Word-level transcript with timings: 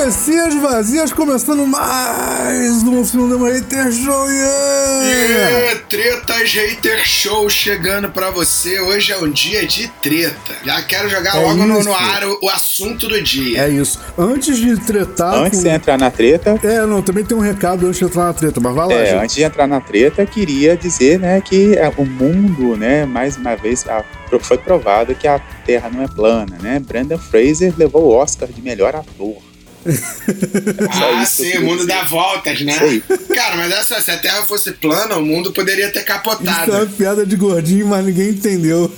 Cabecinhas 0.00 0.54
vazias 0.54 1.12
começando 1.12 1.66
mais 1.66 2.82
oficina 2.82 3.28
do 3.36 3.44
Hater 3.44 3.92
Show. 3.92 4.30
Yeah! 4.30 5.04
Yeah, 5.04 5.80
tretas 5.90 6.54
Hater 6.54 7.06
Show 7.06 7.50
chegando 7.50 8.08
pra 8.10 8.30
você. 8.30 8.80
Hoje 8.80 9.12
é 9.12 9.18
um 9.18 9.30
dia 9.30 9.66
de 9.66 9.88
treta. 10.02 10.56
Já 10.64 10.80
quero 10.84 11.06
jogar 11.10 11.36
É 11.36 11.40
logo 11.40 11.66
no, 11.66 11.82
no 11.84 11.92
ar 11.94 12.24
o, 12.24 12.38
o 12.40 12.48
assunto 12.48 13.08
do 13.08 13.22
dia. 13.22 13.64
É 13.64 13.68
isso. 13.68 14.00
Antes 14.16 14.56
de 14.56 14.74
tretar. 14.80 15.34
Antes 15.34 15.58
com- 15.58 15.64
de 15.64 15.70
entrar 15.70 15.98
na 15.98 16.10
treta, 16.10 16.58
É, 16.64 16.80
não, 16.86 17.02
também 17.02 17.22
tem 17.22 17.36
um 17.36 17.40
recado 17.42 17.86
antes 17.86 17.98
de 17.98 18.06
entrar 18.06 18.24
na 18.24 18.32
treta, 18.32 18.58
mas 18.58 18.74
vai 18.74 18.86
lá, 18.86 18.94
é, 18.94 19.04
gente. 19.06 19.22
antes 19.24 19.36
de 19.36 19.42
entrar 19.42 19.66
na 19.66 19.82
treta, 19.82 20.24
queria 20.24 20.78
dizer, 20.78 21.18
né, 21.18 21.42
que 21.42 21.74
é, 21.76 21.92
o 21.98 22.06
mundo, 22.06 22.74
né, 22.74 23.04
mais 23.04 23.36
uma 23.36 23.54
vez 23.54 23.86
a- 23.86 24.02
foi 24.40 24.56
provado 24.56 25.14
que 25.14 25.28
a 25.28 25.38
Terra 25.66 25.90
não 25.92 26.02
é 26.04 26.08
plana, 26.08 26.56
né? 26.62 26.78
Brandon 26.78 27.18
Fraser 27.18 27.74
levou 27.76 28.04
o 28.04 28.14
Oscar 28.14 28.48
de 28.48 28.62
melhor 28.62 28.94
ator. 28.96 29.49
Só 30.92 31.14
Ah, 31.14 31.24
sim, 31.24 31.56
o 31.58 31.62
mundo 31.62 31.86
dá 31.86 32.02
voltas, 32.04 32.60
né? 32.60 32.74
Cara, 33.34 33.56
mas 33.56 33.72
essa, 33.72 34.00
se 34.00 34.10
a 34.10 34.18
Terra 34.18 34.44
fosse 34.44 34.72
plana, 34.72 35.16
o 35.16 35.24
mundo 35.24 35.52
poderia 35.52 35.90
ter 35.90 36.00
Isso 36.00 36.10
é 36.10 36.12
uma 36.12 36.20
capotado. 36.22 36.86
piada 36.96 37.24
de 37.26 37.36
gordinho, 37.36 37.86
mas 37.86 38.04
ninguém 38.04 38.30
entendeu. 38.30 38.92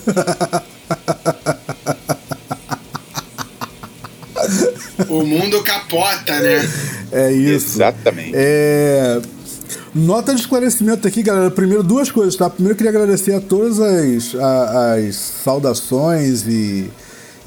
O 5.09 5.24
mundo 5.24 5.62
capota, 5.62 6.38
né? 6.40 6.68
É 7.12 7.32
isso. 7.32 7.76
Exatamente. 7.76 8.32
É. 8.34 9.20
Nota 9.95 10.34
de 10.34 10.40
esclarecimento 10.40 11.07
aqui, 11.07 11.23
galera. 11.23 11.51
Primeiro, 11.51 11.82
duas 11.82 12.10
coisas, 12.10 12.35
tá? 12.35 12.48
Primeiro, 12.48 12.73
eu 12.73 12.76
queria 12.76 12.90
agradecer 12.90 13.35
a 13.35 13.40
todas 13.40 13.79
as, 13.79 14.35
a- 14.35 14.95
as 14.95 15.14
saudações 15.16 16.46
e, 16.46 16.90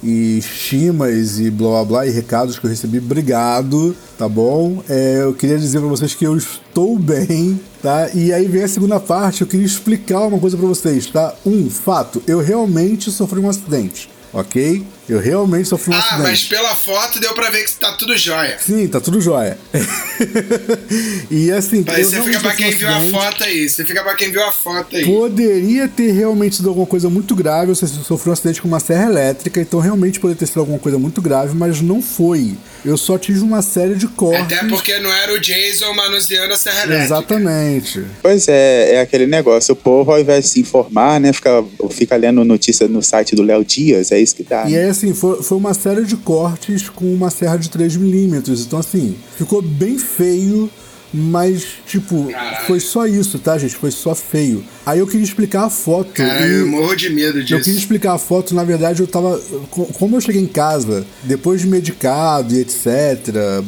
e 0.06 0.38
estimas 0.38 1.40
e 1.40 1.50
blá 1.50 1.70
blá 1.70 1.86
blá 1.86 2.08
e 2.08 2.12
recados 2.12 2.60
que 2.60 2.66
eu 2.66 2.70
recebi. 2.70 3.00
Obrigado, 3.00 3.96
tá 4.18 4.30
bom? 4.30 4.84
É, 4.88 5.22
eu 5.22 5.34
queria 5.34 5.58
dizer 5.58 5.80
pra 5.80 5.90
vocês 5.90 6.14
que 6.14 6.26
eu 6.26 6.38
estou 6.38 6.98
bem, 7.00 7.60
tá? 7.82 8.10
E 8.14 8.32
aí 8.32 8.48
vem 8.48 8.64
a 8.64 8.68
segunda 8.68 9.00
parte, 9.00 9.42
eu 9.42 9.48
queria 9.48 9.66
explicar 9.66 10.28
uma 10.28 10.40
coisa 10.40 10.56
pra 10.56 10.68
vocês, 10.68 11.08
tá? 11.08 11.34
Um, 11.46 11.70
fato, 11.70 12.22
eu 12.28 12.40
realmente 12.40 13.10
sofri 13.12 13.40
um 13.40 13.50
acidente, 13.50 14.10
ok? 14.32 14.86
Eu 15.08 15.20
realmente 15.20 15.68
sofri 15.68 15.92
um 15.94 15.96
Ah, 15.96 16.00
acidente. 16.00 16.22
mas 16.24 16.44
pela 16.46 16.76
foto 16.76 17.20
deu 17.20 17.34
pra 17.34 17.50
ver 17.52 17.64
que 17.64 17.72
tá 17.74 17.94
tudo 17.94 18.18
jóia. 18.18 18.58
Sim, 18.60 18.88
tá 18.88 19.00
tudo 19.00 19.22
jóia. 19.22 19.58
e 21.30 21.52
assim, 21.52 21.84
Mas 21.86 22.12
eu 22.14 22.24
você 22.24 22.30
fica 22.30 22.40
pra 22.40 22.52
sofri 22.52 22.66
um 22.66 22.70
quem 22.70 22.78
viu 22.78 22.90
a 22.90 23.00
foto 23.02 23.44
aí. 23.44 23.70
Você 23.70 23.86
fica 23.86 24.04
pra 24.04 24.16
quem 24.16 24.32
viu 24.32 24.44
a 24.44 24.52
foto 24.52 24.96
aí. 24.96 25.06
Poderia 25.06 25.88
ter 25.88 26.12
realmente 26.12 26.56
sido 26.58 26.70
alguma 26.70 26.88
coisa 26.88 27.10
muito 27.10 27.36
grave, 27.36 27.68
você 27.68 27.88
sofreu 27.88 28.32
um 28.32 28.34
acidente 28.34 28.62
com 28.62 28.68
uma 28.68 28.80
serra 28.80 29.06
elétrica, 29.10 29.62
então 29.62 29.80
realmente 29.80 30.20
poderia 30.20 30.40
ter 30.40 30.48
sido 30.48 30.60
alguma 30.60 30.80
coisa 30.80 30.98
muito 30.98 31.22
grave, 31.22 31.56
mas 31.56 31.82
não 31.82 32.02
foi. 32.02 32.56
Eu 32.84 32.98
só 32.98 33.18
tive 33.18 33.40
uma 33.40 33.62
série 33.62 33.96
de 33.96 34.08
cortes. 34.08 34.42
Até 34.44 34.68
porque 34.68 35.00
não 35.00 35.12
era 35.12 35.34
o 35.34 35.40
Jason 35.40 35.92
manuseando 35.94 36.54
a 36.54 36.58
Serra 36.58 36.84
Elétrica. 36.84 37.04
Exatamente. 37.06 38.06
Pois 38.22 38.48
é, 38.48 38.96
é 38.96 39.02
aquele 39.02 39.26
negócio, 39.26 39.74
o 39.74 39.76
povo 39.76 40.12
ao 40.12 40.20
invés 40.20 40.46
de 40.46 40.52
se 40.52 40.60
informar, 40.62 41.20
né, 41.20 41.34
fica, 41.34 41.64
fica 41.92 42.16
lendo 42.16 42.44
notícia 42.46 42.88
no 42.88 43.02
site 43.02 43.36
do 43.36 43.42
Léo 43.42 43.64
Dias, 43.66 44.12
é 44.12 44.20
isso 44.20 44.36
que 44.36 44.44
dá. 44.44 44.66
E 44.68 44.74
né? 44.74 44.86
aí, 44.86 44.94
assim, 44.96 45.14
foi, 45.14 45.42
foi 45.44 45.58
uma 45.58 45.74
série 45.74 46.04
de 46.06 46.16
cortes 46.18 46.90
com 46.90 47.06
uma 47.14 47.30
serra 47.30 47.58
de 47.58 47.70
3mm. 47.70 48.62
Então, 48.66 48.80
assim, 48.80 49.16
ficou 49.38 49.62
bem 49.62 49.98
feio, 49.98 50.70
mas, 51.14 51.66
tipo, 51.88 52.26
Caralho. 52.30 52.66
foi 52.68 52.80
só 52.80 53.06
isso, 53.08 53.40
tá, 53.40 53.58
gente? 53.58 53.76
Foi 53.76 53.92
só 53.92 54.14
feio. 54.14 54.64
Aí 54.86 55.00
eu 55.00 55.08
queria 55.08 55.24
explicar 55.24 55.64
a 55.66 55.70
foto. 55.70 56.12
Cara, 56.14 56.46
eu 56.46 56.68
morro 56.68 56.96
de 56.96 57.10
medo 57.10 57.40
Eu 57.40 57.44
queria 57.46 57.58
disso. 57.60 57.78
explicar 57.78 58.14
a 58.14 58.18
foto, 58.18 58.54
na 58.54 58.64
verdade 58.64 59.02
eu 59.02 59.08
tava. 59.08 59.40
co- 59.72 59.86
Como 59.94 60.16
eu 60.16 60.22
cheguei 60.22 60.42
em 60.42 60.48
casa, 60.48 61.06
depois 61.24 61.62
de 61.62 61.68
medicado 61.68 62.54
e 62.54 62.60
etc, 62.60 62.84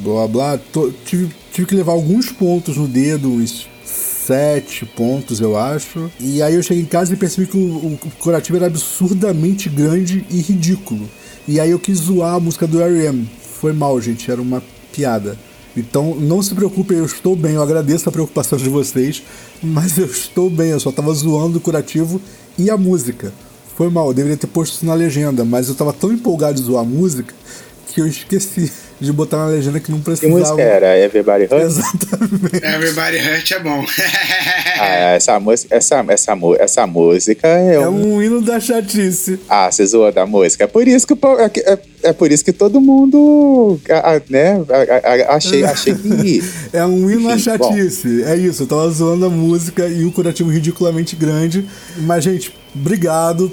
blá 0.03 0.27
blá, 0.27 0.57
tô- 0.57 0.91
tive, 1.05 1.29
tive 1.53 1.67
que 1.67 1.75
levar 1.75 1.93
alguns 1.93 2.29
pontos 2.31 2.75
no 2.75 2.87
dedo, 2.87 3.29
uns 3.31 3.67
sete 3.85 4.85
pontos, 4.85 5.39
eu 5.39 5.57
acho. 5.57 6.11
E 6.19 6.41
aí 6.41 6.55
eu 6.55 6.61
cheguei 6.63 6.83
em 6.83 6.85
casa 6.85 7.13
e 7.13 7.15
percebi 7.15 7.47
que 7.47 7.55
o, 7.55 7.61
o 7.93 7.99
curativo 8.19 8.57
era 8.57 8.67
absurdamente 8.67 9.69
grande 9.69 10.25
e 10.29 10.41
ridículo. 10.41 11.09
E 11.47 11.59
aí 11.61 11.71
eu 11.71 11.79
quis 11.79 11.99
zoar 11.99 12.35
a 12.35 12.39
música 12.39 12.67
do 12.67 12.81
R.E.M. 12.81 13.29
Foi 13.59 13.71
mal, 13.71 13.99
gente, 14.01 14.29
era 14.29 14.41
uma 14.41 14.61
piada. 14.91 15.37
Então 15.77 16.15
não 16.15 16.41
se 16.41 16.53
preocupem, 16.53 16.97
eu 16.97 17.05
estou 17.05 17.35
bem, 17.35 17.53
eu 17.53 17.61
agradeço 17.61 18.09
a 18.09 18.11
preocupação 18.11 18.57
de 18.57 18.67
vocês, 18.67 19.23
mas 19.61 19.97
eu 19.97 20.07
estou 20.07 20.49
bem, 20.49 20.71
eu 20.71 20.79
só 20.79 20.91
tava 20.91 21.13
zoando 21.13 21.59
o 21.59 21.61
curativo 21.61 22.19
e 22.57 22.69
a 22.69 22.75
música. 22.75 23.31
Foi 23.77 23.89
mal, 23.89 24.07
eu 24.07 24.13
deveria 24.13 24.37
ter 24.37 24.47
posto 24.47 24.73
isso 24.73 24.85
na 24.85 24.93
legenda, 24.93 25.45
mas 25.45 25.69
eu 25.69 25.75
tava 25.75 25.93
tão 25.93 26.11
empolgado 26.11 26.55
de 26.55 26.63
zoar 26.63 26.83
a 26.83 26.87
música 26.87 27.33
que 27.87 28.01
eu 28.01 28.07
esqueci 28.07 28.71
de 28.99 29.11
botar 29.13 29.37
na 29.37 29.45
legenda 29.47 29.79
que 29.79 29.91
não 29.91 29.99
Que 29.99 30.05
precisava. 30.05 30.39
música 30.39 30.61
era? 30.61 30.97
Everybody 30.97 31.43
Hurts? 31.45 31.77
Exatamente. 31.77 32.65
Everybody 32.65 33.17
Hurt 33.17 33.51
é 33.51 33.59
bom. 33.59 33.85
Ah, 34.79 35.13
essa 35.15 35.39
música, 35.39 35.75
essa, 35.75 36.05
essa, 36.07 36.33
essa 36.59 36.85
música 36.85 37.47
é, 37.47 37.73
É 37.75 37.89
um... 37.89 38.13
um 38.17 38.21
hino 38.21 38.41
da 38.43 38.59
chatice. 38.59 39.39
Ah, 39.49 39.71
você 39.71 39.83
zoou 39.87 40.11
da 40.11 40.23
música. 40.27 40.65
É 40.65 40.67
por 40.67 40.87
isso 40.87 41.07
que, 41.07 41.13
é, 41.39 41.49
que- 41.49 41.59
é, 41.61 41.79
é 42.03 42.13
por 42.13 42.31
isso 42.31 42.45
que 42.45 42.53
todo 42.53 42.79
mundo, 42.79 43.79
né, 44.29 44.63
achei, 45.29 45.63
achei 45.63 45.95
que... 45.95 46.43
É 46.71 46.85
um 46.85 47.09
hino 47.09 47.27
à 47.27 47.33
Enfim, 47.33 47.43
chatice. 47.43 48.23
É 48.23 48.35
isso, 48.35 48.63
eu 48.63 48.67
tava 48.67 48.87
zoando 48.91 49.25
a 49.25 49.29
música 49.29 49.87
e 49.87 50.05
o 50.05 50.11
curativo 50.11 50.49
ridiculamente 50.51 51.15
grande. 51.15 51.67
Mas, 51.97 52.23
gente, 52.23 52.53
obrigado 52.75 53.51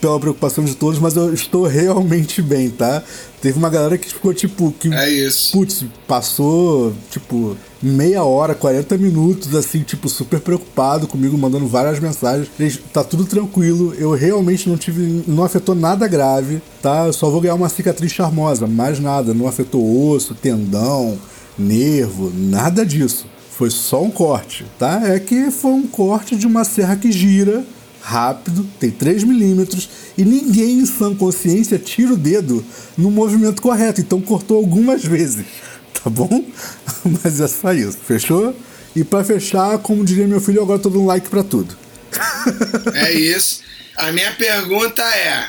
pela 0.00 0.18
preocupação 0.18 0.64
de 0.64 0.74
todos, 0.74 0.98
mas 0.98 1.16
eu 1.16 1.32
estou 1.32 1.66
realmente 1.66 2.40
bem, 2.40 2.70
tá? 2.70 3.02
Teve 3.40 3.58
uma 3.58 3.68
galera 3.68 3.98
que 3.98 4.08
ficou 4.08 4.32
tipo. 4.32 4.72
Que, 4.72 4.92
É 4.92 5.10
isso. 5.10 5.52
Putz, 5.52 5.84
passou 6.08 6.94
tipo 7.10 7.56
meia 7.82 8.24
hora, 8.24 8.54
40 8.54 8.96
minutos, 8.96 9.54
assim, 9.54 9.82
tipo, 9.82 10.08
super 10.08 10.40
preocupado 10.40 11.06
comigo, 11.06 11.36
mandando 11.36 11.66
várias 11.66 12.00
mensagens. 12.00 12.48
Gente, 12.58 12.78
Tá 12.92 13.04
tudo 13.04 13.26
tranquilo, 13.26 13.94
eu 13.98 14.12
realmente 14.12 14.68
não 14.68 14.78
tive. 14.78 15.22
Não 15.26 15.44
afetou 15.44 15.74
nada 15.74 16.08
grave, 16.08 16.62
tá? 16.80 17.06
Eu 17.06 17.12
só 17.12 17.28
vou 17.28 17.40
ganhar 17.40 17.54
uma 17.54 17.68
cicatriz 17.68 18.12
charmosa, 18.12 18.66
mais 18.66 18.98
nada. 18.98 19.34
Não 19.34 19.46
afetou 19.46 20.10
osso, 20.10 20.34
tendão, 20.34 21.18
nervo, 21.58 22.32
nada 22.34 22.86
disso. 22.86 23.26
Foi 23.50 23.70
só 23.70 24.02
um 24.02 24.10
corte, 24.10 24.64
tá? 24.78 25.02
É 25.04 25.18
que 25.18 25.50
foi 25.50 25.72
um 25.72 25.86
corte 25.86 26.34
de 26.34 26.46
uma 26.46 26.64
serra 26.64 26.96
que 26.96 27.12
gira 27.12 27.62
rápido, 28.04 28.68
tem 28.78 28.90
3 28.90 29.24
milímetros 29.24 29.88
e 30.16 30.24
ninguém 30.24 30.80
em 30.80 30.86
sã 30.86 31.14
consciência 31.14 31.78
tira 31.78 32.12
o 32.12 32.16
dedo 32.18 32.62
no 32.98 33.10
movimento 33.10 33.62
correto, 33.62 34.02
então 34.02 34.20
cortou 34.20 34.58
algumas 34.58 35.02
vezes, 35.02 35.46
tá 36.04 36.10
bom? 36.10 36.44
Mas 37.24 37.40
é 37.40 37.48
só 37.48 37.72
isso, 37.72 37.96
fechou? 38.06 38.54
E 38.94 39.02
pra 39.02 39.24
fechar, 39.24 39.78
como 39.78 40.04
diria 40.04 40.26
meu 40.26 40.40
filho, 40.40 40.62
agora 40.62 40.78
eu 40.78 40.82
tô 40.82 40.90
dando 40.90 41.06
like 41.06 41.28
pra 41.28 41.42
tudo. 41.42 41.74
É 42.94 43.10
isso. 43.12 43.62
A 43.96 44.12
minha 44.12 44.30
pergunta 44.32 45.02
é: 45.02 45.46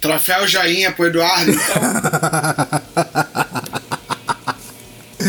troféu 0.00 0.48
joinha 0.48 0.90
pro 0.90 1.06
Eduardo, 1.06 1.52
então? 1.52 1.82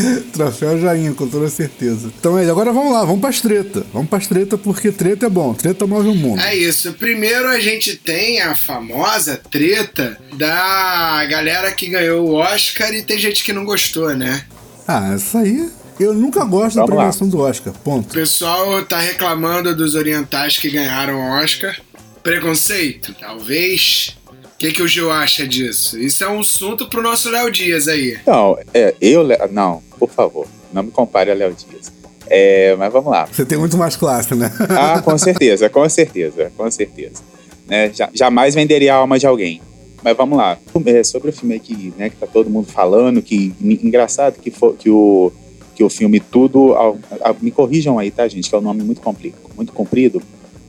Troféu 0.34 0.80
joinha, 0.80 1.14
com 1.14 1.28
toda 1.28 1.50
certeza. 1.50 2.12
Então 2.20 2.38
é, 2.38 2.50
agora 2.50 2.72
vamos 2.72 2.94
lá, 2.94 3.04
vamos 3.06 3.22
pras 3.22 3.42
treta. 3.42 3.86
Vamos 3.94 4.10
pras 4.10 4.28
treta 4.28 4.58
porque 4.58 4.92
treta 4.92 5.26
é 5.26 5.30
bom, 5.30 5.54
treta 5.54 5.86
move 5.88 6.10
o 6.10 6.16
mundo. 6.16 6.42
É 6.42 6.56
isso. 6.56 6.94
Primeiro 6.94 7.48
a 7.48 7.60
gente 7.60 7.96
tem 7.96 8.42
a 8.42 8.56
famosa 8.56 9.38
treta 9.50 10.18
da 10.38 11.26
galera 11.30 11.72
que 11.72 11.88
ganhou 11.90 12.28
o 12.30 12.34
Oscar 12.36 12.94
e 12.94 13.02
tem 13.02 13.18
gente 13.20 13.44
que 13.44 13.54
não 13.54 13.66
gostou, 13.66 14.16
né? 14.16 14.46
Ah, 14.88 15.14
isso 15.16 15.38
aí. 15.38 15.70
Eu 16.00 16.14
nunca 16.14 16.46
gosto 16.46 16.76
da 16.76 16.82
Vamos 16.84 16.90
lá. 16.96 17.02
premiação 17.04 17.28
do 17.28 17.40
Oscar, 17.40 17.74
O 17.74 17.78
ponto. 17.80 18.14
pessoal 18.14 18.82
tá 18.86 19.00
reclamando 19.00 19.76
dos 19.76 19.96
orientais 19.96 20.58
que 20.58 20.70
ganharam 20.70 21.16
o 21.16 21.42
Oscar. 21.44 21.78
Preconceito? 22.24 23.14
Talvez. 23.20 24.16
O 24.60 24.62
que, 24.62 24.74
que 24.74 24.82
o 24.82 24.88
Gil 24.90 25.10
acha 25.10 25.48
disso? 25.48 25.98
Isso 25.98 26.22
é 26.22 26.28
um 26.30 26.42
assunto 26.42 26.90
pro 26.90 27.02
nosso 27.02 27.30
Léo 27.30 27.50
Dias 27.50 27.88
aí. 27.88 28.18
Não, 28.28 28.58
é, 28.74 28.94
eu... 29.00 29.26
Não, 29.52 29.82
por 29.98 30.10
favor, 30.10 30.46
não 30.74 30.84
me 30.84 30.92
compare 30.92 31.32
a 31.32 31.34
Léo 31.34 31.54
Dias. 31.56 31.90
É, 32.28 32.76
mas 32.78 32.92
vamos 32.92 33.10
lá. 33.10 33.26
Você 33.32 33.46
tem 33.46 33.58
muito 33.58 33.78
mais 33.78 33.96
classe, 33.96 34.36
né? 34.36 34.52
Ah, 34.70 35.02
com 35.02 35.18
certeza, 35.18 35.70
com 35.70 35.88
certeza, 35.88 36.52
com 36.58 36.70
certeza. 36.70 37.24
Né, 37.70 37.90
ja- 37.94 38.10
jamais 38.14 38.54
venderia 38.54 38.96
a 38.96 38.98
alma 38.98 39.18
de 39.18 39.26
alguém. 39.26 39.62
Mas 40.04 40.18
vamos 40.18 40.38
lá. 40.38 40.58
É, 40.86 41.04
sobre 41.06 41.30
o 41.30 41.34
filme 41.34 41.54
aí 41.54 41.60
que, 41.62 41.94
né, 41.98 42.10
que 42.10 42.18
tá 42.18 42.28
todo 42.28 42.50
mundo 42.50 42.68
falando, 42.68 43.22
que 43.22 43.54
en- 43.62 43.80
engraçado 43.82 44.42
que, 44.42 44.52
for, 44.52 44.76
que, 44.76 44.90
o, 44.90 45.32
que 45.74 45.86
o 45.86 45.90
filme 45.90 46.20
Tudo. 46.20 46.74
Ao, 46.74 47.00
a- 47.22 47.34
me 47.42 47.50
corrijam 47.50 47.98
aí, 47.98 48.12
tá, 48.12 48.28
gente? 48.28 48.50
Que 48.50 48.56
é 48.56 48.58
um 48.58 48.62
nome 48.62 48.84
muito, 48.84 49.00
compli, 49.00 49.34
muito 49.56 49.72
comprido. 49.72 50.22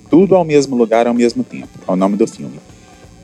Tudo 0.09 0.37
ao 0.37 0.45
mesmo 0.45 0.77
lugar 0.77 1.09
ao 1.09 1.15
mesmo 1.15 1.43
tempo. 1.43 1.69
É 1.89 1.91
o 1.91 1.97
nome 1.97 2.17
do 2.17 2.27
filme. 2.29 2.61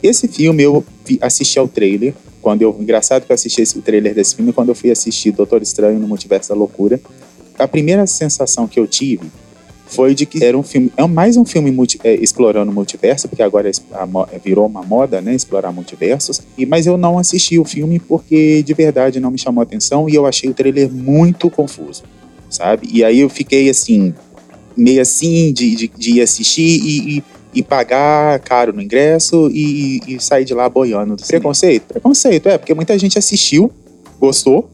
Esse 0.07 0.29
filme 0.29 0.63
eu 0.63 0.85
assisti 1.21 1.59
ao 1.59 1.67
trailer. 1.67 2.15
Quando 2.41 2.63
eu, 2.63 2.77
engraçado 2.79 3.27
que 3.27 3.33
eu 3.33 3.35
assisti 3.35 3.61
esse, 3.61 3.77
o 3.77 3.83
trailer 3.83 4.15
desse 4.15 4.37
filme 4.37 4.53
quando 4.53 4.69
eu 4.69 4.75
fui 4.75 4.91
assistir 4.91 5.33
Doutor 5.33 5.63
Estranho 5.63 5.99
no 5.99 6.07
Multiverso 6.07 6.49
da 6.51 6.55
Loucura. 6.55 7.01
A 7.59 7.67
primeira 7.67 8.07
sensação 8.07 8.69
que 8.69 8.79
eu 8.79 8.87
tive 8.87 9.29
foi 9.87 10.15
de 10.15 10.27
que 10.27 10.45
era 10.45 10.57
um 10.57 10.63
filme, 10.63 10.93
é 10.97 11.07
mais 11.07 11.37
um 11.37 11.45
filme 11.45 11.71
multi, 11.71 11.99
é, 12.03 12.15
explorando 12.15 12.71
o 12.71 12.75
multiverso, 12.75 13.29
porque 13.29 13.43
agora 13.43 13.71
a, 13.93 14.39
virou 14.45 14.67
uma 14.67 14.83
moda, 14.83 15.21
né, 15.21 15.35
explorar 15.35 15.73
multiversos. 15.73 16.43
E 16.59 16.67
mas 16.67 16.87
eu 16.87 16.97
não 16.97 17.19
assisti 17.19 17.59
o 17.59 17.65
filme 17.65 17.99
porque 17.99 18.63
de 18.63 18.75
verdade 18.75 19.21
não 19.21 19.31
me 19.31 19.39
chamou 19.39 19.61
a 19.61 19.65
atenção 19.65 20.09
e 20.09 20.15
eu 20.15 20.27
achei 20.27 20.51
o 20.51 20.55
trailer 20.55 20.91
muito 20.93 21.49
confuso, 21.49 22.03
sabe? 22.51 22.89
E 22.93 23.05
aí 23.05 23.21
eu 23.21 23.29
fiquei 23.29 23.71
assim, 23.71 24.13
meio 24.77 25.01
assim 25.01 25.53
de, 25.53 25.75
de, 25.75 25.89
de 25.89 26.11
ir 26.13 26.21
assistir 26.21 26.63
e, 26.63 27.19
e, 27.19 27.25
e, 27.57 27.63
pagar 27.63 28.39
caro 28.41 28.73
no 28.73 28.83
ingresso 28.83 29.51
e, 29.53 30.01
e 30.07 30.21
sair 30.21 30.45
de 30.45 30.55
lá 30.55 30.69
boiando. 30.69 31.17
Preconceito? 31.27 31.85
Preconceito, 31.85 32.49
é, 32.49 32.59
porque 32.59 32.75
muita 32.75 32.99
gente 32.99 33.19
assistiu, 33.19 33.71
gostou, 34.21 34.69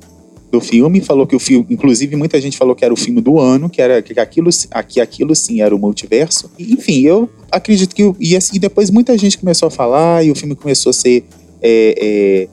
do 0.53 0.61
filme, 0.61 1.01
falou 1.01 1.27
que 1.27 1.35
o 1.35 1.39
filme, 1.39 1.67
inclusive 1.71 2.15
muita 2.15 2.39
gente 2.39 2.59
falou 2.59 2.75
que 2.75 2.85
era 2.85 2.93
o 2.93 2.97
filme 2.97 3.23
do 3.23 3.41
ano, 3.41 3.71
que 3.71 3.81
era 3.81 4.03
que 4.03 4.21
aquilo, 4.21 4.51
que 4.87 5.01
aquilo 5.01 5.35
sim 5.35 5.63
era 5.63 5.75
o 5.75 5.79
multiverso. 5.79 6.51
enfim, 6.59 7.01
eu 7.01 7.29
acredito 7.51 7.95
que 7.95 8.03
e, 8.21 8.37
e 8.53 8.59
depois 8.59 8.91
muita 8.91 9.17
gente 9.17 9.39
começou 9.39 9.69
a 9.69 9.71
falar 9.71 10.23
e 10.23 10.31
o 10.31 10.35
filme 10.35 10.55
começou 10.55 10.91
a 10.91 10.93
ser 10.93 11.25
é, 11.63 11.95
é, 11.97 12.49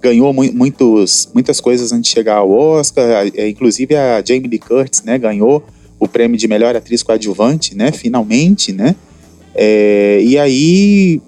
ganhou 0.00 0.32
mu 0.32 0.42
muitos, 0.52 1.28
muitas 1.32 1.60
coisas 1.60 1.90
antes 1.90 2.10
de 2.10 2.14
chegar 2.14 2.36
ao 2.36 2.50
Oscar, 2.50 3.26
é, 3.34 3.48
inclusive 3.48 3.94
a 3.96 4.22
Jamie 4.24 4.48
Lee 4.48 4.58
Curtis, 4.58 5.02
né, 5.02 5.18
ganhou 5.18 5.64
o 5.98 6.06
prêmio 6.06 6.36
de 6.36 6.46
melhor 6.46 6.76
atriz 6.76 7.02
coadjuvante, 7.02 7.74
né, 7.74 7.92
finalmente, 7.92 8.72
né, 8.72 8.94
é, 9.60 10.20
e 10.22 10.38
aí 10.38 11.20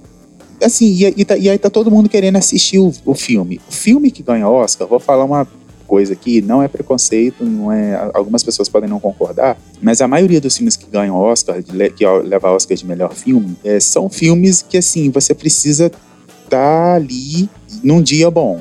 assim, 0.63 0.87
e, 0.87 1.15
e, 1.17 1.25
tá, 1.25 1.37
e, 1.37 1.49
aí 1.49 1.59
tá 1.59 1.69
todo 1.69 1.91
mundo 1.91 2.09
querendo 2.09 2.37
assistir 2.37 2.79
o, 2.79 2.93
o 3.05 3.15
filme. 3.15 3.61
O 3.69 3.73
filme 3.73 4.09
que 4.11 4.23
ganha 4.23 4.49
Oscar, 4.49 4.87
vou 4.87 5.01
falar 5.01 5.25
uma 5.25 5.49
coisa 5.85 6.13
aqui, 6.13 6.41
não 6.41 6.63
é 6.63 6.69
preconceito, 6.69 7.45
não 7.45 7.73
é. 7.73 8.11
Algumas 8.15 8.45
pessoas 8.45 8.69
podem 8.69 8.89
não 8.89 9.01
concordar, 9.01 9.59
mas 9.83 10.01
a 10.01 10.07
maioria 10.07 10.41
dos 10.41 10.57
filmes 10.57 10.77
que 10.77 10.89
ganham 10.89 11.17
Oscar, 11.17 11.61
que 11.61 12.07
leva 12.23 12.53
Oscar 12.53 12.77
de 12.77 12.87
melhor 12.87 13.13
filme, 13.13 13.57
é, 13.65 13.81
são 13.81 14.09
filmes 14.09 14.63
que 14.63 14.79
assim 14.79 15.11
você 15.11 15.35
precisa 15.35 15.87
estar 15.87 16.49
tá 16.51 16.95
ali 16.95 17.51
num 17.83 18.01
dia 18.01 18.31
bom, 18.31 18.61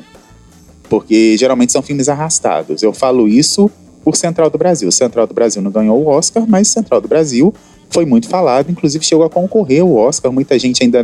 porque 0.90 1.38
geralmente 1.38 1.72
são 1.72 1.84
filmes 1.84 2.10
arrastados. 2.10 2.82
Eu 2.82 2.92
falo 2.92 3.28
isso 3.28 3.70
por 4.04 4.16
Central 4.16 4.50
do 4.50 4.58
Brasil. 4.58 4.92
Central 4.92 5.28
do 5.28 5.34
Brasil 5.36 5.62
não 5.62 5.70
ganhou 5.70 6.02
o 6.04 6.08
Oscar, 6.08 6.44
mas 6.48 6.70
Central 6.70 7.00
do 7.00 7.08
Brasil 7.08 7.54
foi 7.90 8.06
muito 8.06 8.28
falado, 8.28 8.72
inclusive 8.72 9.04
chegou 9.04 9.26
a 9.26 9.30
concorrer 9.30 9.82
ao 9.82 9.94
Oscar. 9.96 10.32
Muita 10.32 10.58
gente 10.58 10.84
ainda, 10.84 11.04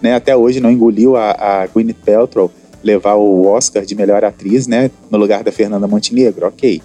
né, 0.00 0.14
até 0.14 0.36
hoje 0.36 0.60
não 0.60 0.70
engoliu 0.70 1.16
a, 1.16 1.30
a 1.30 1.66
Gwyneth 1.66 1.96
Paltrow 2.04 2.50
levar 2.82 3.14
o 3.14 3.46
Oscar 3.46 3.84
de 3.84 3.94
melhor 3.94 4.24
atriz, 4.24 4.66
né, 4.66 4.90
no 5.10 5.18
lugar 5.18 5.42
da 5.42 5.50
Fernanda 5.50 5.88
Montenegro, 5.88 6.46
ok. 6.46 6.80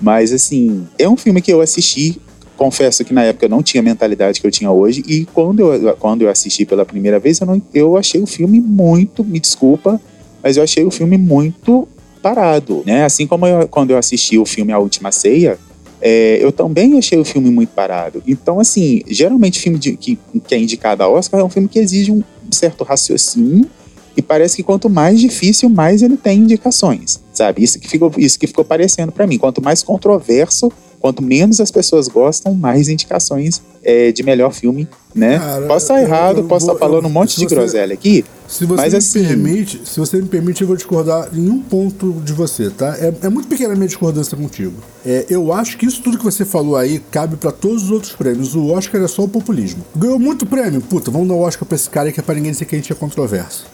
Mas, 0.00 0.32
assim, 0.32 0.86
é 0.98 1.08
um 1.08 1.16
filme 1.16 1.42
que 1.42 1.52
eu 1.52 1.60
assisti, 1.60 2.20
confesso 2.56 3.04
que 3.04 3.12
na 3.12 3.24
época 3.24 3.46
eu 3.46 3.50
não 3.50 3.62
tinha 3.62 3.80
a 3.80 3.84
mentalidade 3.84 4.40
que 4.40 4.46
eu 4.46 4.50
tinha 4.50 4.70
hoje, 4.70 5.02
e 5.06 5.26
quando 5.26 5.60
eu, 5.72 5.96
quando 5.96 6.22
eu 6.22 6.30
assisti 6.30 6.64
pela 6.64 6.84
primeira 6.84 7.18
vez, 7.18 7.40
eu, 7.40 7.46
não, 7.46 7.60
eu 7.74 7.96
achei 7.96 8.22
o 8.22 8.26
filme 8.26 8.60
muito, 8.60 9.22
me 9.24 9.38
desculpa, 9.38 10.00
mas 10.42 10.56
eu 10.56 10.62
achei 10.62 10.84
o 10.84 10.90
filme 10.90 11.16
muito 11.18 11.86
parado, 12.22 12.82
né? 12.86 13.04
Assim 13.04 13.26
como 13.26 13.46
eu, 13.46 13.68
quando 13.68 13.90
eu 13.90 13.98
assisti 13.98 14.38
o 14.38 14.46
filme 14.46 14.72
A 14.72 14.78
Última 14.78 15.12
Ceia, 15.12 15.58
é, 16.04 16.38
eu 16.42 16.50
também 16.50 16.98
achei 16.98 17.18
o 17.18 17.24
filme 17.24 17.48
muito 17.48 17.70
parado. 17.70 18.20
Então, 18.26 18.58
assim, 18.58 19.02
geralmente 19.06 19.60
filme 19.60 19.78
de, 19.78 19.96
que, 19.96 20.18
que 20.46 20.54
é 20.54 20.58
indicado 20.58 21.02
a 21.04 21.08
Oscar 21.08 21.40
é 21.40 21.44
um 21.44 21.48
filme 21.48 21.68
que 21.68 21.78
exige 21.78 22.10
um 22.10 22.22
certo 22.50 22.82
raciocínio 22.82 23.70
e 24.16 24.20
parece 24.20 24.56
que 24.56 24.62
quanto 24.64 24.90
mais 24.90 25.20
difícil, 25.20 25.70
mais 25.70 26.02
ele 26.02 26.16
tem 26.16 26.40
indicações, 26.40 27.20
sabe? 27.32 27.62
Isso 27.62 27.78
que 27.78 27.88
ficou, 27.88 28.12
isso 28.18 28.38
que 28.38 28.48
ficou 28.48 28.64
parecendo 28.64 29.12
para 29.12 29.26
mim. 29.28 29.38
Quanto 29.38 29.62
mais 29.62 29.82
controverso, 29.82 30.70
quanto 31.02 31.20
menos 31.20 31.60
as 31.60 31.72
pessoas 31.72 32.06
gostam, 32.06 32.54
mais 32.54 32.88
indicações 32.88 33.60
é, 33.82 34.12
de 34.12 34.22
melhor 34.22 34.52
filme, 34.52 34.86
né? 35.12 35.36
Cara, 35.36 35.66
posso 35.66 35.86
estar 35.86 36.00
errado, 36.00 36.36
eu, 36.36 36.42
eu 36.44 36.48
posso 36.48 36.66
vou, 36.66 36.74
estar 36.76 36.86
falando 36.86 37.06
um 37.06 37.10
monte 37.10 37.36
de 37.36 37.44
você, 37.44 37.54
groselha 37.54 37.92
aqui. 37.92 38.24
Se 38.46 38.64
você 38.64 38.82
mas 38.82 38.92
me 38.92 38.98
assim, 38.98 39.26
permite, 39.26 39.82
se 39.84 39.98
você 39.98 40.18
me 40.18 40.28
permite, 40.28 40.60
eu 40.62 40.68
vou 40.68 40.76
discordar 40.76 41.28
em 41.34 41.50
um 41.50 41.60
ponto 41.60 42.12
de 42.24 42.32
você, 42.32 42.70
tá? 42.70 42.96
É, 43.00 43.12
é 43.26 43.28
muito 43.28 43.48
pequena 43.48 43.72
a 43.72 43.76
minha 43.76 43.88
discordância 43.88 44.36
contigo. 44.36 44.74
É, 45.04 45.26
eu 45.28 45.52
acho 45.52 45.76
que 45.76 45.86
isso 45.86 46.00
tudo 46.00 46.16
que 46.16 46.24
você 46.24 46.44
falou 46.44 46.76
aí 46.76 47.00
cabe 47.10 47.36
para 47.36 47.50
todos 47.50 47.84
os 47.84 47.90
outros 47.90 48.12
prêmios. 48.12 48.54
O 48.54 48.68
Oscar 48.68 49.02
é 49.02 49.08
só 49.08 49.24
o 49.24 49.28
populismo. 49.28 49.84
Ganhou 49.96 50.20
muito 50.20 50.46
prêmio, 50.46 50.80
puta, 50.80 51.10
vamos 51.10 51.26
dar 51.26 51.34
o 51.34 51.40
Oscar 51.40 51.66
pra 51.66 51.74
esse 51.74 51.90
cara 51.90 52.12
que 52.12 52.20
é 52.20 52.22
pra 52.22 52.36
ninguém 52.36 52.52
dizer 52.52 52.64
que 52.64 52.76
a 52.76 52.78
gente 52.78 52.92
é 52.92 52.94
controverso. 52.94 53.66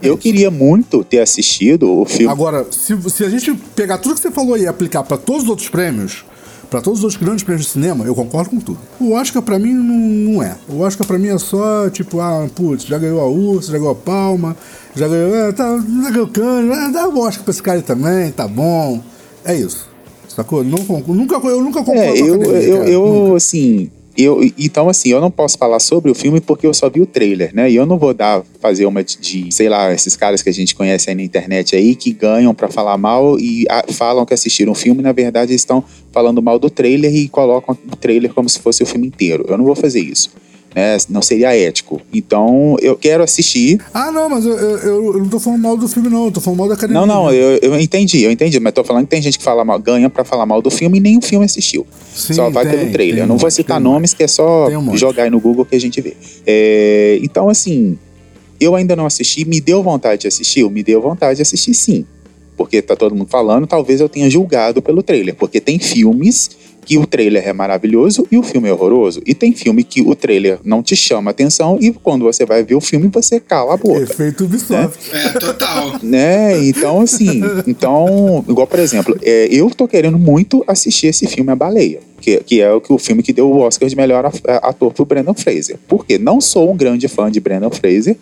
Eu 0.00 0.16
queria 0.16 0.48
muito 0.48 1.02
ter 1.02 1.18
assistido 1.18 2.02
o 2.02 2.04
filme. 2.04 2.30
Agora, 2.30 2.64
se, 2.70 2.96
se 3.10 3.24
a 3.24 3.28
gente 3.28 3.52
pegar 3.74 3.98
tudo 3.98 4.14
que 4.14 4.20
você 4.20 4.30
falou 4.30 4.56
e 4.56 4.64
aplicar 4.64 5.02
para 5.02 5.16
todos 5.16 5.42
os 5.42 5.48
outros 5.48 5.68
prêmios, 5.68 6.24
para 6.70 6.80
todos 6.80 7.00
os 7.00 7.04
outros 7.04 7.22
grandes 7.22 7.42
prêmios 7.42 7.66
de 7.66 7.72
cinema, 7.72 8.04
eu 8.04 8.14
concordo 8.14 8.50
com 8.50 8.60
tudo. 8.60 8.78
O 9.00 9.12
Oscar 9.12 9.42
para 9.42 9.58
mim 9.58 9.72
não, 9.72 10.32
não, 10.32 10.42
é. 10.42 10.56
O 10.68 10.80
Oscar 10.80 11.06
para 11.06 11.18
mim 11.18 11.28
é 11.28 11.38
só 11.38 11.88
tipo, 11.90 12.20
ah, 12.20 12.46
putz, 12.54 12.84
já 12.84 12.98
ganhou 12.98 13.20
a 13.20 13.26
Ursa, 13.26 13.72
já 13.72 13.78
ganhou 13.78 13.92
a 13.92 13.94
Palma, 13.94 14.56
já 14.94 15.08
ganhou, 15.08 15.34
é, 15.34 15.52
tá, 15.52 15.78
já 16.02 16.10
ganhou 16.10 16.28
Cannes, 16.28 16.76
é, 16.76 16.90
dá 16.90 17.08
o 17.08 17.18
Oscar 17.18 17.44
pra 17.44 17.50
esse 17.50 17.62
cara 17.62 17.80
também, 17.82 18.30
tá 18.30 18.46
bom. 18.46 19.00
É 19.44 19.54
isso. 19.54 19.88
Sacou? 20.28 20.62
Não, 20.62 20.78
nunca, 20.78 21.36
eu 21.48 21.62
nunca 21.62 21.82
concordo 21.82 22.00
é, 22.00 22.20
eu, 22.20 22.42
eu, 22.42 22.54
eu, 22.54 22.84
eu 22.86 23.36
assim, 23.36 23.90
eu, 24.18 24.42
então, 24.58 24.88
assim, 24.88 25.10
eu 25.10 25.20
não 25.20 25.30
posso 25.30 25.56
falar 25.56 25.78
sobre 25.78 26.10
o 26.10 26.14
filme 26.14 26.40
porque 26.40 26.66
eu 26.66 26.74
só 26.74 26.90
vi 26.90 27.00
o 27.00 27.06
trailer, 27.06 27.54
né? 27.54 27.70
E 27.70 27.76
eu 27.76 27.86
não 27.86 27.96
vou 27.96 28.12
dar, 28.12 28.42
fazer 28.60 28.84
uma 28.84 29.04
de, 29.04 29.52
sei 29.52 29.68
lá, 29.68 29.92
esses 29.92 30.16
caras 30.16 30.42
que 30.42 30.48
a 30.48 30.52
gente 30.52 30.74
conhece 30.74 31.08
aí 31.08 31.14
na 31.14 31.22
internet 31.22 31.76
aí, 31.76 31.94
que 31.94 32.12
ganham 32.12 32.52
para 32.52 32.68
falar 32.68 32.98
mal 32.98 33.38
e 33.38 33.64
a, 33.70 33.84
falam 33.92 34.26
que 34.26 34.34
assistiram 34.34 34.72
o 34.72 34.74
filme, 34.74 35.02
na 35.02 35.12
verdade 35.12 35.54
estão 35.54 35.84
falando 36.10 36.42
mal 36.42 36.58
do 36.58 36.68
trailer 36.68 37.14
e 37.14 37.28
colocam 37.28 37.76
o 37.90 37.96
trailer 37.96 38.34
como 38.34 38.48
se 38.48 38.58
fosse 38.58 38.82
o 38.82 38.86
filme 38.86 39.06
inteiro. 39.06 39.46
Eu 39.48 39.56
não 39.56 39.64
vou 39.64 39.76
fazer 39.76 40.00
isso 40.00 40.30
né? 40.74 40.96
Não 41.08 41.22
seria 41.22 41.56
ético. 41.56 42.00
Então, 42.12 42.76
eu 42.80 42.96
quero 42.96 43.22
assistir. 43.22 43.80
Ah, 43.92 44.10
não, 44.12 44.28
mas 44.28 44.44
eu, 44.44 44.56
eu, 44.56 45.14
eu 45.14 45.18
não 45.18 45.28
tô 45.28 45.40
falando 45.40 45.60
mal 45.60 45.76
do 45.76 45.88
filme, 45.88 46.08
não. 46.08 46.26
Eu 46.26 46.32
tô 46.32 46.40
falando 46.40 46.58
mal 46.58 46.68
da 46.68 46.74
academia. 46.74 47.00
Não, 47.00 47.06
não, 47.06 47.32
eu, 47.32 47.58
eu 47.62 47.80
entendi, 47.80 48.22
eu 48.22 48.30
entendi. 48.30 48.60
Mas 48.60 48.72
tô 48.72 48.84
falando 48.84 49.04
que 49.04 49.10
tem 49.10 49.22
gente 49.22 49.38
que 49.38 49.44
fala 49.44 49.64
mal, 49.64 49.78
ganha 49.78 50.08
pra 50.08 50.24
falar 50.24 50.46
mal 50.46 50.62
do 50.62 50.70
filme 50.70 50.98
e 50.98 51.00
nem 51.00 51.18
o 51.18 51.22
filme 51.22 51.44
assistiu. 51.44 51.86
Sim, 52.14 52.34
só 52.34 52.50
vai 52.50 52.66
tem, 52.66 52.78
pelo 52.78 52.92
trailer. 52.92 53.24
Eu 53.24 53.26
não 53.26 53.38
vou 53.38 53.50
citar 53.50 53.80
nomes, 53.80 54.14
que 54.14 54.22
é 54.22 54.28
só 54.28 54.68
um 54.68 54.96
jogar 54.96 55.24
aí 55.24 55.30
no 55.30 55.40
Google 55.40 55.64
que 55.64 55.76
a 55.76 55.80
gente 55.80 56.00
vê. 56.00 56.16
É, 56.46 57.18
então, 57.22 57.48
assim, 57.48 57.98
eu 58.60 58.74
ainda 58.74 58.94
não 58.94 59.06
assisti. 59.06 59.44
Me 59.44 59.60
deu 59.60 59.82
vontade 59.82 60.22
de 60.22 60.28
assistir? 60.28 60.68
Me 60.70 60.82
deu 60.82 61.00
vontade 61.00 61.36
de 61.36 61.42
assistir, 61.42 61.74
sim. 61.74 62.04
Porque 62.56 62.82
tá 62.82 62.96
todo 62.96 63.14
mundo 63.14 63.28
falando, 63.30 63.68
talvez 63.68 64.00
eu 64.00 64.08
tenha 64.08 64.28
julgado 64.28 64.82
pelo 64.82 65.00
trailer. 65.02 65.34
Porque 65.36 65.60
tem 65.60 65.78
filmes 65.78 66.50
que 66.88 66.96
o 66.96 67.06
trailer 67.06 67.46
é 67.46 67.52
maravilhoso 67.52 68.26
e 68.32 68.38
o 68.38 68.42
filme 68.42 68.66
é 68.66 68.72
horroroso. 68.72 69.20
E 69.26 69.34
tem 69.34 69.52
filme 69.52 69.84
que 69.84 70.00
o 70.00 70.14
trailer 70.14 70.58
não 70.64 70.82
te 70.82 70.96
chama 70.96 71.30
atenção 71.30 71.76
e 71.78 71.92
quando 71.92 72.24
você 72.24 72.46
vai 72.46 72.64
ver 72.64 72.76
o 72.76 72.80
filme 72.80 73.08
você 73.08 73.38
cala 73.38 73.74
a 73.74 73.76
boca. 73.76 74.00
Efeito 74.00 74.44
Ubisoft. 74.44 75.12
Né? 75.12 75.24
É, 75.26 75.38
total. 75.38 76.00
né? 76.02 76.64
Então, 76.64 77.02
assim, 77.02 77.42
então, 77.66 78.42
igual, 78.48 78.66
por 78.66 78.78
exemplo, 78.78 79.14
é, 79.22 79.48
eu 79.50 79.68
tô 79.68 79.86
querendo 79.86 80.18
muito 80.18 80.64
assistir 80.66 81.08
esse 81.08 81.26
filme 81.26 81.52
A 81.52 81.54
Baleia. 81.54 82.00
Que, 82.22 82.38
que 82.42 82.60
é 82.60 82.72
o, 82.72 82.80
que 82.80 82.92
o 82.92 82.98
filme 82.98 83.22
que 83.22 83.34
deu 83.34 83.48
o 83.48 83.58
Oscar 83.58 83.86
de 83.86 83.94
melhor 83.94 84.24
ator 84.62 84.92
pro 84.92 85.04
Brandon 85.04 85.34
Fraser. 85.34 85.76
Porque 85.86 86.16
não 86.16 86.40
sou 86.40 86.72
um 86.72 86.76
grande 86.76 87.06
fã 87.06 87.30
de 87.30 87.38
Brandon 87.38 87.70
Fraser, 87.70 88.16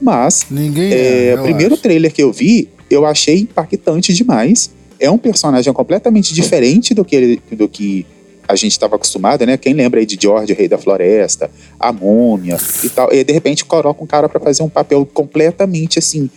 mas 0.00 0.46
Ninguém 0.48 0.92
é, 0.92 1.26
é 1.30 1.34
o 1.34 1.42
primeiro 1.42 1.76
trailer 1.76 2.12
que 2.12 2.22
eu 2.22 2.32
vi, 2.32 2.68
eu 2.88 3.04
achei 3.04 3.40
impactante 3.40 4.14
demais 4.14 4.70
é 5.04 5.10
um 5.10 5.18
personagem 5.18 5.72
completamente 5.72 6.32
diferente 6.32 6.94
do 6.94 7.04
que, 7.04 7.14
ele, 7.14 7.42
do 7.52 7.68
que 7.68 8.06
a 8.46 8.54
gente 8.54 8.72
estava 8.72 8.96
acostumado, 8.96 9.46
né? 9.46 9.56
Quem 9.56 9.72
lembra 9.72 10.00
aí 10.00 10.06
de 10.06 10.18
George, 10.20 10.52
o 10.52 10.56
Rei 10.56 10.68
da 10.68 10.78
Floresta, 10.78 11.50
a 11.78 11.92
Múmia 11.92 12.58
e 12.82 12.88
tal. 12.88 13.12
E 13.12 13.24
de 13.24 13.32
repente 13.32 13.64
coloca 13.64 14.02
um 14.02 14.06
cara 14.06 14.28
para 14.28 14.40
fazer 14.40 14.62
um 14.62 14.68
papel 14.68 15.06
completamente 15.06 15.98
assim, 15.98 16.28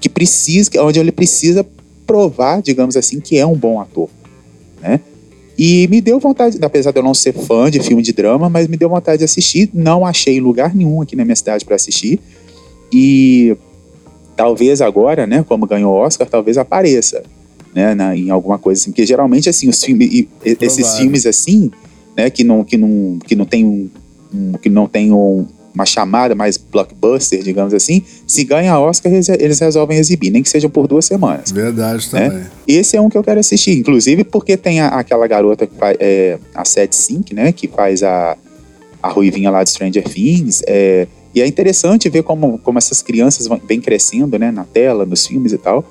que 0.00 0.08
precisa, 0.08 0.70
onde 0.80 0.98
ele 0.98 1.12
precisa 1.12 1.66
provar, 2.06 2.60
digamos 2.60 2.96
assim, 2.96 3.20
que 3.20 3.38
é 3.38 3.46
um 3.46 3.56
bom 3.56 3.80
ator, 3.80 4.08
né? 4.80 5.00
E 5.56 5.86
me 5.86 6.00
deu 6.00 6.18
vontade, 6.18 6.58
apesar 6.60 6.90
de 6.90 6.98
eu 6.98 7.02
não 7.02 7.14
ser 7.14 7.32
fã 7.32 7.70
de 7.70 7.78
filme 7.78 8.02
de 8.02 8.12
drama, 8.12 8.50
mas 8.50 8.66
me 8.66 8.76
deu 8.76 8.88
vontade 8.88 9.18
de 9.18 9.24
assistir. 9.24 9.70
Não 9.72 10.04
achei 10.04 10.40
lugar 10.40 10.74
nenhum 10.74 11.00
aqui 11.00 11.14
na 11.14 11.24
minha 11.24 11.36
cidade 11.36 11.64
para 11.64 11.76
assistir. 11.76 12.18
E 12.92 13.56
talvez 14.34 14.80
agora, 14.80 15.28
né, 15.28 15.44
como 15.46 15.64
ganhou 15.64 15.94
o 15.94 15.96
Oscar, 15.96 16.28
talvez 16.28 16.58
apareça 16.58 17.22
né, 17.74 17.94
na, 17.94 18.16
em 18.16 18.30
alguma 18.30 18.58
coisa 18.58 18.80
assim, 18.80 18.90
porque 18.90 19.04
geralmente 19.04 19.48
assim 19.48 19.68
os 19.68 19.82
filmes, 19.82 20.26
esses 20.44 20.96
filmes 20.96 21.26
assim, 21.26 21.70
né, 22.16 22.30
que 22.30 22.44
não 22.44 22.64
que 22.64 22.76
não 22.76 23.18
que 23.26 23.34
não 23.34 23.44
tem 23.44 23.64
um, 23.64 23.90
um 24.32 24.52
que 24.52 24.68
não 24.68 24.86
tem 24.86 25.12
um, 25.12 25.46
uma 25.74 25.84
chamada 25.84 26.34
mais 26.34 26.56
blockbuster, 26.56 27.42
digamos 27.42 27.74
assim, 27.74 28.02
se 28.26 28.44
ganha 28.44 28.78
Oscar, 28.78 29.12
eles, 29.12 29.58
resolvem 29.58 29.98
exibir, 29.98 30.30
nem 30.30 30.42
que 30.42 30.48
seja 30.48 30.68
por 30.68 30.86
duas 30.86 31.04
semanas. 31.04 31.50
Verdade 31.50 32.08
né? 32.12 32.28
também. 32.28 32.46
Esse 32.66 32.96
é 32.96 33.00
um 33.00 33.10
que 33.10 33.18
eu 33.18 33.24
quero 33.24 33.40
assistir, 33.40 33.76
inclusive 33.76 34.22
porque 34.22 34.56
tem 34.56 34.80
a, 34.80 34.88
aquela 34.88 35.26
garota 35.26 35.66
que 35.66 35.74
faz, 35.74 35.96
é, 35.98 36.38
a 36.54 36.64
Seth 36.64 36.92
Sink, 36.92 37.34
né, 37.34 37.50
que 37.50 37.66
faz 37.66 38.04
a, 38.04 38.36
a 39.02 39.08
ruivinha 39.08 39.50
lá 39.50 39.64
de 39.64 39.70
Stranger 39.70 40.04
Things, 40.04 40.62
é, 40.68 41.08
e 41.34 41.42
é 41.42 41.46
interessante 41.46 42.08
ver 42.08 42.22
como, 42.22 42.58
como 42.58 42.78
essas 42.78 43.02
crianças 43.02 43.48
vêm 43.66 43.80
crescendo, 43.80 44.38
né, 44.38 44.52
na 44.52 44.64
tela, 44.64 45.04
nos 45.04 45.26
filmes 45.26 45.52
e 45.52 45.58
tal. 45.58 45.84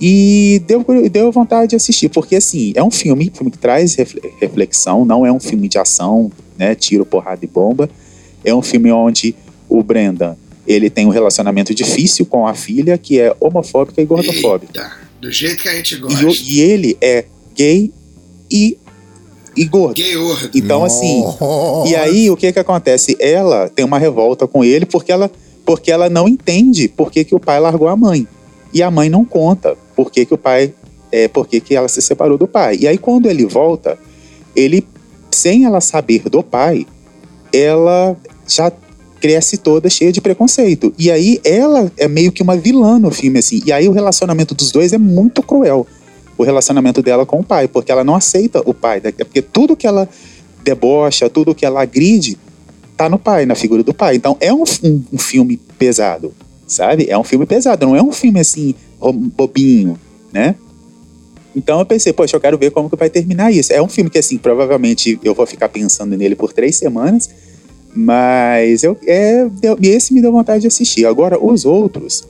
E 0.00 0.62
deu, 0.66 0.84
deu 1.10 1.32
vontade 1.32 1.70
de 1.70 1.76
assistir, 1.76 2.10
porque 2.10 2.36
assim, 2.36 2.72
é 2.74 2.82
um 2.82 2.90
filme, 2.90 3.32
filme 3.34 3.50
que 3.50 3.58
traz 3.58 3.96
reflexão, 4.38 5.04
não 5.04 5.24
é 5.24 5.32
um 5.32 5.40
filme 5.40 5.68
de 5.68 5.78
ação, 5.78 6.30
né? 6.58 6.74
Tiro, 6.74 7.06
porrada 7.06 7.44
e 7.44 7.48
bomba. 7.48 7.88
É 8.44 8.54
um 8.54 8.62
filme 8.62 8.92
onde 8.92 9.34
o 9.68 9.82
Brendan 9.82 10.36
ele 10.66 10.90
tem 10.90 11.06
um 11.06 11.10
relacionamento 11.10 11.74
difícil 11.74 12.26
com 12.26 12.46
a 12.46 12.54
filha, 12.54 12.98
que 12.98 13.20
é 13.20 13.34
homofóbica 13.40 14.02
e 14.02 14.04
gordofóbica. 14.04 14.80
Eita, 14.80 14.96
do 15.20 15.30
jeito 15.30 15.62
que 15.62 15.68
a 15.68 15.74
gente 15.74 15.96
gosta. 15.96 16.24
E, 16.24 16.56
e 16.56 16.60
ele 16.60 16.98
é 17.00 17.24
gay 17.54 17.92
e, 18.50 18.76
e 19.56 19.64
gordo. 19.64 19.94
Gay 19.94 20.14
gordo. 20.16 20.50
Então, 20.54 20.84
assim. 20.84 21.24
E 21.86 21.94
aí, 21.94 22.30
o 22.30 22.36
que 22.36 22.52
que 22.52 22.58
acontece? 22.58 23.16
Ela 23.20 23.68
tem 23.68 23.84
uma 23.84 23.98
revolta 23.98 24.46
com 24.46 24.64
ele 24.64 24.84
porque 24.84 25.12
ela, 25.12 25.30
porque 25.64 25.90
ela 25.90 26.10
não 26.10 26.28
entende 26.28 26.88
por 26.88 27.10
que, 27.10 27.24
que 27.24 27.34
o 27.34 27.40
pai 27.40 27.60
largou 27.60 27.88
a 27.88 27.96
mãe. 27.96 28.26
E 28.74 28.82
a 28.82 28.90
mãe 28.90 29.08
não 29.08 29.24
conta 29.24 29.76
por 29.96 30.12
que, 30.12 30.26
que 30.26 30.34
o 30.34 30.38
pai. 30.38 30.72
É, 31.10 31.28
por 31.28 31.46
que, 31.46 31.60
que 31.60 31.74
ela 31.74 31.88
se 31.88 32.02
separou 32.02 32.36
do 32.36 32.46
pai. 32.46 32.76
E 32.80 32.86
aí, 32.86 32.98
quando 32.98 33.26
ele 33.26 33.46
volta, 33.46 33.96
ele, 34.54 34.86
sem 35.30 35.64
ela 35.64 35.80
saber 35.80 36.28
do 36.28 36.42
pai, 36.42 36.86
ela 37.52 38.16
já 38.46 38.70
cresce 39.20 39.56
toda 39.56 39.88
cheia 39.88 40.12
de 40.12 40.20
preconceito. 40.20 40.92
E 40.98 41.10
aí 41.10 41.40
ela 41.44 41.90
é 41.96 42.06
meio 42.06 42.30
que 42.30 42.42
uma 42.42 42.56
vilã 42.56 42.98
no 42.98 43.10
filme, 43.10 43.38
assim. 43.38 43.62
E 43.64 43.72
aí 43.72 43.88
o 43.88 43.92
relacionamento 43.92 44.54
dos 44.54 44.70
dois 44.70 44.92
é 44.92 44.98
muito 44.98 45.42
cruel. 45.42 45.86
O 46.36 46.44
relacionamento 46.44 47.02
dela 47.02 47.24
com 47.24 47.40
o 47.40 47.44
pai, 47.44 47.66
porque 47.66 47.90
ela 47.90 48.04
não 48.04 48.14
aceita 48.14 48.62
o 48.66 48.74
pai. 48.74 49.00
Né? 49.02 49.12
Porque 49.12 49.40
tudo 49.40 49.76
que 49.76 49.86
ela 49.86 50.08
debocha, 50.62 51.30
tudo 51.30 51.54
que 51.54 51.64
ela 51.64 51.82
agride, 51.82 52.36
tá 52.96 53.08
no 53.08 53.18
pai, 53.18 53.46
na 53.46 53.54
figura 53.54 53.82
do 53.82 53.94
pai. 53.94 54.16
Então 54.16 54.36
é 54.40 54.52
um, 54.52 54.64
um, 54.82 55.04
um 55.12 55.18
filme 55.18 55.56
pesado, 55.78 56.32
sabe? 56.66 57.06
É 57.08 57.16
um 57.16 57.24
filme 57.24 57.46
pesado, 57.46 57.86
não 57.86 57.96
é 57.96 58.02
um 58.02 58.12
filme 58.12 58.40
assim, 58.40 58.74
bobinho, 59.00 59.98
né? 60.32 60.54
Então 61.54 61.78
eu 61.78 61.86
pensei, 61.86 62.12
poxa, 62.12 62.36
eu 62.36 62.40
quero 62.40 62.58
ver 62.58 62.70
como 62.70 62.90
que 62.90 62.96
vai 62.96 63.08
terminar 63.08 63.50
isso. 63.50 63.72
É 63.72 63.80
um 63.80 63.88
filme 63.88 64.10
que, 64.10 64.18
assim, 64.18 64.36
provavelmente 64.36 65.18
eu 65.24 65.34
vou 65.34 65.46
ficar 65.46 65.70
pensando 65.70 66.16
nele 66.16 66.34
por 66.34 66.52
três 66.52 66.76
semanas 66.76 67.30
mas 67.96 68.84
eu, 68.84 68.96
é, 69.06 69.48
esse 69.82 70.12
me 70.12 70.20
deu 70.20 70.30
vontade 70.30 70.60
de 70.60 70.66
assistir. 70.66 71.06
Agora, 71.06 71.42
os 71.42 71.64
outros, 71.64 72.24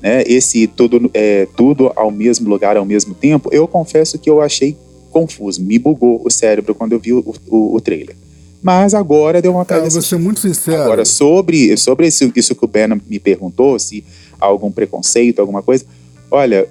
né, 0.00 0.24
esse 0.26 0.66
tudo, 0.66 1.10
é, 1.12 1.46
tudo 1.54 1.92
ao 1.94 2.10
mesmo 2.10 2.48
lugar 2.48 2.78
ao 2.78 2.86
mesmo 2.86 3.14
tempo, 3.14 3.50
eu 3.52 3.68
confesso 3.68 4.18
que 4.18 4.30
eu 4.30 4.40
achei 4.40 4.74
confuso, 5.10 5.62
me 5.62 5.78
bugou 5.78 6.22
o 6.24 6.30
cérebro 6.30 6.74
quando 6.74 6.92
eu 6.92 6.98
vi 6.98 7.12
o, 7.12 7.34
o, 7.46 7.76
o 7.76 7.80
trailer. 7.80 8.16
Mas 8.62 8.94
agora 8.94 9.42
deu 9.42 9.52
vontade 9.52 9.82
de 9.82 9.88
assistir. 9.88 10.14
vou 10.14 10.20
ser 10.20 10.24
muito 10.24 10.40
sincero. 10.40 10.82
Agora, 10.82 11.04
sobre, 11.04 11.76
sobre 11.76 12.06
isso, 12.06 12.32
isso 12.34 12.54
que 12.54 12.64
o 12.64 12.68
Ben 12.68 12.88
me 13.06 13.18
perguntou, 13.18 13.78
se 13.78 14.02
há 14.40 14.46
algum 14.46 14.70
preconceito, 14.70 15.40
alguma 15.40 15.62
coisa, 15.62 15.84
olha, 16.32 16.66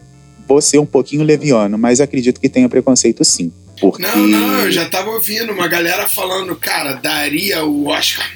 vou 0.48 0.62
ser 0.62 0.80
um 0.80 0.86
pouquinho 0.86 1.24
leviano, 1.24 1.78
mas 1.78 2.02
acredito 2.02 2.42
que 2.42 2.50
tenha 2.50 2.68
preconceito 2.68 3.24
sim. 3.24 3.52
Porque... 3.80 4.04
Não, 4.04 4.28
não, 4.28 4.60
eu 4.60 4.72
já 4.72 4.88
tava 4.90 5.10
ouvindo 5.12 5.54
uma 5.54 5.68
galera 5.68 6.08
falando, 6.08 6.56
cara, 6.56 6.94
daria 6.94 7.64
o 7.64 7.88
Oscar. 7.88 8.30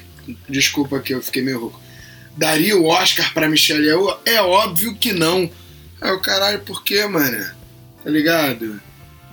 Desculpa 0.48 0.98
que 1.00 1.14
eu 1.14 1.22
fiquei 1.22 1.42
meio 1.42 1.60
rouco. 1.60 1.80
Daria 2.36 2.76
o 2.76 2.86
Oscar 2.86 3.32
pra 3.32 3.48
Michelle 3.48 3.86
Yeoh? 3.86 4.18
É 4.24 4.40
óbvio 4.40 4.94
que 4.96 5.12
não. 5.12 5.48
É 6.02 6.12
o 6.12 6.20
caralho, 6.20 6.60
por 6.60 6.82
quê, 6.82 7.06
mano? 7.06 7.46
Tá 8.02 8.10
ligado? 8.10 8.80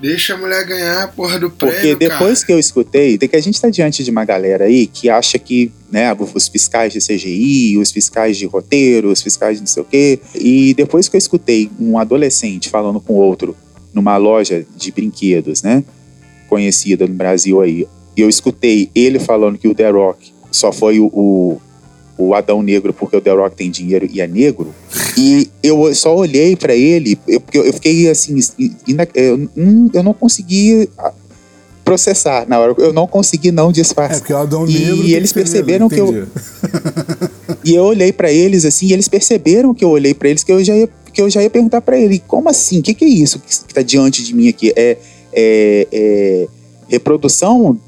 Deixa 0.04 0.34
a 0.34 0.38
mulher 0.38 0.66
ganhar 0.66 1.04
a 1.04 1.08
porra 1.08 1.40
do 1.40 1.50
prêmio, 1.50 1.76
Porque 1.78 1.96
depois 1.96 2.40
cara. 2.40 2.46
que 2.46 2.52
eu 2.52 2.60
escutei, 2.60 3.18
de 3.18 3.26
que 3.26 3.36
a 3.38 3.42
gente 3.42 3.60
tá 3.60 3.70
diante 3.70 4.04
de 4.04 4.12
uma 4.12 4.26
galera 4.26 4.66
aí 4.66 4.86
que 4.86 5.10
acha 5.10 5.40
que, 5.40 5.72
né, 5.90 6.14
os 6.14 6.48
fiscais 6.50 6.92
de 6.92 7.00
CGI, 7.00 7.78
os 7.78 7.90
fiscais 7.90 8.38
de 8.38 8.46
roteiro, 8.46 9.10
os 9.10 9.22
fiscais 9.22 9.56
de 9.56 9.62
não 9.62 9.68
sei 9.68 9.82
o 9.82 9.86
quê. 9.86 10.20
E 10.36 10.74
depois 10.74 11.08
que 11.08 11.16
eu 11.16 11.18
escutei 11.18 11.72
um 11.80 11.98
adolescente 11.98 12.70
falando 12.70 13.00
com 13.00 13.14
outro 13.14 13.56
numa 13.94 14.18
loja 14.18 14.66
de 14.76 14.92
brinquedos, 14.92 15.64
né? 15.64 15.84
conhecida 16.54 17.08
no 17.08 17.16
Brasil 17.16 17.62
aí. 17.62 17.88
E 18.16 18.22
eu 18.22 18.30
escutei 18.30 18.92
ele 18.94 19.18
falando 19.18 19.58
que 19.58 19.68
o 19.68 19.74
The 19.74 19.90
Rock 19.90 20.32
só 20.52 20.72
foi 20.72 21.00
o, 21.00 21.06
o, 21.08 21.62
o 22.18 22.34
Adão 22.34 22.62
Negro 22.62 22.94
porque 22.94 23.16
o 23.18 23.22
The 23.22 23.32
Rock 23.32 23.56
tem 23.56 23.70
dinheiro 23.70 24.08
e 24.12 24.22
é 24.22 24.28
negro. 24.28 24.74
E 25.18 25.50
eu 25.62 25.94
só 25.96 26.16
olhei 26.16 26.56
para 26.56 26.76
ele, 26.76 27.18
eu, 27.28 27.42
eu 27.54 27.74
fiquei 27.74 28.10
assim, 28.10 28.40
eu, 29.16 29.50
eu 29.94 30.04
não 30.04 30.14
consegui 30.14 30.90
processar 31.84 32.48
na 32.48 32.60
hora. 32.60 32.76
Eu 32.78 32.94
não 32.94 33.08
consegui 33.08 33.52
não 33.52 33.72
disfarçar. 33.72 34.18
É, 34.18 34.20
porque 34.20 34.34
o 34.34 34.38
Adão 34.38 34.66
Negro 34.66 35.04
e 35.04 35.14
eles 35.14 35.34
perceberam 35.34 35.88
negro, 35.90 36.14
que 36.14 36.18
eu 36.18 36.28
E 37.64 37.76
eu 37.76 37.84
olhei 37.84 38.12
para 38.12 38.32
eles 38.32 38.66
assim, 38.66 38.88
e 38.88 38.94
eles 38.94 39.08
perceberam 39.08 39.74
que 39.74 39.84
eu 39.84 39.90
olhei 39.90 40.14
para 40.14 40.30
eles 40.30 40.44
que 40.44 40.52
eu 40.52 40.64
já 40.64 40.76
ia 40.76 40.90
que 41.14 41.22
eu 41.22 41.30
já 41.30 41.44
ia 41.44 41.50
perguntar 41.50 41.80
para 41.80 41.96
ele, 41.96 42.24
como 42.26 42.50
assim? 42.50 42.80
O 42.80 42.82
que, 42.82 42.92
que 42.96 43.06
é 43.06 43.08
isso 43.08 43.40
que 43.40 43.72
tá 43.72 43.84
diante 43.84 44.24
de 44.24 44.34
mim 44.34 44.48
aqui? 44.48 44.74
É 44.76 44.98
é, 45.34 45.88
é, 45.92 46.48
reprodução, 46.88 47.80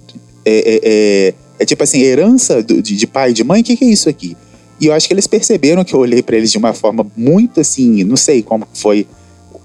é, 0.44 0.80
é, 0.84 1.34
é, 1.60 1.64
é, 1.64 1.66
tipo 1.66 1.84
assim, 1.84 2.02
herança 2.02 2.62
de, 2.62 2.82
de 2.82 3.08
pai 3.08 3.32
e 3.32 3.34
de 3.34 3.44
mãe, 3.44 3.62
o 3.62 3.64
que, 3.64 3.76
que, 3.76 3.86
é 3.86 3.88
isso 3.88 4.10
aqui? 4.10 4.36
E 4.80 4.88
eu 4.88 4.94
acho 4.94 5.08
que 5.08 5.14
eles 5.14 5.28
perceberam 5.28 5.84
que 5.84 5.94
eu 5.94 6.00
olhei 6.00 6.22
para 6.22 6.36
eles 6.36 6.52
de 6.52 6.58
uma 6.58 6.74
forma 6.74 7.06
muito 7.16 7.62
assim, 7.62 8.04
não 8.04 8.18
sei 8.18 8.42
como 8.42 8.68
foi 8.74 9.08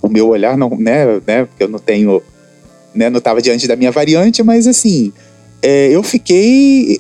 o 0.00 0.08
meu 0.08 0.28
olhar, 0.28 0.56
não, 0.56 0.70
né, 0.70 1.20
né, 1.26 1.44
porque 1.44 1.64
eu 1.64 1.68
não 1.68 1.78
tenho, 1.78 2.22
né, 2.94 3.10
não 3.10 3.18
estava 3.18 3.42
diante 3.42 3.66
da 3.66 3.76
minha 3.76 3.90
variante, 3.90 4.42
mas 4.42 4.66
assim, 4.66 5.12
é, 5.60 5.88
eu 5.88 6.02
fiquei, 6.02 6.98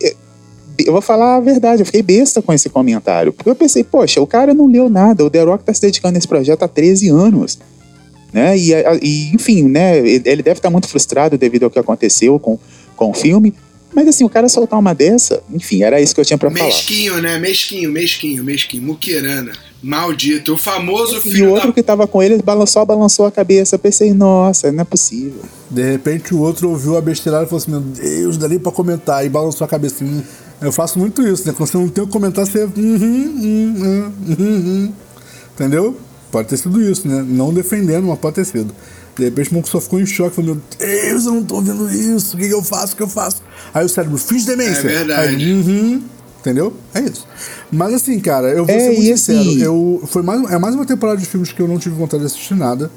eu 0.78 0.92
vou 0.92 1.00
falar 1.00 1.36
a 1.36 1.40
verdade, 1.40 1.82
eu 1.82 1.86
fiquei 1.86 2.02
besta 2.02 2.42
com 2.42 2.52
esse 2.52 2.68
comentário, 2.68 3.32
porque 3.32 3.48
eu 3.48 3.54
pensei, 3.54 3.84
poxa, 3.84 4.20
o 4.20 4.26
cara 4.26 4.52
não 4.52 4.66
leu 4.66 4.90
nada, 4.90 5.24
o 5.24 5.30
The 5.30 5.42
Rock 5.42 5.64
tá 5.64 5.72
se 5.72 5.80
dedicando 5.80 6.16
a 6.16 6.18
esse 6.18 6.28
projeto 6.28 6.62
há 6.62 6.68
13 6.68 7.08
anos, 7.08 7.58
né? 8.32 8.56
E, 8.56 8.72
e, 9.02 9.34
enfim, 9.34 9.64
né? 9.64 9.98
Ele 9.98 10.42
deve 10.42 10.58
estar 10.58 10.70
muito 10.70 10.88
frustrado 10.88 11.36
devido 11.36 11.64
ao 11.64 11.70
que 11.70 11.78
aconteceu 11.78 12.38
com, 12.38 12.58
com 12.96 13.10
o 13.10 13.14
filme. 13.14 13.54
Mas 13.92 14.06
assim, 14.08 14.24
o 14.24 14.28
cara 14.28 14.48
soltar 14.48 14.78
uma 14.78 14.94
dessa, 14.94 15.42
enfim, 15.52 15.82
era 15.82 16.00
isso 16.00 16.14
que 16.14 16.20
eu 16.20 16.24
tinha 16.24 16.38
pra 16.38 16.48
mesquinho, 16.48 16.70
falar. 16.70 16.76
Mesquinho, 16.76 17.22
né? 17.22 17.38
Mesquinho, 17.38 17.90
mesquinho, 17.90 18.44
mesquinho. 18.44 18.82
Muquirana. 18.82 19.52
Maldito. 19.82 20.54
O 20.54 20.58
famoso 20.58 21.20
filho 21.20 21.36
E 21.36 21.42
o 21.42 21.50
outro 21.50 21.68
da... 21.68 21.72
que 21.72 21.82
tava 21.82 22.06
com 22.06 22.22
ele 22.22 22.40
balançou, 22.42 22.84
balançou 22.84 23.26
a 23.26 23.32
cabeça. 23.32 23.74
Eu 23.74 23.78
pensei, 23.78 24.12
nossa, 24.12 24.70
não 24.70 24.82
é 24.82 24.84
possível. 24.84 25.42
De 25.70 25.82
repente 25.90 26.34
o 26.34 26.40
outro 26.40 26.68
ouviu 26.68 26.96
a 26.96 27.00
besteirada 27.00 27.44
e 27.44 27.48
falou 27.48 27.58
assim: 27.58 27.70
Meu 27.70 27.80
Deus, 27.80 28.38
nem 28.38 28.58
pra 28.58 28.70
comentar. 28.70 29.24
E 29.24 29.28
balançou 29.28 29.64
a 29.64 29.68
cabeça 29.68 29.96
assim. 29.96 30.22
Eu 30.60 30.72
faço 30.72 30.98
muito 30.98 31.26
isso, 31.26 31.46
né? 31.46 31.54
Quando 31.56 31.70
você 31.70 31.76
não 31.78 31.88
tem 31.88 32.04
o 32.04 32.06
que 32.06 32.12
comentar, 32.12 32.46
você. 32.46 32.64
Uhum, 32.64 32.72
uhum, 32.76 34.12
uhum, 34.28 34.92
Entendeu? 35.54 35.96
Pode 36.30 36.48
ter 36.48 36.58
sido 36.58 36.80
isso, 36.82 37.08
né? 37.08 37.24
Não 37.26 37.52
defendendo, 37.52 38.06
mas 38.06 38.18
pode 38.18 38.36
ter 38.36 38.44
sido. 38.44 38.72
De 39.16 39.24
repente 39.24 39.50
o 39.50 39.54
monk 39.54 39.68
só 39.68 39.80
ficou 39.80 40.00
em 40.00 40.06
choque, 40.06 40.36
falou, 40.36 40.54
meu 40.54 40.62
Deus, 40.78 41.26
eu 41.26 41.32
não 41.32 41.44
tô 41.44 41.56
ouvindo 41.56 41.90
isso, 41.90 42.36
o 42.36 42.40
que, 42.40 42.48
que 42.48 42.54
eu 42.54 42.62
faço, 42.62 42.94
o 42.94 42.96
que 42.96 43.02
eu 43.02 43.08
faço? 43.08 43.42
Aí 43.74 43.84
o 43.84 43.88
cérebro, 43.88 44.18
fiz 44.18 44.44
demência. 44.44 44.88
É 44.88 44.98
verdade. 45.04 45.34
Aí, 45.34 45.52
uhum, 45.52 46.02
entendeu? 46.38 46.72
É 46.94 47.00
isso. 47.00 47.26
Mas 47.70 47.94
assim, 47.94 48.18
cara, 48.20 48.48
eu 48.48 48.64
vou 48.64 48.74
é, 48.74 48.78
ser 48.78 48.92
muito 48.92 49.18
sincero, 49.18 49.40
assim... 49.40 49.62
eu, 49.62 50.02
foi 50.06 50.22
mais, 50.22 50.50
é 50.50 50.58
mais 50.58 50.74
uma 50.74 50.86
temporada 50.86 51.18
de 51.18 51.26
filmes 51.26 51.52
que 51.52 51.60
eu 51.60 51.68
não 51.68 51.78
tive 51.78 51.94
vontade 51.94 52.22
de 52.22 52.26
assistir 52.26 52.54
nada. 52.54 52.90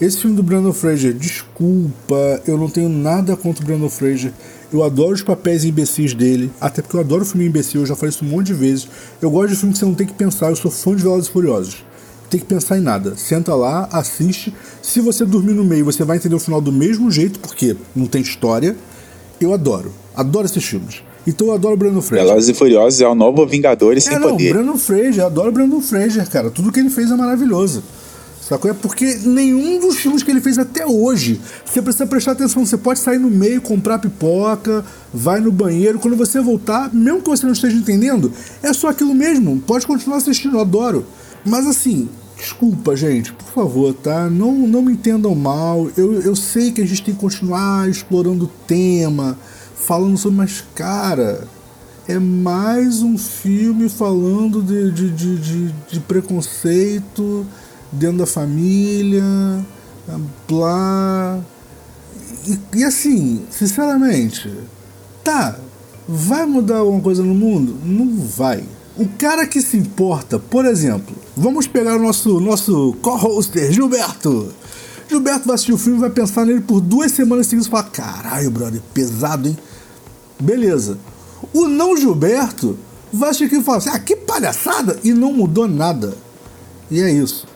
Esse 0.00 0.18
filme 0.18 0.36
do 0.36 0.44
Brandon 0.44 0.72
Fraser, 0.72 1.12
desculpa, 1.12 2.40
eu 2.46 2.56
não 2.56 2.70
tenho 2.70 2.88
nada 2.88 3.36
contra 3.36 3.64
o 3.64 3.66
Brandon 3.66 3.90
Fraser. 3.90 4.32
Eu 4.72 4.84
adoro 4.84 5.12
os 5.12 5.22
papéis 5.22 5.64
imbecis 5.64 6.14
dele, 6.14 6.52
até 6.60 6.80
porque 6.80 6.94
eu 6.94 7.00
adoro 7.00 7.24
filme 7.24 7.46
imbecil, 7.46 7.80
eu 7.80 7.86
já 7.86 7.96
falei 7.96 8.10
isso 8.10 8.24
um 8.24 8.28
monte 8.28 8.48
de 8.48 8.54
vezes. 8.54 8.88
Eu 9.20 9.30
gosto 9.30 9.50
de 9.50 9.56
filme 9.56 9.72
que 9.72 9.78
você 9.78 9.84
não 9.84 9.94
tem 9.94 10.06
que 10.06 10.12
pensar, 10.12 10.50
eu 10.50 10.56
sou 10.56 10.70
fã 10.70 10.94
de 10.94 11.02
Velozes 11.02 11.28
e 11.28 11.32
Furiosos 11.32 11.87
tem 12.30 12.40
que 12.40 12.46
pensar 12.46 12.78
em 12.78 12.80
nada. 12.80 13.16
Senta 13.16 13.54
lá, 13.54 13.88
assiste. 13.92 14.54
Se 14.82 15.00
você 15.00 15.24
dormir 15.24 15.54
no 15.54 15.64
meio, 15.64 15.84
você 15.84 16.04
vai 16.04 16.16
entender 16.16 16.34
o 16.34 16.38
final 16.38 16.60
do 16.60 16.72
mesmo 16.72 17.10
jeito, 17.10 17.38
porque 17.40 17.76
não 17.94 18.06
tem 18.06 18.22
história. 18.22 18.76
Eu 19.40 19.52
adoro. 19.52 19.92
Adoro 20.14 20.46
esses 20.46 20.64
filmes. 20.64 21.02
Então 21.26 21.48
eu 21.48 21.54
adoro 21.54 21.74
o 21.74 21.76
Brandon 21.76 22.00
Fraser. 22.00 22.26
Velozes 22.26 22.48
e 22.48 22.54
Furiosos 22.54 23.00
é 23.00 23.06
o 23.06 23.14
novo 23.14 23.46
Vingadores 23.46 24.06
é, 24.06 24.10
sem 24.10 24.18
não, 24.18 24.30
poder. 24.30 24.52
Brandon 24.52 24.78
Fraser, 24.78 25.18
eu 25.18 25.26
adoro 25.26 25.48
o 25.50 25.52
Brandon 25.52 25.80
Fraser, 25.80 26.28
cara. 26.28 26.50
Tudo 26.50 26.72
que 26.72 26.80
ele 26.80 26.90
fez 26.90 27.10
é 27.10 27.14
maravilhoso. 27.14 27.82
Sacou? 28.40 28.70
É 28.70 28.74
porque 28.74 29.18
nenhum 29.26 29.78
dos 29.78 29.98
filmes 29.98 30.22
que 30.22 30.30
ele 30.30 30.40
fez 30.40 30.56
até 30.56 30.86
hoje, 30.86 31.38
você 31.66 31.82
precisa 31.82 32.06
prestar 32.06 32.32
atenção. 32.32 32.64
Você 32.64 32.78
pode 32.78 32.98
sair 32.98 33.18
no 33.18 33.28
meio, 33.28 33.60
comprar 33.60 33.98
pipoca, 33.98 34.82
vai 35.12 35.38
no 35.38 35.52
banheiro. 35.52 35.98
Quando 35.98 36.16
você 36.16 36.40
voltar, 36.40 36.88
mesmo 36.94 37.20
que 37.20 37.28
você 37.28 37.44
não 37.44 37.52
esteja 37.52 37.76
entendendo, 37.76 38.32
é 38.62 38.72
só 38.72 38.88
aquilo 38.88 39.14
mesmo. 39.14 39.62
Pode 39.66 39.86
continuar 39.86 40.16
assistindo, 40.16 40.56
eu 40.56 40.60
adoro. 40.60 41.04
Mas 41.44 41.66
assim, 41.66 42.08
desculpa, 42.38 42.96
gente, 42.96 43.32
por 43.32 43.46
favor, 43.46 43.92
tá? 43.92 44.30
Não, 44.30 44.52
não 44.52 44.80
me 44.80 44.92
entendam 44.92 45.34
mal. 45.34 45.90
Eu, 45.96 46.22
eu 46.22 46.36
sei 46.36 46.70
que 46.70 46.80
a 46.80 46.86
gente 46.86 47.02
tem 47.02 47.14
que 47.14 47.20
continuar 47.20 47.88
explorando 47.88 48.44
o 48.44 48.50
tema, 48.66 49.36
falando 49.74 50.16
sobre, 50.16 50.38
mas, 50.38 50.64
cara, 50.74 51.46
é 52.06 52.18
mais 52.18 53.02
um 53.02 53.18
filme 53.18 53.88
falando 53.88 54.62
de, 54.62 54.90
de, 54.92 55.10
de, 55.10 55.38
de, 55.38 55.72
de 55.90 56.00
preconceito 56.00 57.44
dentro 57.90 58.18
da 58.18 58.26
família, 58.26 59.24
blá. 60.48 61.40
E, 62.46 62.78
e 62.78 62.84
assim, 62.84 63.44
sinceramente, 63.50 64.50
tá, 65.24 65.58
vai 66.06 66.46
mudar 66.46 66.78
alguma 66.78 67.00
coisa 67.00 67.22
no 67.22 67.34
mundo? 67.34 67.76
Não 67.84 68.16
vai 68.16 68.64
O 68.98 69.08
cara 69.16 69.46
que 69.46 69.62
se 69.62 69.76
importa, 69.76 70.38
por 70.40 70.64
exemplo, 70.66 71.14
vamos 71.36 71.66
pegar 71.68 71.96
o 71.96 72.02
nosso, 72.02 72.40
nosso 72.40 72.96
co-hoster, 73.00 73.70
Gilberto. 73.72 74.52
Gilberto 75.08 75.46
vai 75.46 75.54
assistir 75.54 75.72
o 75.72 75.78
filme 75.78 75.98
e 75.98 76.00
vai 76.00 76.10
pensar 76.10 76.44
nele 76.44 76.60
por 76.60 76.80
duas 76.80 77.12
semanas 77.12 77.46
seguidas 77.46 77.68
e 77.68 77.70
falar: 77.70 77.84
caralho, 77.84 78.50
brother, 78.50 78.82
pesado, 78.92 79.48
hein? 79.48 79.56
Beleza. 80.40 80.98
O 81.54 81.68
não 81.68 81.96
Gilberto 81.96 82.76
vai 83.12 83.28
assistir 83.30 83.44
aquilo 83.44 83.62
e 83.62 83.64
falar 83.64 83.78
assim: 83.78 83.90
ah, 83.90 83.98
que 84.00 84.16
palhaçada! 84.16 84.98
E 85.04 85.12
não 85.12 85.32
mudou 85.32 85.68
nada. 85.68 86.16
E 86.90 87.00
é 87.00 87.10
isso. 87.10 87.46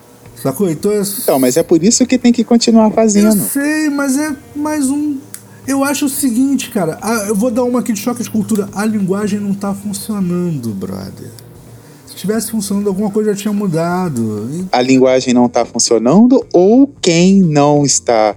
Sacou? 0.41 0.69
Então 0.69 0.91
é. 0.91 1.01
Então, 1.01 1.39
mas 1.39 1.57
é 1.57 1.63
por 1.63 1.83
isso 1.83 2.05
que 2.05 2.17
tem 2.17 2.31
que 2.31 2.43
continuar 2.43 2.85
Eu 2.87 2.91
fazendo. 2.91 3.43
sei, 3.49 3.89
mas 3.89 4.17
é 4.17 4.35
mais 4.55 4.89
um. 4.89 5.17
Eu 5.67 5.83
acho 5.83 6.05
o 6.05 6.09
seguinte, 6.09 6.69
cara. 6.69 6.97
a- 7.01 7.25
eu 7.27 7.35
vou 7.35 7.49
dar 7.49 7.63
uma 7.63 7.79
aqui 7.79 7.93
de 7.93 7.99
choque 7.99 8.21
de 8.23 8.29
cultura. 8.29 8.67
A 8.73 8.85
linguagem 8.85 9.39
não 9.39 9.53
tá 9.53 9.73
funcionando, 9.73 10.69
brother. 10.69 11.29
Se 12.05 12.15
tivesse 12.15 12.51
funcionando, 12.51 12.87
alguma 12.87 13.09
coisa 13.09 13.33
já 13.33 13.41
tinha 13.41 13.53
mudado. 13.53 14.49
E- 14.53 14.65
A 14.71 14.81
linguagem 14.81 15.33
não 15.33 15.45
está 15.45 15.65
funcionando 15.65 16.45
ou 16.53 16.87
quem 17.01 17.41
não 17.41 17.83
está 17.85 18.35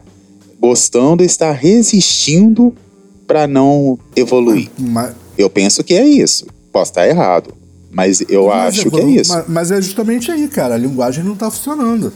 gostando 0.61 1.23
está 1.23 1.50
resistindo 1.52 2.73
para 3.26 3.47
não 3.47 3.99
evoluir. 4.14 4.71
Mas, 4.78 5.12
Eu 5.37 5.50
penso 5.50 5.85
que 5.85 5.92
é 5.95 6.06
isso. 6.06 6.47
Posso 6.73 6.92
estar 6.92 7.06
errado, 7.06 7.52
mas 7.90 8.23
eu 8.28 8.47
mas 8.47 8.78
acho 8.78 8.90
que 8.90 9.00
é 9.00 9.04
isso. 9.04 9.33
Mas, 9.33 9.45
mas 9.49 9.71
é 9.71 9.83
justamente 9.83 10.30
aí, 10.30 10.49
cara. 10.49 10.75
A 10.75 10.78
linguagem 10.78 11.23
não 11.25 11.35
tá 11.35 11.50
funcionando. 11.50 12.11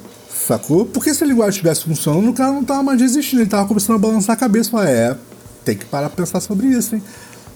Sacou? 0.50 0.84
Porque 0.84 1.14
se 1.14 1.22
a 1.22 1.26
linguagem 1.28 1.50
estivesse 1.50 1.84
funcionando, 1.84 2.28
o 2.28 2.32
cara 2.32 2.50
não 2.50 2.64
tava 2.64 2.82
mais 2.82 3.00
resistindo. 3.00 3.42
Ele 3.42 3.48
tava 3.48 3.68
começando 3.68 3.94
a 3.94 3.98
balançar 4.00 4.34
a 4.34 4.36
cabeça 4.36 4.68
falar: 4.68 4.90
é, 4.90 5.16
tem 5.64 5.76
que 5.76 5.84
parar 5.84 6.08
pra 6.08 6.24
pensar 6.24 6.40
sobre 6.40 6.66
isso, 6.66 6.96
hein? 6.96 7.02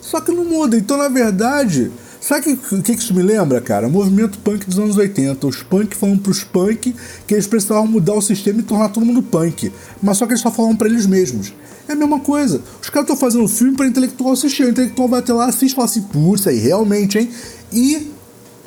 Só 0.01 0.21
que 0.21 0.31
não 0.31 0.45
muda. 0.45 0.77
Então, 0.77 0.97
na 0.97 1.09
verdade, 1.09 1.91
sabe 2.21 2.53
o 2.53 2.57
que, 2.57 2.83
que, 2.83 2.95
que 2.95 3.03
isso 3.03 3.13
me 3.13 3.23
lembra, 3.23 3.61
cara? 3.61 3.89
O 3.89 3.91
movimento 3.91 4.39
punk 4.39 4.65
dos 4.67 4.79
anos 4.79 4.97
80. 4.97 5.45
Os 5.45 5.61
punk 5.65 5.97
falam 5.97 6.17
pros 6.17 6.45
punk 6.45 6.95
que 7.27 7.35
eles 7.35 7.49
precisavam 7.49 7.89
mudar 7.89 8.15
o 8.15 8.23
sistema 8.23 8.61
e 8.61 8.63
tornar 8.63 8.91
todo 8.91 9.05
mundo 9.05 9.25
punk. 9.25 9.73
Mas 10.01 10.19
só 10.19 10.25
que 10.25 10.33
eles 10.33 10.41
só 10.41 10.53
falam 10.53 10.77
pra 10.77 10.87
eles 10.87 11.05
mesmos. 11.05 11.53
É 11.89 11.95
a 11.95 11.97
mesma 11.97 12.21
coisa. 12.21 12.61
Os 12.81 12.91
caras 12.91 13.11
estão 13.11 13.17
fazendo 13.17 13.43
um 13.43 13.49
filme 13.49 13.77
pra 13.77 13.89
intelectual 13.89 14.35
assistir. 14.35 14.67
O 14.67 14.69
intelectual 14.69 15.09
vai 15.09 15.19
até 15.19 15.33
lá, 15.33 15.47
assiste 15.47 15.73
e 15.73 15.75
fala 15.75 15.87
assim: 15.87 16.03
putz, 16.03 16.47
aí 16.47 16.61
realmente, 16.61 17.19
hein? 17.19 17.29
E, 17.73 18.13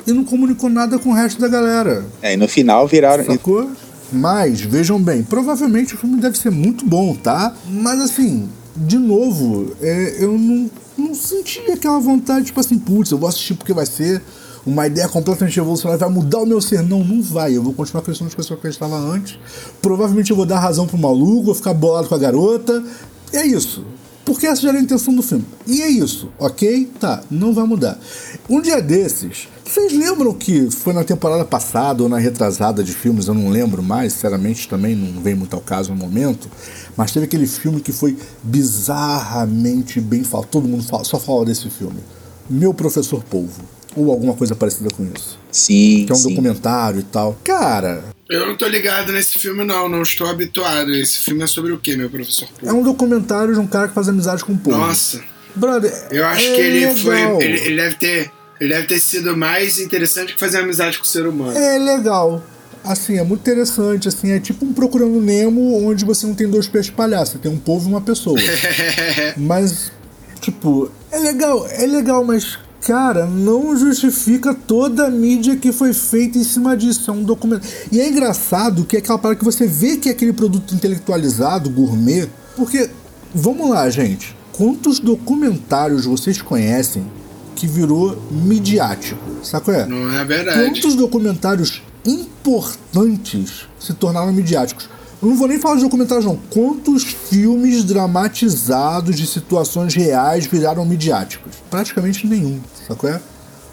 e 0.06 0.12
não 0.12 0.22
comunicou 0.22 0.68
nada 0.68 0.98
com 0.98 1.08
o 1.08 1.14
resto 1.14 1.40
da 1.40 1.48
galera. 1.48 2.04
É, 2.20 2.34
e 2.34 2.36
no 2.36 2.46
final 2.46 2.86
viraram. 2.86 3.24
Sacou? 3.24 3.70
Mas, 4.12 4.60
vejam 4.60 5.00
bem, 5.00 5.22
provavelmente 5.22 5.94
o 5.94 5.98
filme 5.98 6.20
deve 6.20 6.38
ser 6.38 6.50
muito 6.50 6.86
bom, 6.86 7.14
tá? 7.14 7.54
Mas 7.68 8.00
assim, 8.00 8.48
de 8.76 8.98
novo, 8.98 9.76
é, 9.80 10.16
eu 10.18 10.38
não, 10.38 10.70
não 10.96 11.14
senti 11.14 11.60
aquela 11.70 11.98
vontade, 11.98 12.46
tipo 12.46 12.60
assim, 12.60 12.78
putz, 12.78 13.10
eu 13.10 13.18
vou 13.18 13.28
assistir 13.28 13.54
porque 13.54 13.72
vai 13.72 13.86
ser 13.86 14.22
uma 14.68 14.86
ideia 14.86 15.08
completamente 15.08 15.56
revolucionária, 15.56 15.98
vai 15.98 16.10
mudar 16.10 16.38
o 16.40 16.46
meu 16.46 16.60
ser. 16.60 16.82
Não, 16.82 17.02
não 17.02 17.22
vai. 17.22 17.56
Eu 17.56 17.62
vou 17.62 17.72
continuar 17.72 18.00
acreditando 18.00 18.26
nas 18.26 18.34
coisas 18.34 18.48
que 18.48 18.52
eu 18.52 18.58
acreditava 18.58 18.96
antes. 18.96 19.38
Provavelmente 19.80 20.30
eu 20.30 20.36
vou 20.36 20.44
dar 20.44 20.58
razão 20.58 20.86
pro 20.86 20.98
maluco, 20.98 21.44
vou 21.44 21.54
ficar 21.54 21.72
bolado 21.72 22.08
com 22.08 22.14
a 22.14 22.18
garota. 22.18 22.84
É 23.32 23.46
isso. 23.46 23.84
Porque 24.28 24.46
essa 24.46 24.60
já 24.60 24.68
era 24.68 24.78
a 24.78 24.82
intenção 24.82 25.14
do 25.14 25.22
filme. 25.22 25.42
E 25.66 25.80
é 25.80 25.88
isso, 25.88 26.28
ok? 26.38 26.86
Tá, 27.00 27.22
não 27.30 27.54
vai 27.54 27.64
mudar. 27.64 27.98
Um 28.46 28.60
dia 28.60 28.78
desses, 28.82 29.48
vocês 29.64 29.90
lembram 29.90 30.34
que 30.34 30.70
foi 30.70 30.92
na 30.92 31.02
temporada 31.02 31.46
passada 31.46 32.02
ou 32.02 32.10
na 32.10 32.18
retrasada 32.18 32.84
de 32.84 32.92
filmes, 32.92 33.26
eu 33.26 33.32
não 33.32 33.48
lembro 33.48 33.82
mais, 33.82 34.12
sinceramente 34.12 34.68
também 34.68 34.94
não 34.94 35.22
vem 35.22 35.34
muito 35.34 35.54
ao 35.54 35.62
caso 35.62 35.94
no 35.94 35.96
momento, 35.96 36.46
mas 36.94 37.10
teve 37.10 37.24
aquele 37.24 37.46
filme 37.46 37.80
que 37.80 37.90
foi 37.90 38.18
bizarramente 38.42 39.98
bem 39.98 40.22
falado. 40.22 40.48
Todo 40.48 40.68
mundo 40.68 40.84
fala, 40.84 41.04
só 41.04 41.18
fala 41.18 41.46
desse 41.46 41.70
filme. 41.70 42.00
Meu 42.50 42.74
Professor 42.74 43.24
Polvo. 43.24 43.62
Ou 43.96 44.10
alguma 44.10 44.34
coisa 44.34 44.54
parecida 44.54 44.90
com 44.94 45.04
isso. 45.04 45.38
Sim, 45.50 46.04
Que 46.04 46.12
é 46.12 46.14
um 46.14 46.18
sim. 46.18 46.28
documentário 46.28 47.00
e 47.00 47.02
tal. 47.02 47.34
Cara, 47.42 48.04
Eu 48.28 48.46
não 48.46 48.56
tô 48.56 48.66
ligado 48.66 49.10
nesse 49.10 49.38
filme, 49.38 49.64
não. 49.64 49.88
Não 49.88 50.02
estou 50.02 50.26
habituado. 50.26 50.94
Esse 50.94 51.18
filme 51.18 51.42
é 51.42 51.46
sobre 51.46 51.72
o 51.72 51.78
quê, 51.78 51.96
meu 51.96 52.10
professor? 52.10 52.48
é 52.62 52.72
um 52.72 52.82
documentário 52.82 53.54
de 53.54 53.60
um 53.60 53.66
cara 53.66 53.88
que 53.88 53.94
faz 53.94 54.08
amizade 54.08 54.44
com 54.44 54.52
o 54.52 54.58
povo. 54.58 54.76
Nossa, 54.76 55.22
Brother, 55.54 55.92
eu 56.10 56.24
acho 56.26 56.46
é 56.46 56.54
que 56.54 56.60
ele 56.60 56.86
legal. 56.86 56.96
foi. 56.96 57.44
Ele, 57.44 57.60
ele 57.60 57.76
deve 57.76 57.94
ter. 57.96 58.30
Ele 58.60 58.74
deve 58.74 58.86
ter 58.88 58.98
sido 58.98 59.36
mais 59.36 59.78
interessante 59.78 60.34
que 60.34 60.40
fazer 60.40 60.58
amizade 60.58 60.98
com 60.98 61.04
o 61.04 61.06
ser 61.06 61.26
humano. 61.26 61.56
É 61.56 61.78
legal. 61.78 62.42
Assim, 62.84 63.18
é 63.18 63.22
muito 63.22 63.40
interessante, 63.40 64.08
assim, 64.08 64.30
é 64.30 64.40
tipo 64.40 64.64
um 64.64 64.72
Procurando 64.72 65.20
Nemo, 65.20 65.86
onde 65.86 66.04
você 66.04 66.26
não 66.26 66.34
tem 66.34 66.48
dois 66.48 66.66
peixes 66.66 66.90
palhaços, 66.90 67.34
você 67.34 67.38
tem 67.38 67.50
um 67.50 67.58
povo 67.58 67.88
e 67.88 67.92
uma 67.92 68.00
pessoa. 68.00 68.38
mas, 69.36 69.92
tipo, 70.40 70.90
é 71.10 71.18
legal, 71.18 71.66
é 71.68 71.86
legal, 71.86 72.24
mas, 72.24 72.58
cara, 72.80 73.26
não 73.26 73.76
justifica 73.76 74.54
toda 74.54 75.06
a 75.06 75.10
mídia 75.10 75.56
que 75.56 75.72
foi 75.72 75.92
feita 75.92 76.38
em 76.38 76.44
cima 76.44 76.76
disso. 76.76 77.10
É 77.10 77.14
um 77.14 77.22
documento. 77.22 77.66
E 77.90 78.00
é 78.00 78.08
engraçado 78.08 78.84
que 78.84 78.96
é 78.96 78.98
aquela 78.98 79.18
parada 79.18 79.38
que 79.38 79.44
você 79.44 79.66
vê 79.66 79.96
que 79.96 80.08
é 80.08 80.12
aquele 80.12 80.32
produto 80.32 80.74
intelectualizado, 80.74 81.70
gourmet, 81.70 82.28
porque, 82.56 82.90
vamos 83.34 83.70
lá, 83.70 83.88
gente, 83.90 84.36
quantos 84.52 84.98
documentários 84.98 86.04
vocês 86.04 86.42
conhecem 86.42 87.04
que 87.54 87.66
virou 87.66 88.20
midiático? 88.30 89.20
Saco 89.42 89.70
é? 89.70 89.86
Não 89.86 90.12
é 90.12 90.24
verdade. 90.24 90.64
Quantos 90.64 90.94
documentários 90.94 91.82
importantes 92.04 93.66
se 93.78 93.92
tornaram 93.94 94.32
midiáticos? 94.32 94.88
Eu 95.20 95.28
não 95.28 95.36
vou 95.36 95.48
nem 95.48 95.58
falar 95.58 95.76
de 95.76 95.82
documentários, 95.82 96.24
não. 96.24 96.38
Quantos 96.48 97.02
filmes 97.02 97.82
dramatizados 97.82 99.16
de 99.16 99.26
situações 99.26 99.94
reais 99.94 100.46
viraram 100.46 100.84
midiáticos? 100.84 101.54
Praticamente 101.68 102.24
nenhum, 102.26 102.60
sacou? 102.86 103.10
É? 103.10 103.20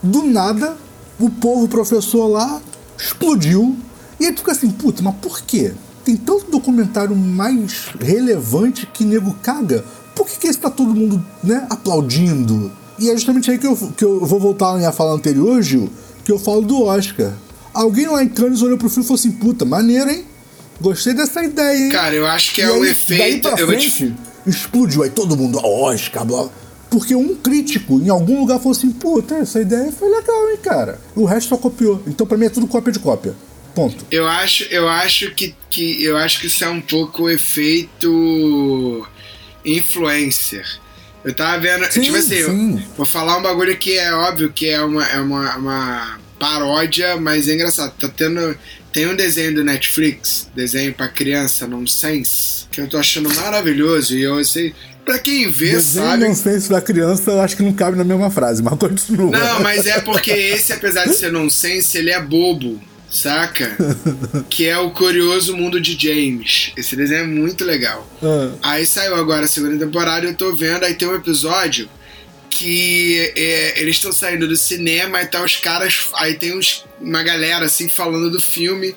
Do 0.01 0.23
nada, 0.23 0.75
o 1.19 1.29
povo 1.29 1.67
professor 1.67 2.27
lá 2.27 2.59
explodiu. 2.97 3.75
E 4.19 4.25
aí 4.25 4.33
tu 4.33 4.39
fica 4.39 4.53
assim, 4.53 4.71
puta, 4.71 5.03
mas 5.03 5.15
por 5.17 5.41
quê? 5.41 5.73
Tem 6.03 6.15
tanto 6.17 6.49
documentário 6.49 7.15
mais 7.15 7.89
relevante 7.99 8.87
que 8.87 9.03
nego 9.03 9.35
caga. 9.43 9.85
Por 10.15 10.27
que, 10.27 10.39
que 10.39 10.47
esse 10.47 10.59
tá 10.59 10.69
todo 10.69 10.95
mundo, 10.95 11.23
né, 11.43 11.67
aplaudindo? 11.69 12.71
E 12.97 13.09
é 13.09 13.13
justamente 13.13 13.51
aí 13.51 13.59
que 13.59 13.67
eu, 13.67 13.75
que 13.75 14.05
eu 14.05 14.25
vou 14.25 14.39
voltar 14.39 14.71
à 14.73 14.77
minha 14.77 14.91
fala 14.91 15.13
anterior, 15.13 15.61
Gil, 15.61 15.89
que 16.23 16.31
eu 16.31 16.39
falo 16.39 16.61
do 16.61 16.81
Oscar. 16.83 17.33
Alguém 17.73 18.07
lá 18.07 18.23
em 18.23 18.29
Cannes 18.29 18.61
olhou 18.61 18.77
pro 18.77 18.89
filme 18.89 19.03
e 19.03 19.07
falou 19.07 19.19
assim, 19.19 19.31
puta, 19.31 19.65
maneiro, 19.65 20.09
hein? 20.09 20.23
Gostei 20.81 21.13
dessa 21.13 21.43
ideia, 21.43 21.77
hein? 21.85 21.89
Cara, 21.89 22.13
eu 22.15 22.25
acho 22.27 22.53
que 22.53 22.61
é 22.61 22.65
E 22.65 22.69
o 22.69 22.73
aí, 22.73 22.79
Daí 22.81 22.89
efeito. 22.91 23.49
pra 23.49 23.59
Eu 23.59 23.67
vou 23.67 23.77
te- 23.77 23.89
frente, 23.89 24.15
explodiu. 24.45 25.03
Aí 25.03 25.09
todo 25.09 25.35
mundo, 25.37 25.59
ó, 25.63 25.91
Oscar, 25.91 26.25
blá. 26.25 26.49
Porque 26.89 27.15
um 27.15 27.35
crítico 27.35 27.99
em 27.99 28.09
algum 28.09 28.39
lugar 28.39 28.57
falou 28.59 28.71
assim, 28.71 28.91
puta, 28.91 29.35
essa 29.35 29.59
ideia 29.61 29.91
foi 29.91 30.09
legal, 30.09 30.49
hein, 30.51 30.57
cara. 30.61 30.99
O 31.15 31.25
resto 31.25 31.49
só 31.49 31.57
copiou. 31.57 32.01
Então 32.07 32.25
pra 32.27 32.37
mim 32.37 32.45
é 32.45 32.49
tudo 32.49 32.67
cópia 32.67 32.91
de 32.93 32.99
cópia. 32.99 33.33
Ponto. 33.73 34.05
Eu 34.09 34.25
acho, 34.27 34.63
eu 34.65 34.87
acho 34.87 35.31
que, 35.31 35.53
que 35.69 36.01
eu 36.03 36.15
acho 36.15 36.39
que 36.39 36.47
isso 36.47 36.63
é 36.63 36.69
um 36.69 36.79
pouco 36.79 37.23
o 37.23 37.29
efeito 37.29 39.05
influencer. 39.65 40.65
Eu 41.23 41.33
tava 41.33 41.59
vendo, 41.59 41.85
Sim, 41.91 42.01
tipo 42.01 42.15
assim, 42.17 42.35
eu 42.35 42.49
sim. 42.51 42.83
vou 42.95 43.05
falar 43.05 43.37
um 43.37 43.41
bagulho 43.41 43.75
que 43.77 43.97
é 43.97 44.13
óbvio 44.13 44.51
que 44.53 44.69
é 44.69 44.79
uma, 44.81 45.03
é 45.07 45.19
uma, 45.19 45.57
uma 45.57 46.19
paródia, 46.39 47.17
mas 47.17 47.47
é 47.49 47.55
engraçado. 47.55 47.91
Tá 47.99 48.07
tendo 48.07 48.55
tem 48.95 49.05
um 49.07 49.15
desenho 49.15 49.53
do 49.53 49.61
Netflix, 49.61 50.47
desenho 50.55 50.93
pra 50.93 51.09
criança, 51.09 51.67
Nonsense, 51.67 52.63
que 52.71 52.79
eu 52.79 52.87
tô 52.87 52.97
achando 52.97 53.27
maravilhoso 53.35 54.15
e 54.17 54.21
eu 54.21 54.41
sei, 54.45 54.73
pra 55.03 55.19
quem 55.19 55.51
vê 55.51 55.71
Desenho 55.71 56.05
sabe. 56.07 56.23
nonsense 56.25 56.69
da 56.69 56.79
criança, 56.79 57.31
eu 57.31 57.41
acho 57.41 57.57
que 57.57 57.61
não 57.63 57.73
cabe 57.73 57.97
na 57.97 58.05
mesma 58.05 58.31
frase, 58.31 58.63
mas 58.63 58.79
continua. 58.79 59.31
Não, 59.37 59.59
mas 59.59 59.85
é 59.85 59.99
porque 59.99 60.31
esse, 60.31 60.71
apesar 60.71 61.09
de 61.09 61.13
ser 61.13 61.29
nonsense, 61.29 61.97
ele 61.97 62.09
é 62.09 62.21
bobo, 62.21 62.79
saca? 63.11 63.75
que 64.49 64.65
é 64.65 64.77
o 64.77 64.89
Curioso 64.91 65.57
Mundo 65.57 65.81
de 65.81 65.97
James. 66.01 66.71
Esse 66.77 66.95
desenho 66.95 67.23
é 67.23 67.27
muito 67.27 67.65
legal. 67.65 68.09
Ah, 68.23 68.51
Aí 68.63 68.85
saiu 68.85 69.15
agora 69.15 69.43
a 69.43 69.47
segunda 69.49 69.77
temporada 69.85 70.25
e 70.25 70.29
eu 70.29 70.35
tô 70.35 70.55
vendo, 70.55 70.85
aí 70.85 70.93
tem 70.93 71.05
um 71.05 71.15
episódio 71.15 71.89
que 72.57 73.33
é, 73.35 73.81
eles 73.81 73.97
estão 73.97 74.13
saindo 74.13 74.47
do 74.47 74.55
cinema 74.55 75.21
e 75.21 75.27
tá 75.27 75.43
os 75.43 75.57
caras. 75.57 76.07
Aí 76.15 76.35
tem 76.35 76.57
uns, 76.57 76.85
uma 77.01 77.21
galera 77.21 77.65
assim 77.65 77.89
falando 77.89 78.31
do 78.31 78.39
filme. 78.39 78.95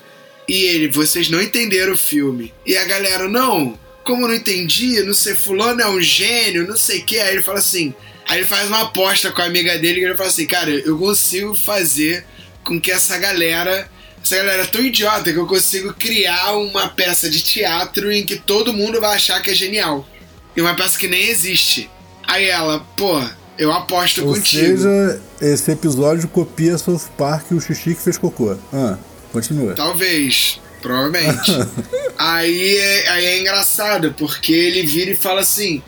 E 0.49 0.64
ele, 0.64 0.88
vocês 0.88 1.29
não 1.29 1.42
entenderam 1.42 1.92
o 1.92 1.97
filme. 1.97 2.55
E 2.64 2.77
a 2.77 2.85
galera, 2.85 3.29
não, 3.29 3.79
como 4.05 4.27
não 4.27 4.35
entendi, 4.35 5.03
não 5.03 5.12
sei, 5.12 5.35
fulano 5.35 5.83
é 5.83 5.88
um 5.88 6.01
gênio, 6.01 6.66
não 6.66 6.77
sei 6.77 7.01
o 7.01 7.05
que. 7.05 7.18
Aí 7.18 7.35
ele 7.35 7.42
fala 7.42 7.59
assim. 7.59 7.92
Aí 8.27 8.38
ele 8.38 8.47
faz 8.47 8.68
uma 8.68 8.83
aposta 8.83 9.33
com 9.33 9.42
a 9.42 9.47
amiga 9.47 9.77
dele 9.79 10.01
que 10.01 10.07
ele 10.07 10.16
fala 10.16 10.29
assim, 10.29 10.47
cara, 10.47 10.71
eu 10.71 10.97
consigo 10.97 11.55
fazer 11.57 12.25
com 12.62 12.81
que 12.81 12.92
essa 12.92 13.18
galera. 13.18 13.90
Essa 14.23 14.37
galera 14.37 14.62
é 14.62 14.66
tão 14.66 14.85
idiota 14.85 15.33
que 15.33 15.38
eu 15.38 15.47
consigo 15.47 15.94
criar 15.94 16.53
uma 16.57 16.88
peça 16.88 17.29
de 17.31 17.40
teatro 17.40 18.12
em 18.12 18.25
que 18.25 18.37
todo 18.37 18.73
mundo 18.73 19.01
vai 19.01 19.16
achar 19.16 19.42
que 19.42 19.51
é 19.51 19.55
genial. 19.55 20.09
E 20.57 20.61
uma 20.61 20.75
peça 20.75 20.99
que 20.99 21.09
nem 21.09 21.29
existe. 21.29 21.88
Aí 22.27 22.47
ela, 22.47 22.81
pô, 22.97 23.23
eu 23.59 23.73
aposto 23.73 24.25
ou 24.25 24.35
contigo. 24.35 24.66
seja, 24.66 25.21
esse 25.40 25.71
episódio 25.71 26.29
copia 26.29 26.79
South 26.79 27.11
Park 27.16 27.51
e 27.51 27.55
o 27.55 27.61
xixi 27.61 27.94
que 27.94 28.03
fez 28.03 28.16
cocô. 28.16 28.57
Ah, 28.73 28.97
continua. 29.33 29.75
Talvez, 29.75 30.61
provavelmente. 30.81 31.51
aí, 32.16 32.77
é, 32.77 33.09
aí 33.11 33.25
é 33.27 33.40
engraçado, 33.40 34.14
porque 34.16 34.53
ele 34.53 34.87
vira 34.87 35.11
e 35.11 35.16
fala 35.16 35.40
assim: 35.40 35.83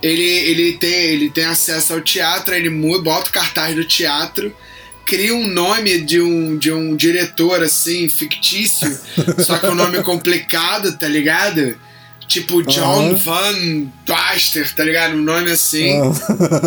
ele, 0.00 0.22
ele, 0.22 0.72
tem, 0.74 0.92
ele 0.92 1.30
tem 1.30 1.44
acesso 1.44 1.94
ao 1.94 2.00
teatro, 2.00 2.54
ele 2.54 2.70
muda, 2.70 3.02
bota 3.02 3.28
o 3.28 3.32
cartaz 3.32 3.74
do 3.74 3.84
teatro, 3.84 4.54
cria 5.04 5.34
um 5.34 5.48
nome 5.48 6.00
de 6.00 6.20
um, 6.20 6.56
de 6.56 6.70
um 6.72 6.94
diretor, 6.94 7.62
assim, 7.62 8.08
fictício, 8.08 8.96
só 9.38 9.58
que 9.58 9.66
um 9.66 9.74
nome 9.74 10.02
complicado, 10.04 10.96
tá 10.96 11.08
ligado? 11.08 11.76
Tipo 12.28 12.62
John 12.64 13.10
Aham. 13.10 13.14
Van 13.16 13.92
Baster, 14.06 14.74
tá 14.74 14.82
ligado? 14.82 15.14
Um 15.14 15.22
nome 15.22 15.50
assim. 15.52 15.92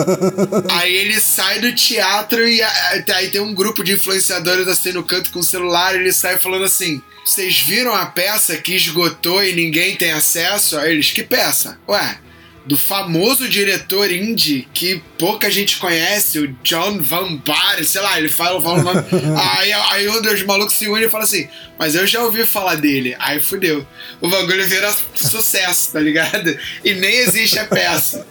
Aí 0.71 0.95
ele 0.95 1.19
sai 1.19 1.59
do 1.59 1.73
teatro 1.73 2.47
e 2.47 2.61
a- 2.61 3.03
aí 3.15 3.29
tem 3.29 3.41
um 3.41 3.53
grupo 3.53 3.83
de 3.83 3.93
influenciadores 3.93 4.67
assim 4.67 4.93
no 4.93 5.03
canto 5.03 5.31
com 5.31 5.39
o 5.39 5.43
celular 5.43 5.93
e 5.95 5.99
ele 5.99 6.13
sai 6.13 6.39
falando 6.39 6.63
assim: 6.65 7.01
Vocês 7.25 7.59
viram 7.59 7.93
a 7.93 8.05
peça 8.05 8.55
que 8.57 8.73
esgotou 8.73 9.43
e 9.43 9.53
ninguém 9.53 9.95
tem 9.95 10.11
acesso? 10.11 10.77
Aí 10.77 10.91
eles, 10.91 11.11
que 11.11 11.23
peça? 11.23 11.77
Ué, 11.87 12.17
do 12.65 12.77
famoso 12.77 13.47
diretor 13.47 14.11
indie 14.11 14.67
que 14.73 15.01
pouca 15.17 15.49
gente 15.49 15.77
conhece, 15.77 16.39
o 16.39 16.47
John 16.63 16.99
Van 17.01 17.37
Bar, 17.37 17.83
sei 17.83 18.01
lá, 18.01 18.17
ele 18.17 18.29
fala, 18.29 18.61
fala 18.61 18.79
o 18.79 18.83
nome. 18.83 19.03
aí, 19.57 19.73
aí 19.73 20.09
um 20.09 20.21
dos 20.21 20.43
malucos 20.43 20.75
se 20.75 20.87
une 20.87 21.05
e 21.05 21.09
fala 21.09 21.23
assim: 21.23 21.47
Mas 21.77 21.95
eu 21.95 22.05
já 22.05 22.21
ouvi 22.21 22.45
falar 22.45 22.75
dele. 22.75 23.15
Aí 23.19 23.39
fudeu. 23.39 23.85
O 24.21 24.29
bagulho 24.29 24.65
vira 24.67 24.95
sucesso, 25.15 25.93
tá 25.93 25.99
ligado? 25.99 26.57
E 26.83 26.93
nem 26.93 27.15
existe 27.17 27.57
a 27.57 27.65
peça. 27.65 28.25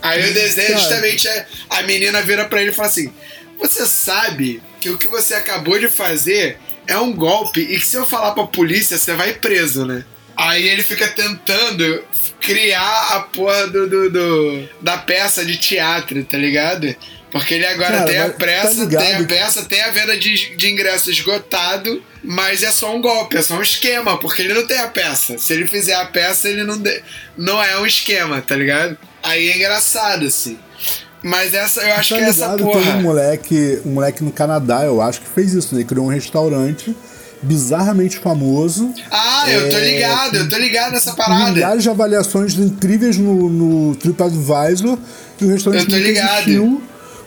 Aí 0.00 0.30
o 0.30 0.34
desenho 0.34 0.78
justamente 0.78 1.26
é 1.26 1.46
a 1.70 1.82
menina 1.82 2.22
vira 2.22 2.44
pra 2.44 2.60
ele 2.60 2.70
e 2.70 2.74
fala 2.74 2.88
assim: 2.88 3.12
Você 3.58 3.86
sabe 3.86 4.62
que 4.80 4.90
o 4.90 4.98
que 4.98 5.08
você 5.08 5.34
acabou 5.34 5.78
de 5.78 5.88
fazer 5.88 6.58
é 6.86 6.96
um 6.98 7.12
golpe 7.12 7.60
e 7.60 7.78
que 7.78 7.86
se 7.86 7.96
eu 7.96 8.06
falar 8.06 8.32
pra 8.32 8.46
polícia 8.46 8.98
você 8.98 9.14
vai 9.14 9.34
preso, 9.34 9.84
né? 9.84 10.04
Aí 10.36 10.68
ele 10.68 10.82
fica 10.82 11.08
tentando 11.08 12.04
criar 12.44 13.14
a 13.16 13.20
porra 13.20 13.66
do, 13.68 13.88
do- 13.88 14.10
do- 14.10 14.68
da 14.80 14.98
peça 14.98 15.44
de 15.44 15.56
teatro, 15.56 16.22
tá 16.24 16.36
ligado? 16.36 16.94
Porque 17.32 17.54
ele 17.54 17.66
agora 17.66 17.98
Cara, 17.98 18.04
tem 18.10 18.18
a 18.20 18.30
tá 18.30 18.36
peça, 18.38 18.80
ligado 18.84 19.02
tem 19.04 19.14
a 19.16 19.24
peça, 19.24 19.62
tem 19.64 19.80
a 19.82 19.90
venda 19.90 20.16
de, 20.16 20.54
de 20.56 20.70
ingresso 20.70 21.10
esgotado, 21.10 22.00
mas 22.22 22.62
é 22.62 22.70
só 22.70 22.94
um 22.94 23.00
golpe, 23.00 23.36
é 23.36 23.42
só 23.42 23.54
um 23.56 23.62
esquema, 23.62 24.16
porque 24.18 24.42
ele 24.42 24.54
não 24.54 24.64
tem 24.66 24.78
a 24.78 24.86
peça. 24.86 25.36
Se 25.36 25.52
ele 25.52 25.66
fizer 25.66 25.94
a 25.94 26.06
peça, 26.06 26.48
ele 26.48 26.62
não, 26.62 26.78
de- 26.78 27.02
não 27.36 27.60
é 27.62 27.76
um 27.80 27.86
esquema, 27.86 28.40
tá 28.40 28.54
ligado? 28.54 28.96
Aí 29.22 29.50
é 29.50 29.56
engraçado, 29.56 30.26
assim. 30.26 30.56
Mas 31.22 31.54
essa, 31.54 31.80
eu 31.80 31.94
acho 31.94 32.10
Tá 32.10 32.16
que 32.20 32.24
é 32.24 32.28
essa 32.28 32.40
ligado? 32.42 32.56
Tem 32.58 32.66
um 32.66 32.70
porra. 32.70 32.96
moleque, 33.00 33.80
um 33.84 33.90
moleque 33.94 34.22
no 34.22 34.30
Canadá, 34.30 34.84
eu 34.84 35.00
acho, 35.02 35.20
que 35.22 35.28
fez 35.28 35.54
isso. 35.54 35.74
Ele 35.74 35.84
criou 35.84 36.04
um 36.06 36.10
restaurante 36.10 36.94
bizarramente 37.44 38.18
famoso. 38.18 38.92
Ah, 39.10 39.44
eu 39.50 39.70
tô 39.70 39.76
É, 39.76 39.90
ligado, 39.92 40.36
eu 40.36 40.48
tô 40.48 40.56
ligado 40.56 40.92
nessa 40.92 41.12
parada. 41.14 41.52
Milhares 41.52 41.82
de 41.82 41.90
avaliações 41.90 42.54
incríveis 42.58 43.16
no, 43.18 43.48
no 43.48 43.94
TripAdvisor. 43.96 44.98
E 45.40 45.44
o 45.44 45.48
restaurante 45.48 45.84
Eu 45.84 45.90
tô 45.90 45.96
ligado. 45.96 46.32
existiu. 46.48 46.82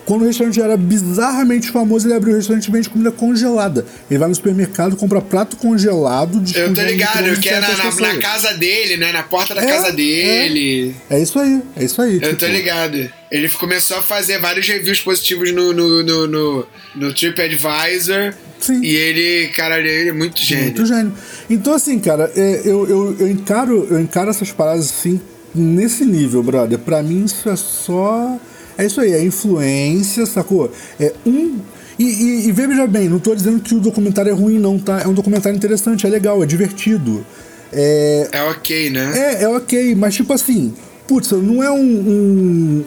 Quando 0.08 0.22
o 0.22 0.24
restaurante 0.24 0.58
era 0.58 0.74
bizarramente 0.74 1.70
famoso, 1.70 2.06
ele 2.06 2.14
abriu 2.14 2.32
o 2.32 2.36
restaurante 2.38 2.64
e 2.66 2.70
vende 2.70 2.88
comida 2.88 3.12
congelada. 3.12 3.84
Ele 4.10 4.18
vai 4.18 4.26
no 4.26 4.34
supermercado, 4.34 4.96
compra 4.96 5.20
prato 5.20 5.54
congelado. 5.58 6.42
Eu 6.54 6.72
tô 6.72 6.80
ligado, 6.80 7.38
que 7.38 7.46
é 7.50 7.60
na, 7.60 7.76
na- 7.76 7.94
na 8.14 8.16
casa 8.16 8.54
dele, 8.54 8.96
né? 8.96 9.12
Na 9.12 9.22
porta 9.22 9.54
da 9.54 9.62
É, 9.62 9.66
casa 9.66 9.92
dele. 9.92 10.96
É 11.10 11.20
isso 11.20 11.38
aí, 11.38 11.60
é 11.76 11.84
isso 11.84 12.00
aí. 12.00 12.14
Eu 12.22 12.30
tô 12.38 12.46
tipo, 12.46 12.52
ligado. 12.52 13.10
Ele 13.30 13.50
começou 13.50 13.98
a 13.98 14.02
fazer 14.02 14.38
vários 14.38 14.66
reviews 14.66 14.98
positivos 15.02 15.52
no, 15.52 15.74
no, 15.74 16.02
no, 16.02 16.26
no, 16.26 16.66
no 16.96 17.12
TripAdvisor. 17.12 18.32
Sim. 18.60 18.80
E 18.82 18.96
ele, 18.96 19.48
caralho, 19.48 19.86
ele 19.86 20.08
é 20.08 20.12
muito 20.14 20.40
gênio. 20.40 20.64
Muito 20.64 20.86
gênio. 20.86 21.12
Então, 21.50 21.74
assim, 21.74 21.98
cara, 21.98 22.32
é, 22.34 22.62
eu, 22.64 22.88
eu, 22.88 23.16
eu, 23.20 23.28
encaro, 23.30 23.86
eu 23.90 24.00
encaro 24.00 24.30
essas 24.30 24.50
paradas 24.52 24.86
assim, 24.86 25.20
nesse 25.54 26.06
nível, 26.06 26.42
brother. 26.42 26.78
Pra 26.78 27.02
mim, 27.02 27.26
isso 27.26 27.46
é 27.50 27.56
só. 27.56 28.38
É 28.78 28.86
isso 28.86 29.00
aí, 29.00 29.12
é 29.12 29.22
influência, 29.22 30.24
sacou? 30.24 30.70
É 31.00 31.12
um. 31.26 31.58
E, 31.98 32.04
e, 32.04 32.48
e 32.48 32.52
veja 32.52 32.86
bem, 32.86 33.08
não 33.08 33.18
tô 33.18 33.34
dizendo 33.34 33.58
que 33.60 33.74
o 33.74 33.80
documentário 33.80 34.30
é 34.30 34.32
ruim, 34.32 34.58
não, 34.58 34.78
tá? 34.78 35.00
É 35.02 35.08
um 35.08 35.12
documentário 35.12 35.56
interessante, 35.56 36.06
é 36.06 36.08
legal, 36.08 36.40
é 36.42 36.46
divertido. 36.46 37.26
É, 37.72 38.28
É 38.30 38.42
ok, 38.44 38.88
né? 38.90 39.12
é, 39.14 39.42
é 39.42 39.48
ok, 39.48 39.94
mas 39.96 40.14
tipo 40.14 40.32
assim, 40.32 40.72
putz, 41.08 41.32
não 41.32 41.60
é 41.62 41.70
um, 41.70 41.76
um, 41.76 42.84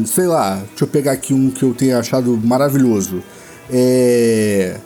um- 0.00 0.04
Sei 0.06 0.26
lá, 0.26 0.54
deixa 0.70 0.84
eu 0.84 0.88
pegar 0.88 1.12
aqui 1.12 1.34
um 1.34 1.50
que 1.50 1.62
eu 1.62 1.74
tenha 1.74 1.98
achado 1.98 2.40
maravilhoso. 2.42 3.22
É. 3.70 4.76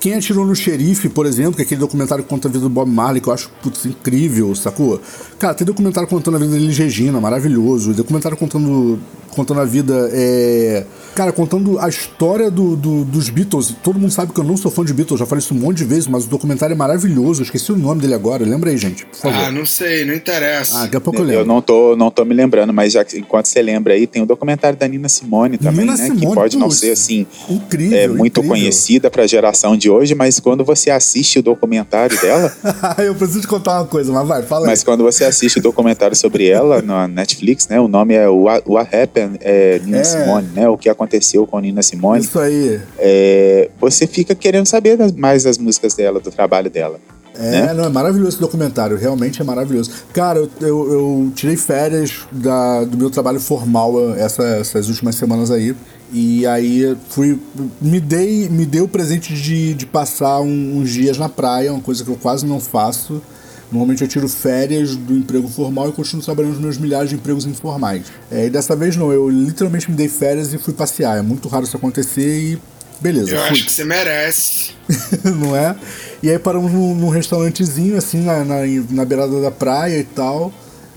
Quem 0.00 0.14
atirou 0.14 0.46
no 0.46 0.54
xerife, 0.54 1.08
por 1.08 1.26
exemplo, 1.26 1.54
que 1.56 1.62
é 1.62 1.64
aquele 1.64 1.80
documentário 1.80 2.22
que 2.22 2.30
conta 2.30 2.46
a 2.46 2.50
vida 2.50 2.62
do 2.62 2.70
Bob 2.70 2.88
Marley, 2.88 3.20
que 3.20 3.28
eu 3.28 3.32
acho, 3.32 3.50
putz, 3.60 3.84
incrível, 3.84 4.54
sacou? 4.54 5.00
Cara, 5.40 5.54
tem 5.54 5.66
documentário 5.66 6.08
contando 6.08 6.36
a 6.36 6.38
vida 6.38 6.52
da 6.52 6.56
Elis 6.56 6.78
Regina, 6.78 7.20
maravilhoso. 7.20 7.92
Documentário 7.92 8.36
contando, 8.38 8.96
contando 9.38 9.60
a 9.60 9.64
vida. 9.64 10.10
É... 10.12 10.84
Cara, 11.14 11.32
contando 11.32 11.78
a 11.78 11.88
história 11.88 12.50
do, 12.50 12.76
do- 12.76 13.04
dos 13.04 13.28
Beatles. 13.28 13.74
Todo 13.82 13.98
mundo 13.98 14.10
sabe 14.12 14.32
que 14.32 14.38
eu 14.38 14.44
não 14.44 14.56
sou 14.56 14.70
fã 14.70 14.84
de 14.84 14.92
Beatles, 14.92 15.18
já 15.20 15.26
falei 15.26 15.40
isso 15.42 15.54
um 15.54 15.58
monte 15.58 15.78
de 15.78 15.84
vezes, 15.84 16.06
mas 16.06 16.24
o 16.24 16.28
documentário 16.28 16.74
é 16.74 16.76
maravilhoso. 16.76 17.40
Eu 17.40 17.44
esqueci 17.44 17.72
o 17.72 17.76
nome 17.76 18.00
dele 18.00 18.14
agora. 18.14 18.44
Lembra 18.44 18.70
aí, 18.70 18.76
gente, 18.76 19.04
por 19.06 19.16
favor. 19.16 19.36
Ah, 19.44 19.50
não 19.50 19.64
sei, 19.64 20.04
não 20.04 20.14
interessa. 20.14 20.78
Ah, 20.78 20.82
daqui 20.82 20.96
a 20.96 21.00
pouco 21.00 21.20
eu 21.20 21.24
lembro. 21.24 21.42
Eu 21.42 21.46
não 21.46 21.60
tô, 21.62 21.96
não 21.96 22.10
tô 22.10 22.24
me 22.24 22.34
lembrando, 22.34 22.72
mas 22.72 22.92
já 22.92 23.04
que, 23.04 23.18
enquanto 23.18 23.46
você 23.46 23.62
lembra 23.62 23.94
aí, 23.94 24.06
tem 24.06 24.22
o 24.22 24.26
documentário 24.26 24.78
da 24.78 24.86
Nina 24.88 25.08
Simone 25.08 25.56
também, 25.58 25.80
Nina 25.86 25.96
né? 25.96 26.10
que 26.10 26.18
Simone, 26.18 26.34
pode 26.34 26.56
não 26.56 26.70
ser 26.70 26.92
assim 26.92 27.26
incrível, 27.48 27.98
é, 27.98 28.08
muito 28.08 28.38
incrível. 28.40 28.50
conhecida 28.50 29.10
pra 29.10 29.26
geração 29.26 29.76
de 29.76 29.90
hoje, 29.90 30.14
mas 30.14 30.38
quando 30.40 30.64
você 30.64 30.90
assiste 30.90 31.38
o 31.38 31.42
documentário 31.42 32.20
dela, 32.20 32.52
eu 32.98 33.14
preciso 33.14 33.40
te 33.42 33.46
contar 33.48 33.78
uma 33.80 33.86
coisa, 33.86 34.12
mas 34.12 34.26
vai, 34.26 34.42
fala 34.42 34.66
mas 34.66 34.80
aí. 34.80 34.84
quando 34.84 35.02
você 35.04 35.24
assiste 35.24 35.58
o 35.58 35.62
documentário 35.62 36.16
sobre 36.16 36.48
ela 36.48 36.80
na 36.82 37.06
Netflix, 37.08 37.66
né? 37.68 37.80
O 37.80 37.88
nome 37.88 38.14
é 38.14 38.28
What, 38.28 38.62
What 38.68 38.94
Happened 38.94 39.27
é, 39.40 39.78
Nina 39.84 39.98
É. 39.98 40.04
Simone, 40.04 40.48
né? 40.54 40.68
O 40.68 40.76
que 40.78 40.88
aconteceu 40.88 41.46
com 41.46 41.58
Nina 41.60 41.82
Simone. 41.82 42.20
Isso 42.22 42.38
aí. 42.38 42.80
É, 42.98 43.70
você 43.80 44.06
fica 44.06 44.34
querendo 44.34 44.66
saber 44.66 44.98
mais 45.16 45.44
das 45.44 45.58
músicas 45.58 45.94
dela, 45.94 46.20
do 46.20 46.30
trabalho 46.30 46.70
dela. 46.70 46.98
É, 47.40 47.66
né? 47.66 47.72
não, 47.74 47.84
é 47.84 47.88
maravilhoso 47.88 48.30
esse 48.30 48.40
documentário, 48.40 48.96
realmente 48.96 49.40
é 49.40 49.44
maravilhoso. 49.44 49.92
Cara, 50.12 50.40
eu, 50.40 50.50
eu, 50.60 50.92
eu 50.92 51.32
tirei 51.36 51.56
férias 51.56 52.26
da, 52.32 52.82
do 52.82 52.96
meu 52.98 53.10
trabalho 53.10 53.38
formal 53.38 54.12
essa- 54.16 54.42
essas 54.56 54.88
últimas 54.88 55.14
semanas 55.14 55.48
aí. 55.52 55.72
E 56.12 56.44
aí 56.46 56.96
fui. 57.10 57.38
Me 57.80 58.00
dei, 58.00 58.48
me 58.48 58.66
dei 58.66 58.80
o 58.80 58.88
presente 58.88 59.32
de, 59.34 59.72
de 59.74 59.86
passar 59.86 60.40
um- 60.40 60.78
uns 60.80 60.90
dias 60.90 61.16
na 61.16 61.28
praia, 61.28 61.72
uma 61.72 61.82
coisa 61.82 62.02
que 62.02 62.10
eu 62.10 62.16
quase 62.20 62.44
não 62.44 62.58
faço. 62.58 63.22
Normalmente 63.70 64.02
eu 64.02 64.08
tiro 64.08 64.28
férias 64.28 64.96
do 64.96 65.14
emprego 65.14 65.46
formal 65.48 65.88
e 65.90 65.92
continuo 65.92 66.24
trabalhando 66.24 66.52
nos 66.52 66.60
meus 66.62 66.78
milhares 66.78 67.10
de 67.10 67.16
empregos 67.16 67.44
informais. 67.44 68.04
É, 68.30 68.46
e 68.46 68.50
dessa 68.50 68.74
vez 68.74 68.96
não, 68.96 69.12
eu 69.12 69.28
literalmente 69.28 69.90
me 69.90 69.96
dei 69.96 70.08
férias 70.08 70.52
e 70.54 70.58
fui 70.58 70.72
passear. 70.72 71.18
É 71.18 71.22
muito 71.22 71.48
raro 71.48 71.64
isso 71.64 71.76
acontecer 71.76 72.40
e 72.52 72.58
beleza. 73.00 73.30
Eu 73.32 73.38
fui. 73.42 73.50
acho 73.50 73.66
que 73.66 73.72
você 73.72 73.84
merece. 73.84 74.70
não 75.38 75.54
é? 75.54 75.76
E 76.22 76.30
aí 76.30 76.38
paramos 76.38 76.72
num, 76.72 76.94
num 76.94 77.08
restaurantezinho, 77.10 77.96
assim, 77.98 78.22
na, 78.24 78.42
na, 78.44 78.56
na 78.90 79.04
beirada 79.04 79.40
da 79.40 79.50
praia 79.50 79.98
e 79.98 80.04
tal. 80.04 80.52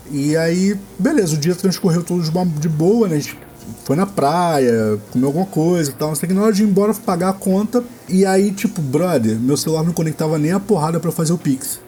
E 0.09 0.35
aí, 0.37 0.75
beleza, 0.97 1.35
o 1.35 1.37
dia 1.37 1.55
transcorreu 1.55 2.03
todo 2.03 2.23
de, 2.23 2.31
bo- 2.31 2.45
de 2.45 2.67
boa, 2.69 3.07
né? 3.07 3.15
A 3.15 3.19
gente 3.19 3.37
foi 3.85 3.95
na 3.95 4.05
praia, 4.05 4.97
comeu 5.11 5.27
alguma 5.27 5.45
coisa 5.45 5.91
e 5.91 5.93
tal. 5.93 6.09
Não 6.09 6.15
sei 6.15 6.27
que 6.27 6.33
na 6.33 6.41
hora 6.41 6.53
de 6.53 6.63
ir 6.63 6.67
embora, 6.67 6.93
pagar 6.93 7.29
a 7.29 7.33
conta. 7.33 7.83
E 8.09 8.25
aí, 8.25 8.51
tipo, 8.51 8.81
brother, 8.81 9.37
meu 9.37 9.55
celular 9.57 9.83
não 9.83 9.93
conectava 9.93 10.37
nem 10.37 10.51
a 10.51 10.59
porrada 10.59 10.99
pra 10.99 11.11
fazer 11.11 11.33
o 11.33 11.37
Pix. 11.37 11.79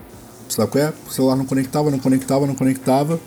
Sabe 0.56 0.72
qual 0.72 0.84
é? 0.84 0.94
O 1.08 1.12
celular 1.12 1.36
não 1.36 1.46
conectava, 1.46 1.90
não 1.90 2.00
conectava, 2.00 2.46
não 2.48 2.56
conectava. 2.56 3.20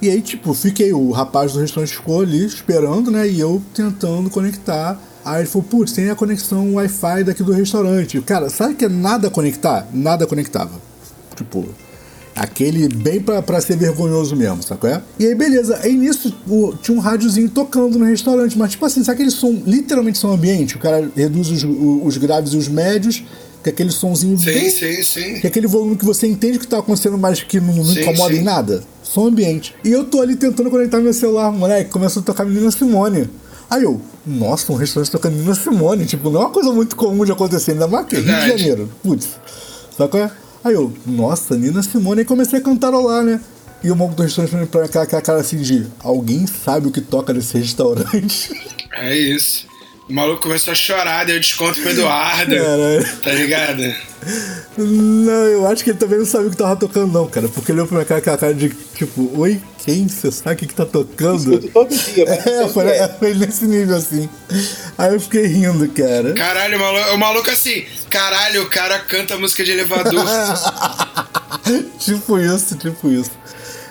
E 0.00 0.08
aí, 0.10 0.20
tipo, 0.20 0.52
fiquei, 0.54 0.92
o 0.92 1.10
rapaz 1.10 1.52
do 1.52 1.60
restaurante 1.60 1.94
ficou 1.94 2.22
ali 2.22 2.44
esperando, 2.44 3.10
né? 3.10 3.28
E 3.28 3.38
eu 3.38 3.62
tentando 3.74 4.28
conectar. 4.30 4.98
Aí 5.24 5.42
ele 5.42 5.48
falou, 5.48 5.66
putz, 5.68 5.92
tem 5.92 6.10
a 6.10 6.14
conexão 6.16 6.74
Wi-Fi 6.74 7.24
daqui 7.24 7.42
do 7.42 7.52
restaurante. 7.52 8.20
Cara, 8.22 8.50
sabe 8.50 8.74
que 8.74 8.84
é 8.84 8.88
nada 8.88 9.30
conectar? 9.30 9.86
Nada 9.92 10.26
conectava. 10.26 10.72
Tipo, 11.36 11.64
aquele 12.34 12.88
bem 12.88 13.20
pra, 13.20 13.42
pra 13.42 13.60
ser 13.60 13.76
vergonhoso 13.76 14.34
mesmo, 14.34 14.62
sabe 14.62 14.80
qual 14.80 14.92
é? 14.94 15.02
E 15.18 15.26
aí, 15.26 15.34
beleza. 15.34 15.78
Aí 15.82 15.92
nisso 15.96 16.34
o- 16.48 16.74
tinha 16.82 16.96
um 16.96 17.00
rádiozinho 17.00 17.48
tocando 17.48 17.98
no 17.98 18.04
restaurante, 18.04 18.58
mas 18.58 18.72
tipo 18.72 18.84
assim, 18.84 19.04
sabe 19.04 19.16
aquele 19.16 19.30
som, 19.30 19.62
literalmente 19.66 20.18
som 20.18 20.32
ambiente? 20.32 20.74
O 20.76 20.78
cara 20.80 21.08
reduz 21.14 21.48
os, 21.50 21.62
os 21.62 22.16
graves 22.16 22.54
e 22.54 22.56
os 22.56 22.66
médios, 22.68 23.22
que 23.62 23.70
é 23.70 23.72
aquele 23.72 23.90
sonzinho 23.90 24.36
Sim, 24.38 24.44
bem 24.46 24.70
sim, 24.70 25.02
sim. 25.02 25.40
que 25.40 25.46
é 25.46 25.50
aquele 25.50 25.66
volume 25.66 25.96
que 25.96 26.04
você 26.04 26.26
entende 26.26 26.58
que 26.58 26.66
tá 26.66 26.78
acontecendo, 26.78 27.16
mas 27.16 27.42
que 27.42 27.60
não, 27.60 27.74
não 27.74 27.84
Sim, 27.84 28.00
incomoda 28.00 28.34
sim. 28.34 28.40
em 28.40 28.42
nada. 28.42 28.82
Som 29.02 29.26
ambiente. 29.28 29.74
E 29.84 29.90
eu 29.90 30.04
tô 30.04 30.20
ali 30.20 30.34
tentando 30.36 30.70
conectar 30.70 30.98
meu 30.98 31.12
celular, 31.12 31.52
moleque, 31.52 31.90
começou 31.90 32.22
a 32.22 32.24
tocar 32.24 32.44
Menina 32.44 32.70
Simone. 32.70 33.28
Aí 33.70 33.84
eu, 33.84 34.00
nossa, 34.26 34.70
um 34.72 34.76
restaurante 34.76 35.10
tocando 35.10 35.34
Menina 35.34 35.54
Simone. 35.54 36.04
Tipo, 36.06 36.30
não 36.30 36.42
é 36.42 36.44
uma 36.44 36.50
coisa 36.52 36.72
muito 36.72 36.96
comum 36.96 37.24
de 37.24 37.32
acontecer, 37.32 37.72
ainda 37.72 37.86
mais 37.86 38.06
que 38.06 38.16
Rio 38.16 38.24
de. 38.24 38.48
Janeiro. 38.48 38.90
Putz. 39.02 39.28
Sabe 39.96 40.10
qual 40.10 40.22
é? 40.24 40.30
Aí 40.64 40.74
eu, 40.74 40.92
nossa, 41.06 41.56
Nina 41.56 41.82
Simone. 41.82 42.20
Aí 42.20 42.24
comecei 42.24 42.58
a 42.58 42.62
cantarolar, 42.62 43.22
né? 43.22 43.40
E 43.82 43.90
o 43.90 43.96
maluco 43.96 44.14
do 44.16 44.22
restaurante 44.22 44.54
olhando 44.54 44.68
pra 44.68 44.86
cá, 44.88 45.04
com 45.06 45.16
a 45.16 45.20
cara 45.20 45.40
assim 45.40 45.56
de, 45.56 45.86
alguém 46.00 46.46
sabe 46.46 46.86
o 46.86 46.90
que 46.92 47.00
toca 47.00 47.32
nesse 47.32 47.58
restaurante? 47.58 48.50
É 48.92 49.16
isso. 49.16 49.66
O 50.08 50.12
maluco 50.12 50.42
começou 50.42 50.72
a 50.72 50.74
chorar, 50.74 51.24
deu 51.24 51.38
desconto 51.38 51.80
pro 51.80 51.90
Eduardo. 51.90 52.54
Caralho. 52.56 53.16
Tá 53.22 53.32
ligado? 53.32 53.94
Não, 54.76 55.46
eu 55.46 55.66
acho 55.66 55.82
que 55.82 55.90
ele 55.90 55.98
também 55.98 56.18
não 56.18 56.26
sabe 56.26 56.46
o 56.46 56.50
que 56.50 56.56
tava 56.56 56.76
tocando, 56.76 57.12
não, 57.12 57.26
cara. 57.28 57.48
Porque 57.48 57.72
ele 57.72 57.80
olhou 57.80 57.88
pra 57.88 57.96
minha 57.98 58.06
cara 58.06 58.20
com 58.20 58.30
a 58.30 58.38
cara 58.38 58.54
de 58.54 58.68
tipo, 58.94 59.30
oi, 59.38 59.60
quem? 59.84 60.08
Você 60.08 60.30
sabe 60.30 60.54
o 60.54 60.58
que, 60.58 60.66
que 60.66 60.74
tá 60.74 60.84
tocando? 60.84 61.54
Escuto 61.54 61.68
todo 61.68 61.88
dia, 61.88 62.24
mas 62.26 62.46
É, 62.46 62.68
foi, 62.68 62.88
é. 62.88 63.08
foi 63.18 63.34
nesse 63.34 63.64
nível 63.64 63.96
assim. 63.96 64.28
Aí 64.98 65.12
eu 65.14 65.20
fiquei 65.20 65.46
rindo, 65.46 65.88
cara. 65.88 66.32
Caralho, 66.34 66.76
o 66.76 66.80
maluco, 66.80 67.10
o 67.14 67.18
maluco 67.18 67.50
assim, 67.50 67.84
caralho, 68.10 68.62
o 68.62 68.70
cara 68.70 68.98
canta 69.00 69.36
música 69.38 69.64
de 69.64 69.72
elevador. 69.72 70.24
tipo 71.98 72.38
isso, 72.38 72.76
tipo 72.76 73.10
isso. 73.10 73.30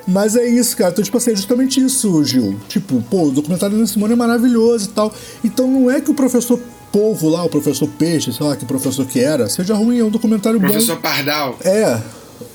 Mas 0.08 0.36
é 0.36 0.46
isso, 0.48 0.76
cara. 0.76 0.92
Então, 0.92 1.04
tipo 1.04 1.18
assim, 1.18 1.32
é 1.32 1.36
justamente 1.36 1.80
isso, 1.80 2.24
Gil. 2.24 2.56
Tipo, 2.68 3.02
pô, 3.04 3.28
o 3.28 3.32
documentário 3.32 3.78
da 3.78 3.86
Simone 3.86 4.14
é 4.14 4.16
maravilhoso 4.16 4.86
e 4.86 4.92
tal. 4.94 5.14
Então 5.44 5.68
não 5.68 5.90
é 5.90 6.02
que 6.02 6.12
o 6.12 6.14
professor 6.14 6.60
Polvo 6.92 7.30
lá, 7.30 7.44
o 7.44 7.50
professor 7.50 7.88
Peixe, 7.88 8.34
sei 8.34 8.46
lá 8.46 8.56
que 8.56 8.66
professor 8.66 9.06
que 9.06 9.20
era, 9.20 9.48
seja 9.48 9.74
ruim, 9.74 10.00
é 10.00 10.04
um 10.04 10.10
documentário 10.10 10.60
Professor 10.60 10.96
bom. 10.96 11.02
Pardal. 11.02 11.58
É. 11.64 12.02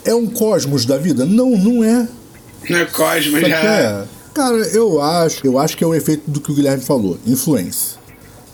É 0.04 0.14
um 0.14 0.26
cosmos 0.26 0.84
da 0.84 0.98
vida? 0.98 1.24
Não, 1.24 1.50
não 1.56 1.82
é. 1.82 2.06
Não 2.68 2.78
é 2.78 2.84
Cosmo, 2.84 3.32
Sabe 3.32 3.48
já. 3.48 3.56
é? 3.56 4.04
Cara, 4.34 4.56
eu 4.56 5.00
acho, 5.00 5.46
eu 5.46 5.58
acho 5.58 5.76
que 5.76 5.82
é 5.82 5.86
o 5.86 5.94
efeito 5.94 6.30
do 6.30 6.40
que 6.40 6.50
o 6.50 6.54
Guilherme 6.54 6.82
falou, 6.82 7.18
influência. 7.26 7.98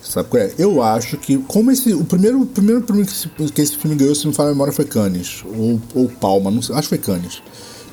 Sabe 0.01 0.29
qual 0.29 0.43
é? 0.43 0.53
Eu 0.57 0.81
acho 0.81 1.17
que, 1.17 1.37
como 1.39 1.71
esse. 1.71 1.93
O 1.93 2.03
primeiro, 2.03 2.41
o 2.41 2.45
primeiro 2.45 2.81
prêmio 2.81 3.05
que 3.05 3.11
esse, 3.11 3.27
que 3.51 3.61
esse 3.61 3.77
filme 3.77 3.95
ganhou, 3.95 4.13
se 4.13 4.23
não 4.23 4.31
me 4.31 4.35
falar 4.35 4.49
a 4.49 4.51
memória, 4.51 4.71
foi 4.71 4.85
Cannes. 4.85 5.43
Ou, 5.45 5.81
ou 5.95 6.07
Palma, 6.07 6.51
não 6.51 6.61
sei, 6.61 6.75
acho 6.75 6.83
que 6.83 6.89
foi 6.89 6.97
Cannes 6.99 7.41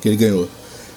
que 0.01 0.09
ele 0.09 0.17
ganhou. 0.17 0.47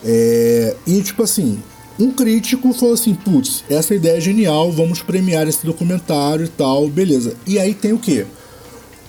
É, 0.05 0.77
e 0.87 1.03
tipo 1.03 1.23
assim, 1.23 1.59
um 1.99 2.11
crítico 2.11 2.73
falou 2.73 2.95
assim: 2.95 3.14
putz, 3.14 3.64
essa 3.69 3.95
ideia 3.95 4.19
é 4.19 4.21
genial, 4.21 4.71
vamos 4.71 5.01
premiar 5.03 5.49
esse 5.49 5.64
documentário 5.64 6.45
e 6.45 6.49
tal, 6.49 6.88
beleza. 6.88 7.35
E 7.47 7.59
aí 7.59 7.73
tem 7.75 7.93
o 7.93 7.99
quê? 7.99 8.27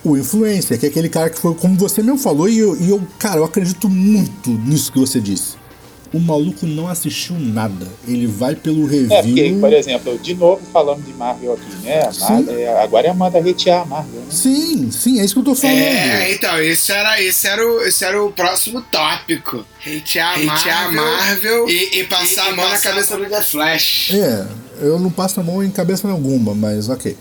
O 0.04 0.16
influencer, 0.16 0.80
que 0.80 0.86
é 0.86 0.90
aquele 0.90 1.10
cara 1.10 1.30
que 1.30 1.40
foi, 1.40 1.56
como 1.56 1.76
você 1.76 2.02
mesmo 2.02 2.20
falou, 2.20 2.48
e 2.48 2.60
eu, 2.60 2.80
e 2.80 2.90
eu, 2.90 3.02
cara, 3.18 3.38
eu 3.38 3.44
acredito 3.44 3.90
muito 3.90 4.52
nisso 4.52 4.92
que 4.92 5.00
você 5.00 5.20
disse. 5.20 5.56
O 6.16 6.20
maluco 6.20 6.66
não 6.66 6.88
assistiu 6.88 7.36
nada. 7.38 7.86
Ele 8.08 8.26
vai 8.26 8.56
pelo 8.56 8.86
review. 8.86 9.12
É, 9.12 9.22
porque, 9.22 9.58
por 9.60 9.74
exemplo, 9.74 10.18
de 10.18 10.34
novo 10.34 10.62
falando 10.72 11.04
de 11.04 11.12
Marvel 11.14 11.52
aqui, 11.56 11.76
né? 11.84 12.10
Sim. 12.10 12.46
é, 12.50 12.82
agora 12.82 13.08
é 13.08 13.10
a 13.10 13.14
manda 13.14 13.38
hatear 13.38 13.82
a 13.82 13.86
Marvel, 13.86 14.22
né? 14.22 14.28
Sim, 14.30 14.90
sim, 14.92 15.20
é 15.20 15.26
isso 15.26 15.34
que 15.34 15.40
eu 15.42 15.44
tô 15.44 15.56
falando. 15.56 15.76
É, 15.78 16.32
então, 16.32 16.58
esse 16.64 16.90
era, 16.94 17.22
esse 17.22 17.46
era, 17.46 17.68
o, 17.68 17.82
esse 17.82 18.06
era 18.06 18.24
o 18.24 18.32
próximo 18.32 18.82
tópico. 18.84 19.66
Hatear, 19.86 20.40
Hatear 20.50 20.88
a 20.88 20.92
Marvel 20.94 21.68
e, 21.68 22.00
e 22.00 22.04
passar 22.06 22.46
e- 22.46 22.50
a 22.50 22.56
mão 22.56 22.70
na 22.70 22.80
cabeça 22.80 23.18
do 23.18 23.26
The 23.26 23.42
Flash. 23.42 24.14
É, 24.14 24.48
eu 24.80 24.98
não 24.98 25.12
passo 25.12 25.42
a 25.42 25.44
mão 25.44 25.62
em 25.62 25.70
cabeça 25.70 26.08
nenhuma, 26.08 26.56
mas 26.56 26.88
ok. 26.88 27.18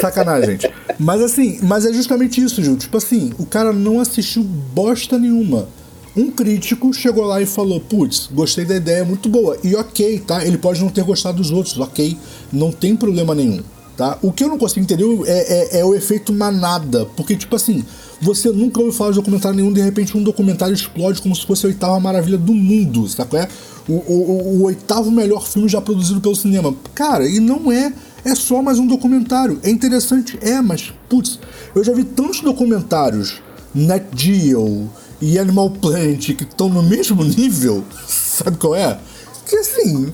Sacanagem, 0.00 0.50
gente. 0.60 0.72
Mas 1.00 1.20
assim, 1.20 1.58
mas 1.62 1.84
é 1.84 1.92
justamente 1.92 2.40
isso, 2.40 2.62
Gil. 2.62 2.76
Tipo 2.76 2.96
assim, 2.98 3.32
o 3.38 3.44
cara 3.44 3.72
não 3.72 3.98
assistiu 3.98 4.44
bosta 4.44 5.18
nenhuma. 5.18 5.68
Um 6.16 6.30
crítico 6.30 6.92
chegou 6.94 7.24
lá 7.24 7.40
e 7.42 7.46
falou: 7.46 7.78
Putz, 7.80 8.28
gostei 8.32 8.64
da 8.64 8.76
ideia, 8.76 9.00
é 9.00 9.04
muito 9.04 9.28
boa. 9.28 9.58
E 9.62 9.74
ok, 9.74 10.18
tá? 10.20 10.44
Ele 10.44 10.56
pode 10.56 10.80
não 10.80 10.88
ter 10.88 11.04
gostado 11.04 11.36
dos 11.38 11.50
outros, 11.50 11.78
ok. 11.78 12.16
Não 12.52 12.72
tem 12.72 12.96
problema 12.96 13.34
nenhum, 13.34 13.60
tá? 13.96 14.18
O 14.22 14.32
que 14.32 14.42
eu 14.44 14.48
não 14.48 14.56
consigo 14.58 14.80
entender 14.80 15.04
é, 15.26 15.76
é- 15.76 15.80
é 15.80 15.84
o 15.84 15.94
efeito 15.94 16.32
manada. 16.32 17.04
Porque, 17.16 17.36
tipo 17.36 17.54
assim, 17.54 17.84
você 18.20 18.50
nunca 18.50 18.80
ouviu 18.80 18.94
falar 18.94 19.10
de 19.10 19.16
documentário 19.16 19.56
nenhum, 19.56 19.72
de 19.72 19.82
repente 19.82 20.16
um 20.16 20.22
documentário 20.22 20.74
explode 20.74 21.20
como 21.20 21.36
se 21.36 21.44
fosse 21.44 21.66
a 21.66 21.68
oitava 21.68 22.00
maravilha 22.00 22.38
do 22.38 22.54
mundo, 22.54 23.06
sabe 23.08 23.36
é? 23.36 23.48
O, 23.86 23.92
o- 23.92 24.30
o- 24.30 24.56
o 24.58 24.62
oitavo 24.64 25.10
melhor 25.10 25.46
filme 25.46 25.68
já 25.68 25.80
produzido 25.82 26.20
pelo 26.20 26.34
cinema. 26.34 26.74
Cara, 26.94 27.28
e 27.28 27.38
não 27.40 27.70
é. 27.70 27.92
É 28.24 28.34
só 28.34 28.60
mais 28.60 28.78
um 28.80 28.86
documentário. 28.88 29.60
É 29.62 29.70
interessante, 29.70 30.36
é, 30.40 30.60
mas, 30.60 30.92
putz, 31.08 31.38
eu 31.74 31.84
já 31.84 31.92
vi 31.92 32.02
tantos 32.02 32.40
documentários, 32.40 33.34
Net 33.72 34.04
Geo 34.16 34.90
e 35.20 35.38
Animal 35.38 35.70
Planet, 35.70 36.34
que 36.34 36.44
estão 36.44 36.68
no 36.68 36.82
mesmo 36.82 37.24
nível, 37.24 37.84
sabe 38.06 38.56
qual 38.56 38.74
é? 38.74 38.98
Que 39.46 39.56
assim, 39.56 40.12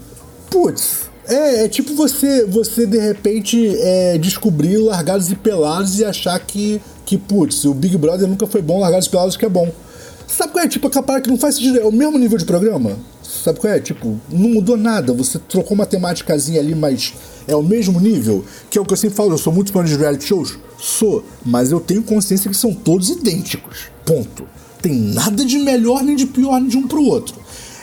putz, 0.50 1.10
é, 1.26 1.64
é 1.64 1.68
tipo 1.68 1.94
você, 1.94 2.44
você 2.44 2.86
de 2.86 2.98
repente 2.98 3.74
é, 3.78 4.18
descobrir 4.18 4.76
Largados 4.78 5.30
e 5.30 5.34
Pelados 5.34 5.98
e 5.98 6.04
achar 6.04 6.38
que, 6.40 6.80
que, 7.04 7.16
putz, 7.16 7.64
o 7.64 7.74
Big 7.74 7.96
Brother 7.96 8.28
nunca 8.28 8.46
foi 8.46 8.62
bom, 8.62 8.80
Largados 8.80 9.06
e 9.06 9.10
Pelados 9.10 9.36
que 9.36 9.44
é 9.44 9.48
bom. 9.48 9.70
Sabe 10.32 10.52
qual 10.52 10.64
é? 10.64 10.68
Tipo, 10.68 10.86
aquela 10.86 11.02
parada 11.04 11.24
que 11.24 11.30
não 11.30 11.36
faz 11.36 11.56
sentido. 11.56 11.78
É 11.78 11.84
o 11.84 11.92
mesmo 11.92 12.16
nível 12.16 12.38
de 12.38 12.46
programa. 12.46 12.96
Sabe 13.22 13.60
qual 13.60 13.70
é? 13.70 13.78
Tipo, 13.78 14.18
não 14.30 14.48
mudou 14.48 14.78
nada. 14.78 15.12
Você 15.12 15.38
trocou 15.38 15.74
uma 15.74 15.84
temáticazinha 15.84 16.58
ali, 16.58 16.74
mas 16.74 17.12
é 17.46 17.54
o 17.54 17.62
mesmo 17.62 18.00
nível. 18.00 18.42
Que 18.70 18.78
é 18.78 18.80
o 18.80 18.84
que 18.84 18.94
eu 18.94 18.96
sempre 18.96 19.14
falo. 19.14 19.32
Eu 19.32 19.38
sou 19.38 19.52
muito 19.52 19.70
fã 19.70 19.84
de 19.84 19.94
reality 19.94 20.24
shows. 20.24 20.58
Sou. 20.78 21.22
Mas 21.44 21.70
eu 21.70 21.80
tenho 21.80 22.02
consciência 22.02 22.50
que 22.50 22.56
são 22.56 22.72
todos 22.72 23.10
idênticos. 23.10 23.90
Ponto. 24.06 24.46
Tem 24.82 24.92
nada 24.92 25.44
de 25.44 25.58
melhor 25.58 26.02
nem 26.02 26.16
de 26.16 26.26
pior 26.26 26.60
nem 26.60 26.68
de 26.68 26.76
um 26.76 26.88
pro 26.88 27.04
outro. 27.04 27.36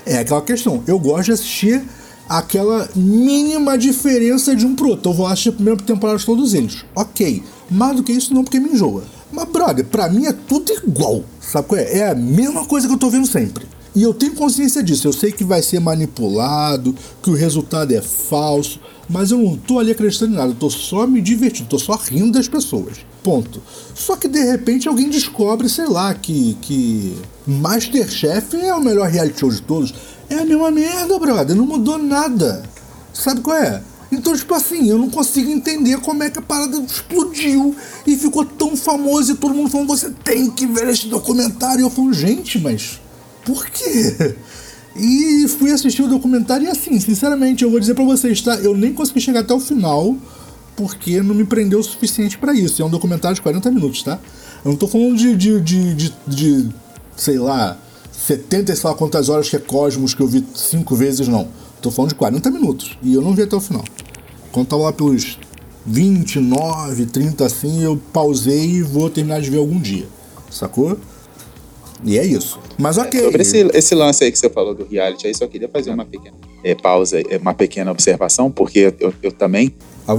É 0.06 0.20
aquela 0.20 0.42
questão. 0.42 0.84
Eu 0.86 1.00
gosto 1.00 1.26
de 1.26 1.32
assistir 1.32 1.82
aquela 2.28 2.88
mínima 2.96 3.78
diferença 3.78 4.56
de 4.56 4.66
um 4.66 4.76
pro 4.76 4.90
outro. 4.90 5.12
Eu 5.12 5.16
vou 5.16 5.26
assistir 5.26 5.50
a 5.50 5.54
primeira 5.54 5.82
temporada 5.82 6.20
de 6.20 6.26
todos 6.26 6.54
eles. 6.54 6.84
Ok. 6.96 7.42
Mais 7.72 7.96
do 7.96 8.04
que 8.04 8.12
isso, 8.12 8.34
não, 8.34 8.44
porque 8.44 8.60
me 8.60 8.70
enjoa. 8.70 9.04
Mas, 9.32 9.48
brother, 9.48 9.86
pra 9.86 10.10
mim 10.10 10.26
é 10.26 10.34
tudo 10.34 10.72
igual. 10.74 11.24
Sabe 11.40 11.68
qual 11.68 11.80
é? 11.80 12.00
É 12.00 12.10
a 12.10 12.16
mesma 12.16 12.66
coisa 12.66 12.88
que 12.88 12.94
eu 12.94 12.98
tô 12.98 13.10
vendo 13.10 13.28
sempre. 13.28 13.66
E 13.96 14.04
eu 14.04 14.14
tenho 14.14 14.34
consciência 14.34 14.84
disso. 14.84 15.08
Eu 15.08 15.14
sei 15.14 15.32
que 15.32 15.44
vai 15.44 15.62
ser 15.62 15.80
manipulado, 15.80 16.96
que 17.24 17.30
o 17.30 17.34
resultado 17.34 17.92
é 17.94 18.02
falso. 18.02 18.80
Mas 19.10 19.32
eu 19.32 19.40
não 19.40 19.58
tô 19.58 19.80
ali 19.80 19.92
acreditando 19.92 20.34
em 20.34 20.38
nada. 20.38 20.52
Eu 20.52 20.56
tô 20.56 20.70
só 20.70 21.08
me 21.08 21.20
divertindo, 21.20 21.70
tô 21.70 21.80
só 21.80 21.96
rindo 21.96 22.34
das 22.34 22.48
pessoas. 22.48 22.98
Ponto. 23.24 23.62
Só 23.96 24.16
que 24.16 24.28
de 24.28 24.40
repente 24.44 24.88
alguém 24.88 25.10
descobre, 25.10 25.68
sei 25.68 25.88
lá, 25.88 26.14
que, 26.14 26.56
que 26.62 27.18
Masterchef 27.48 28.56
é 28.56 28.74
o 28.74 28.84
melhor 28.84 29.10
reality 29.10 29.40
show 29.40 29.50
de 29.50 29.62
todos. 29.62 29.94
É 30.30 30.36
a 30.36 30.46
mesma 30.46 30.70
merda, 30.70 31.18
brother. 31.18 31.56
Não 31.56 31.66
mudou 31.66 31.98
nada. 31.98 32.64
Sabe 33.12 33.42
qual 33.42 33.58
é? 33.58 33.82
Então, 34.12 34.36
tipo 34.36 34.54
assim, 34.54 34.90
eu 34.90 34.98
não 34.98 35.10
consigo 35.10 35.50
entender 35.50 36.00
como 36.02 36.24
é 36.24 36.30
que 36.30 36.40
a 36.40 36.42
parada 36.42 36.78
explodiu 36.78 37.76
e 38.08 38.16
ficou 38.16 38.44
tão 38.44 38.76
famoso 38.76 39.32
e 39.32 39.36
todo 39.36 39.54
mundo 39.54 39.70
falando, 39.70 39.88
você 39.88 40.10
tem 40.24 40.50
que 40.50 40.66
ver 40.66 40.88
esse 40.90 41.08
documentário. 41.08 41.82
E 41.82 41.84
eu 41.84 41.90
falo, 41.90 42.12
gente, 42.14 42.60
mas 42.60 43.00
por 43.46 43.66
quê? 43.68 44.36
E 44.96 45.48
fui 45.48 45.72
assistir 45.72 46.02
o 46.02 46.08
documentário 46.08 46.66
e 46.66 46.70
assim, 46.70 47.00
sinceramente, 47.00 47.64
eu 47.64 47.70
vou 47.70 47.80
dizer 47.80 47.94
pra 47.94 48.04
vocês, 48.04 48.42
tá? 48.42 48.56
Eu 48.56 48.76
nem 48.76 48.94
consegui 48.94 49.22
chegar 49.22 49.42
até 49.42 49.54
o 49.54 49.60
final 49.60 50.16
porque 50.76 51.22
não 51.22 51.36
me 51.36 51.44
prendeu 51.44 51.80
o 51.80 51.84
suficiente 51.84 52.38
pra 52.38 52.54
isso. 52.54 52.82
É 52.82 52.86
um 52.86 52.90
documentário 52.90 53.36
de 53.36 53.42
40 53.42 53.70
minutos, 53.70 54.02
tá? 54.02 54.18
Eu 54.64 54.72
não 54.72 54.78
tô 54.78 54.88
falando 54.88 55.16
de, 55.18 55.36
de, 55.36 55.60
de, 55.60 55.94
de, 55.94 56.14
de, 56.28 56.70
sei 57.16 57.38
lá, 57.38 57.78
70 58.12 58.72
e 58.72 58.76
sei 58.76 58.90
lá 58.90 58.96
quantas 58.96 59.30
horas 59.30 59.50
que 59.50 59.56
é 59.56 59.60
Cosmos 59.60 60.14
que 60.14 60.22
eu 60.22 60.28
vi 60.28 60.46
cinco 60.56 60.96
vezes, 60.96 61.28
não. 61.28 61.50
Tô 61.82 61.92
falando 61.92 62.10
de 62.10 62.16
40 62.16 62.50
minutos. 62.50 62.98
E 63.04 63.14
eu 63.14 63.22
não 63.22 63.34
vi 63.34 63.42
até 63.42 63.56
o 63.56 63.62
final. 63.62 63.84
Quando 64.52 64.68
tava 64.68 64.84
lá 64.84 64.94
pelos 64.94 65.38
29, 65.86 67.06
30 67.08 67.46
assim, 67.46 67.84
eu 67.84 68.00
pausei 68.14 68.78
e 68.78 68.82
vou 68.82 69.10
terminar 69.10 69.42
de 69.42 69.50
ver 69.50 69.58
algum 69.58 69.80
dia. 69.80 70.08
Sacou? 70.50 70.98
E 72.04 72.18
é 72.18 72.26
isso. 72.26 72.60
Mas 72.78 72.98
ok. 72.98 73.22
Sobre 73.22 73.42
esse, 73.42 73.58
esse 73.74 73.96
lance 73.96 74.24
aí 74.24 74.32
que 74.32 74.40
você 74.40 74.50
falou 74.50 74.74
do 74.74 74.86
reality, 74.86 75.28
aí 75.28 75.36
só 75.36 75.48
queria 75.48 75.68
fazer 75.68 75.92
uma 75.92 76.06
pequena 76.06 76.36
é, 76.64 76.76
pausa, 76.76 77.22
é, 77.22 77.38
uma 77.38 77.54
pequena 77.54 77.92
observação, 77.92 78.50
porque 78.50 78.94
eu, 79.00 79.14
eu 79.22 79.32
também. 79.32 79.74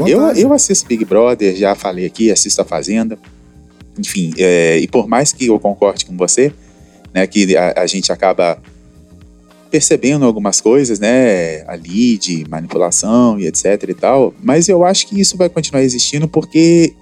Eu, 0.07 0.21
eu 0.37 0.53
assisto 0.53 0.87
Big 0.87 1.05
Brother, 1.05 1.57
já 1.57 1.75
falei 1.75 2.07
aqui, 2.07 2.31
assisto 2.31 2.61
a 2.61 2.65
Fazenda. 2.65 3.19
Enfim, 3.99 4.33
é, 4.39 4.79
e 4.79 4.87
por 4.87 5.09
mais 5.09 5.33
que 5.33 5.47
eu 5.47 5.59
concorde 5.59 6.05
com 6.05 6.17
você, 6.17 6.53
né, 7.13 7.27
que 7.27 7.57
a, 7.57 7.83
a 7.83 7.87
gente 7.87 8.13
acaba 8.13 8.59
percebendo 9.71 10.25
algumas 10.25 10.61
coisas, 10.61 10.99
né, 10.99 11.63
ali 11.69 12.19
de 12.19 12.45
manipulação 12.49 13.39
e 13.39 13.47
etc 13.47 13.89
e 13.89 13.95
tal, 13.95 14.35
mas 14.43 14.69
eu 14.69 14.85
acho 14.85 15.07
que 15.07 15.21
isso 15.21 15.37
vai 15.37 15.49
continuar 15.49 15.83
existindo 15.83 16.29
porque 16.29 16.93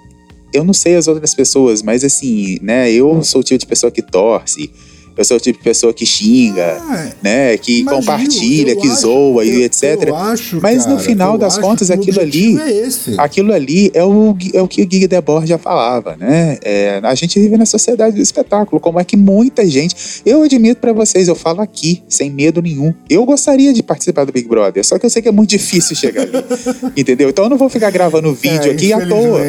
eu 0.53 0.65
não 0.65 0.73
sei 0.73 0.97
as 0.97 1.09
outras 1.09 1.35
pessoas, 1.35 1.83
mas 1.83 2.05
assim, 2.05 2.59
né, 2.63 2.91
eu 2.91 3.23
sou 3.23 3.41
o 3.41 3.45
tipo 3.45 3.59
de 3.59 3.67
pessoa 3.67 3.91
que 3.91 4.03
torce, 4.03 4.71
eu 5.17 5.25
sou 5.25 5.37
o 5.37 5.41
tipo 5.41 5.59
de 5.59 5.65
pessoa 5.65 5.93
que 5.93 6.07
xinga, 6.07 6.79
Ah, 6.81 7.11
né, 7.21 7.57
que 7.59 7.83
mas, 7.83 7.93
compartilha, 7.93 8.77
que 8.77 8.87
acho- 8.87 9.01
zoa 9.01 9.45
e 9.45 9.51
eu- 9.53 9.61
etc. 9.63 10.05
eu 10.07 10.15
acho, 10.15 10.61
Mas 10.63 10.87
no 10.87 10.93
cara, 10.93 11.05
final 11.05 11.33
eu 11.33 11.39
das 11.39 11.59
contas, 11.59 11.91
aquilo 11.91 12.21
ali- 12.21 12.57
É. 12.57 12.89
Aquilo 13.19 13.53
ali 13.53 13.91
é 13.95 14.05
o, 14.05 14.37
é 14.55 14.63
o 14.63 14.69
que 14.69 14.81
o 14.81 14.87
Guy 14.87 15.09
Debord 15.09 15.45
já 15.49 15.59
falava, 15.59 16.17
né? 16.17 16.57
É, 16.63 17.01
a 17.03 17.15
gente 17.17 17.37
vive 17.41 17.57
na 17.57 17.67
sociedade 17.67 18.15
do 18.15 18.23
espetáculo, 18.23 18.81
como 18.81 19.01
é 19.01 19.05
que 19.05 19.17
muita 19.17 19.67
gente. 19.67 19.97
Eu 20.25 20.45
admito 20.45 20.81
pra 20.81 20.93
vocês, 20.93 21.27
eu 21.27 21.35
falo 21.35 21.61
aqui, 21.63 22.01
sem 22.09 22.31
medo 22.31 22.63
nenhum. 22.63 22.95
Eu 23.11 23.25
gostaria 23.25 23.73
de 23.75 23.83
participar 23.83 24.25
do 24.25 24.31
Big 24.33 24.47
Brother, 24.49 24.87
só 24.87 25.01
que 25.01 25.05
eu 25.05 25.11
sei 25.11 25.21
que 25.21 25.27
é 25.29 25.33
muito 25.33 25.51
difícil 25.51 25.97
chegar 25.97 26.23
ali. 26.23 26.33
entendeu? 26.97 27.29
Então 27.29 27.43
eu 27.47 27.51
não 27.51 27.59
vou 27.59 27.69
ficar 27.69 27.91
gravando 27.91 28.33
vídeo 28.33 28.71
É, 28.71 28.75
aqui 28.75 28.93
à 28.93 29.05
toa. 29.05 29.41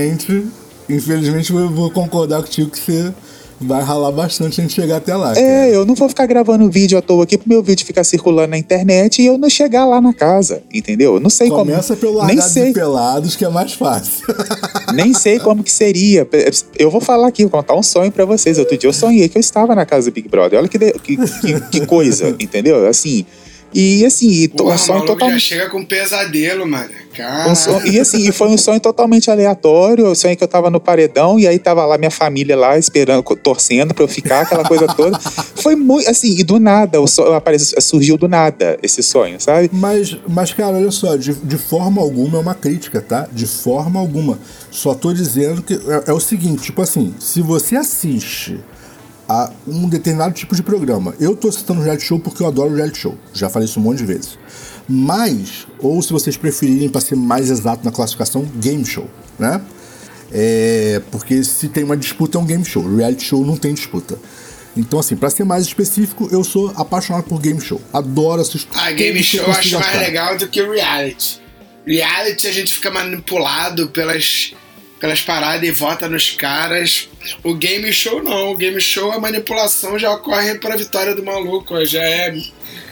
Infelizmente, 0.89 1.53
eu 1.53 1.69
vou 1.69 1.89
concordar 1.91 2.41
contigo 2.41 2.69
que 2.69 2.79
você, 2.79 3.13
Vai 3.61 3.83
ralar 3.83 4.11
bastante 4.13 4.61
a 4.61 4.63
gente 4.63 4.73
chegar 4.73 4.97
até 4.97 5.13
lá. 5.13 5.31
É, 5.31 5.33
cara. 5.35 5.67
eu 5.67 5.85
não 5.85 5.93
vou 5.93 6.07
ficar 6.07 6.25
gravando 6.25 6.69
vídeo 6.71 6.97
à 6.97 7.01
toa 7.01 7.25
aqui 7.25 7.37
pro 7.37 7.49
meu 7.49 7.61
vídeo 7.61 7.85
ficar 7.85 8.05
circulando 8.05 8.51
na 8.51 8.57
internet 8.57 9.21
e 9.21 9.25
eu 9.25 9.37
não 9.37 9.49
chegar 9.49 9.85
lá 9.85 9.99
na 9.99 10.13
casa, 10.13 10.63
entendeu? 10.73 11.15
Eu 11.15 11.19
não 11.19 11.29
sei 11.29 11.49
Começa 11.49 11.89
como. 11.93 11.99
pelo 11.99 12.25
nem 12.25 12.37
Largados 12.37 12.53
sei, 12.53 12.71
Pelados, 12.73 13.35
que 13.35 13.43
é 13.43 13.49
mais 13.49 13.73
fácil. 13.73 14.25
nem 14.95 15.13
sei 15.13 15.39
como 15.39 15.61
que 15.61 15.71
seria. 15.73 16.25
Eu 16.77 16.89
vou 16.89 17.01
falar 17.01 17.27
aqui, 17.27 17.43
vou 17.43 17.51
contar 17.51 17.75
um 17.75 17.83
sonho 17.83 18.11
pra 18.13 18.23
vocês. 18.23 18.57
Outro 18.57 18.77
dia 18.77 18.87
eu 18.87 18.93
sonhei 18.93 19.27
que 19.27 19.37
eu 19.37 19.41
estava 19.41 19.75
na 19.75 19.85
casa 19.85 20.09
do 20.09 20.13
Big 20.13 20.29
Brother. 20.29 20.57
Olha 20.57 20.69
que, 20.69 20.77
de- 20.77 20.93
que, 20.93 21.17
que, 21.17 21.59
que 21.69 21.85
coisa, 21.85 22.29
entendeu? 22.39 22.87
Assim, 22.87 23.25
e 23.73 24.05
assim, 24.05 24.27
e 24.29 24.47
to- 24.47 24.63
Porra, 24.63 24.75
um 24.75 24.97
o 24.97 25.05
totalmente. 25.05 25.39
chega 25.41 25.69
com 25.69 25.83
pesadelo, 25.85 26.65
mano. 26.67 26.89
Um 27.49 27.53
sonho- 27.55 27.85
e 27.87 27.99
assim, 27.99 28.27
e 28.27 28.31
foi 28.31 28.47
um 28.47 28.57
sonho 28.57 28.79
totalmente 28.79 29.29
aleatório. 29.29 30.05
Eu 30.05 30.15
sonhei 30.15 30.35
que 30.35 30.43
eu 30.43 30.47
tava 30.47 30.69
no 30.69 30.79
paredão 30.79 31.37
e 31.39 31.47
aí 31.47 31.59
tava 31.59 31.85
lá 31.85 31.97
minha 31.97 32.09
família 32.11 32.55
lá 32.55 32.77
esperando, 32.77 33.21
torcendo 33.35 33.93
pra 33.93 34.03
eu 34.03 34.07
ficar, 34.07 34.41
aquela 34.41 34.63
coisa 34.63 34.87
toda. 34.95 35.19
Foi 35.19 35.75
muito 35.75 36.09
assim, 36.09 36.35
e 36.37 36.43
do 36.43 36.59
nada, 36.59 37.01
o 37.01 37.07
sonho 37.07 37.33
apareceu, 37.33 37.79
surgiu 37.81 38.17
do 38.17 38.27
nada 38.27 38.79
esse 38.81 39.03
sonho, 39.03 39.39
sabe? 39.39 39.69
Mas, 39.73 40.17
mas, 40.27 40.53
cara, 40.53 40.77
olha 40.77 40.91
só, 40.91 41.15
de, 41.17 41.33
de 41.33 41.57
forma 41.57 42.01
alguma 42.01 42.37
é 42.37 42.41
uma 42.41 42.55
crítica, 42.55 43.01
tá? 43.01 43.27
De 43.31 43.45
forma 43.45 43.99
alguma. 43.99 44.39
Só 44.71 44.93
tô 44.93 45.11
dizendo 45.13 45.61
que 45.61 45.73
é, 45.73 46.09
é 46.11 46.13
o 46.13 46.19
seguinte, 46.19 46.63
tipo 46.63 46.81
assim, 46.81 47.13
se 47.19 47.41
você 47.41 47.75
assiste 47.75 48.59
a 49.29 49.51
um 49.67 49.87
determinado 49.87 50.33
tipo 50.33 50.55
de 50.55 50.63
programa, 50.63 51.13
eu 51.19 51.35
tô 51.35 51.51
citando 51.51 51.81
reality 51.81 52.03
show 52.03 52.19
porque 52.19 52.41
eu 52.41 52.47
adoro 52.47 52.73
reality 52.73 52.97
show, 52.97 53.15
já 53.31 53.47
falei 53.47 53.67
isso 53.67 53.79
um 53.79 53.83
monte 53.83 53.99
de 53.99 54.05
vezes. 54.05 54.39
Mas, 54.89 55.67
ou 55.77 56.01
se 56.01 56.11
vocês 56.11 56.35
preferirem, 56.35 56.89
para 56.89 56.99
ser 56.99 57.15
mais 57.15 57.51
exato 57.51 57.85
na 57.85 57.91
classificação, 57.91 58.43
game 58.55 58.83
show, 58.83 59.07
né? 59.37 59.61
É, 60.31 60.99
porque 61.11 61.43
se 61.43 61.69
tem 61.69 61.83
uma 61.83 61.95
disputa 61.95 62.39
é 62.39 62.41
um 62.41 62.45
game 62.45 62.65
show, 62.65 62.83
reality 62.95 63.23
show 63.23 63.45
não 63.45 63.55
tem 63.55 63.71
disputa. 63.71 64.17
Então, 64.75 64.99
assim, 64.99 65.15
pra 65.15 65.29
ser 65.29 65.43
mais 65.43 65.65
específico, 65.65 66.27
eu 66.31 66.43
sou 66.43 66.73
apaixonado 66.75 67.25
por 67.25 67.39
game 67.39 67.61
show. 67.61 67.79
Adoro 67.93 68.41
assistir. 68.41 68.69
A 68.73 68.91
game 68.91 69.21
show 69.23 69.41
eu 69.41 69.51
acho 69.51 69.79
mais 69.79 69.99
legal 69.99 70.37
do 70.37 70.47
que 70.47 70.61
reality. 70.63 71.39
Reality 71.85 72.47
a 72.47 72.51
gente 72.51 72.73
fica 72.73 72.89
manipulado 72.89 73.89
pelas, 73.89 74.53
pelas 74.99 75.21
paradas 75.21 75.67
e 75.67 75.71
vota 75.71 76.07
nos 76.09 76.31
caras. 76.31 77.09
O 77.43 77.53
game 77.55 77.91
show 77.93 78.21
não. 78.21 78.51
O 78.51 78.57
game 78.57 78.79
show 78.81 79.11
a 79.11 79.19
manipulação 79.19 79.97
já 79.97 80.11
ocorre 80.11 80.55
para 80.55 80.73
a 80.73 80.77
vitória 80.77 81.15
do 81.15 81.23
maluco. 81.23 81.85
Já 81.85 82.01
é. 82.01 82.37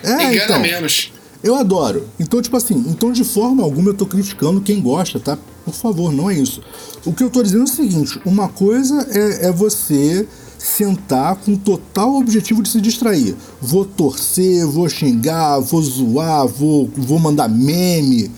É, 0.03 0.23
engana 0.23 0.35
então. 0.35 0.59
menos. 0.59 1.11
Eu 1.43 1.55
adoro. 1.55 2.07
Então, 2.19 2.41
tipo 2.41 2.57
assim, 2.57 2.75
então 2.87 3.11
de 3.11 3.23
forma 3.23 3.63
alguma 3.63 3.91
eu 3.91 3.93
tô 3.93 4.05
criticando 4.05 4.61
quem 4.61 4.81
gosta, 4.81 5.19
tá? 5.19 5.37
Por 5.63 5.73
favor, 5.73 6.11
não 6.11 6.29
é 6.29 6.33
isso. 6.33 6.61
O 7.05 7.13
que 7.13 7.23
eu 7.23 7.29
tô 7.29 7.43
dizendo 7.43 7.61
é 7.61 7.65
o 7.65 7.67
seguinte: 7.67 8.19
uma 8.25 8.49
coisa 8.49 9.07
é, 9.11 9.47
é 9.47 9.51
você 9.51 10.27
sentar 10.57 11.35
com 11.35 11.55
total 11.55 12.15
objetivo 12.15 12.63
de 12.63 12.69
se 12.69 12.81
distrair. 12.81 13.35
Vou 13.61 13.85
torcer, 13.85 14.65
vou 14.65 14.89
xingar, 14.89 15.59
vou 15.59 15.81
zoar, 15.81 16.47
vou, 16.47 16.89
vou 16.95 17.19
mandar 17.19 17.47
meme. 17.47 18.31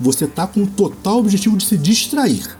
Você 0.00 0.26
tá 0.26 0.46
com 0.46 0.66
total 0.66 1.18
objetivo 1.18 1.56
de 1.56 1.64
se 1.64 1.76
distrair. 1.76 2.56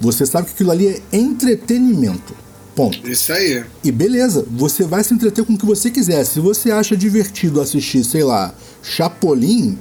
Você 0.00 0.24
sabe 0.26 0.46
que 0.46 0.52
aquilo 0.52 0.70
ali 0.70 0.86
é 0.88 1.16
entretenimento. 1.16 2.34
Ponto. 2.74 3.08
Isso 3.08 3.32
aí. 3.32 3.64
E 3.82 3.90
beleza, 3.90 4.46
você 4.50 4.84
vai 4.84 5.02
se 5.02 5.12
entreter 5.12 5.44
com 5.44 5.54
o 5.54 5.58
que 5.58 5.66
você 5.66 5.90
quiser. 5.90 6.24
Se 6.24 6.38
você 6.38 6.70
acha 6.70 6.96
divertido 6.96 7.60
assistir, 7.60 8.04
sei 8.04 8.22
lá, 8.22 8.54
Chapolin, 8.82 9.76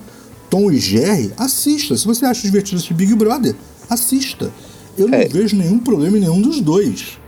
Tom 0.50 0.72
e 0.72 0.80
Jerry, 0.80 1.32
assista. 1.38 1.96
Se 1.96 2.06
você 2.06 2.26
acha 2.26 2.42
divertido 2.42 2.78
assistir 2.78 2.96
Big 2.96 3.14
Brother, 3.14 3.56
assista. 3.90 4.52
Eu 4.98 5.08
não 5.08 5.18
É. 5.20 5.28
vejo 5.28 5.56
nenhum 5.56 5.78
problema 5.78 6.18
em 6.18 6.22
nenhum 6.22 6.42
dos 6.42 6.60
dois. 6.60 7.20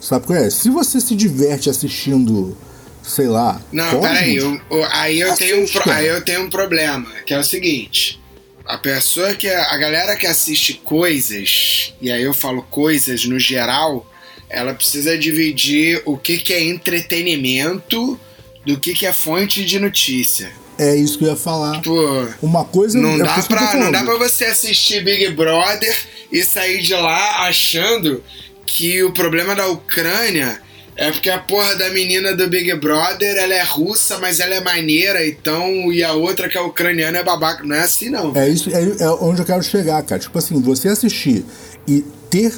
Sabe 0.00 0.26
qual 0.26 0.38
é? 0.38 0.48
Se 0.48 0.70
você 0.70 1.00
se 1.00 1.16
diverte 1.16 1.68
assistindo, 1.68 2.56
sei 3.02 3.26
lá. 3.26 3.60
Não, 3.72 3.84
Cosmos, 3.90 4.06
peraí. 4.06 4.38
o- 4.40 4.60
aí, 4.92 5.18
eu 5.18 5.34
tenho 5.34 5.64
um, 5.64 5.66
aí 5.90 6.06
eu 6.06 6.24
tenho 6.24 6.42
um 6.42 6.50
problema, 6.50 7.08
que 7.26 7.34
é 7.34 7.38
o 7.40 7.42
seguinte. 7.42 8.20
A 8.66 8.78
pessoa 8.78 9.34
que. 9.34 9.48
A 9.48 9.76
galera 9.76 10.16
que 10.16 10.26
assiste 10.26 10.74
coisas, 10.84 11.94
e 12.00 12.10
aí 12.10 12.22
eu 12.22 12.34
falo 12.34 12.62
coisas 12.62 13.24
no 13.24 13.38
geral, 13.38 14.06
ela 14.48 14.74
precisa 14.74 15.16
dividir 15.16 16.02
o 16.04 16.16
que, 16.16 16.38
que 16.38 16.52
é 16.52 16.62
entretenimento 16.62 18.18
do 18.64 18.78
que, 18.78 18.92
que 18.92 19.06
é 19.06 19.12
fonte 19.12 19.64
de 19.64 19.78
notícia. 19.78 20.50
É 20.78 20.94
isso 20.94 21.18
que 21.18 21.24
eu 21.24 21.28
ia 21.28 21.36
falar. 21.36 21.76
Tipo, 21.76 22.28
Uma 22.42 22.64
coisa 22.64 22.98
não, 22.98 23.14
é 23.14 23.18
dá 23.18 23.42
pra, 23.42 23.74
não 23.76 23.90
dá 23.90 24.04
pra 24.04 24.16
você 24.16 24.44
assistir 24.46 25.02
Big 25.02 25.30
Brother 25.30 25.96
e 26.30 26.44
sair 26.44 26.82
de 26.82 26.94
lá 26.94 27.46
achando 27.46 28.22
que 28.66 29.02
o 29.02 29.12
problema 29.12 29.54
da 29.54 29.68
Ucrânia 29.68 30.60
é 30.96 31.12
porque 31.12 31.28
a 31.28 31.38
porra 31.38 31.74
da 31.76 31.90
menina 31.90 32.34
do 32.34 32.48
Big 32.48 32.74
Brother 32.76 33.36
ela 33.36 33.54
é 33.54 33.62
russa, 33.62 34.18
mas 34.18 34.40
ela 34.40 34.54
é 34.54 34.60
maneira, 34.60 35.26
então, 35.26 35.92
e 35.92 36.02
a 36.02 36.12
outra 36.14 36.48
que 36.48 36.56
é 36.56 36.60
ucraniana 36.60 37.18
é 37.18 37.22
babaca. 37.22 37.62
Não 37.64 37.76
é 37.76 37.80
assim, 37.80 38.08
não. 38.08 38.34
É 38.34 38.48
isso, 38.48 38.70
é, 38.70 38.82
é 39.04 39.10
onde 39.20 39.42
eu 39.42 39.44
quero 39.44 39.62
chegar, 39.62 40.02
cara. 40.02 40.20
Tipo 40.20 40.38
assim, 40.38 40.60
você 40.60 40.88
assistir 40.88 41.44
e 41.86 42.02
ter 42.30 42.52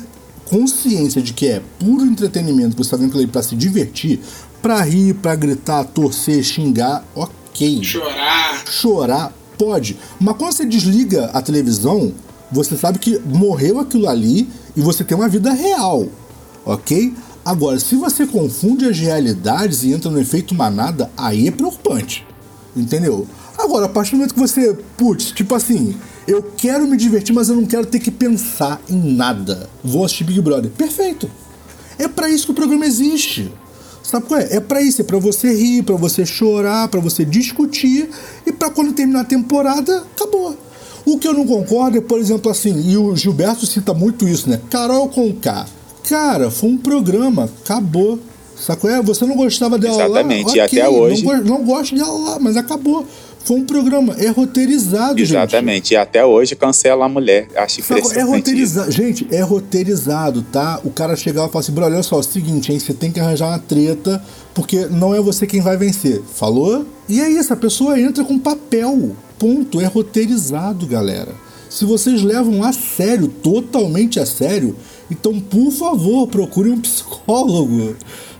consciência 0.44 1.20
de 1.20 1.32
que 1.32 1.48
é 1.48 1.60
puro 1.80 2.04
entretenimento, 2.04 2.76
que 2.76 2.84
você 2.84 2.90
tá 2.90 2.96
vendo 2.96 3.08
aquilo 3.08 3.22
aí 3.22 3.26
pra 3.26 3.42
se 3.42 3.56
divertir, 3.56 4.20
pra 4.62 4.80
rir, 4.82 5.14
pra 5.14 5.34
gritar, 5.34 5.84
torcer, 5.84 6.42
xingar, 6.44 7.04
ok. 7.14 7.82
Chorar. 7.82 8.64
Chorar, 8.70 9.32
pode. 9.58 9.98
Mas 10.20 10.36
quando 10.36 10.52
você 10.52 10.64
desliga 10.64 11.26
a 11.34 11.42
televisão, 11.42 12.14
você 12.52 12.76
sabe 12.76 13.00
que 13.00 13.18
morreu 13.18 13.80
aquilo 13.80 14.08
ali 14.08 14.48
e 14.76 14.80
você 14.80 15.02
tem 15.02 15.16
uma 15.16 15.28
vida 15.28 15.52
real, 15.52 16.06
ok? 16.64 17.12
Agora, 17.48 17.78
se 17.78 17.96
você 17.96 18.26
confunde 18.26 18.84
as 18.84 18.98
realidades 18.98 19.82
e 19.82 19.90
entra 19.90 20.10
no 20.10 20.20
efeito 20.20 20.54
manada, 20.54 21.10
aí 21.16 21.48
é 21.48 21.50
preocupante. 21.50 22.26
Entendeu? 22.76 23.26
Agora, 23.56 23.86
a 23.86 23.88
partir 23.88 24.10
do 24.10 24.16
momento 24.18 24.34
que 24.34 24.38
você, 24.38 24.76
putz, 24.98 25.32
tipo 25.32 25.54
assim, 25.54 25.96
eu 26.26 26.42
quero 26.42 26.86
me 26.86 26.94
divertir, 26.94 27.34
mas 27.34 27.48
eu 27.48 27.56
não 27.56 27.64
quero 27.64 27.86
ter 27.86 28.00
que 28.00 28.10
pensar 28.10 28.78
em 28.86 29.14
nada. 29.14 29.66
Vou 29.82 30.04
assistir 30.04 30.24
Big 30.24 30.42
Brother. 30.42 30.70
Perfeito. 30.72 31.30
É 31.98 32.06
pra 32.06 32.28
isso 32.28 32.44
que 32.44 32.52
o 32.52 32.54
programa 32.54 32.84
existe. 32.84 33.50
Sabe 34.02 34.26
qual 34.26 34.40
é? 34.40 34.56
É 34.56 34.60
pra 34.60 34.82
isso, 34.82 35.00
é 35.00 35.04
pra 35.04 35.18
você 35.18 35.50
rir, 35.50 35.84
pra 35.84 35.96
você 35.96 36.26
chorar, 36.26 36.88
pra 36.88 37.00
você 37.00 37.24
discutir 37.24 38.10
e 38.44 38.52
pra 38.52 38.68
quando 38.68 38.92
terminar 38.92 39.20
a 39.20 39.24
temporada, 39.24 40.04
acabou. 40.14 40.54
O 41.06 41.18
que 41.18 41.26
eu 41.26 41.32
não 41.32 41.46
concordo 41.46 41.96
é, 41.96 42.02
por 42.02 42.20
exemplo, 42.20 42.50
assim, 42.50 42.90
e 42.90 42.98
o 42.98 43.16
Gilberto 43.16 43.64
cita 43.64 43.94
muito 43.94 44.28
isso, 44.28 44.50
né? 44.50 44.60
Carol 44.68 45.08
com 45.08 45.32
K. 45.32 45.77
Cara, 46.08 46.50
foi 46.50 46.70
um 46.70 46.78
programa, 46.78 47.48
acabou. 47.64 48.18
Sacou? 48.56 48.90
É, 48.90 49.00
você 49.00 49.24
não 49.24 49.36
gostava 49.36 49.78
dela 49.78 50.04
Exatamente, 50.04 50.48
lá? 50.48 50.56
e 50.56 50.60
ok, 50.66 50.80
até 50.80 50.88
hoje- 50.88 51.24
Não, 51.24 51.40
não 51.44 51.64
gosto 51.64 51.94
dela 51.94 52.10
lá, 52.30 52.38
mas 52.40 52.56
acabou. 52.56 53.06
Foi 53.44 53.56
um 53.56 53.64
programa, 53.64 54.14
é 54.18 54.28
roteirizado, 54.28 55.18
gente. 55.18 55.30
Exatamente. 55.30 55.94
E 55.94 55.96
até 55.96 56.24
hoje 56.24 56.56
cancela 56.56 57.06
a 57.06 57.08
mulher. 57.08 57.48
Acho 57.56 57.82
Sabe, 57.82 58.02
é 58.18 58.22
roteirizado. 58.22 58.90
Gente, 58.90 59.26
é 59.30 59.40
roteirizado, 59.42 60.42
tá? 60.42 60.80
O 60.84 60.90
cara 60.90 61.14
chegava 61.16 61.46
e 61.46 61.50
falava 61.52 61.60
assim, 61.60 61.72
brother, 61.72 61.94
olha 61.94 62.02
só, 62.02 62.16
é 62.16 62.18
o 62.18 62.22
seguinte, 62.22 62.72
hein? 62.72 62.78
Você 62.78 62.92
tem 62.92 63.10
que 63.12 63.20
arranjar 63.20 63.48
uma 63.48 63.58
treta, 63.58 64.22
porque 64.52 64.86
não 64.86 65.14
é 65.14 65.20
você 65.20 65.46
quem 65.46 65.60
vai 65.60 65.76
vencer. 65.76 66.20
Falou? 66.34 66.84
E 67.08 67.20
é 67.20 67.30
isso, 67.30 67.52
a 67.52 67.56
pessoa 67.56 67.98
entra 67.98 68.24
com 68.24 68.38
papel. 68.38 69.12
Ponto. 69.38 69.80
É 69.80 69.86
roteirizado, 69.86 70.84
galera. 70.86 71.32
Se 71.78 71.84
vocês 71.84 72.22
levam 72.22 72.64
a 72.64 72.72
sério, 72.72 73.28
totalmente 73.28 74.18
a 74.18 74.26
sério, 74.26 74.74
então, 75.08 75.38
por 75.38 75.70
favor, 75.70 76.26
procure 76.26 76.70
um 76.70 76.80
psicólogo. 76.80 77.94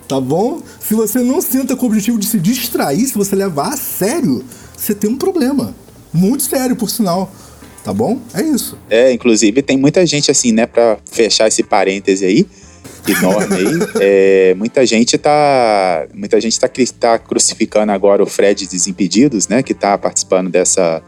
Tá 0.08 0.20
bom? 0.20 0.60
Se 0.80 0.92
você 0.92 1.20
não 1.20 1.40
senta 1.40 1.76
com 1.76 1.86
o 1.86 1.88
objetivo 1.88 2.18
de 2.18 2.26
se 2.26 2.40
distrair, 2.40 3.06
se 3.06 3.14
você 3.14 3.36
levar 3.36 3.74
a 3.74 3.76
sério, 3.76 4.44
você 4.76 4.92
tem 4.92 5.08
um 5.08 5.16
problema. 5.16 5.72
Muito 6.12 6.42
sério, 6.42 6.74
por 6.74 6.90
sinal. 6.90 7.30
Tá 7.84 7.92
bom? 7.92 8.18
É 8.34 8.42
isso. 8.42 8.76
É, 8.90 9.12
inclusive 9.12 9.62
tem 9.62 9.78
muita 9.78 10.04
gente 10.04 10.32
assim, 10.32 10.50
né, 10.50 10.66
pra 10.66 10.98
fechar 11.08 11.46
esse 11.46 11.62
parêntese 11.62 12.24
aí, 12.24 12.44
enorme 13.06 13.54
aí, 13.54 13.78
é, 14.02 14.54
muita 14.56 14.84
gente 14.84 15.16
tá, 15.16 16.08
muita 16.12 16.40
gente 16.40 16.58
tá, 16.58 16.68
tá 16.98 17.16
crucificando 17.20 17.92
agora 17.92 18.20
o 18.20 18.26
Fred 18.26 18.66
Desimpedidos, 18.66 19.46
né, 19.46 19.62
que 19.62 19.74
tá 19.74 19.96
participando 19.96 20.50
dessa 20.50 21.00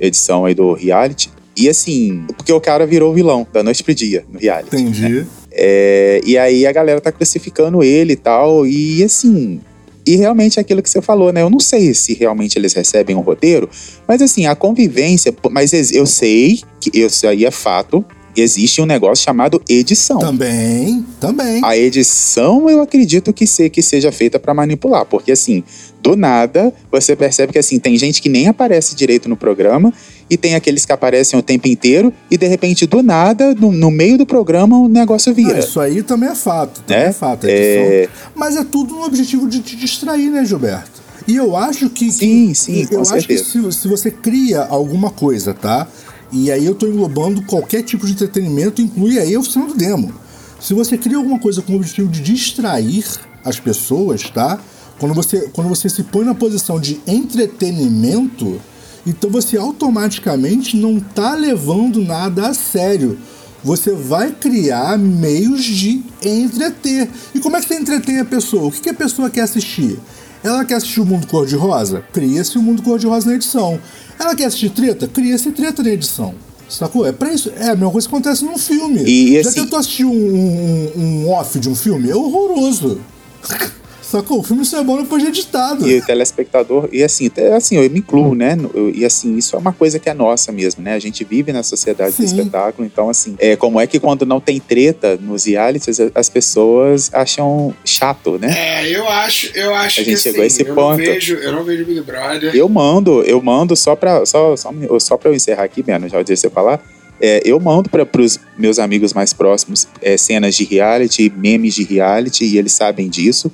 edição 0.00 0.46
aí 0.46 0.54
do 0.54 0.72
reality, 0.72 1.30
e 1.56 1.68
assim, 1.68 2.24
porque 2.36 2.52
o 2.52 2.60
cara 2.60 2.86
virou 2.86 3.14
vilão 3.14 3.46
da 3.52 3.62
noite 3.62 3.82
pro 3.82 3.94
dia 3.94 4.24
no 4.30 4.38
reality. 4.38 4.76
Entendi. 4.76 5.26
É, 5.50 6.20
e 6.26 6.36
aí 6.36 6.66
a 6.66 6.72
galera 6.72 7.00
tá 7.00 7.10
crucificando 7.10 7.82
ele 7.82 8.12
e 8.12 8.16
tal, 8.16 8.66
e 8.66 9.02
assim. 9.02 9.60
E 10.04 10.14
realmente 10.14 10.58
é 10.58 10.60
aquilo 10.60 10.82
que 10.82 10.90
você 10.90 11.00
falou, 11.00 11.32
né? 11.32 11.42
Eu 11.42 11.50
não 11.50 11.58
sei 11.58 11.92
se 11.92 12.14
realmente 12.14 12.56
eles 12.56 12.74
recebem 12.74 13.16
um 13.16 13.20
roteiro, 13.20 13.68
mas 14.06 14.22
assim, 14.22 14.46
a 14.46 14.54
convivência. 14.54 15.34
Mas 15.50 15.72
eu 15.92 16.06
sei 16.06 16.60
que 16.80 16.90
isso 16.96 17.26
aí 17.26 17.44
é 17.44 17.50
fato. 17.50 18.04
Existe 18.36 18.82
um 18.82 18.86
negócio 18.86 19.24
chamado 19.24 19.62
edição. 19.66 20.18
Também, 20.18 21.06
também. 21.18 21.64
A 21.64 21.74
edição 21.74 22.68
eu 22.68 22.82
acredito 22.82 23.32
que, 23.32 23.46
se, 23.46 23.70
que 23.70 23.80
seja 23.80 24.12
feita 24.12 24.38
para 24.38 24.52
manipular, 24.52 25.06
porque 25.06 25.32
assim, 25.32 25.64
do 26.02 26.14
nada 26.14 26.70
você 26.92 27.16
percebe 27.16 27.54
que 27.54 27.58
assim 27.58 27.78
tem 27.78 27.96
gente 27.96 28.20
que 28.20 28.28
nem 28.28 28.46
aparece 28.46 28.94
direito 28.94 29.26
no 29.26 29.38
programa 29.38 29.92
e 30.28 30.36
tem 30.36 30.54
aqueles 30.54 30.84
que 30.84 30.92
aparecem 30.92 31.38
o 31.38 31.42
tempo 31.42 31.68
inteiro 31.68 32.12
e 32.30 32.36
de 32.36 32.46
repente 32.46 32.86
do 32.86 33.02
nada, 33.02 33.54
no, 33.54 33.70
no 33.70 33.90
meio 33.90 34.18
do 34.18 34.26
programa, 34.26 34.76
o 34.78 34.88
negócio 34.88 35.32
vira. 35.34 35.56
Ah, 35.56 35.58
isso 35.60 35.78
aí 35.80 36.02
também 36.02 36.28
é 36.30 36.34
fato. 36.34 36.80
Também 36.82 37.02
Né? 37.04 37.08
é 37.10 37.12
fato. 37.12 37.44
É. 37.46 38.02
edição. 38.02 38.14
Mas 38.34 38.56
é 38.56 38.64
tudo 38.64 38.94
no 38.94 39.04
objetivo 39.04 39.48
de 39.48 39.60
te 39.60 39.76
distrair, 39.76 40.30
né, 40.30 40.44
Gilberto? 40.44 41.00
E 41.28 41.34
eu 41.36 41.56
acho 41.56 41.90
que. 41.90 42.10
Sim, 42.12 42.48
que- 42.48 42.54
sim, 42.54 42.88
Eu 42.90 43.00
acho 43.02 43.12
que 43.26 43.36
certeza. 43.38 43.72
se, 43.72 43.80
se 43.82 43.88
você 43.88 44.10
cria 44.10 44.62
alguma 44.62 45.10
coisa, 45.10 45.52
tá? 45.54 45.86
E 46.32 46.50
aí 46.50 46.64
eu 46.66 46.74
tô 46.74 46.86
englobando 46.86 47.42
qualquer 47.42 47.82
tipo 47.82 48.04
de 48.06 48.12
entretenimento, 48.12 48.82
inclui 48.82 49.18
aí 49.18 49.34
a 49.34 49.38
oficina 49.40 49.66
do 49.66 49.74
demo. 49.74 50.12
Se 50.60 50.74
você 50.74 50.96
cria 50.98 51.16
alguma 51.16 51.38
coisa 51.38 51.62
com 51.62 51.72
o 51.72 51.76
objetivo 51.76 52.08
de 52.08 52.20
distrair 52.20 53.04
as 53.44 53.60
pessoas, 53.60 54.28
tá? 54.30 54.58
Quando 54.98 55.14
você, 55.14 55.48
quando 55.52 55.68
você 55.68 55.88
se 55.88 56.02
põe 56.04 56.24
na 56.24 56.34
posição 56.34 56.80
de 56.80 57.00
entretenimento, 57.06 58.60
então 59.06 59.30
você 59.30 59.56
automaticamente 59.56 60.76
não 60.76 60.98
tá 61.00 61.34
levando 61.34 62.02
nada 62.02 62.48
a 62.48 62.54
sério. 62.54 63.16
Você 63.64 63.92
vai 63.92 64.30
criar 64.32 64.98
meios 64.98 65.64
de 65.64 66.02
entreter. 66.24 67.08
E 67.34 67.40
como 67.40 67.56
é 67.56 67.60
que 67.60 67.66
você 67.68 67.74
entretém 67.74 68.18
a 68.20 68.24
pessoa? 68.24 68.64
O 68.66 68.70
que, 68.72 68.80
que 68.80 68.90
a 68.90 68.94
pessoa 68.94 69.30
quer 69.30 69.42
assistir? 69.42 69.98
Ela 70.44 70.64
quer 70.64 70.74
assistir 70.76 71.00
o 71.00 71.06
Mundo 71.06 71.26
Cor-de-Rosa? 71.26 72.04
Cria-se 72.12 72.56
o 72.58 72.62
Mundo 72.62 72.82
Cor-de-Rosa 72.82 73.28
na 73.28 73.34
edição. 73.36 73.80
Ela 74.18 74.34
quer 74.36 74.44
assistir 74.44 74.70
treta? 74.70 75.08
Cria-se 75.08 75.50
treta 75.50 75.82
na 75.82 75.90
edição. 75.90 76.34
Sacou? 76.68 77.04
É 77.06 77.10
pra 77.12 77.32
isso. 77.32 77.50
É 77.56 77.70
a 77.70 77.74
mesma 77.74 77.90
coisa 77.90 78.08
que 78.08 78.14
acontece 78.14 78.44
num 78.44 78.58
filme. 78.58 79.02
E 79.04 79.42
Já 79.42 79.48
assim- 79.50 79.60
tentou 79.62 79.78
assistir 79.78 80.04
um, 80.04 80.12
um, 80.12 80.92
um 81.24 81.30
off 81.30 81.58
de 81.58 81.68
um 81.68 81.74
filme? 81.74 82.10
É 82.10 82.14
horroroso. 82.14 83.00
Sacou? 84.08 84.38
O 84.38 84.42
filme 84.42 84.64
só 84.64 84.78
é 84.80 84.84
bom 84.84 85.02
depois 85.02 85.20
de 85.20 85.28
editado. 85.30 85.86
E 85.88 85.98
o 85.98 86.04
telespectador, 86.06 86.88
e 86.92 87.02
assim, 87.02 87.26
até 87.26 87.52
assim, 87.54 87.76
eu 87.76 87.90
me 87.90 87.98
incluo, 87.98 88.36
né? 88.36 88.56
Eu- 88.72 88.90
e 88.94 89.04
assim, 89.04 89.36
isso 89.36 89.56
é 89.56 89.58
uma 89.58 89.72
coisa 89.72 89.98
que 89.98 90.08
é 90.08 90.14
nossa 90.14 90.52
mesmo, 90.52 90.80
né? 90.82 90.94
A 90.94 90.98
gente 91.00 91.24
vive 91.24 91.52
na 91.52 91.64
sociedade 91.64 92.12
do 92.12 92.16
Sim. 92.16 92.24
espetáculo, 92.24 92.86
então 92.86 93.10
assim, 93.10 93.34
é 93.38 93.56
como 93.56 93.80
é 93.80 93.86
que 93.86 93.98
quando 93.98 94.24
não 94.24 94.38
tem 94.40 94.60
treta 94.60 95.16
nos 95.20 95.44
realities, 95.46 95.98
a- 95.98 96.10
as 96.14 96.28
pessoas 96.28 97.10
acham 97.12 97.74
chato, 97.84 98.38
né? 98.38 98.54
É, 98.84 98.88
eu 98.96 99.08
acho, 99.08 99.50
eu 99.56 99.74
acho 99.74 100.00
A 100.00 100.04
que 100.04 100.10
gente 100.10 100.20
chegou 100.22 100.42
a 100.42 100.46
assim, 100.46 100.54
esse 100.62 100.68
eu 100.70 100.74
ponto. 100.74 100.98
Não 100.98 101.04
vejo, 101.04 101.34
eu 101.34 101.52
não 101.52 101.64
vejo 101.64 101.84
Big 101.84 102.00
Brother. 102.02 102.54
Eu 102.54 102.68
mando, 102.68 103.22
eu 103.22 103.42
mando 103.42 103.74
só 103.74 103.96
pra, 103.96 104.24
só, 104.24 104.54
só, 104.56 104.70
só 105.00 105.16
pra 105.16 105.30
eu 105.30 105.34
encerrar 105.34 105.64
aqui, 105.64 105.82
Beno, 105.82 106.08
já 106.08 106.22
deixa 106.22 106.46
eu 106.46 106.50
falar. 106.52 106.80
É, 107.20 107.40
eu 107.44 107.58
mando 107.58 107.88
para 107.90 108.06
os 108.22 108.38
meus 108.58 108.78
amigos 108.78 109.12
mais 109.14 109.32
próximos 109.32 109.88
é, 110.02 110.16
cenas 110.16 110.54
de 110.54 110.64
reality, 110.64 111.32
memes 111.34 111.74
de 111.74 111.82
reality, 111.82 112.44
e 112.44 112.58
eles 112.58 112.72
sabem 112.72 113.08
disso. 113.08 113.50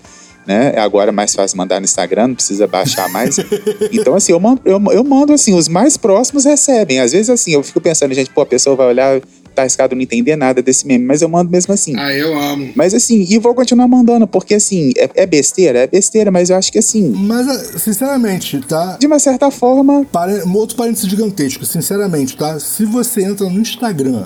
Né? 0.47 0.77
Agora 0.77 1.11
é 1.11 1.13
mais 1.13 1.33
fácil 1.35 1.57
mandar 1.57 1.79
no 1.81 1.85
Instagram, 1.85 2.29
não 2.29 2.35
precisa 2.35 2.67
baixar 2.67 3.09
mais. 3.09 3.37
Então, 3.93 4.15
assim, 4.15 4.33
eu 4.33 4.41
mando, 4.41 4.61
eu, 4.65 4.81
eu 4.93 5.05
mando 5.05 5.33
assim, 5.33 5.55
os 5.55 5.69
mais 5.69 5.97
próximos 5.97 6.45
recebem. 6.45 6.99
Às 7.01 7.13
vezes, 7.13 7.31
assim, 7.31 7.53
eu 7.53 7.63
fico 7.63 7.81
pensando, 7.81 8.13
gente, 8.15 8.31
pô, 8.31 8.41
a 8.41 8.47
pessoa 8.47 8.75
vai 8.75 8.87
olhar, 8.89 9.21
tá 9.55 9.63
arriscado 9.63 9.95
não 9.95 10.03
entender 10.03 10.35
nada 10.35 10.61
desse 10.63 10.85
meme, 10.87 11.05
mas 11.05 11.23
eu 11.23 11.29
mando 11.29 11.51
mesmo 11.51 11.73
assim. 11.73 11.95
Ah, 11.97 12.13
eu 12.13 12.37
amo. 12.37 12.73
Mas 12.75 12.93
assim, 12.95 13.25
e 13.29 13.39
vou 13.39 13.55
continuar 13.55 13.87
mandando, 13.87 14.27
porque 14.27 14.55
assim, 14.55 14.93
é, 14.97 15.09
é 15.15 15.27
besteira, 15.27 15.81
é 15.81 15.87
besteira, 15.87 16.31
mas 16.31 16.51
eu 16.51 16.57
acho 16.57 16.73
que 16.73 16.79
assim, 16.79 17.11
Mas, 17.11 17.47
ah, 17.49 17.79
sinceramente, 17.79 18.61
tá? 18.67 18.97
de 18.99 19.07
uma 19.07 19.19
certa 19.21 19.51
forma, 19.51 20.05
Pare- 20.11 20.43
um 20.45 20.55
outro 20.57 20.77
parênteses 20.77 21.09
gigantesco, 21.09 21.65
sinceramente, 21.65 22.37
tá? 22.37 22.59
Se 22.59 22.85
você 22.85 23.23
entra 23.23 23.49
no 23.49 23.61
Instagram, 23.61 24.25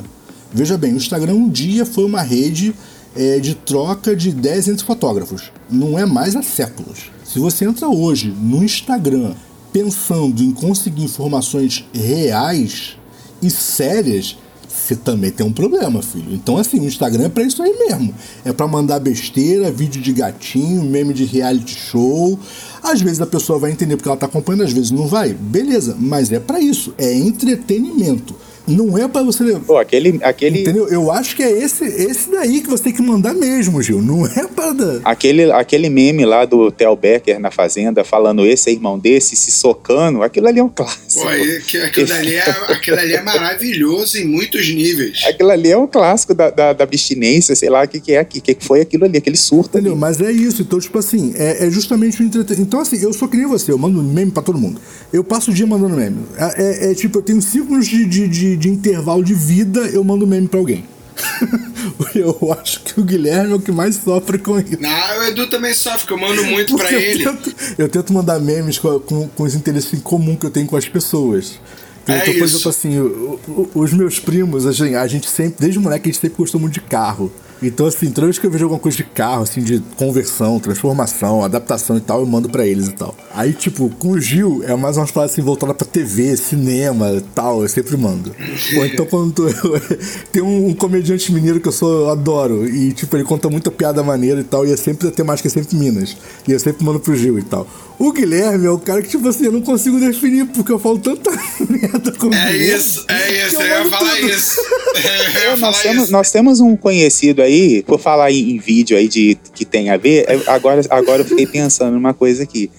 veja 0.52 0.78
bem, 0.78 0.92
o 0.94 0.96
Instagram 0.96 1.34
um 1.34 1.48
dia 1.48 1.84
foi 1.84 2.04
uma 2.04 2.22
rede 2.22 2.72
é, 3.16 3.38
de 3.38 3.54
troca 3.54 4.14
de 4.14 4.28
ideias 4.28 4.68
entre 4.68 4.84
fotógrafos. 4.84 5.50
Não 5.70 5.98
é 5.98 6.04
mais 6.04 6.36
há 6.36 6.42
séculos. 6.42 7.10
Se 7.24 7.38
você 7.38 7.64
entra 7.64 7.88
hoje 7.88 8.32
no 8.38 8.62
Instagram 8.62 9.34
pensando 9.72 10.42
em 10.42 10.52
conseguir 10.52 11.04
informações 11.04 11.84
reais 11.92 12.96
e 13.42 13.50
sérias, 13.50 14.36
você 14.68 14.94
também 14.94 15.30
tem 15.30 15.44
um 15.44 15.52
problema, 15.52 16.02
filho. 16.02 16.32
Então, 16.32 16.58
assim, 16.58 16.78
o 16.80 16.84
Instagram 16.84 17.24
é 17.24 17.28
pra 17.28 17.42
isso 17.42 17.62
aí 17.62 17.74
mesmo. 17.78 18.14
É 18.44 18.52
pra 18.52 18.68
mandar 18.68 19.00
besteira, 19.00 19.70
vídeo 19.70 20.00
de 20.00 20.12
gatinho, 20.12 20.82
meme 20.82 21.12
de 21.12 21.24
reality 21.24 21.74
show. 21.74 22.38
Às 22.82 23.00
vezes 23.00 23.20
a 23.20 23.26
pessoa 23.26 23.58
vai 23.58 23.72
entender 23.72 23.96
porque 23.96 24.08
ela 24.08 24.16
tá 24.16 24.26
acompanhando, 24.26 24.64
às 24.64 24.72
vezes 24.72 24.90
não 24.90 25.06
vai. 25.06 25.34
Beleza, 25.34 25.96
mas 25.98 26.30
é 26.30 26.38
pra 26.38 26.60
isso. 26.60 26.94
É 26.98 27.12
entretenimento. 27.12 28.34
Não 28.66 28.98
é 28.98 29.06
pra 29.06 29.22
você. 29.22 29.58
pô, 29.66 29.76
aquele, 29.78 30.18
aquele, 30.22 30.60
Entendeu? 30.62 30.88
Eu 30.88 31.10
acho 31.12 31.36
que 31.36 31.42
é 31.42 31.50
esse, 31.50 31.84
esse 31.84 32.30
daí 32.30 32.60
que 32.60 32.68
você 32.68 32.84
tem 32.84 32.92
que 32.92 33.02
mandar 33.02 33.32
mesmo, 33.34 33.80
Gil. 33.82 34.02
Não 34.02 34.26
é 34.26 34.46
pra. 34.46 34.72
dar- 34.72 35.00
Aquele, 35.04 35.50
aquele 35.52 35.88
meme 35.88 36.24
lá 36.24 36.44
do 36.44 36.70
Theo 36.70 36.96
Becker 36.96 37.38
na 37.38 37.50
Fazenda, 37.50 38.02
falando 38.04 38.44
esse 38.44 38.68
é 38.70 38.72
irmão 38.72 38.98
desse, 38.98 39.36
se 39.36 39.50
socando, 39.52 40.22
aquilo 40.22 40.48
ali 40.48 40.58
é 40.58 40.64
um 40.64 40.68
clássico. 40.68 41.22
Pô, 41.22 41.28
aquilo, 41.28 42.12
ali 42.12 42.34
é, 42.34 42.50
aquilo 42.68 42.98
ali 42.98 43.12
é 43.14 43.22
maravilhoso 43.22 44.18
em 44.18 44.24
muitos 44.26 44.68
níveis. 44.68 45.22
Aquilo 45.26 45.50
ali 45.50 45.70
é 45.70 45.76
um 45.78 45.86
clássico 45.86 46.34
da, 46.34 46.50
da, 46.50 46.72
da 46.72 46.84
abstinência, 46.84 47.54
sei 47.54 47.68
lá 47.70 47.84
o 47.84 47.88
que, 47.88 48.00
que 48.00 48.12
é, 48.12 48.22
o 48.22 48.26
que, 48.26 48.40
que 48.40 48.64
foi 48.64 48.80
aquilo 48.80 49.04
ali, 49.04 49.18
aquele 49.18 49.36
surto 49.36 49.76
ali. 49.78 49.86
Entendeu? 49.86 49.96
Mas 50.00 50.20
é 50.20 50.32
isso. 50.32 50.62
Então, 50.62 50.78
tipo 50.80 50.98
assim, 50.98 51.32
é, 51.36 51.66
é 51.66 51.70
justamente 51.70 52.20
o 52.20 52.24
entretenimento. 52.24 52.66
Então, 52.68 52.80
assim, 52.80 53.00
eu 53.02 53.12
sou 53.12 53.28
que 53.28 53.36
nem 53.36 53.46
você, 53.46 53.70
eu 53.70 53.78
mando 53.78 54.02
meme 54.02 54.30
pra 54.30 54.42
todo 54.42 54.58
mundo. 54.58 54.80
Eu 55.12 55.22
passo 55.22 55.50
o 55.50 55.54
dia 55.54 55.66
mandando 55.66 55.94
meme. 55.96 56.18
É, 56.36 56.86
é- 56.88 56.90
é 56.90 56.94
tipo, 56.94 57.18
eu 57.18 57.22
tenho 57.22 57.40
cinco 57.40 57.66
minutos 57.66 57.86
de, 57.88 58.04
de, 58.06 58.28
de, 58.28 58.55
de 58.56 58.68
intervalo 58.68 59.22
de 59.22 59.34
vida, 59.34 59.80
eu 59.80 60.02
mando 60.02 60.26
meme 60.26 60.48
pra 60.48 60.58
alguém. 60.58 60.84
eu 62.14 62.56
acho 62.60 62.80
que 62.80 63.00
o 63.00 63.04
Guilherme 63.04 63.52
é 63.52 63.54
o 63.54 63.60
que 63.60 63.72
mais 63.72 63.96
sofre 63.96 64.38
com 64.38 64.58
isso. 64.58 64.80
Não, 64.80 65.18
o 65.18 65.22
Edu 65.24 65.46
também 65.48 65.72
sofre, 65.72 66.06
que 66.06 66.12
eu 66.12 66.18
mando 66.18 66.44
muito 66.44 66.76
pra 66.76 66.92
eu 66.92 67.00
ele. 67.00 67.24
tento, 67.24 67.54
eu 67.78 67.88
tento 67.88 68.12
mandar 68.12 68.38
memes 68.38 68.78
com, 68.78 68.98
com, 69.00 69.28
com 69.28 69.42
os 69.42 69.54
interesses 69.54 69.92
em 69.94 70.00
comum 70.00 70.36
que 70.36 70.46
eu 70.46 70.50
tenho 70.50 70.66
com 70.66 70.76
as 70.76 70.88
pessoas. 70.88 71.58
É 72.06 72.18
então, 72.18 72.34
por 72.34 72.44
isso. 72.44 72.44
exemplo, 72.44 72.70
assim, 72.70 73.70
os 73.74 73.92
meus 73.92 74.20
primos, 74.20 74.66
a 74.66 74.72
gente, 74.72 74.94
a 74.94 75.06
gente 75.06 75.28
sempre, 75.28 75.56
desde 75.58 75.78
moleque, 75.78 76.08
a 76.08 76.12
gente 76.12 76.20
sempre 76.20 76.36
gostou 76.36 76.60
muito 76.60 76.74
de 76.74 76.80
carro. 76.80 77.32
Então, 77.62 77.86
assim, 77.86 78.10
toda 78.10 78.26
vez 78.26 78.38
que 78.38 78.46
eu 78.46 78.50
vejo 78.50 78.64
alguma 78.64 78.80
coisa 78.80 78.96
de 78.96 79.04
carro, 79.04 79.42
assim, 79.42 79.62
de 79.62 79.80
conversão, 79.96 80.58
transformação, 80.60 81.42
adaptação 81.44 81.96
e 81.96 82.00
tal, 82.00 82.20
eu 82.20 82.26
mando 82.26 82.48
pra 82.48 82.66
eles 82.66 82.88
e 82.88 82.92
tal. 82.92 83.14
Aí, 83.34 83.52
tipo, 83.52 83.88
com 83.98 84.10
o 84.12 84.20
Gil, 84.20 84.62
é 84.66 84.74
mais 84.76 84.96
umas 84.96 85.10
paradas 85.10 85.32
assim, 85.32 85.42
voltada 85.42 85.72
pra 85.74 85.86
TV, 85.86 86.36
cinema 86.36 87.10
e 87.12 87.20
tal, 87.20 87.62
eu 87.62 87.68
sempre 87.68 87.96
mando. 87.96 88.34
Ou 88.76 88.84
então, 88.86 89.06
quando 89.06 89.32
tô- 89.32 89.46
tem 90.32 90.42
um, 90.42 90.74
comediante 90.74 91.32
mineiro 91.32 91.60
que 91.60 91.68
eu 91.68 91.72
sou, 91.72 92.02
eu 92.02 92.10
adoro, 92.10 92.68
e, 92.68 92.92
tipo, 92.92 93.16
ele 93.16 93.24
conta 93.24 93.48
muita 93.48 93.70
piada 93.70 94.02
maneira 94.02 94.40
e 94.40 94.44
tal, 94.44 94.66
e 94.66 94.72
é 94.72 94.76
sempre 94.76 95.08
a 95.08 95.10
temática, 95.10 95.48
é 95.48 95.50
sempre 95.50 95.76
Minas. 95.76 96.16
E 96.46 96.52
eu 96.52 96.60
sempre 96.60 96.84
mando 96.84 97.00
pro 97.00 97.16
Gil 97.16 97.38
e 97.38 97.42
tal. 97.42 97.66
O 97.98 98.12
Guilherme 98.12 98.66
é 98.66 98.70
o 98.70 98.78
cara 98.78 99.00
que, 99.00 99.08
tipo 99.08 99.26
assim, 99.26 99.46
eu 99.46 99.52
não 99.52 99.62
consigo 99.62 99.98
definir, 99.98 100.44
porque 100.48 100.70
eu 100.70 100.78
falo 100.78 100.98
tanta 100.98 101.30
merda 101.68 102.12
com 102.12 102.26
o 102.28 102.34
É 102.34 102.52
Guilherme. 102.52 102.74
isso, 102.78 103.04
é 103.08 103.46
isso, 103.46 103.56
eu 103.56 103.60
eu 103.62 103.84
ia 103.84 103.90
falar 103.90 104.16
tudo. 104.16 104.28
isso. 104.30 104.60
Eu 104.96 105.02
ia 105.02 105.40
É, 105.52 105.56
nós, 105.56 105.60
falar 105.60 105.82
temos, 105.82 106.02
isso. 106.04 106.12
nós 106.12 106.30
temos 106.30 106.60
um 106.60 106.74
conhecido 106.76 107.42
aí, 107.42 107.82
por 107.82 108.00
falar 108.00 108.30
em, 108.32 108.52
em 108.52 108.58
vídeo 108.58 108.96
aí 108.96 109.08
de 109.08 109.36
que 109.54 109.64
tem 109.64 109.90
a 109.90 109.96
ver, 109.98 110.24
é, 110.28 110.40
agora, 110.50 110.80
agora 110.88 111.20
eu 111.22 111.24
fiquei 111.26 111.46
pensando 111.46 111.92
numa 111.92 112.14
coisa 112.14 112.42
aqui. 112.42 112.70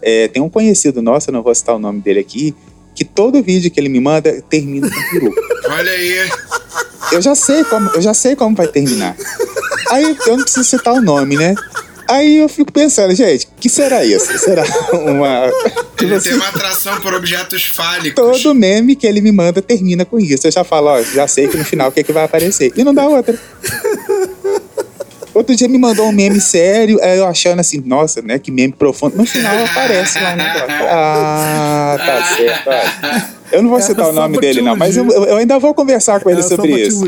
É, 0.00 0.28
tem 0.28 0.42
um 0.42 0.48
conhecido 0.48 1.02
nosso, 1.02 1.28
eu 1.28 1.32
não 1.34 1.42
vou 1.42 1.54
citar 1.54 1.74
o 1.76 1.78
nome 1.78 2.00
dele 2.00 2.20
aqui, 2.20 2.54
que 2.94 3.04
todo 3.04 3.42
vídeo 3.42 3.70
que 3.70 3.78
ele 3.78 3.88
me 3.90 4.00
manda 4.00 4.40
termina 4.48 4.88
com 4.90 5.10
peru. 5.10 5.34
Olha 5.68 5.90
aí. 5.92 6.30
Eu 7.12 7.20
já 7.20 7.34
sei 7.34 7.62
como, 7.64 7.90
eu 7.90 8.00
já 8.00 8.14
sei 8.14 8.34
como 8.34 8.56
vai 8.56 8.66
terminar. 8.68 9.14
Aí 9.90 10.16
eu 10.26 10.36
não 10.36 10.44
preciso 10.44 10.64
citar 10.64 10.94
o 10.94 11.00
nome, 11.02 11.36
né? 11.36 11.54
Aí 12.08 12.38
eu 12.38 12.48
fico 12.48 12.72
pensando, 12.72 13.14
gente, 13.14 13.48
que 13.58 13.68
será 13.68 14.04
isso? 14.04 14.38
Será 14.38 14.64
uma. 14.92 15.50
Tipo 15.96 16.04
Ele 16.04 16.14
assim, 16.14 16.28
tem 16.28 16.38
uma 16.38 16.48
atração 16.48 17.00
por 17.00 17.14
objetos 17.14 17.64
fálicos. 17.64 18.22
todo 18.42 18.54
meme 18.54 18.94
que 18.94 19.06
ele 19.06 19.22
me 19.22 19.32
manda 19.32 19.62
termina 19.62 20.04
com 20.04 20.18
isso. 20.18 20.46
Eu 20.46 20.50
já 20.52 20.62
falo, 20.62 20.88
ó, 20.88 21.02
já 21.02 21.26
sei 21.26 21.48
que 21.48 21.56
no 21.56 21.64
final 21.64 21.88
o 21.88 21.92
que, 21.92 22.00
é 22.00 22.02
que 22.02 22.12
vai 22.12 22.24
aparecer. 22.24 22.70
E 22.76 22.84
não 22.84 22.92
dá 22.92 23.06
outra. 23.06 23.34
Outro 25.32 25.54
dia 25.54 25.68
me 25.68 25.78
mandou 25.78 26.06
um 26.06 26.12
meme 26.12 26.40
sério, 26.40 26.98
aí 27.02 27.18
eu 27.18 27.26
achando 27.26 27.60
assim, 27.60 27.82
nossa, 27.84 28.22
né, 28.22 28.38
que 28.38 28.50
meme 28.50 28.72
profundo. 28.72 29.16
No 29.16 29.26
final 29.26 29.54
aparece 29.64 30.18
lá 30.18 30.32
um 30.32 30.36
negócio. 30.36 30.86
Ah, 30.88 31.96
tá 31.98 32.36
certo. 32.36 32.68
ó. 32.68 33.36
Eu 33.52 33.62
não 33.62 33.70
vou 33.70 33.78
Era 33.78 33.86
citar 33.86 34.08
o 34.08 34.12
nome 34.12 34.38
dele, 34.38 34.60
não, 34.60 34.74
mas 34.76 34.96
eu, 34.96 35.06
eu 35.08 35.36
ainda 35.36 35.58
vou 35.58 35.72
conversar 35.74 36.20
com 36.20 36.30
ele 36.30 36.40
Era 36.40 36.48
sobre 36.48 36.72
isso. 36.86 37.04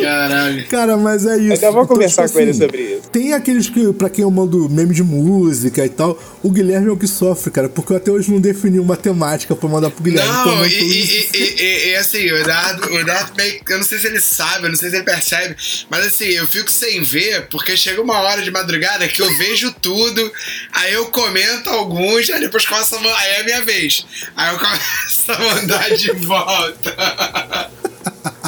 Caralho. 0.00 0.66
Cara, 0.68 0.96
mas 0.96 1.24
é 1.26 1.36
isso. 1.38 1.52
Ainda 1.52 1.70
vou 1.72 1.86
conversar 1.86 2.28
com 2.28 2.38
ele 2.40 2.50
assim, 2.50 2.60
sobre 2.60 2.82
isso. 2.82 3.08
Tem 3.10 3.32
aqueles 3.32 3.68
que, 3.68 3.92
pra 3.92 4.08
quem 4.10 4.22
eu 4.22 4.30
mando 4.30 4.68
meme 4.68 4.94
de 4.94 5.02
música 5.02 5.84
e 5.84 5.88
tal, 5.88 6.18
o 6.42 6.50
Guilherme 6.50 6.88
é 6.88 6.92
o 6.92 6.96
que 6.96 7.06
sofre, 7.06 7.50
cara, 7.50 7.68
porque 7.68 7.92
eu 7.92 7.96
até 7.96 8.10
hoje 8.10 8.30
não 8.30 8.40
defini 8.40 8.78
uma 8.78 8.96
temática 8.96 9.54
pra 9.56 9.68
mandar 9.68 9.90
pro 9.90 10.02
Guilherme. 10.02 10.30
então 10.30 10.44
eu 10.44 10.52
Não, 10.52 10.56
mando 10.62 10.66
e, 10.68 10.80
e, 10.82 11.28
e, 11.34 11.62
e- 11.62 11.88
e, 11.90 11.96
assim, 11.96 12.30
o 12.30 12.36
Eduardo, 12.38 12.88
o 12.92 12.98
Eduardo 12.98 13.32
meio, 13.36 13.60
eu 13.68 13.78
não 13.78 13.84
sei 13.84 13.98
se 13.98 14.06
ele 14.06 14.20
sabe, 14.20 14.64
eu 14.66 14.70
não 14.70 14.76
sei 14.76 14.90
se 14.90 14.96
ele 14.96 15.04
percebe, 15.04 15.56
mas 15.90 16.06
assim, 16.06 16.26
eu 16.26 16.46
fico 16.46 16.70
sem 16.70 17.02
ver, 17.02 17.46
porque 17.48 17.76
chega 17.76 18.00
uma 18.02 18.18
hora 18.20 18.42
de 18.42 18.50
madrugada 18.50 19.06
que 19.08 19.22
eu 19.22 19.36
vejo 19.38 19.72
tudo, 19.80 20.32
aí 20.72 20.92
eu 20.92 21.06
comento 21.06 21.70
alguns, 21.70 22.28
aí 22.30 22.40
depois 22.40 22.64
começo 22.66 22.94
a, 22.96 22.98
aí 23.20 23.30
é 23.32 23.40
a 23.40 23.44
minha 23.44 23.62
vez. 23.62 24.06
Aí 24.36 24.52
eu 24.54 24.58
começo 24.58 25.32
a 25.32 25.38
mandar 25.54 25.90
de 25.96 26.12
volta. 26.12 26.96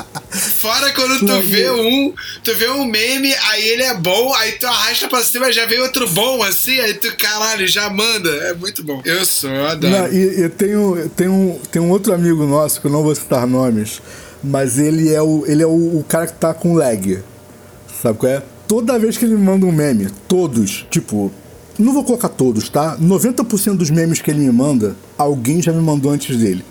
fora 0.58 0.92
quando 0.92 1.20
tu 1.20 1.40
vê 1.42 1.70
um, 1.70 2.12
tu 2.42 2.54
vê 2.56 2.68
um 2.68 2.84
meme, 2.84 3.32
aí 3.50 3.68
ele 3.68 3.84
é 3.84 3.94
bom, 3.94 4.34
aí 4.34 4.52
tu 4.52 4.66
arrasta 4.66 5.08
pra 5.08 5.22
cima, 5.22 5.52
já 5.52 5.64
vem 5.66 5.80
outro 5.80 6.08
bom 6.08 6.42
assim, 6.42 6.80
aí 6.80 6.94
tu, 6.94 7.16
caralho, 7.16 7.66
já 7.66 7.88
manda. 7.88 8.28
É 8.28 8.54
muito 8.54 8.84
bom. 8.84 9.00
Eu 9.04 9.24
sou, 9.24 9.50
eu 9.50 9.66
adoro. 9.68 9.92
Não, 9.92 10.12
e, 10.12 10.44
e 10.44 10.48
tem, 10.48 10.76
um, 10.76 11.08
tem, 11.10 11.28
um, 11.28 11.58
tem 11.70 11.80
um 11.80 11.90
outro 11.90 12.12
amigo 12.12 12.44
nosso, 12.44 12.80
que 12.80 12.88
eu 12.88 12.90
não 12.90 13.04
vou 13.04 13.14
citar 13.14 13.46
nomes, 13.46 14.02
mas 14.42 14.78
ele 14.78 15.14
é 15.14 15.22
o, 15.22 15.44
ele 15.46 15.62
é 15.62 15.66
o, 15.66 15.98
o 15.98 16.04
cara 16.06 16.26
que 16.26 16.34
tá 16.34 16.52
com 16.52 16.74
lag. 16.74 17.22
Sabe 18.02 18.18
qual 18.18 18.32
é? 18.32 18.42
Toda 18.66 18.98
vez 18.98 19.16
que 19.16 19.24
ele 19.24 19.34
me 19.34 19.44
manda 19.44 19.64
um 19.64 19.72
meme, 19.72 20.08
todos, 20.26 20.86
tipo, 20.90 21.32
não 21.78 21.92
vou 21.92 22.04
colocar 22.04 22.28
todos, 22.28 22.68
tá? 22.68 22.98
90% 22.98 23.76
dos 23.76 23.90
memes 23.90 24.20
que 24.20 24.30
ele 24.30 24.40
me 24.40 24.52
manda, 24.52 24.96
alguém 25.16 25.62
já 25.62 25.72
me 25.72 25.80
mandou 25.80 26.10
antes 26.10 26.36
dele. 26.36 26.64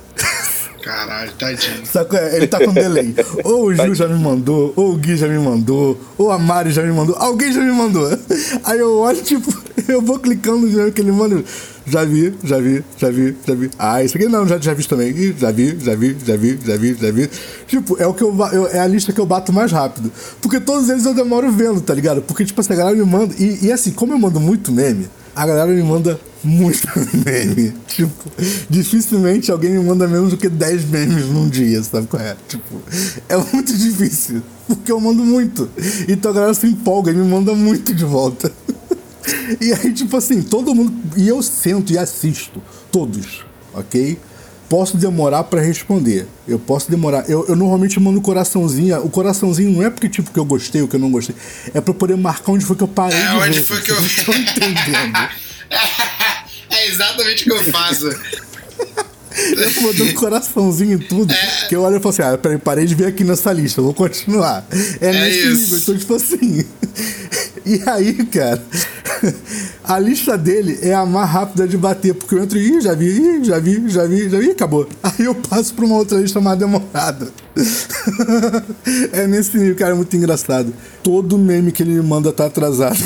Caralho, 0.88 1.32
tadinho. 1.34 1.84
É? 2.14 2.36
Ele 2.38 2.48
tá 2.48 2.64
com 2.64 2.72
delay. 2.72 3.14
Ou 3.44 3.66
o 3.66 3.76
Gil 3.76 3.94
já 3.94 4.08
me 4.08 4.18
mandou, 4.18 4.72
ou 4.74 4.94
o 4.94 4.98
Gui 4.98 5.18
já 5.18 5.28
me 5.28 5.38
mandou, 5.38 6.00
ou 6.18 6.32
a 6.32 6.40
Mari 6.40 6.72
já 6.72 6.82
me 6.82 6.94
mandou, 6.94 7.14
alguém 7.20 7.52
já 7.52 7.60
me 7.60 7.74
mandou. 7.74 8.08
Aí 8.64 8.80
eu 8.80 8.94
olho, 8.98 9.22
tipo, 9.22 9.54
eu 9.86 10.02
vou 10.02 10.18
clicando 10.18 10.66
no 10.66 10.70
meme 10.78 10.92
que 10.94 11.02
ele 11.02 11.12
manda. 11.12 11.44
Já 11.86 12.04
vi, 12.06 12.34
já 12.44 12.58
vi, 12.60 12.84
já 12.98 13.10
vi, 13.10 13.36
já 13.46 13.54
vi. 13.54 13.70
Ah, 13.78 14.02
isso 14.04 14.18
aqui 14.18 14.28
não, 14.28 14.48
já, 14.48 14.58
já 14.58 14.74
vi 14.74 14.86
também. 14.86 15.10
Ih, 15.10 15.36
já 15.38 15.52
vi, 15.52 15.78
já 15.80 15.94
vi, 15.96 16.18
já 16.26 16.36
vi, 16.38 16.60
já 16.66 16.78
vi, 16.78 16.94
já 17.02 17.12
vi. 17.12 17.30
Tipo, 17.68 18.02
é 18.02 18.08
o 18.08 18.14
que 18.14 18.24
eu, 18.24 18.34
eu- 18.54 18.68
é 18.68 18.80
a 18.80 18.88
lista 18.88 19.12
que 19.12 19.20
eu 19.20 19.26
bato 19.26 19.52
mais 19.54 19.72
rápido. 19.74 20.10
Porque 20.42 20.60
todos 20.60 20.90
eles 20.90 21.06
eu 21.06 21.14
demoro 21.14 21.52
vendo, 21.52 21.82
tá 21.82 21.94
ligado? 21.94 22.22
Porque, 22.22 22.44
tipo 22.46 22.60
assim, 22.62 22.74
a 22.74 22.76
galera 22.78 22.96
me 22.98 23.06
manda. 23.06 23.34
E, 23.38 23.66
e 23.68 23.72
assim, 23.72 23.92
como 23.92 24.14
eu 24.14 24.18
mando 24.20 24.40
muito 24.40 24.72
meme, 24.72 25.08
a 25.36 25.46
galera 25.46 25.68
me 25.68 25.82
manda 25.84 26.20
muito 26.44 26.88
meme. 27.26 27.74
Tipo, 27.88 28.32
dificilmente 28.70 29.52
alguém 29.52 29.72
me 29.72 29.84
manda 29.84 30.08
menos 30.08 30.32
do 30.32 30.38
que 30.38 30.50
10 30.50 30.86
memes 30.86 31.26
num 31.28 31.48
dia, 31.48 31.82
sabe 31.84 32.08
qual 32.08 32.22
é? 32.22 32.36
Tipo, 32.48 32.82
é 33.28 33.38
muito 33.54 33.76
difícil. 33.78 34.42
Porque 34.68 34.92
eu 34.92 35.00
mando 35.00 35.24
muito. 35.24 35.70
Então 36.08 36.32
a 36.32 36.34
galera 36.34 36.54
se 36.54 36.68
empolga 36.68 37.12
e 37.12 37.16
me 37.16 37.24
manda 37.24 37.54
muito 37.54 37.94
de 37.94 38.06
volta. 38.06 38.52
E 39.60 39.74
aí, 39.74 39.92
tipo 39.92 40.16
assim, 40.16 40.42
todo 40.42 40.74
mundo. 40.74 40.94
E 41.18 41.28
eu 41.28 41.42
sento 41.44 41.92
e 41.92 41.98
assisto. 41.98 42.62
Todos, 42.90 43.44
ok? 43.74 44.18
Posso 44.70 44.98
demorar 44.98 45.44
pra 45.46 45.62
responder. 45.62 46.28
Eu 46.48 46.60
posso 46.60 46.90
demorar. 46.92 47.30
Eu, 47.30 47.46
eu 47.48 47.56
normalmente 47.56 48.00
mando 48.00 48.22
coraçãozinho. 48.22 48.98
O 49.04 49.10
coraçãozinho 49.10 49.72
não 49.72 49.84
é 49.84 49.90
porque, 49.90 50.10
tipo, 50.10 50.32
que 50.32 50.40
eu 50.40 50.46
gostei 50.46 50.82
ou 50.82 50.88
que 50.88 50.96
eu 50.96 51.00
não 51.00 51.12
gostei. 51.12 51.36
É 51.74 51.80
pra 51.80 51.94
poder 51.94 52.18
marcar 52.18 52.52
onde 52.52 52.66
foi 52.66 52.76
que 52.76 52.84
eu 52.84 52.88
parei. 52.88 53.18
É 53.18 53.28
de 53.28 53.36
onde 53.36 53.60
ver, 53.60 53.66
foi 53.66 53.82
que 53.82 53.92
eu 53.92 54.00
estão 54.06 54.34
entendendo? 54.34 55.30
É 56.88 56.90
exatamente 56.90 57.42
o 57.42 57.46
que 57.46 57.52
eu 57.52 57.72
faço. 57.72 58.10
Eu 59.38 59.72
tô 59.72 59.82
mandando 59.82 60.14
coraçãozinho 60.16 60.94
em 60.94 60.98
tudo. 60.98 61.32
Que 61.70 61.76
eu 61.76 61.84
olho 61.84 61.98
e 61.98 62.00
falo 62.00 62.10
assim: 62.10 62.24
ah, 62.24 62.38
peraí, 62.38 62.58
parei 62.58 62.86
de 62.86 62.96
ver 62.96 63.06
aqui 63.06 63.24
nessa 63.24 63.54
lista, 63.54 63.84
vou 63.84 63.94
continuar. 63.94 64.66
É, 65.00 65.12
nesse 65.12 65.40
isso. 65.40 65.50
nível. 65.50 65.78
Então, 65.78 65.98
tipo 65.98 66.16
assim. 66.16 66.66
e 67.64 67.84
aí, 67.86 68.26
cara, 68.26 68.64
a 69.84 70.00
lista 70.00 70.36
dele 70.38 70.80
é 70.82 70.94
a 70.94 71.06
mais 71.06 71.30
rápida 71.30 71.68
de 71.68 71.78
bater, 71.78 72.16
porque 72.16 72.34
eu 72.34 72.44
entro 72.44 72.58
e 72.58 72.82
já 72.82 72.96
vi, 72.96 73.06
ih, 73.06 73.44
já 73.44 73.60
vi, 73.60 73.88
já 73.88 74.06
vi, 74.06 74.28
já 74.28 74.40
vi, 74.40 74.50
acabou. 74.50 74.90
Aí 75.04 75.26
eu 75.26 75.36
passo 75.36 75.74
pra 75.76 75.86
uma 75.86 75.98
outra 75.98 76.18
lista 76.18 76.42
mais 76.42 76.58
demorada. 76.58 77.32
é 79.14 79.28
nesse 79.28 79.56
nível, 79.56 79.76
cara, 79.76 79.92
é 79.92 79.96
muito 79.96 80.18
engraçado. 80.18 80.74
Todo 81.04 81.38
meme 81.38 81.72
que 81.72 81.84
ele 81.84 81.92
me 81.92 82.02
manda 82.02 82.32
tá 82.32 82.48
atrasado. 82.48 82.98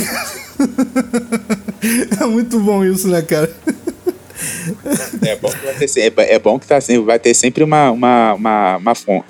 é 2.22 2.26
muito 2.26 2.60
bom 2.60 2.84
isso, 2.86 3.08
né, 3.08 3.22
cara? 3.22 3.52
É 5.24 5.36
bom 5.36 5.50
que 5.50 5.66
vai 5.66 5.74
ter, 5.76 5.88
se- 5.88 6.02
é, 6.02 6.12
é 6.18 6.40
bom 6.40 6.58
que 6.60 6.66
tá, 6.68 6.80
sempre- 6.82 7.06
vai 7.06 7.20
ter 7.20 7.34
sempre 7.34 7.64
uma, 7.64 7.92
uma, 7.92 8.34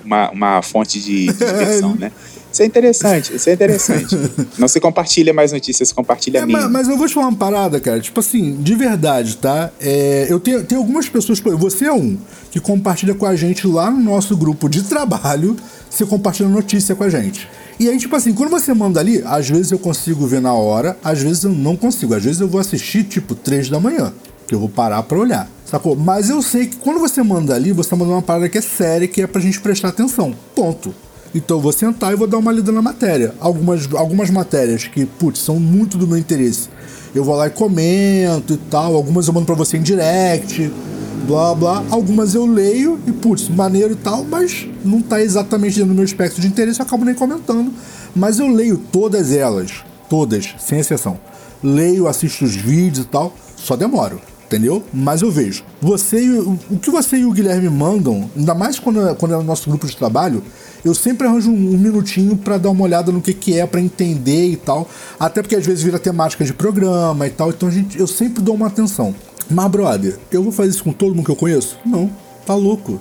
uma, 0.04 0.30
uma 0.30 0.62
fonte 0.62 1.00
de, 1.00 1.26
de 1.26 1.32
diversão, 1.32 1.94
né? 1.96 2.10
Isso 2.52 2.62
é 2.62 2.66
interessante, 2.66 3.34
isso 3.34 3.48
é 3.48 3.52
interessante. 3.54 4.16
Não 4.58 4.68
se 4.68 4.78
compartilha 4.78 5.32
mais 5.32 5.52
notícias, 5.52 5.88
se 5.88 5.94
compartilha 5.94 6.38
É, 6.38 6.46
mas, 6.46 6.70
mas 6.70 6.88
eu 6.88 6.98
vou 6.98 7.08
te 7.08 7.14
falar 7.14 7.28
uma 7.28 7.36
parada, 7.36 7.80
cara. 7.80 7.98
Tipo 7.98 8.20
assim, 8.20 8.56
de 8.60 8.74
verdade, 8.74 9.38
tá? 9.38 9.70
É, 9.80 10.26
eu 10.28 10.38
tenho, 10.38 10.62
tenho 10.62 10.80
algumas 10.80 11.08
pessoas, 11.08 11.40
você 11.40 11.86
é 11.86 11.92
um, 11.92 12.18
que 12.50 12.60
compartilha 12.60 13.14
com 13.14 13.24
a 13.24 13.34
gente 13.34 13.66
lá 13.66 13.90
no 13.90 14.00
nosso 14.00 14.36
grupo 14.36 14.68
de 14.68 14.82
trabalho, 14.82 15.56
você 15.88 16.04
compartilha 16.04 16.48
notícia 16.48 16.94
com 16.94 17.04
a 17.04 17.08
gente. 17.08 17.48
E 17.80 17.88
aí, 17.88 17.98
tipo 17.98 18.14
assim, 18.14 18.32
quando 18.32 18.50
você 18.50 18.74
manda 18.74 19.00
ali, 19.00 19.22
às 19.24 19.48
vezes 19.48 19.72
eu 19.72 19.78
consigo 19.78 20.26
ver 20.26 20.40
na 20.40 20.52
hora, 20.52 20.96
às 21.02 21.20
vezes 21.22 21.44
eu 21.44 21.50
não 21.50 21.74
consigo. 21.74 22.14
Às 22.14 22.22
vezes 22.22 22.40
eu 22.40 22.48
vou 22.48 22.60
assistir, 22.60 23.02
tipo, 23.04 23.34
três 23.34 23.68
da 23.68 23.80
manhã, 23.80 24.12
que 24.46 24.54
eu 24.54 24.60
vou 24.60 24.68
parar 24.68 25.02
pra 25.02 25.18
olhar, 25.18 25.50
sacou? 25.64 25.96
Mas 25.96 26.28
eu 26.28 26.42
sei 26.42 26.66
que 26.66 26.76
quando 26.76 27.00
você 27.00 27.22
manda 27.22 27.54
ali, 27.54 27.72
você 27.72 27.90
tá 27.90 27.96
mandando 27.96 28.16
uma 28.16 28.22
parada 28.22 28.48
que 28.48 28.58
é 28.58 28.60
séria, 28.60 29.08
que 29.08 29.22
é 29.22 29.26
pra 29.26 29.40
gente 29.40 29.60
prestar 29.60 29.88
atenção. 29.88 30.34
Ponto. 30.54 30.94
Então 31.34 31.56
eu 31.56 31.60
vou 31.60 31.72
sentar 31.72 32.12
e 32.12 32.16
vou 32.16 32.26
dar 32.26 32.38
uma 32.38 32.52
lida 32.52 32.70
na 32.70 32.82
matéria. 32.82 33.34
Algumas, 33.40 33.88
algumas 33.94 34.30
matérias 34.30 34.86
que, 34.86 35.06
putz, 35.06 35.40
são 35.40 35.58
muito 35.58 35.96
do 35.96 36.06
meu 36.06 36.18
interesse. 36.18 36.68
Eu 37.14 37.24
vou 37.24 37.34
lá 37.34 37.46
e 37.46 37.50
comento 37.50 38.54
e 38.54 38.56
tal. 38.56 38.94
Algumas 38.94 39.26
eu 39.26 39.32
mando 39.32 39.46
pra 39.46 39.54
você 39.54 39.78
em 39.78 39.82
direct, 39.82 40.70
blá 41.26 41.54
blá. 41.54 41.82
Algumas 41.90 42.34
eu 42.34 42.44
leio 42.44 43.00
e, 43.06 43.12
putz, 43.12 43.48
maneiro 43.48 43.92
e 43.92 43.96
tal, 43.96 44.24
mas 44.24 44.66
não 44.84 45.00
tá 45.00 45.22
exatamente 45.22 45.76
dentro 45.76 45.90
do 45.90 45.94
meu 45.94 46.04
espectro 46.04 46.40
de 46.40 46.48
interesse, 46.48 46.80
eu 46.80 46.86
acabo 46.86 47.04
nem 47.04 47.14
comentando. 47.14 47.72
Mas 48.14 48.38
eu 48.38 48.48
leio 48.48 48.76
todas 48.76 49.32
elas, 49.32 49.72
todas, 50.10 50.54
sem 50.58 50.80
exceção. 50.80 51.18
Leio, 51.62 52.08
assisto 52.08 52.44
os 52.44 52.54
vídeos 52.54 53.06
e 53.06 53.08
tal, 53.08 53.34
só 53.56 53.76
demoro 53.76 54.20
entendeu? 54.52 54.84
Mas 54.92 55.22
eu 55.22 55.30
vejo. 55.30 55.64
Você 55.80 56.28
o, 56.28 56.58
o 56.70 56.78
que 56.78 56.90
você 56.90 57.16
e 57.16 57.24
o 57.24 57.32
Guilherme 57.32 57.70
mandam, 57.70 58.30
ainda 58.36 58.54
mais 58.54 58.78
quando 58.78 59.08
é, 59.08 59.14
quando 59.14 59.32
é 59.34 59.38
no 59.38 59.42
nosso 59.42 59.68
grupo 59.68 59.86
de 59.86 59.96
trabalho, 59.96 60.42
eu 60.84 60.94
sempre 60.94 61.26
arranjo 61.26 61.50
um, 61.50 61.74
um 61.74 61.78
minutinho 61.78 62.36
pra 62.36 62.58
dar 62.58 62.70
uma 62.70 62.84
olhada 62.84 63.12
no 63.12 63.20
que, 63.20 63.32
que 63.32 63.58
é, 63.58 63.66
pra 63.66 63.80
entender 63.80 64.48
e 64.48 64.56
tal. 64.56 64.88
Até 65.18 65.42
porque 65.42 65.56
às 65.56 65.64
vezes 65.64 65.82
vira 65.82 65.98
temática 65.98 66.44
de 66.44 66.52
programa 66.52 67.26
e 67.26 67.30
tal, 67.30 67.50
então 67.50 67.68
a 67.68 67.72
gente, 67.72 67.98
eu 67.98 68.06
sempre 68.06 68.42
dou 68.42 68.54
uma 68.54 68.66
atenção. 68.66 69.14
Mas, 69.50 69.70
brother, 69.70 70.18
eu 70.30 70.42
vou 70.42 70.52
fazer 70.52 70.70
isso 70.70 70.84
com 70.84 70.92
todo 70.92 71.14
mundo 71.14 71.24
que 71.24 71.30
eu 71.30 71.36
conheço? 71.36 71.78
Não, 71.84 72.10
tá 72.46 72.54
louco. 72.54 73.00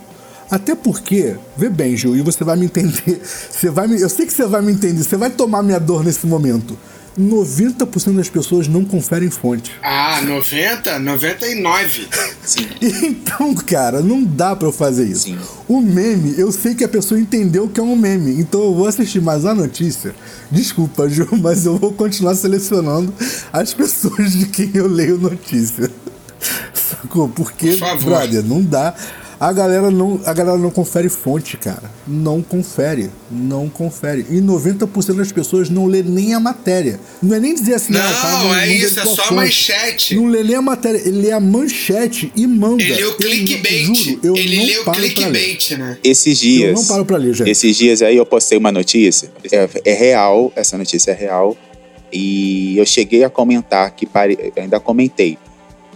Até 0.50 0.76
porque, 0.76 1.36
vê 1.56 1.70
bem, 1.70 1.96
Gil, 1.96 2.16
e 2.16 2.22
você 2.22 2.44
vai 2.44 2.58
me 2.58 2.66
entender. 2.66 3.22
Você 3.50 3.70
vai 3.70 3.88
me, 3.88 4.02
eu 4.02 4.10
sei 4.10 4.26
que 4.26 4.34
você 4.34 4.46
vai 4.46 4.62
me 4.62 4.74
entender, 4.74 5.02
você 5.04 5.16
vai 5.16 5.30
tomar 5.30 5.64
minha 5.64 5.80
dor 5.80 6.04
nesse 6.04 6.26
momento. 6.26 6.78
90% 7.20 8.16
das 8.16 8.30
pessoas 8.30 8.68
não 8.68 8.86
conferem 8.86 9.30
fonte. 9.30 9.72
Ah, 9.84 10.22
90? 10.22 11.00
99. 11.00 12.08
Sim. 12.44 12.68
Então, 13.04 13.54
cara, 13.56 14.02
não 14.02 14.24
dá 14.24 14.56
pra 14.56 14.68
eu 14.68 14.72
fazer 14.72 15.06
isso. 15.08 15.26
Sim. 15.26 15.38
O 15.68 15.82
meme, 15.82 16.36
eu 16.38 16.52
sei 16.52 16.76
que 16.76 16.84
a 16.84 16.90
pessoa 16.90 17.20
entendeu 17.20 17.68
que 17.68 17.80
é 17.80 17.84
um 17.84 17.96
meme, 17.96 18.40
então 18.40 18.62
eu 18.62 18.74
vou 18.74 18.88
assistir 18.88 19.22
mais 19.22 19.46
a 19.46 19.54
notícia. 19.56 20.14
Desculpa, 20.50 21.08
Ju, 21.10 21.28
mas 21.42 21.66
eu 21.66 21.78
vou 21.78 21.94
continuar 21.94 22.36
selecionando 22.36 23.14
as 23.52 23.74
pessoas 23.74 24.34
de 24.34 24.46
quem 24.48 24.72
eu 24.74 24.88
leio 24.88 25.18
notícia. 25.18 25.90
Sacou? 26.74 27.30
Porque, 27.30 27.72
Por 27.72 27.80
favor. 27.80 28.06
brother, 28.06 28.44
não 28.44 28.62
dá. 28.62 28.94
A 29.42 29.52
galera 29.52 29.90
não, 29.90 30.22
a 30.24 30.34
galera 30.36 30.56
não 30.56 30.70
confere 30.70 31.10
fonte, 31.10 31.58
cara. 31.58 31.90
Não 32.08 32.44
confere. 32.44 33.10
Não 33.32 33.68
confere. 33.68 34.24
E 34.30 34.36
90% 34.40 35.16
das 35.16 35.32
pessoas 35.32 35.68
não 35.68 35.88
lê 35.88 36.04
nem 36.04 36.36
a 36.36 36.40
matéria. 36.40 37.00
Não 37.24 37.36
é 37.36 37.40
nem 37.40 37.56
dizer 37.56 37.74
assim, 37.74 37.92
Não, 37.92 38.00
ah, 38.02 38.06
o 38.06 38.50
cara 38.50 38.64
é 38.64 38.68
lê 38.68 38.74
isso, 38.76 39.00
é 39.00 39.04
só 39.04 39.14
a 39.14 39.16
fonte. 39.16 39.34
manchete. 39.34 40.16
Não 40.16 40.28
lê 40.28 40.44
nem 40.44 40.56
a 40.58 40.62
matéria, 40.62 41.00
ele 41.00 41.22
lê 41.24 41.32
a 41.32 41.40
manchete 41.40 42.32
e 42.36 42.46
manda. 42.46 42.84
Ele 42.84 42.94
lê 42.94 43.04
o 43.04 43.08
Eu 43.08 43.18
clickbait. 43.18 43.96
juro, 43.96 44.20
eu 44.22 44.36
Ele 44.36 44.58
não 44.58 44.64
lê 44.64 44.78
o 44.78 44.92
clickbait, 44.92 45.72
né? 45.72 45.98
Esses 46.04 46.38
dias. 46.38 46.70
Eu 46.70 46.76
não 46.76 46.86
paro 46.86 47.04
pra 47.04 47.18
ler, 47.18 47.34
gente. 47.34 47.50
Esses 47.50 47.76
dias 47.76 48.04
aí 48.04 48.18
eu 48.18 48.26
postei 48.28 48.60
uma 48.60 48.72
notícia. 48.72 49.32
É, 49.52 49.68
é 49.86 49.94
real, 49.96 50.54
essa 50.56 50.78
notícia 50.78 51.10
é 51.10 51.16
real. 51.16 51.58
E 52.14 52.78
eu 52.78 52.86
cheguei 52.86 53.24
a 53.24 53.30
comentar 53.30 53.90
que 53.90 54.06
pare... 54.06 54.54
ainda 54.56 54.80
comentei. 54.80 55.40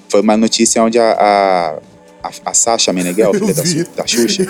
Foi 0.10 0.22
uma 0.22 0.36
notícia 0.36 0.82
onde 0.82 0.98
a, 0.98 1.12
a, 1.12 1.80
a, 2.28 2.50
a 2.50 2.54
Sasha 2.54 2.92
Meneghel, 2.94 3.34
filha 3.36 3.54
da, 3.54 3.64
da 4.02 4.08
Xuxa, 4.08 4.46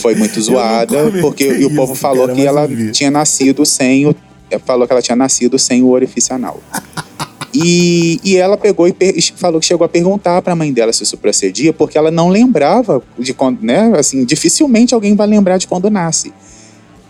foi 0.00 0.14
muito 0.14 0.40
zoada, 0.40 1.10
porque 1.20 1.44
e 1.44 1.64
o 1.64 1.74
povo 1.74 1.92
isso, 1.92 2.00
falou 2.00 2.26
cara, 2.26 2.34
que 2.34 2.46
ela 2.46 2.68
tinha 2.92 3.10
nascido 3.10 3.64
sem 3.64 4.06
o. 4.06 4.14
eh, 4.50 4.58
Falou 4.58 4.86
que 4.86 4.92
ela 4.92 5.02
tinha 5.02 5.16
nascido 5.16 5.58
sem 5.58 5.82
o 5.82 5.88
orifício 5.88 6.34
anal. 6.34 6.60
E, 7.54 8.18
e 8.24 8.36
ela 8.38 8.56
pegou 8.56 8.88
e 8.88 8.94
falou 9.36 9.60
que 9.60 9.66
chegou 9.66 9.84
a 9.84 9.88
perguntar 9.88 10.40
pra 10.40 10.56
mãe 10.56 10.72
dela 10.72 10.90
se 10.90 11.02
isso 11.02 11.18
procedia, 11.18 11.70
porque 11.70 11.98
ela 11.98 12.10
não 12.10 12.30
lembrava 12.30 13.02
de 13.18 13.34
quando, 13.34 13.60
né? 13.60 13.92
Assim, 13.94 14.24
dificilmente 14.24 14.94
alguém 14.94 15.14
vai 15.14 15.26
lembrar 15.26 15.58
de 15.58 15.66
quando 15.66 15.90
nasce. 15.90 16.32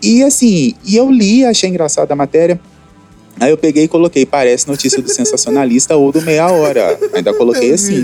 E 0.01 0.21
assim, 0.21 0.73
e 0.83 0.97
eu 0.97 1.09
li, 1.09 1.45
achei 1.45 1.69
engraçada 1.69 2.11
a 2.11 2.15
matéria. 2.17 2.59
Aí 3.39 3.51
eu 3.51 3.57
peguei 3.57 3.85
e 3.85 3.87
coloquei, 3.87 4.25
parece 4.25 4.67
notícia 4.67 5.01
do 5.01 5.09
sensacionalista 5.09 5.95
ou 5.95 6.11
do 6.11 6.21
meia 6.21 6.49
hora. 6.49 6.97
Ainda 7.13 7.33
coloquei 7.33 7.73
assim. 7.73 8.03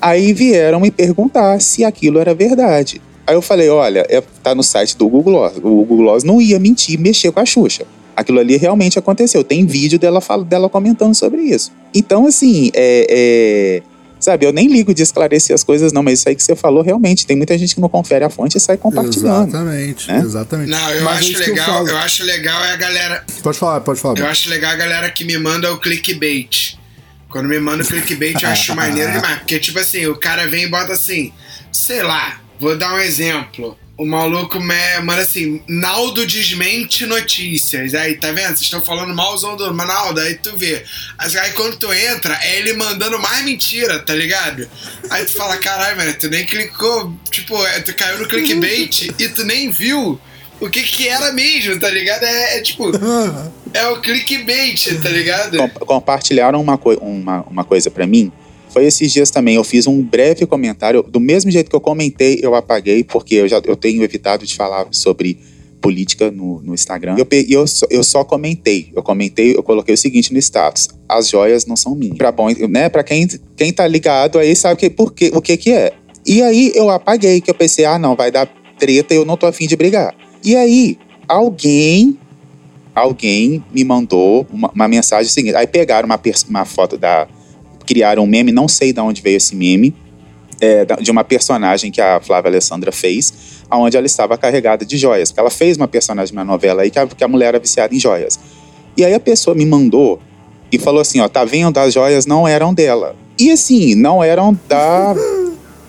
Aí 0.00 0.32
vieram 0.32 0.80
me 0.80 0.90
perguntar 0.90 1.60
se 1.60 1.84
aquilo 1.84 2.18
era 2.18 2.34
verdade. 2.34 3.00
Aí 3.26 3.34
eu 3.34 3.42
falei, 3.42 3.68
olha, 3.68 4.04
é, 4.08 4.22
tá 4.42 4.54
no 4.54 4.62
site 4.62 4.96
do 4.96 5.08
Google 5.08 5.34
Gloss. 5.34 5.56
O 5.58 5.60
Google 5.60 5.96
Gloss 5.98 6.24
não 6.24 6.40
ia 6.40 6.58
mentir, 6.58 6.98
mexer 6.98 7.30
com 7.30 7.40
a 7.40 7.46
Xuxa. 7.46 7.84
Aquilo 8.16 8.40
ali 8.40 8.56
realmente 8.56 8.98
aconteceu. 8.98 9.44
Tem 9.44 9.64
vídeo 9.64 9.98
dela, 9.98 10.20
dela 10.46 10.68
comentando 10.68 11.14
sobre 11.14 11.42
isso. 11.42 11.70
Então, 11.94 12.26
assim, 12.26 12.70
é, 12.74 13.06
é, 13.08 13.82
Sabe, 14.22 14.46
eu 14.46 14.52
nem 14.52 14.68
ligo 14.68 14.94
de 14.94 15.02
esclarecer 15.02 15.52
as 15.52 15.64
coisas, 15.64 15.92
não, 15.92 16.00
mas 16.00 16.20
isso 16.20 16.28
aí 16.28 16.36
que 16.36 16.42
você 16.44 16.54
falou, 16.54 16.80
realmente, 16.80 17.26
tem 17.26 17.36
muita 17.36 17.58
gente 17.58 17.74
que 17.74 17.80
não 17.80 17.88
confere 17.88 18.24
a 18.24 18.30
fonte 18.30 18.56
e 18.56 18.60
sai 18.60 18.76
compartilhando. 18.76 19.48
Exatamente, 19.48 20.08
né? 20.08 20.18
exatamente. 20.20 20.70
Não, 20.70 20.90
eu 20.90 21.02
Mas 21.02 21.18
acho 21.18 21.32
eu 21.32 21.40
legal, 21.40 21.66
falo. 21.66 21.88
eu, 21.88 21.96
acho 21.98 22.24
legal 22.24 22.64
é 22.64 22.72
a 22.72 22.76
galera. 22.76 23.24
Pode 23.42 23.58
falar, 23.58 23.80
pode 23.80 23.98
falar. 24.00 24.18
Eu 24.20 24.26
acho 24.26 24.48
legal 24.48 24.70
a 24.70 24.76
galera 24.76 25.10
que 25.10 25.24
me 25.24 25.36
manda 25.38 25.72
o 25.72 25.78
clickbait. 25.80 26.78
Quando 27.28 27.48
me 27.48 27.58
manda 27.58 27.82
o 27.82 27.86
clickbait, 27.86 28.40
eu 28.40 28.48
acho 28.48 28.74
maneiro 28.76 29.10
demais. 29.10 29.38
Porque, 29.40 29.58
tipo 29.58 29.80
assim, 29.80 30.06
o 30.06 30.14
cara 30.14 30.46
vem 30.46 30.64
e 30.64 30.68
bota 30.68 30.92
assim, 30.92 31.32
sei 31.72 32.04
lá, 32.04 32.40
vou 32.60 32.78
dar 32.78 32.94
um 32.94 32.98
exemplo. 32.98 33.76
O 33.96 34.06
maluco 34.06 34.58
me 34.58 35.00
manda 35.04 35.20
assim, 35.22 35.62
Naldo 35.68 36.26
desmente 36.26 37.04
notícias. 37.06 37.94
Aí, 37.94 38.14
tá 38.16 38.28
vendo? 38.32 38.46
Vocês 38.48 38.62
estão 38.62 38.80
falando 38.80 39.14
malzão 39.14 39.54
do 39.56 39.72
Naldo, 39.72 40.18
aí 40.20 40.34
tu 40.36 40.56
vê. 40.56 40.82
Aí 41.18 41.52
quando 41.52 41.76
tu 41.76 41.92
entra, 41.92 42.36
é 42.42 42.58
ele 42.58 42.72
mandando 42.72 43.20
mais 43.20 43.44
mentira, 43.44 43.98
tá 44.00 44.14
ligado? 44.14 44.68
Aí 45.10 45.24
tu 45.26 45.32
fala, 45.32 45.56
caralho, 45.58 45.96
velho, 45.96 46.18
tu 46.18 46.28
nem 46.30 46.44
clicou, 46.46 47.14
tipo, 47.30 47.54
é, 47.66 47.80
tu 47.80 47.94
caiu 47.94 48.18
no 48.18 48.26
clickbait 48.26 49.14
e 49.18 49.28
tu 49.28 49.44
nem 49.44 49.70
viu 49.70 50.18
o 50.58 50.70
que 50.70 50.82
que 50.82 51.06
era 51.08 51.30
mesmo, 51.32 51.78
tá 51.78 51.90
ligado? 51.90 52.24
É, 52.24 52.58
é 52.58 52.60
tipo, 52.62 52.90
é 53.74 53.86
o 53.88 54.00
clickbait, 54.00 55.00
tá 55.02 55.10
ligado? 55.10 55.58
Com- 55.58 55.86
compartilharam 55.86 56.60
uma, 56.60 56.78
coi- 56.78 56.98
uma, 57.00 57.42
uma 57.42 57.64
coisa 57.64 57.90
pra 57.90 58.06
mim. 58.06 58.32
Foi 58.72 58.84
esses 58.84 59.12
dias 59.12 59.30
também. 59.30 59.56
Eu 59.56 59.64
fiz 59.64 59.86
um 59.86 60.02
breve 60.02 60.46
comentário. 60.46 61.02
Do 61.02 61.20
mesmo 61.20 61.50
jeito 61.50 61.68
que 61.68 61.76
eu 61.76 61.80
comentei, 61.80 62.40
eu 62.42 62.54
apaguei, 62.54 63.04
porque 63.04 63.36
eu 63.36 63.48
já 63.48 63.60
eu 63.64 63.76
tenho 63.76 64.02
evitado 64.02 64.46
de 64.46 64.54
falar 64.54 64.86
sobre 64.90 65.38
política 65.80 66.30
no, 66.30 66.62
no 66.62 66.72
Instagram. 66.72 67.16
Eu, 67.18 67.26
eu, 67.48 67.66
só, 67.66 67.86
eu 67.90 68.02
só 68.02 68.24
comentei. 68.24 68.90
Eu 68.94 69.02
comentei, 69.02 69.54
eu 69.56 69.62
coloquei 69.62 69.94
o 69.94 69.98
seguinte 69.98 70.32
no 70.32 70.38
status: 70.38 70.88
as 71.08 71.28
joias 71.28 71.66
não 71.66 71.76
são 71.76 71.94
minhas. 71.94 72.16
Pra, 72.16 72.32
bom, 72.32 72.48
né, 72.68 72.88
pra 72.88 73.02
quem, 73.02 73.28
quem 73.56 73.72
tá 73.72 73.86
ligado 73.86 74.38
aí 74.38 74.54
sabe 74.56 74.80
que, 74.80 74.88
por 74.88 75.12
quê, 75.12 75.30
o 75.34 75.42
que 75.42 75.56
que 75.56 75.72
é. 75.72 75.92
E 76.24 76.40
aí 76.40 76.72
eu 76.74 76.88
apaguei, 76.88 77.40
que 77.40 77.50
eu 77.50 77.54
pensei, 77.54 77.84
ah, 77.84 77.98
não, 77.98 78.14
vai 78.14 78.30
dar 78.30 78.48
treta, 78.78 79.12
eu 79.12 79.24
não 79.24 79.36
tô 79.36 79.46
afim 79.46 79.66
de 79.66 79.76
brigar. 79.76 80.14
E 80.44 80.54
aí, 80.56 80.96
alguém 81.28 82.16
alguém 82.94 83.64
me 83.72 83.84
mandou 83.84 84.46
uma, 84.52 84.70
uma 84.74 84.88
mensagem 84.88 85.30
seguinte. 85.30 85.56
Aí 85.56 85.66
pegaram 85.66 86.06
uma, 86.06 86.20
uma 86.48 86.64
foto 86.64 86.96
da. 86.96 87.26
Criaram 87.84 88.24
um 88.24 88.26
meme, 88.26 88.52
não 88.52 88.68
sei 88.68 88.92
de 88.92 89.00
onde 89.00 89.22
veio 89.22 89.36
esse 89.36 89.54
meme, 89.54 89.94
é, 90.60 90.84
de 91.00 91.10
uma 91.10 91.24
personagem 91.24 91.90
que 91.90 92.00
a 92.00 92.20
Flávia 92.20 92.48
Alessandra 92.48 92.92
fez, 92.92 93.32
onde 93.70 93.96
ela 93.96 94.06
estava 94.06 94.38
carregada 94.38 94.84
de 94.84 94.96
joias. 94.96 95.30
Porque 95.30 95.40
ela 95.40 95.50
fez 95.50 95.76
uma 95.76 95.88
personagem 95.88 96.34
na 96.34 96.44
novela 96.44 96.82
aí 96.82 96.90
que 96.90 96.98
a, 96.98 97.06
que 97.06 97.24
a 97.24 97.28
mulher 97.28 97.48
era 97.48 97.58
viciada 97.58 97.94
em 97.94 97.98
joias. 97.98 98.38
E 98.96 99.04
aí 99.04 99.14
a 99.14 99.20
pessoa 99.20 99.54
me 99.54 99.66
mandou 99.66 100.20
e 100.70 100.78
falou 100.78 101.00
assim: 101.00 101.20
ó, 101.20 101.28
tá 101.28 101.44
vendo? 101.44 101.76
As 101.78 101.92
joias 101.92 102.26
não 102.26 102.46
eram 102.46 102.72
dela. 102.72 103.16
E 103.38 103.50
assim, 103.50 103.94
não 103.94 104.22
eram 104.22 104.58
da. 104.68 105.14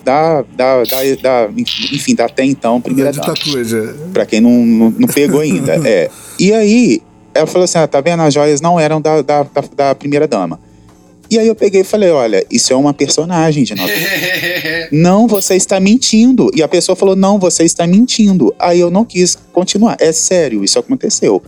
Da, 0.04 0.42
da, 0.54 0.84
da, 0.84 1.04
da 1.22 1.50
enfim, 1.56 2.14
da 2.14 2.26
até 2.26 2.44
então 2.44 2.82
primeira 2.82 3.14
Da 3.14 3.22
dama. 3.22 3.64
já. 3.64 3.94
Pra 4.12 4.26
quem 4.26 4.42
não, 4.42 4.52
não, 4.52 4.90
não 4.92 5.08
pegou 5.08 5.40
ainda. 5.40 5.76
é. 5.88 6.10
E 6.38 6.52
aí, 6.52 7.02
ela 7.34 7.48
falou 7.48 7.64
assim: 7.64 7.78
ah, 7.78 7.88
tá 7.88 8.02
vendo? 8.02 8.22
As 8.22 8.34
joias 8.34 8.60
não 8.60 8.78
eram 8.78 9.00
da, 9.00 9.22
da, 9.22 9.44
da, 9.44 9.64
da 9.76 9.96
primeira 9.96 10.28
dama. 10.28 10.60
E 11.34 11.40
aí 11.40 11.48
eu 11.48 11.56
peguei 11.56 11.82
e 11.82 11.84
falei: 11.84 12.12
olha, 12.12 12.46
isso 12.52 12.72
é 12.72 12.76
uma 12.76 12.94
personagem 12.94 13.64
de 13.64 13.74
novela. 13.74 14.00
não, 14.92 15.28
você 15.28 15.56
está 15.56 15.80
mentindo. 15.80 16.52
E 16.54 16.62
a 16.62 16.68
pessoa 16.68 16.96
falou: 16.96 17.16
não, 17.16 17.40
você 17.40 17.64
está 17.64 17.88
mentindo. 17.88 18.54
Aí 18.60 18.80
eu 18.80 18.92
não 18.92 19.04
quis 19.04 19.36
continuar. 19.52 19.98
É 20.00 20.12
sério, 20.12 20.64
isso 20.64 20.78
aconteceu. 20.78 21.42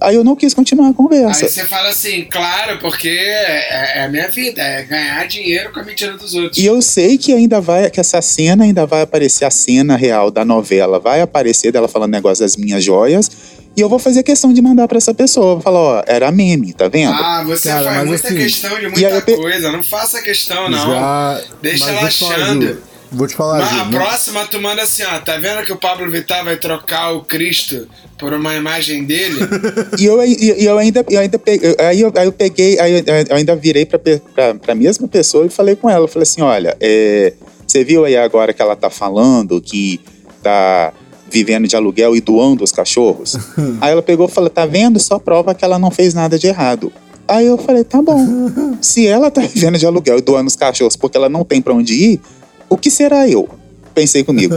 Aí 0.00 0.14
eu 0.14 0.22
não 0.22 0.36
quis 0.36 0.52
continuar 0.54 0.90
a 0.90 0.92
conversa. 0.92 1.46
Aí 1.46 1.50
você 1.50 1.64
fala 1.64 1.88
assim, 1.88 2.24
claro, 2.24 2.78
porque 2.78 3.08
é, 3.08 3.98
é 3.98 4.04
a 4.04 4.08
minha 4.08 4.28
vida, 4.28 4.60
é 4.60 4.82
ganhar 4.82 5.26
dinheiro 5.26 5.72
com 5.72 5.80
a 5.80 5.82
mentira 5.82 6.12
dos 6.16 6.34
outros. 6.34 6.62
E 6.62 6.66
eu 6.66 6.82
sei 6.82 7.16
que 7.16 7.32
ainda 7.32 7.60
vai, 7.60 7.88
que 7.90 7.98
essa 7.98 8.20
cena 8.20 8.64
ainda 8.64 8.84
vai 8.84 9.02
aparecer, 9.02 9.44
a 9.44 9.50
cena 9.50 9.96
real 9.96 10.30
da 10.30 10.44
novela 10.44 11.00
vai 11.00 11.22
aparecer 11.22 11.72
dela 11.72 11.88
falando 11.88 12.10
negócio 12.12 12.44
das 12.44 12.56
minhas 12.56 12.84
joias. 12.84 13.30
E 13.76 13.80
eu 13.80 13.88
vou 13.88 13.98
fazer 13.98 14.22
questão 14.22 14.52
de 14.52 14.62
mandar 14.62 14.86
pra 14.86 14.98
essa 14.98 15.12
pessoa. 15.12 15.54
Vou 15.54 15.60
falar, 15.62 15.78
ó, 15.80 16.02
era 16.06 16.30
meme, 16.30 16.72
tá 16.72 16.86
vendo? 16.88 17.12
Ah, 17.12 17.42
você 17.44 17.68
Cara, 17.68 17.84
faz 17.92 18.06
muita 18.06 18.28
assim, 18.28 18.36
questão 18.36 18.78
de 18.78 18.88
muita 18.88 19.20
pe- 19.22 19.36
coisa. 19.36 19.72
Não 19.72 19.82
faça 19.82 20.22
questão, 20.22 20.68
não. 20.70 20.78
Já, 20.92 21.40
Deixa 21.60 21.86
mas 21.86 21.88
ela 21.92 22.00
vou 22.00 22.08
te 22.08 22.18
falar, 22.18 22.34
achando. 22.34 22.82
Vou 23.10 23.26
te 23.28 23.34
falar, 23.36 23.58
Mas 23.60 23.70
Ju. 23.70 23.80
a 23.80 23.84
próxima 23.86 24.46
tu 24.46 24.60
manda 24.60 24.82
assim, 24.82 25.02
ó. 25.04 25.18
Tá 25.20 25.36
vendo 25.36 25.64
que 25.64 25.72
o 25.72 25.76
Pablo 25.76 26.10
Vittar 26.10 26.44
vai 26.44 26.56
trocar 26.56 27.12
o 27.12 27.22
Cristo 27.24 27.86
por 28.18 28.32
uma 28.32 28.54
imagem 28.56 29.04
dele? 29.04 29.38
E 29.98 30.04
eu, 30.04 30.22
e 30.24 30.64
eu 30.64 30.78
ainda, 30.78 31.04
eu 31.08 31.20
ainda 31.20 31.38
peguei, 31.38 31.76
aí, 31.78 32.00
eu, 32.00 32.12
aí 32.16 32.26
eu 32.26 32.32
peguei, 32.32 32.78
aí 32.80 32.92
eu, 33.06 33.14
eu 33.28 33.36
ainda 33.36 33.54
virei 33.54 33.86
pra, 33.86 33.98
pra, 33.98 34.54
pra 34.54 34.74
mesma 34.74 35.06
pessoa 35.08 35.46
e 35.46 35.48
falei 35.48 35.76
com 35.76 35.88
ela. 35.88 36.04
Eu 36.04 36.08
falei 36.08 36.24
assim: 36.24 36.42
olha, 36.42 36.76
é, 36.80 37.32
você 37.66 37.84
viu 37.84 38.04
aí 38.04 38.16
agora 38.16 38.52
que 38.52 38.60
ela 38.62 38.74
tá 38.76 38.90
falando 38.90 39.60
que 39.60 40.00
tá 40.42 40.92
vivendo 41.30 41.66
de 41.66 41.76
aluguel 41.76 42.14
e 42.16 42.20
doando 42.20 42.64
os 42.64 42.72
cachorros? 42.72 43.36
aí 43.80 43.92
ela 43.92 44.02
pegou 44.02 44.26
e 44.26 44.30
falou: 44.30 44.50
tá 44.50 44.66
vendo? 44.66 44.98
Só 44.98 45.18
prova 45.18 45.54
que 45.54 45.64
ela 45.64 45.78
não 45.78 45.90
fez 45.90 46.14
nada 46.14 46.38
de 46.38 46.46
errado. 46.46 46.92
Aí 47.26 47.46
eu 47.46 47.58
falei: 47.58 47.84
tá 47.84 48.00
bom. 48.02 48.18
Se 48.80 49.06
ela 49.06 49.30
tá 49.30 49.40
vivendo 49.40 49.78
de 49.78 49.86
aluguel 49.86 50.18
e 50.18 50.22
doando 50.22 50.48
os 50.48 50.56
cachorros 50.56 50.96
porque 50.96 51.16
ela 51.16 51.28
não 51.28 51.44
tem 51.44 51.60
pra 51.60 51.74
onde 51.74 51.94
ir, 51.94 52.20
o 52.68 52.76
que 52.76 52.90
será 52.90 53.28
eu? 53.28 53.48
Pensei 53.94 54.24
comigo. 54.24 54.54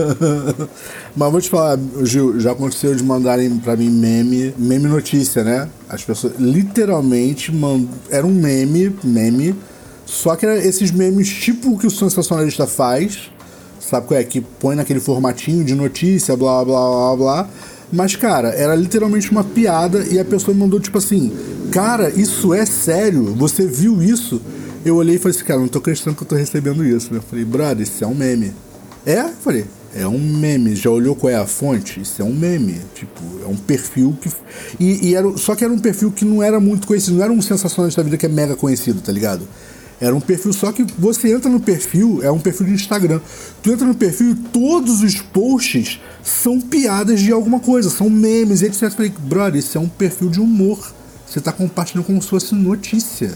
Mas 1.16 1.32
vou 1.32 1.40
te 1.40 1.48
falar, 1.48 1.78
Gil, 2.02 2.40
já 2.40 2.52
aconteceu 2.52 2.94
de 2.94 3.04
mandarem 3.04 3.56
pra 3.58 3.76
mim 3.76 3.88
meme, 3.88 4.52
meme 4.58 4.88
notícia, 4.88 5.44
né? 5.44 5.68
As 5.88 6.02
pessoas 6.02 6.34
literalmente 6.38 7.52
mandam. 7.52 7.88
Era 8.10 8.26
um 8.26 8.34
meme, 8.34 8.94
meme. 9.02 9.54
Só 10.04 10.34
que 10.34 10.44
era 10.44 10.58
esses 10.58 10.90
memes 10.90 11.28
tipo 11.28 11.72
o 11.72 11.78
que 11.78 11.86
o 11.86 11.90
sensacionalista 11.90 12.66
faz. 12.66 13.30
Sabe 13.88 14.06
qual 14.06 14.20
é? 14.20 14.24
Que 14.24 14.40
põe 14.40 14.76
naquele 14.76 15.00
formatinho 15.00 15.64
de 15.64 15.74
notícia, 15.74 16.36
blá 16.36 16.64
blá 16.64 16.88
blá 16.88 17.16
blá. 17.16 17.50
Mas, 17.90 18.14
cara, 18.14 18.48
era 18.50 18.74
literalmente 18.74 19.30
uma 19.30 19.42
piada 19.42 20.04
e 20.10 20.18
a 20.18 20.24
pessoa 20.24 20.54
me 20.54 20.60
mandou 20.60 20.78
tipo 20.78 20.98
assim: 20.98 21.32
Cara, 21.72 22.10
isso 22.10 22.52
é 22.52 22.66
sério? 22.66 23.34
Você 23.34 23.66
viu 23.66 24.02
isso? 24.02 24.42
Eu 24.84 24.96
olhei 24.96 25.16
e 25.16 25.18
falei 25.18 25.36
assim: 25.36 25.46
Cara, 25.46 25.60
não 25.60 25.68
tô 25.68 25.78
acreditando 25.78 26.16
que 26.16 26.22
eu 26.22 26.28
tô 26.28 26.34
recebendo 26.34 26.84
isso. 26.84 27.14
Eu 27.14 27.22
falei: 27.22 27.44
Brother, 27.44 27.80
isso 27.80 28.04
é 28.04 28.06
um 28.06 28.14
meme. 28.14 28.52
É? 29.06 29.20
Eu 29.20 29.32
falei, 29.42 29.64
é 29.94 30.06
um 30.06 30.18
meme. 30.18 30.76
Já 30.76 30.90
olhou 30.90 31.16
qual 31.16 31.32
é 31.32 31.36
a 31.36 31.46
fonte? 31.46 32.00
Isso 32.00 32.20
é 32.20 32.24
um 32.24 32.34
meme. 32.34 32.80
Tipo, 32.94 33.22
é 33.42 33.46
um 33.46 33.56
perfil 33.56 34.14
que. 34.20 34.30
E, 34.78 35.08
e 35.08 35.14
era, 35.14 35.34
só 35.38 35.54
que 35.54 35.64
era 35.64 35.72
um 35.72 35.78
perfil 35.78 36.12
que 36.12 36.26
não 36.26 36.42
era 36.42 36.60
muito 36.60 36.86
conhecido, 36.86 37.16
não 37.16 37.24
era 37.24 37.32
um 37.32 37.40
sensacionalista 37.40 38.02
da 38.02 38.04
vida 38.04 38.18
que 38.18 38.26
é 38.26 38.28
mega 38.28 38.54
conhecido, 38.54 39.00
tá 39.00 39.10
ligado? 39.10 39.48
Era 40.00 40.14
um 40.14 40.20
perfil, 40.20 40.52
só 40.52 40.70
que 40.70 40.84
você 40.96 41.32
entra 41.34 41.50
no 41.50 41.58
perfil, 41.58 42.20
é 42.22 42.30
um 42.30 42.38
perfil 42.38 42.66
de 42.66 42.72
Instagram. 42.72 43.20
Tu 43.62 43.72
entra 43.72 43.84
no 43.86 43.94
perfil 43.94 44.30
e 44.30 44.34
todos 44.34 45.02
os 45.02 45.16
posts 45.16 46.00
são 46.22 46.60
piadas 46.60 47.20
de 47.20 47.32
alguma 47.32 47.58
coisa, 47.58 47.90
são 47.90 48.08
memes, 48.08 48.62
etc. 48.62 48.82
Eu 48.82 48.90
falei, 48.92 49.12
brother, 49.18 49.58
isso 49.58 49.76
é 49.76 49.80
um 49.80 49.88
perfil 49.88 50.28
de 50.30 50.40
humor. 50.40 50.78
Você 51.26 51.40
tá 51.40 51.50
compartilhando 51.52 52.06
como 52.06 52.22
se 52.22 52.28
fosse 52.28 52.54
notícia. 52.54 53.32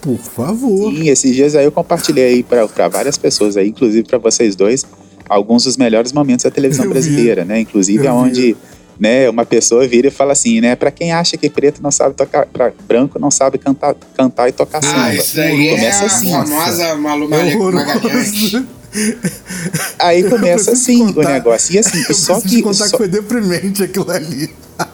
Por 0.00 0.18
favor. 0.18 0.92
Sim, 0.92 1.08
esses 1.08 1.34
dias 1.34 1.54
aí 1.54 1.64
eu 1.64 1.72
compartilhei 1.72 2.24
aí 2.24 2.42
pra, 2.42 2.66
pra 2.68 2.88
várias 2.88 3.18
pessoas 3.18 3.56
aí, 3.56 3.68
inclusive 3.68 4.06
pra 4.06 4.16
vocês 4.18 4.54
dois, 4.56 4.86
alguns 5.28 5.64
dos 5.64 5.76
melhores 5.76 6.12
momentos 6.12 6.44
da 6.44 6.50
televisão 6.50 6.84
Eu 6.86 6.90
vi. 6.90 6.94
brasileira, 6.94 7.44
né? 7.44 7.60
Inclusive 7.60 8.06
Eu 8.06 8.10
aonde, 8.12 8.40
vi. 8.40 8.56
Né, 9.00 9.28
uma 9.30 9.46
pessoa 9.46 9.88
vira 9.88 10.08
e 10.08 10.10
fala 10.10 10.32
assim, 10.32 10.60
né, 10.60 10.76
Pra 10.76 10.90
quem 10.90 11.10
acha 11.12 11.36
que 11.38 11.48
preto 11.48 11.82
não 11.82 11.90
sabe 11.90 12.14
tocar, 12.14 12.44
pra 12.46 12.70
branco 12.86 13.18
não 13.18 13.30
sabe 13.30 13.56
cantar, 13.58 13.94
cantar 14.14 14.48
e 14.48 14.52
tocar 14.52 14.78
ah, 14.78 14.82
samba. 14.82 15.14
isso 15.14 15.36
daí 15.36 15.68
é 15.68 15.74
Começa 15.76 16.02
a 16.02 16.06
assim. 16.06 16.30
famosa 16.30 16.94
Malu 16.96 17.24
É 17.34 17.54
Magalhães. 17.72 18.52
Aí 19.98 20.28
começa 20.28 20.72
assim 20.72 21.02
o 21.02 21.22
negócio. 21.22 21.74
E 21.74 21.78
assim, 21.78 22.04
Eu 22.08 22.14
só 22.14 22.40
que, 22.40 22.60
contar 22.60 22.86
só, 22.86 22.90
que 22.90 22.96
foi 22.96 23.08
deprimente 23.08 23.82
aquilo 23.82 24.10
ali. 24.10 24.50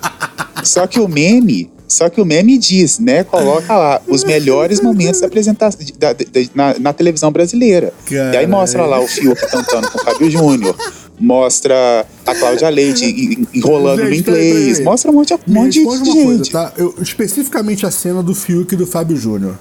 só 0.62 0.86
que 0.86 1.00
o 1.00 1.08
meme, 1.08 1.70
só 1.88 2.08
que 2.10 2.20
o 2.20 2.24
meme 2.24 2.58
diz, 2.58 2.98
né, 2.98 3.24
coloca 3.24 3.74
lá 3.74 4.02
os 4.06 4.22
melhores 4.24 4.80
momentos 4.82 5.20
da 5.20 5.26
apresentação 5.28 5.80
da- 5.98 6.12
da- 6.12 6.24
na, 6.54 6.78
na 6.78 6.92
televisão 6.92 7.30
brasileira. 7.32 7.92
E 8.10 8.18
aí 8.18 8.24
Caralho. 8.32 8.48
mostra 8.50 8.84
lá 8.84 9.00
o 9.00 9.06
Fiuk 9.06 9.40
cantando 9.50 9.90
com 9.90 9.98
o 9.98 10.04
Fábio 10.04 10.30
Júnior, 10.30 10.76
mostra 11.18 12.06
a 12.26 12.34
Cláudia 12.34 12.68
Leite 12.68 13.04
en- 13.06 13.46
enrolando 13.58 14.02
no 14.04 14.10
Gente, 14.10 14.24
peraí, 14.24 14.48
inglês, 14.50 14.80
mostra 14.80 15.10
um 15.10 15.14
monte, 15.14 15.34
um 15.34 15.38
monte 15.48 15.72
de 15.72 15.80
uma 15.80 16.04
gente. 16.04 16.24
coisa, 16.24 16.50
tá? 16.50 16.72
Eu, 16.76 16.94
especificamente 17.00 17.84
a 17.86 17.90
cena 17.90 18.22
do 18.22 18.34
Fiuk 18.34 18.74
e 18.74 18.76
do 18.76 18.86
Fábio 18.86 19.16
Júnior. 19.16 19.58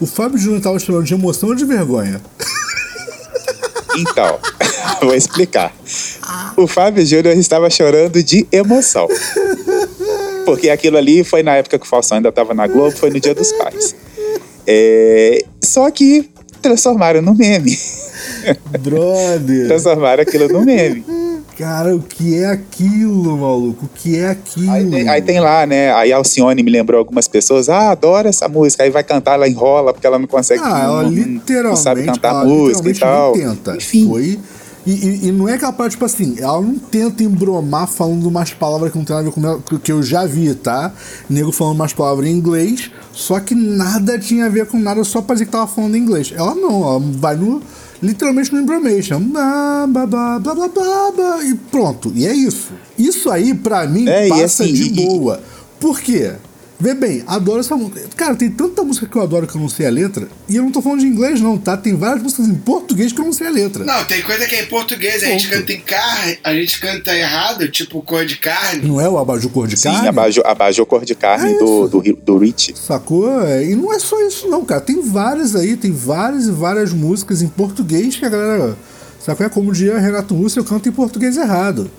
O 0.00 0.06
Fábio 0.06 0.38
Júnior 0.38 0.60
tava 0.60 0.78
chorando 0.78 1.04
de 1.06 1.14
emoção 1.14 1.48
ou 1.50 1.54
de 1.54 1.64
vergonha? 1.64 2.20
Então, 3.96 4.38
vou 5.00 5.14
explicar. 5.14 5.74
O 6.56 6.66
Fábio 6.66 7.04
Júnior 7.04 7.36
estava 7.36 7.70
chorando 7.70 8.22
de 8.22 8.46
emoção. 8.52 9.08
Porque 10.44 10.68
aquilo 10.68 10.96
ali 10.96 11.24
foi 11.24 11.42
na 11.42 11.56
época 11.56 11.78
que 11.78 11.86
o 11.86 11.88
Faustão 11.88 12.16
ainda 12.16 12.28
estava 12.28 12.52
na 12.54 12.66
Globo, 12.66 12.96
foi 12.96 13.10
no 13.10 13.18
Dia 13.18 13.34
dos 13.34 13.50
Pais. 13.52 13.94
É, 14.66 15.44
só 15.64 15.90
que 15.90 16.28
transformaram 16.60 17.22
no 17.22 17.34
meme. 17.34 17.76
Brother. 18.80 19.68
Transformaram 19.68 20.22
aquilo 20.22 20.48
no 20.48 20.64
meme. 20.64 21.04
Cara, 21.58 21.96
o 21.96 22.02
que 22.02 22.36
é 22.36 22.46
aquilo, 22.46 23.34
maluco? 23.38 23.86
O 23.86 23.88
que 23.88 24.18
é 24.18 24.28
aquilo? 24.28 24.70
Aí 24.70 24.90
tem, 24.90 25.08
aí 25.08 25.22
tem 25.22 25.40
lá, 25.40 25.64
né? 25.64 25.90
Aí 25.94 26.12
a 26.12 26.16
Alcione 26.18 26.62
me 26.62 26.70
lembrou 26.70 26.98
algumas 26.98 27.26
pessoas, 27.26 27.70
ah, 27.70 27.92
adora 27.92 28.28
essa 28.28 28.46
música. 28.46 28.82
Aí 28.82 28.90
vai 28.90 29.02
cantar, 29.02 29.34
ela 29.34 29.48
enrola 29.48 29.94
porque 29.94 30.06
ela 30.06 30.18
não 30.18 30.26
consegue. 30.26 30.62
Ah, 30.62 30.82
ela 30.84 31.02
não, 31.04 31.10
literalmente. 31.10 31.62
não 31.62 31.76
sabe 31.76 32.04
cantar 32.04 32.28
ela 32.28 32.44
música 32.44 32.90
e 32.90 32.94
tal. 32.94 33.32
Tenta. 33.32 33.76
Enfim. 33.76 34.06
Foi. 34.06 34.38
E, 34.86 34.92
e, 34.92 35.28
e 35.28 35.32
não 35.32 35.48
é 35.48 35.54
aquela 35.54 35.72
parte, 35.72 35.92
tipo 35.92 36.04
assim, 36.04 36.36
ela 36.38 36.60
não 36.60 36.78
tenta 36.78 37.24
embromar 37.24 37.88
falando 37.88 38.24
umas 38.26 38.52
palavras 38.52 38.92
que 38.92 38.98
não 38.98 39.04
tem 39.04 39.16
nada 39.16 39.26
a 39.26 39.30
ver 39.30 39.34
com 39.34 39.44
ela, 39.44 39.60
que 39.82 39.90
eu 39.90 40.00
já 40.00 40.24
vi, 40.24 40.54
tá? 40.54 40.92
Nego 41.28 41.50
falando 41.50 41.74
umas 41.74 41.92
palavras 41.92 42.28
em 42.28 42.32
inglês, 42.32 42.90
só 43.12 43.40
que 43.40 43.52
nada 43.52 44.16
tinha 44.16 44.46
a 44.46 44.48
ver 44.48 44.66
com 44.66 44.78
nada, 44.78 45.02
só 45.02 45.20
pra 45.20 45.34
dizer 45.34 45.46
que 45.46 45.50
tava 45.50 45.66
falando 45.66 45.96
inglês. 45.96 46.32
Ela 46.36 46.54
não, 46.54 46.84
ela 46.84 47.00
vai 47.00 47.34
no. 47.34 47.60
Literalmente 48.02 48.52
no 48.52 48.60
embromation. 48.60 49.20
Blá, 49.20 49.86
blá, 49.88 50.06
blá, 50.06 50.38
blá, 50.38 50.54
blá, 50.68 51.12
blá, 51.12 51.44
e 51.44 51.54
pronto. 51.54 52.12
E 52.14 52.26
é 52.26 52.34
isso. 52.34 52.72
Isso 52.98 53.30
aí, 53.30 53.54
pra 53.54 53.86
mim, 53.86 54.06
É, 54.08 54.26
e 54.26 54.28
passa 54.28 54.62
assim, 54.64 54.72
de 54.72 54.82
e- 54.84 54.86
e- 55.02 55.06
boa. 55.06 55.42
Por 55.80 56.00
quê? 56.00 56.32
Vê 56.78 56.92
bem, 56.92 57.24
adoro 57.26 57.60
essa 57.60 57.74
música. 57.74 58.02
Cara, 58.16 58.34
tem 58.36 58.50
tanta 58.50 58.82
música 58.84 59.06
que 59.06 59.16
eu 59.16 59.22
adoro 59.22 59.46
que 59.46 59.56
eu 59.56 59.60
não 59.60 59.68
sei 59.68 59.86
a 59.86 59.90
letra. 59.90 60.28
E 60.46 60.56
eu 60.56 60.62
não 60.62 60.70
tô 60.70 60.82
falando 60.82 61.00
de 61.00 61.06
inglês, 61.06 61.40
não, 61.40 61.56
tá? 61.56 61.74
Tem 61.74 61.96
várias 61.96 62.22
músicas 62.22 62.46
em 62.48 62.54
português 62.54 63.12
que 63.14 63.20
eu 63.20 63.24
não 63.24 63.32
sei 63.32 63.46
a 63.46 63.50
letra. 63.50 63.82
Não, 63.82 64.04
tem 64.04 64.20
coisa 64.20 64.44
que 64.46 64.54
é 64.54 64.62
em 64.62 64.66
português, 64.66 65.22
a 65.22 65.26
gente 65.26 65.48
Ponto. 65.48 65.58
canta 65.58 65.72
em 65.72 65.80
carne, 65.80 66.38
a 66.44 66.52
gente 66.52 66.78
canta 66.78 67.16
errado, 67.16 67.66
tipo 67.70 68.02
cor 68.02 68.26
de 68.26 68.36
carne. 68.36 68.86
Não 68.86 69.00
é 69.00 69.08
o 69.08 69.16
abajur 69.16 69.50
cor 69.50 69.66
de 69.66 69.74
Sim, 69.78 69.90
carne? 69.90 70.08
abajou, 70.08 70.44
abajou 70.46 70.84
cor 70.84 71.02
de 71.04 71.14
carne 71.14 71.54
É 71.54 71.58
do, 71.58 71.88
do, 71.88 72.02
do 72.02 72.36
Rich. 72.38 72.74
Sacou? 72.76 73.40
É, 73.42 73.64
E 73.64 73.74
não 73.74 73.90
é 73.90 73.98
só 73.98 74.20
isso, 74.26 74.46
não, 74.48 74.62
cara. 74.62 74.82
Tem 74.82 75.00
várias 75.00 75.56
aí, 75.56 75.76
tem 75.78 75.92
várias 75.92 76.44
e 76.44 76.50
várias 76.50 76.92
músicas 76.92 77.40
em 77.40 77.48
português 77.48 78.16
que 78.16 78.24
a 78.26 78.28
galera. 78.28 78.76
Sacou? 79.18 79.46
É 79.46 79.48
como 79.48 79.72
dia 79.72 79.98
Renato 79.98 80.34
Russo, 80.34 80.58
eu 80.58 80.64
canto 80.64 80.88
em 80.88 80.92
português 80.92 81.38
errado. 81.38 81.90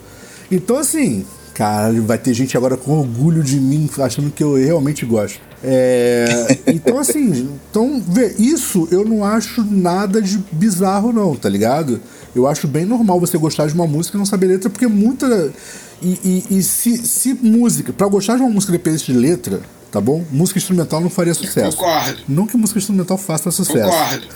Então, 0.52 0.76
assim, 0.76 1.26
cara, 1.58 1.92
vai 2.02 2.16
ter 2.16 2.32
gente 2.32 2.56
agora 2.56 2.76
com 2.76 2.92
orgulho 2.92 3.42
de 3.42 3.58
mim, 3.58 3.90
achando 3.98 4.30
que 4.30 4.44
eu 4.44 4.54
realmente 4.54 5.04
gosto. 5.04 5.40
É, 5.62 6.56
então, 6.72 7.00
assim, 7.00 7.50
então, 7.68 8.00
vê, 8.06 8.32
isso 8.38 8.86
eu 8.92 9.04
não 9.04 9.24
acho 9.24 9.64
nada 9.64 10.22
de 10.22 10.38
bizarro, 10.52 11.12
não, 11.12 11.34
tá 11.34 11.48
ligado? 11.48 12.00
Eu 12.32 12.46
acho 12.46 12.68
bem 12.68 12.84
normal 12.84 13.18
você 13.18 13.36
gostar 13.36 13.66
de 13.66 13.74
uma 13.74 13.88
música 13.88 14.16
e 14.16 14.18
não 14.18 14.24
saber 14.24 14.46
letra, 14.46 14.70
porque 14.70 14.86
muita. 14.86 15.52
E, 16.00 16.44
e- 16.50 16.58
e 16.58 16.62
se, 16.62 16.96
se 16.98 17.34
música. 17.34 17.92
Pra 17.92 18.06
gostar 18.06 18.36
de 18.36 18.42
uma 18.42 18.50
música 18.50 18.70
dependente 18.70 19.10
de 19.12 19.18
letra, 19.18 19.60
tá 19.90 20.00
bom? 20.00 20.24
Música 20.30 20.60
instrumental 20.60 21.00
não 21.00 21.10
faria 21.10 21.34
sucesso. 21.34 21.76
Concordo. 21.76 22.18
Não 22.28 22.46
que 22.46 22.56
música 22.56 22.78
instrumental 22.78 23.18
faça 23.18 23.50
sucesso. 23.50 23.90
Concordo. 23.90 24.26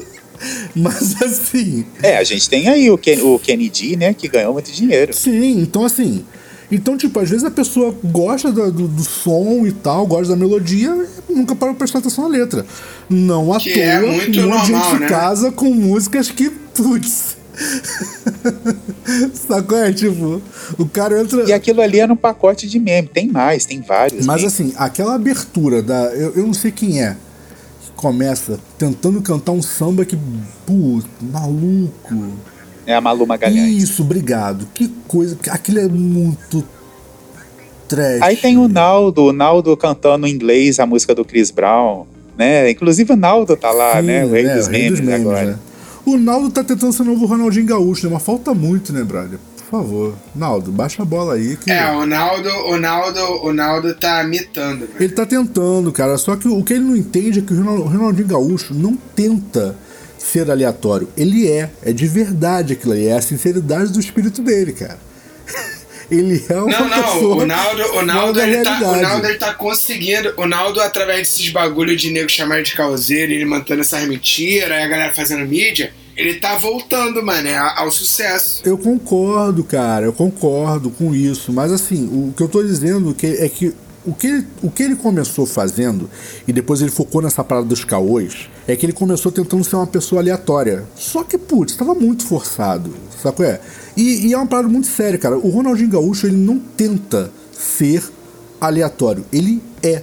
Mas 0.74 1.20
assim. 1.22 1.84
É, 2.02 2.16
a 2.16 2.24
gente 2.24 2.48
tem 2.48 2.68
aí 2.68 2.90
o, 2.90 2.96
Ken, 2.96 3.20
o 3.22 3.38
Kennedy, 3.38 3.96
né, 3.96 4.14
que 4.14 4.28
ganhou 4.28 4.54
muito 4.54 4.72
dinheiro. 4.72 5.12
Sim, 5.12 5.60
então 5.60 5.84
assim. 5.84 6.24
Então, 6.74 6.96
tipo, 6.96 7.18
às 7.20 7.28
vezes 7.30 7.44
a 7.44 7.50
pessoa 7.50 7.94
gosta 8.04 8.50
da- 8.52 8.68
do, 8.70 8.88
do 8.88 9.02
som 9.04 9.66
e 9.66 9.72
tal, 9.72 10.06
gosta 10.06 10.28
da 10.34 10.36
melodia, 10.36 11.06
nunca 11.28 11.54
para 11.54 11.72
prestar 11.74 11.98
atenção 12.00 12.24
na 12.24 12.30
letra. 12.36 12.66
Não 13.08 13.52
à 13.52 13.58
Que 13.58 13.72
toa, 13.74 13.82
é 13.82 14.00
muito 14.00 14.40
um 14.40 14.46
normal, 14.48 14.94
né? 14.98 15.08
casa 15.08 15.52
com 15.52 15.72
músicas 15.72 16.30
que, 16.30 16.50
putz. 16.50 17.36
Sacou? 19.34 19.78
É 19.78 19.92
tipo, 19.92 20.40
o 20.78 20.86
cara 20.88 21.20
entra. 21.20 21.44
E 21.44 21.52
aquilo 21.52 21.80
ali 21.80 22.00
era 22.00 22.12
um 22.12 22.16
pacote 22.16 22.68
de 22.68 22.78
meme. 22.80 23.08
Tem 23.08 23.28
mais, 23.28 23.64
tem 23.64 23.80
vários. 23.80 24.26
Mas 24.26 24.38
memes. 24.42 24.52
assim, 24.52 24.72
aquela 24.76 25.14
abertura 25.14 25.82
da. 25.82 26.06
Eu, 26.14 26.32
eu 26.34 26.46
não 26.46 26.54
sei 26.54 26.70
quem 26.72 27.02
é. 27.02 27.16
Que 27.84 27.90
começa 27.94 28.58
tentando 28.78 29.20
cantar 29.22 29.52
um 29.52 29.62
samba 29.62 30.04
que. 30.04 30.18
Putz, 30.66 31.06
maluco. 31.20 32.32
É 32.86 32.94
a 32.94 33.00
Malu 33.00 33.26
Magalhães. 33.26 33.82
Isso, 33.82 34.02
obrigado. 34.02 34.66
Que 34.74 34.88
coisa. 35.08 35.36
Aquilo 35.50 35.78
é 35.78 35.88
muito. 35.88 36.64
Trash. 37.88 38.22
Aí 38.22 38.36
tem 38.36 38.56
o 38.56 38.66
Naldo, 38.66 39.24
o 39.24 39.32
Naldo 39.32 39.76
cantando 39.76 40.26
em 40.26 40.30
inglês 40.32 40.80
a 40.80 40.86
música 40.86 41.14
do 41.14 41.24
Chris 41.24 41.50
Brown, 41.50 42.06
né? 42.36 42.70
Inclusive 42.70 43.12
o 43.12 43.16
Naldo 43.16 43.56
tá 43.56 43.70
lá, 43.70 44.00
Sim, 44.00 44.06
né? 44.06 44.24
O 44.24 44.30
rei 44.30 44.46
é, 44.46 44.56
dos 44.56 44.66
o 44.66 44.70
rei 44.70 44.82
memes, 44.82 45.00
dos 45.00 45.08
memes, 45.08 45.26
agora. 45.26 45.44
né? 45.44 45.58
O 46.06 46.16
Naldo 46.16 46.50
tá 46.50 46.64
tentando 46.64 46.92
ser 46.92 47.02
novo 47.04 47.26
Ronaldinho 47.26 47.66
Gaúcho, 47.66 48.06
né? 48.06 48.12
Mas 48.14 48.22
falta 48.22 48.52
muito, 48.54 48.92
né, 48.92 49.02
brother? 49.02 49.38
Por 49.56 49.64
favor. 49.82 50.14
Naldo, 50.34 50.70
baixa 50.70 51.02
a 51.02 51.04
bola 51.04 51.34
aí. 51.34 51.56
Que... 51.56 51.70
É, 51.70 51.90
o 51.92 52.06
Naldo, 52.06 52.48
o 52.48 52.76
Naldo, 52.78 53.20
o 53.42 53.52
Naldo 53.52 53.94
tá 53.94 54.22
imitando, 54.22 54.80
velho. 54.80 54.92
Ele 55.00 55.12
tá 55.12 55.26
tentando, 55.26 55.90
cara. 55.92 56.16
Só 56.18 56.36
que 56.36 56.46
o 56.46 56.62
que 56.62 56.74
ele 56.74 56.84
não 56.84 56.96
entende 56.96 57.40
é 57.40 57.42
que 57.42 57.52
o 57.52 57.82
Ronaldinho 57.82 58.28
Gaúcho 58.28 58.74
não 58.74 58.96
tenta 59.16 59.76
ser 60.24 60.50
aleatório. 60.50 61.08
Ele 61.16 61.48
é. 61.48 61.70
É 61.82 61.92
de 61.92 62.06
verdade 62.06 62.72
aquilo 62.72 62.92
ali. 62.92 63.06
É 63.06 63.16
a 63.16 63.22
sinceridade 63.22 63.92
do 63.92 64.00
espírito 64.00 64.42
dele, 64.42 64.72
cara. 64.72 64.98
ele 66.10 66.44
é 66.48 66.54
uma 66.54 66.68
Não, 66.68 66.88
não, 66.88 67.02
pessoa 67.02 67.36
o 67.36 67.46
Naldo, 67.46 67.82
o 67.96 68.02
Naldo, 68.02 68.40
ele 68.40 68.62
tá, 68.62 68.78
o. 68.80 68.96
Naldo 68.96 69.26
ele 69.26 69.38
tá 69.38 69.54
conseguindo. 69.54 70.32
O 70.36 70.46
Naldo, 70.46 70.80
através 70.80 71.20
desses 71.20 71.50
bagulho 71.50 71.96
de 71.96 72.10
nego 72.10 72.28
chamar 72.28 72.62
de 72.62 72.72
causeiro, 72.72 73.32
ele 73.32 73.44
mantendo 73.44 73.82
essas 73.82 74.06
mentiras, 74.06 74.70
aí 74.70 74.82
a 74.82 74.88
galera 74.88 75.12
fazendo 75.12 75.46
mídia, 75.46 75.92
ele 76.16 76.34
tá 76.34 76.56
voltando, 76.56 77.24
mano, 77.24 77.48
é, 77.48 77.56
ao 77.56 77.90
sucesso. 77.90 78.62
Eu 78.64 78.78
concordo, 78.78 79.64
cara, 79.64 80.06
eu 80.06 80.12
concordo 80.12 80.90
com 80.90 81.14
isso. 81.14 81.52
Mas 81.52 81.72
assim, 81.72 82.06
o 82.06 82.32
que 82.32 82.42
eu 82.42 82.48
tô 82.48 82.62
dizendo 82.62 83.16
é 83.22 83.48
que 83.48 83.74
o 84.06 84.12
que, 84.14 84.26
ele, 84.26 84.46
o 84.62 84.70
que 84.70 84.82
ele 84.82 84.96
começou 84.96 85.46
fazendo, 85.46 86.08
e 86.46 86.52
depois 86.52 86.80
ele 86.82 86.90
focou 86.90 87.22
nessa 87.22 87.42
parada 87.42 87.66
dos 87.66 87.84
caôs, 87.84 88.48
é 88.68 88.76
que 88.76 88.84
ele 88.86 88.92
começou 88.92 89.32
tentando 89.32 89.64
ser 89.64 89.76
uma 89.76 89.86
pessoa 89.86 90.20
aleatória. 90.20 90.84
Só 90.94 91.22
que, 91.24 91.38
putz, 91.38 91.74
tava 91.76 91.94
muito 91.94 92.24
forçado, 92.26 92.94
sabe 93.22 93.36
qual 93.36 93.48
é? 93.48 93.60
E, 93.96 94.26
e 94.28 94.32
é 94.32 94.36
uma 94.36 94.46
parada 94.46 94.68
muito 94.68 94.86
séria, 94.86 95.18
cara. 95.18 95.36
O 95.38 95.48
Ronaldinho 95.48 95.88
Gaúcho, 95.90 96.26
ele 96.26 96.36
não 96.36 96.58
tenta 96.58 97.30
ser 97.52 98.02
aleatório, 98.60 99.24
ele 99.32 99.62
é. 99.82 100.02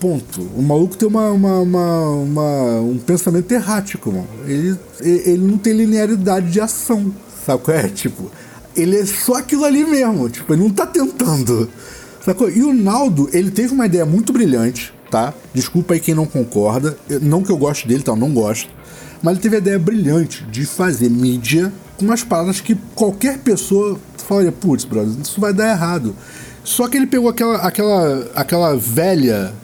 Ponto. 0.00 0.42
O 0.54 0.62
maluco 0.62 0.96
tem 0.96 1.08
uma, 1.08 1.28
uma, 1.32 1.58
uma- 1.60 2.08
uma- 2.10 2.80
um 2.82 2.98
pensamento 2.98 3.50
errático, 3.50 4.12
mano. 4.12 4.28
Ele 4.46 4.78
ele 5.00 5.38
não 5.44 5.58
tem 5.58 5.72
linearidade 5.72 6.52
de 6.52 6.60
ação, 6.60 7.12
sabe 7.44 7.62
qual 7.64 7.76
é? 7.76 7.88
Tipo, 7.88 8.30
ele 8.76 8.96
é 8.96 9.04
só 9.04 9.34
aquilo 9.34 9.64
ali 9.64 9.84
mesmo. 9.84 10.28
Tipo, 10.30 10.52
ele 10.54 10.62
não 10.62 10.70
tá 10.70 10.86
tentando. 10.86 11.68
Sacou? 12.28 12.50
E 12.50 12.62
o 12.62 12.74
Naldo, 12.74 13.30
ele 13.32 13.50
teve 13.50 13.72
uma 13.72 13.86
ideia 13.86 14.04
muito 14.04 14.34
brilhante, 14.34 14.92
tá? 15.10 15.32
Desculpa 15.54 15.94
aí 15.94 16.00
quem 16.00 16.14
não 16.14 16.26
concorda. 16.26 16.94
Não 17.22 17.42
que 17.42 17.50
eu 17.50 17.56
goste 17.56 17.88
dele, 17.88 18.02
tá? 18.02 18.12
Eu 18.12 18.16
não 18.16 18.34
gosto. 18.34 18.68
Mas 19.22 19.32
ele 19.32 19.40
teve 19.40 19.56
a 19.56 19.58
ideia 19.58 19.78
brilhante 19.78 20.44
de 20.44 20.66
fazer 20.66 21.08
mídia 21.08 21.72
com 21.96 22.04
umas 22.04 22.22
paradas 22.22 22.60
que 22.60 22.76
qualquer 22.94 23.38
pessoa 23.38 23.98
falaria, 24.18 24.52
putz, 24.52 24.84
brother, 24.84 25.14
isso 25.22 25.40
vai 25.40 25.54
dar 25.54 25.70
errado. 25.70 26.14
Só 26.62 26.86
que 26.86 26.98
ele 26.98 27.06
pegou 27.06 27.30
aquela, 27.30 27.56
aquela, 27.60 28.30
aquela 28.34 28.76
velha 28.76 29.54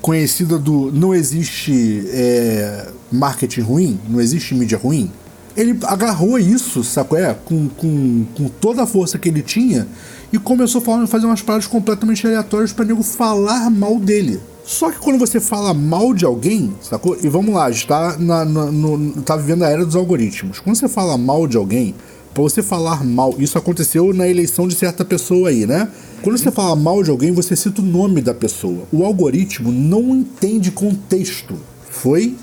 conhecida 0.00 0.58
do 0.58 0.90
não 0.92 1.14
existe 1.14 2.06
é, 2.08 2.88
marketing 3.12 3.60
ruim, 3.60 4.00
não 4.08 4.18
existe 4.18 4.54
mídia 4.54 4.78
ruim. 4.78 5.12
Ele 5.54 5.78
agarrou 5.84 6.38
isso, 6.38 6.82
sacou? 6.82 7.18
É, 7.18 7.34
com, 7.44 7.68
com, 7.68 8.24
com 8.34 8.48
toda 8.48 8.82
a 8.82 8.86
força 8.86 9.18
que 9.18 9.28
ele 9.28 9.42
tinha 9.42 9.86
e 10.34 10.38
começou 10.38 10.80
falando, 10.80 11.06
fazer 11.06 11.26
umas 11.26 11.42
paradas 11.42 11.68
completamente 11.68 12.26
aleatórias 12.26 12.72
pra 12.72 12.84
nego 12.84 13.04
falar 13.04 13.70
mal 13.70 14.00
dele. 14.00 14.40
Só 14.64 14.90
que 14.90 14.98
quando 14.98 15.16
você 15.16 15.38
fala 15.38 15.72
mal 15.72 16.12
de 16.12 16.24
alguém, 16.24 16.74
sacou? 16.82 17.16
E 17.22 17.28
vamos 17.28 17.54
lá, 17.54 17.66
a 17.66 17.70
gente 17.70 17.86
tá, 17.86 18.16
na, 18.18 18.44
na- 18.44 18.72
no- 18.72 19.22
tá 19.22 19.36
vivendo 19.36 19.62
a 19.62 19.68
era 19.68 19.84
dos 19.86 19.94
algoritmos. 19.94 20.58
Quando 20.58 20.74
você 20.74 20.88
fala 20.88 21.16
mal 21.16 21.46
de 21.46 21.56
alguém, 21.56 21.94
pra 22.32 22.42
você 22.42 22.64
falar 22.64 23.04
mal, 23.04 23.32
isso 23.38 23.56
aconteceu 23.56 24.12
na 24.12 24.26
eleição 24.26 24.66
de 24.66 24.74
certa 24.74 25.04
pessoa 25.04 25.50
aí, 25.50 25.66
né? 25.66 25.86
Quando 26.20 26.36
você 26.36 26.50
fala 26.50 26.74
mal 26.74 27.00
de 27.04 27.10
alguém, 27.10 27.30
você 27.30 27.54
cita 27.54 27.80
o 27.80 27.84
nome 27.84 28.20
da 28.20 28.34
pessoa. 28.34 28.84
O 28.90 29.04
algoritmo 29.04 29.70
não 29.70 30.16
entende 30.16 30.72
contexto. 30.72 31.54
Foi? 31.88 32.34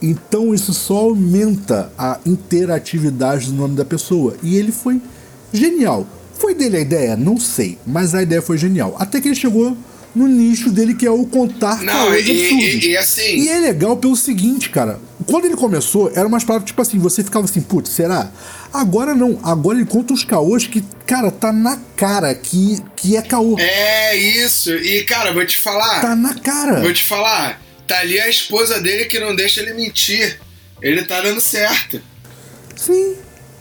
Então 0.00 0.54
isso 0.54 0.72
só 0.72 0.96
aumenta 0.96 1.92
a 1.98 2.18
interatividade 2.24 3.48
do 3.50 3.52
nome 3.52 3.74
da 3.76 3.84
pessoa. 3.84 4.34
E 4.42 4.56
ele 4.56 4.72
foi 4.72 4.98
genial. 5.52 6.06
Foi 6.38 6.54
dele 6.54 6.76
a 6.76 6.80
ideia? 6.80 7.16
Não 7.16 7.38
sei. 7.38 7.78
Mas 7.86 8.14
a 8.14 8.22
ideia 8.22 8.40
foi 8.40 8.56
genial. 8.58 8.96
Até 8.98 9.20
que 9.20 9.28
ele 9.28 9.34
chegou 9.34 9.76
no 10.14 10.26
nicho 10.26 10.70
dele, 10.70 10.94
que 10.94 11.06
é 11.06 11.10
o 11.10 11.24
contar 11.26 11.82
Não, 11.82 11.92
caôs 11.92 12.26
e, 12.26 12.30
absurdos. 12.30 12.84
e- 12.84 12.88
e 12.90 12.96
assim. 12.96 13.36
E 13.36 13.48
é 13.48 13.58
legal 13.58 13.96
pelo 13.96 14.16
seguinte, 14.16 14.70
cara. 14.70 14.98
Quando 15.26 15.44
ele 15.44 15.56
começou, 15.56 16.10
era 16.14 16.26
umas 16.26 16.42
palavras 16.44 16.66
tipo 16.68 16.80
assim, 16.80 16.98
você 16.98 17.22
ficava 17.22 17.44
assim, 17.44 17.60
putz, 17.60 17.90
será? 17.90 18.30
Agora 18.72 19.14
não. 19.14 19.38
Agora 19.42 19.76
ele 19.76 19.86
conta 19.86 20.14
os 20.14 20.24
caôs 20.24 20.66
que, 20.66 20.82
cara, 21.06 21.30
tá 21.30 21.52
na 21.52 21.78
cara 21.96 22.34
que, 22.34 22.78
que 22.96 23.16
é 23.16 23.22
caô. 23.22 23.56
É 23.58 24.16
isso. 24.16 24.70
E, 24.74 25.02
cara, 25.04 25.32
vou 25.32 25.44
te 25.44 25.56
falar. 25.56 26.00
Tá 26.00 26.16
na 26.16 26.34
cara. 26.34 26.80
Vou 26.80 26.92
te 26.92 27.04
falar. 27.04 27.60
Tá 27.86 27.98
ali 28.00 28.18
a 28.20 28.28
esposa 28.28 28.80
dele 28.80 29.04
que 29.06 29.18
não 29.20 29.34
deixa 29.36 29.60
ele 29.60 29.74
mentir. 29.74 30.40
Ele 30.80 31.02
tá 31.04 31.20
dando 31.20 31.40
certo. 31.40 32.00
Sim, 32.76 33.14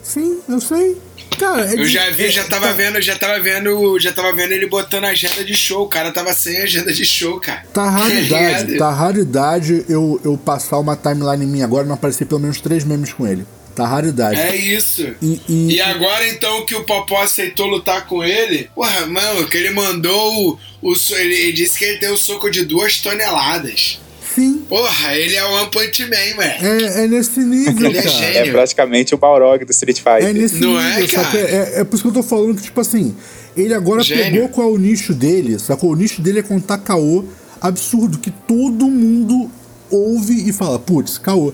sim, 0.04 0.40
eu 0.48 0.62
sei. 0.62 0.98
Cara, 1.38 1.66
é 1.70 1.74
Eu 1.80 1.86
já 1.86 2.10
vi, 2.10 2.26
é- 2.26 2.30
já 2.30 2.44
tava 2.46 2.68
tá- 2.68 2.74
vendo, 2.74 3.02
já 3.02 3.16
tava 3.16 3.40
vendo, 3.40 4.00
já 4.00 4.12
tava 4.12 4.34
vendo 4.34 4.52
ele 4.54 4.66
botando 4.68 5.06
agenda 5.06 5.44
de 5.44 5.54
show. 5.56 5.84
O 5.84 5.88
cara 5.88 6.12
tava 6.12 6.34
sem 6.34 6.58
agenda 6.58 6.92
de 6.94 7.06
show, 7.06 7.40
cara. 7.40 7.64
Tá 7.74 7.90
raridade, 7.90 8.66
ligado? 8.72 8.78
tá 8.78 8.90
raridade 8.92 9.86
eu, 9.88 10.20
eu 10.24 10.38
passar 10.38 10.80
uma 10.80 10.96
timeline 10.96 11.46
minha 11.46 11.66
agora 11.66 11.86
e 11.86 11.88
não 11.88 11.96
aparecer 11.96 12.26
pelo 12.26 12.42
menos 12.42 12.60
três 12.60 12.84
memes 12.84 13.14
com 13.14 13.26
ele. 13.28 13.46
tá 13.76 13.86
raridade. 13.86 14.40
É 14.40 14.56
isso. 14.56 15.08
E, 15.22 15.40
e- 15.48 15.76
E 15.76 15.82
agora 15.82 16.28
então 16.28 16.66
que 16.66 16.74
o 16.74 16.84
Popó 16.84 17.22
aceitou 17.22 17.68
lutar 17.68 18.08
com 18.08 18.24
ele, 18.24 18.70
porra, 18.74 19.06
mano, 19.06 19.48
que 19.48 19.56
ele 19.56 19.70
mandou 19.70 20.58
o. 20.82 20.92
o 20.92 20.96
ele 21.12 21.52
disse 21.52 21.78
que 21.78 21.86
ele 21.86 22.00
tem 22.00 22.10
o 22.10 22.18
soco 22.18 22.50
de 22.50 22.66
duas 22.66 22.98
toneladas. 23.00 24.00
Sim, 24.38 24.62
Porra, 24.70 25.16
ele 25.16 25.36
é 25.36 25.44
o 25.44 25.52
One 25.54 25.70
Punch 25.72 26.04
Man, 26.04 26.10
velho. 26.10 26.68
é, 26.68 27.04
é 27.04 27.08
nesse 27.08 27.40
nível, 27.40 27.88
Ele 27.88 27.98
é 27.98 28.08
gênio. 28.08 28.38
É 28.38 28.52
praticamente 28.52 29.16
o 29.16 29.18
Balrog 29.18 29.66
do 29.66 29.72
Street 29.72 29.98
Fighter. 29.98 30.28
É 30.30 30.34
nesse 30.34 30.60
Não 30.60 30.80
é, 30.80 31.00
nível, 31.00 31.10
sabe? 31.10 31.38
cara? 31.38 31.50
É, 31.50 31.80
é 31.82 31.84
por 31.84 31.96
isso 31.96 32.04
que 32.04 32.10
eu 32.10 32.14
tô 32.14 32.24
falando 32.24 32.56
que, 32.56 32.62
tipo 32.64 32.80
assim, 32.80 33.16
ele 33.56 33.74
agora 33.74 34.04
Gênio. 34.04 34.24
pegou 34.26 34.50
qual 34.50 34.70
é 34.70 34.72
o 34.74 34.78
nicho 34.78 35.14
dele, 35.14 35.58
sacou? 35.58 35.92
O 35.92 35.96
nicho 35.96 36.22
dele 36.22 36.40
é 36.40 36.44
contar 36.44 36.78
caô 36.78 37.26
absurdo, 37.60 38.20
que 38.20 38.30
todo 38.30 38.86
mundo 38.88 39.50
ouve 39.90 40.48
e 40.48 40.54
fala, 40.54 40.78
putz, 40.78 41.18
caô. 41.18 41.52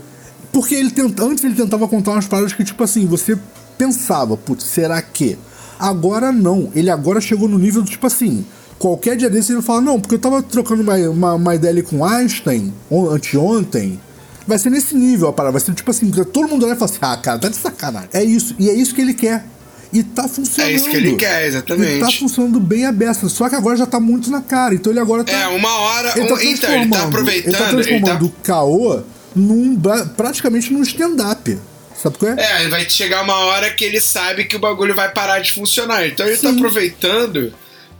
Porque 0.51 0.75
ele 0.75 0.91
tenta, 0.91 1.23
antes 1.23 1.43
ele 1.43 1.55
tentava 1.55 1.88
contar 1.88 2.11
umas 2.11 2.27
paradas 2.27 2.51
que, 2.53 2.63
tipo 2.63 2.84
assim, 2.84 3.05
você 3.05 3.38
pensava, 3.77 4.36
putz, 4.36 4.65
será 4.65 5.01
que? 5.01 5.38
Agora 5.79 6.31
não. 6.31 6.69
Ele 6.75 6.89
agora 6.89 7.19
chegou 7.21 7.47
no 7.47 7.57
nível 7.57 7.81
do, 7.81 7.89
tipo 7.89 8.05
assim, 8.05 8.45
qualquer 8.80 9.15
dia 9.15 9.30
desse 9.30 9.51
ele 9.53 9.61
fala, 9.61 9.82
não, 9.82 9.99
porque 9.99 10.15
eu 10.15 10.19
tava 10.19 10.41
trocando 10.41 10.82
uma, 10.84 10.95
uma, 11.09 11.34
uma 11.36 11.55
ideia 11.55 11.71
ali 11.71 11.84
com 11.84 12.03
Einstein, 12.05 12.74
on- 12.89 13.09
anteontem. 13.09 13.99
Vai 14.45 14.57
ser 14.59 14.69
nesse 14.69 14.93
nível 14.95 15.30
a 15.30 15.34
parada. 15.34 15.53
Vai 15.53 15.61
ser 15.61 15.74
tipo 15.74 15.89
assim, 15.89 16.11
todo 16.11 16.47
mundo 16.49 16.65
olha 16.65 16.74
e 16.74 16.78
fala 16.78 16.91
assim, 16.91 16.99
ah, 17.01 17.15
cara, 17.17 17.39
tá 17.39 17.47
de 17.47 17.55
sacanagem. 17.55 18.09
É 18.11 18.24
isso. 18.24 18.55
E 18.59 18.69
é 18.69 18.74
isso 18.74 18.93
que 18.93 19.01
ele 19.01 19.13
quer. 19.13 19.45
E 19.93 20.03
tá 20.03 20.28
funcionando. 20.28 20.71
É 20.71 20.74
isso 20.74 20.89
que 20.89 20.97
ele 20.97 21.15
quer, 21.15 21.45
exatamente. 21.45 21.97
E 21.97 21.99
tá 21.99 22.11
funcionando 22.11 22.59
bem 22.59 22.86
a 22.86 22.91
beça. 22.91 23.30
Só 23.30 23.47
que 23.47 23.55
agora 23.55 23.78
já 23.78 23.86
tá 23.86 23.99
muito 23.99 24.30
na 24.30 24.41
cara. 24.41 24.74
Então 24.74 24.91
ele 24.91 24.99
agora 24.99 25.24
tá. 25.24 25.32
É, 25.32 25.47
uma 25.47 25.74
hora. 25.80 26.13
Ele 26.17 26.28
tá 26.28 26.43
então, 26.43 26.74
ele 26.74 26.89
tá 26.89 27.03
aproveitando. 27.03 27.53
Ele 27.53 27.57
tá 27.63 27.69
transformando 27.69 28.26
o 28.26 28.30
caô 28.43 29.01
num, 29.36 29.80
praticamente 30.17 30.74
num 30.74 30.82
stand-up. 30.82 31.57
Sabe 31.95 32.17
qual 32.17 32.34
é? 32.34 32.63
É, 32.65 32.67
vai 32.67 32.89
chegar 32.89 33.24
uma 33.24 33.38
hora 33.45 33.69
que 33.69 33.86
ele 33.86 34.01
sabe 34.01 34.43
que 34.45 34.55
o 34.57 34.59
bagulho 34.59 34.93
vai 34.93 35.09
parar 35.11 35.39
de 35.39 35.53
funcionar. 35.53 36.05
Então 36.05 36.26
ele 36.26 36.36
tá 36.38 36.49
Sim. 36.49 36.57
aproveitando 36.57 37.53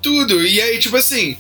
tudo. 0.04 0.46
E 0.46 0.62
aí, 0.62 0.78
tipo 0.78 0.96
assim, 0.98 1.36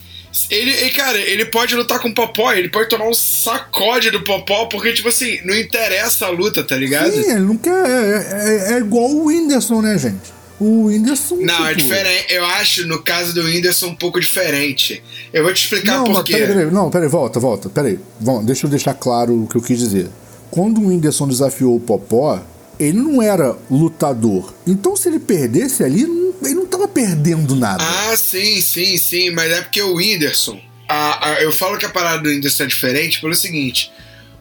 ele, 0.50 0.72
ele, 0.72 0.90
cara, 0.92 1.18
ele 1.20 1.46
pode 1.46 1.76
lutar 1.76 2.00
com 2.00 2.08
o 2.10 2.14
Popó, 2.16 2.52
ele 2.54 2.70
pode 2.70 2.90
tomar 2.90 3.08
um 3.08 3.14
sacode 3.14 4.10
do 4.10 4.24
Popó, 4.24 4.66
porque, 4.66 4.94
tipo 4.94 5.10
assim, 5.10 5.40
não 5.46 5.56
interessa 5.56 6.26
a 6.26 6.30
luta, 6.30 6.64
tá 6.64 6.76
ligado? 6.76 7.12
Sim, 7.12 7.30
ele 7.32 7.40
não 7.42 7.58
quer. 7.58 7.72
É, 7.72 8.72
é- 8.72 8.74
é 8.74 8.78
igual 8.80 9.10
o 9.12 9.26
Whindersson, 9.26 9.82
né, 9.82 9.98
gente? 9.98 10.34
O 10.60 10.86
Whindersson. 10.86 11.36
Não, 11.38 11.66
é 11.68 11.76
tipo, 11.76 11.82
diferente. 11.82 12.26
Eu 12.34 12.46
acho, 12.46 12.88
no 12.88 13.02
caso 13.04 13.34
do 13.34 13.42
Whindersson, 13.44 13.88
um 13.88 13.96
pouco 13.96 14.20
diferente. 14.20 15.04
Eu 15.34 15.44
vou 15.44 15.54
te 15.54 15.62
explicar 15.64 15.98
Não, 15.98 16.04
por 16.06 16.24
quê. 16.24 16.34
peraí, 16.34 16.48
peraí, 16.56 16.72
não, 16.72 16.90
peraí, 16.90 17.10
volta, 17.10 17.40
volta, 17.40 17.70
peraí. 17.70 18.00
Vamos, 18.20 18.46
deixa 18.46 18.66
eu 18.66 18.70
deixar 18.70 18.94
claro 18.94 19.44
o 19.44 19.48
que 19.48 19.58
eu 19.58 19.62
quis 19.62 19.78
dizer. 19.78 20.08
Quando 20.50 20.80
o 20.80 20.88
Whindersson 20.88 21.28
desafiou 21.28 21.76
o 21.76 21.80
Popó, 21.80 22.40
ele 22.80 22.98
não 22.98 23.22
era 23.22 23.56
lutador. 23.70 24.54
Então, 24.68 24.96
se 24.96 25.08
ele 25.10 25.20
perdesse 25.20 25.84
ali, 25.84 26.02
ele 26.02 26.56
não 26.56 26.66
tava 26.66 26.88
perdendo 26.88 27.56
nada. 27.56 27.84
Ah, 27.84 28.16
sim, 28.18 28.60
sim, 28.62 28.98
sim, 28.98 29.30
mas 29.32 29.52
é 29.52 29.62
porque 29.62 29.82
o 29.82 29.96
Whindersson. 29.96 30.60
a- 30.90 31.30
a- 31.32 31.42
eu 31.42 31.52
falo 31.52 31.78
que 31.78 31.86
a 31.86 31.90
parada 31.90 32.22
do 32.24 32.30
Whindersson 32.30 32.64
é 32.64 32.68
diferente 32.68 33.20
pelo 33.22 33.34
seguinte: 33.34 33.90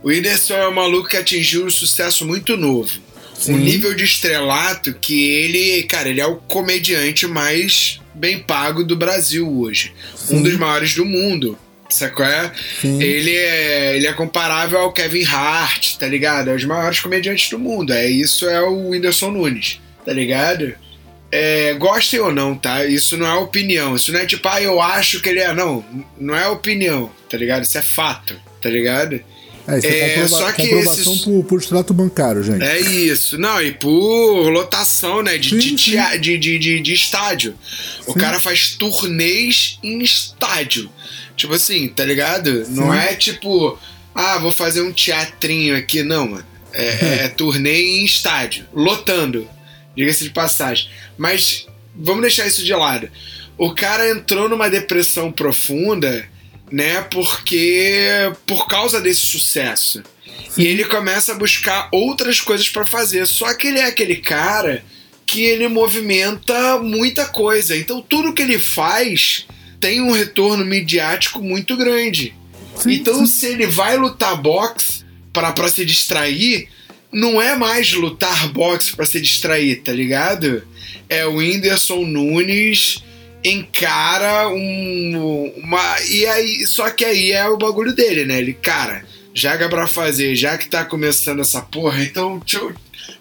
o 0.02 0.08
Whindersson 0.08 0.54
é 0.54 0.68
um 0.68 0.74
maluco 0.74 1.08
que 1.08 1.16
atingiu 1.16 1.64
um 1.66 1.70
sucesso 1.70 2.26
muito 2.26 2.56
novo. 2.56 2.90
Sim. 3.34 3.54
Um 3.54 3.58
nível 3.58 3.94
de 3.94 4.04
estrelato 4.04 4.92
que 4.94 5.24
ele, 5.30 5.82
cara, 5.84 6.08
ele 6.08 6.20
é 6.20 6.26
o 6.26 6.36
comediante 6.36 7.26
mais 7.26 8.00
bem 8.14 8.38
pago 8.40 8.84
do 8.84 8.94
Brasil 8.96 9.48
hoje. 9.50 9.92
Um 10.30 10.36
Sim. 10.38 10.42
dos 10.42 10.56
maiores 10.56 10.94
do 10.94 11.04
mundo. 11.04 11.58
Sacou? 11.92 12.24
É? 12.24 12.52
Sim. 12.80 13.02
Ele 13.02 13.34
é, 13.34 13.96
ele 13.96 14.06
é 14.06 14.12
comparável 14.12 14.78
ao 14.78 14.92
Kevin 14.92 15.24
Hart, 15.24 15.96
tá 15.96 16.06
ligado? 16.06 16.50
É 16.50 16.54
os 16.54 16.64
maiores 16.64 17.00
comediantes 17.00 17.50
do 17.50 17.58
mundo. 17.58 17.92
É 17.92 18.08
isso 18.08 18.48
é 18.48 18.60
o 18.60 18.88
Whindersson 18.88 19.30
Nunes, 19.30 19.80
tá 20.04 20.12
ligado? 20.12 20.74
É, 21.30 21.74
gostem 21.74 22.20
ou 22.20 22.32
não, 22.32 22.54
tá? 22.54 22.84
Isso 22.84 23.16
não 23.16 23.26
é 23.26 23.34
opinião. 23.34 23.96
Isso 23.96 24.12
não 24.12 24.20
é 24.20 24.26
tipo, 24.26 24.46
ah, 24.48 24.60
eu 24.60 24.80
acho 24.80 25.20
que 25.20 25.28
ele 25.28 25.40
é. 25.40 25.52
Não, 25.54 25.84
não 26.18 26.34
é 26.34 26.46
opinião, 26.48 27.10
tá 27.28 27.36
ligado? 27.36 27.64
Isso 27.64 27.78
é 27.78 27.82
fato, 27.82 28.34
tá 28.60 28.68
ligado? 28.68 29.20
É, 29.66 29.78
isso 29.78 29.86
é, 29.86 30.14
é, 30.18 30.28
só 30.28 30.52
que 30.52 30.62
comprovação 30.62 31.18
por, 31.18 31.44
por 31.44 31.60
extrato 31.60 31.94
bancário, 31.94 32.42
gente. 32.42 32.62
É 32.62 32.80
isso. 32.80 33.38
Não, 33.38 33.62
e 33.62 33.72
por 33.72 34.50
lotação, 34.50 35.22
né? 35.22 35.38
De, 35.38 35.50
Sim, 35.50 35.74
de, 35.74 35.82
sim. 35.82 36.20
de, 36.20 36.38
de, 36.38 36.58
de, 36.58 36.80
de 36.80 36.92
estádio. 36.92 37.54
O 38.06 38.12
Sim. 38.12 38.18
cara 38.18 38.40
faz 38.40 38.70
turnês 38.70 39.78
em 39.82 40.02
estádio. 40.02 40.90
Tipo 41.36 41.54
assim, 41.54 41.88
tá 41.88 42.04
ligado? 42.04 42.66
Não 42.70 42.92
Sim. 42.92 42.98
é 42.98 43.14
tipo, 43.14 43.78
ah, 44.14 44.38
vou 44.38 44.52
fazer 44.52 44.82
um 44.82 44.92
teatrinho 44.92 45.76
aqui. 45.76 46.02
Não, 46.02 46.28
mano. 46.28 46.46
É, 46.72 47.24
é 47.24 47.28
turnê 47.36 47.80
em 47.80 48.04
estádio. 48.04 48.66
Lotando. 48.72 49.48
Diga-se 49.96 50.24
de 50.24 50.30
passagem. 50.30 50.88
Mas 51.16 51.66
vamos 51.94 52.22
deixar 52.22 52.46
isso 52.46 52.64
de 52.64 52.72
lado. 52.72 53.10
O 53.58 53.74
cara 53.74 54.10
entrou 54.10 54.48
numa 54.48 54.70
depressão 54.70 55.30
profunda, 55.30 56.26
né? 56.70 57.02
Porque. 57.02 58.32
Por 58.46 58.66
causa 58.66 59.00
desse 59.00 59.26
sucesso. 59.26 60.02
E 60.56 60.66
ele 60.66 60.84
começa 60.84 61.32
a 61.32 61.36
buscar 61.36 61.88
outras 61.92 62.40
coisas 62.40 62.68
pra 62.68 62.84
fazer. 62.84 63.26
Só 63.26 63.52
que 63.54 63.68
ele 63.68 63.78
é 63.78 63.86
aquele 63.86 64.16
cara 64.16 64.84
que 65.26 65.42
ele 65.42 65.66
movimenta 65.68 66.78
muita 66.78 67.26
coisa. 67.26 67.76
Então 67.76 68.02
tudo 68.02 68.34
que 68.34 68.42
ele 68.42 68.58
faz 68.58 69.46
tem 69.82 70.00
um 70.00 70.12
retorno 70.12 70.64
midiático 70.64 71.42
muito 71.42 71.76
grande. 71.76 72.32
Sim, 72.76 72.92
então 72.94 73.18
sim. 73.18 73.26
se 73.26 73.46
ele 73.46 73.66
vai 73.66 73.96
lutar 73.98 74.40
boxe 74.40 75.04
pra 75.32 75.52
pra 75.52 75.68
se 75.68 75.84
distrair, 75.84 76.68
não 77.12 77.42
é 77.42 77.56
mais 77.56 77.92
lutar 77.92 78.48
boxe 78.52 78.94
pra 78.94 79.04
se 79.04 79.20
distrair, 79.20 79.82
tá 79.82 79.92
ligado? 79.92 80.62
É 81.08 81.26
o 81.26 81.34
Whindersson 81.36 82.04
Nunes 82.06 83.02
encara 83.44 84.48
um, 84.48 85.52
uma. 85.56 86.00
E 86.08 86.24
aí, 86.26 86.64
só 86.66 86.88
que 86.90 87.04
aí 87.04 87.32
é 87.32 87.46
o 87.48 87.58
bagulho 87.58 87.92
dele, 87.92 88.24
né? 88.24 88.38
Ele, 88.38 88.52
cara, 88.54 89.04
já 89.34 89.58
que 89.58 89.64
é 89.64 89.68
pra 89.68 89.86
fazer, 89.88 90.34
já 90.36 90.56
que 90.56 90.68
tá 90.68 90.84
começando 90.84 91.40
essa 91.40 91.60
porra, 91.60 92.02
então 92.04 92.38
deixa 92.38 92.58
eu- 92.58 92.72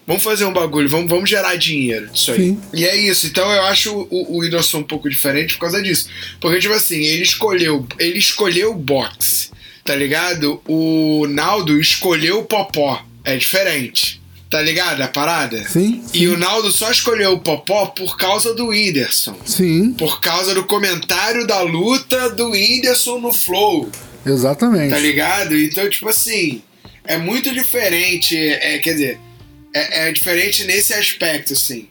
vamos 0.07 0.23
fazer 0.23 0.45
um 0.45 0.53
bagulho, 0.53 0.89
vamos, 0.89 1.09
vamos 1.09 1.29
gerar 1.29 1.55
dinheiro 1.55 2.07
disso 2.09 2.31
aí. 2.31 2.37
Sim. 2.37 2.61
E 2.73 2.85
é 2.85 2.95
isso, 2.95 3.27
então 3.27 3.49
eu 3.51 3.63
acho 3.63 3.93
o, 4.09 4.35
o 4.35 4.37
Whindersson 4.39 4.79
um 4.79 4.83
pouco 4.83 5.09
diferente 5.09 5.53
por 5.55 5.61
causa 5.61 5.81
disso. 5.81 6.07
Porque, 6.39 6.59
tipo 6.59 6.73
assim, 6.73 7.01
ele 7.03 7.23
escolheu, 7.23 7.85
ele 7.99 8.19
escolheu 8.19 8.71
o 8.71 8.75
boxe, 8.75 9.49
tá 9.83 9.95
ligado? 9.95 10.61
O 10.67 11.25
Naldo 11.29 11.79
escolheu 11.79 12.39
o 12.39 12.43
Popó. 12.45 13.03
É 13.23 13.37
diferente. 13.37 14.19
Tá 14.49 14.61
ligado 14.61 14.99
a 14.99 15.07
parada? 15.07 15.63
Sim, 15.69 16.03
E 16.13 16.27
o 16.27 16.37
Naldo 16.37 16.71
só 16.73 16.91
escolheu 16.91 17.33
o 17.33 17.39
Popó 17.39 17.85
por 17.85 18.17
causa 18.17 18.53
do 18.53 18.67
Whindersson. 18.67 19.33
Sim, 19.45 19.93
Por 19.93 20.19
causa 20.19 20.53
do 20.53 20.65
comentário 20.65 21.47
da 21.47 21.61
luta 21.61 22.29
do 22.31 22.49
Whindersson 22.49 23.19
no 23.19 23.31
Flow. 23.31 23.89
exatamente. 24.25 24.89
Tá 24.89 24.99
ligado? 24.99 25.55
Então, 25.57 25.89
tipo 25.89 26.09
assim, 26.09 26.61
é 27.05 27.17
muito 27.17 27.53
diferente. 27.53 28.35
É, 28.37 28.77
quer 28.79 28.91
dizer, 28.93 29.19
é, 29.73 30.07
é 30.07 30.11
diferente 30.11 30.63
nesse 30.65 30.93
aspecto, 30.93 31.53
assim. 31.53 31.87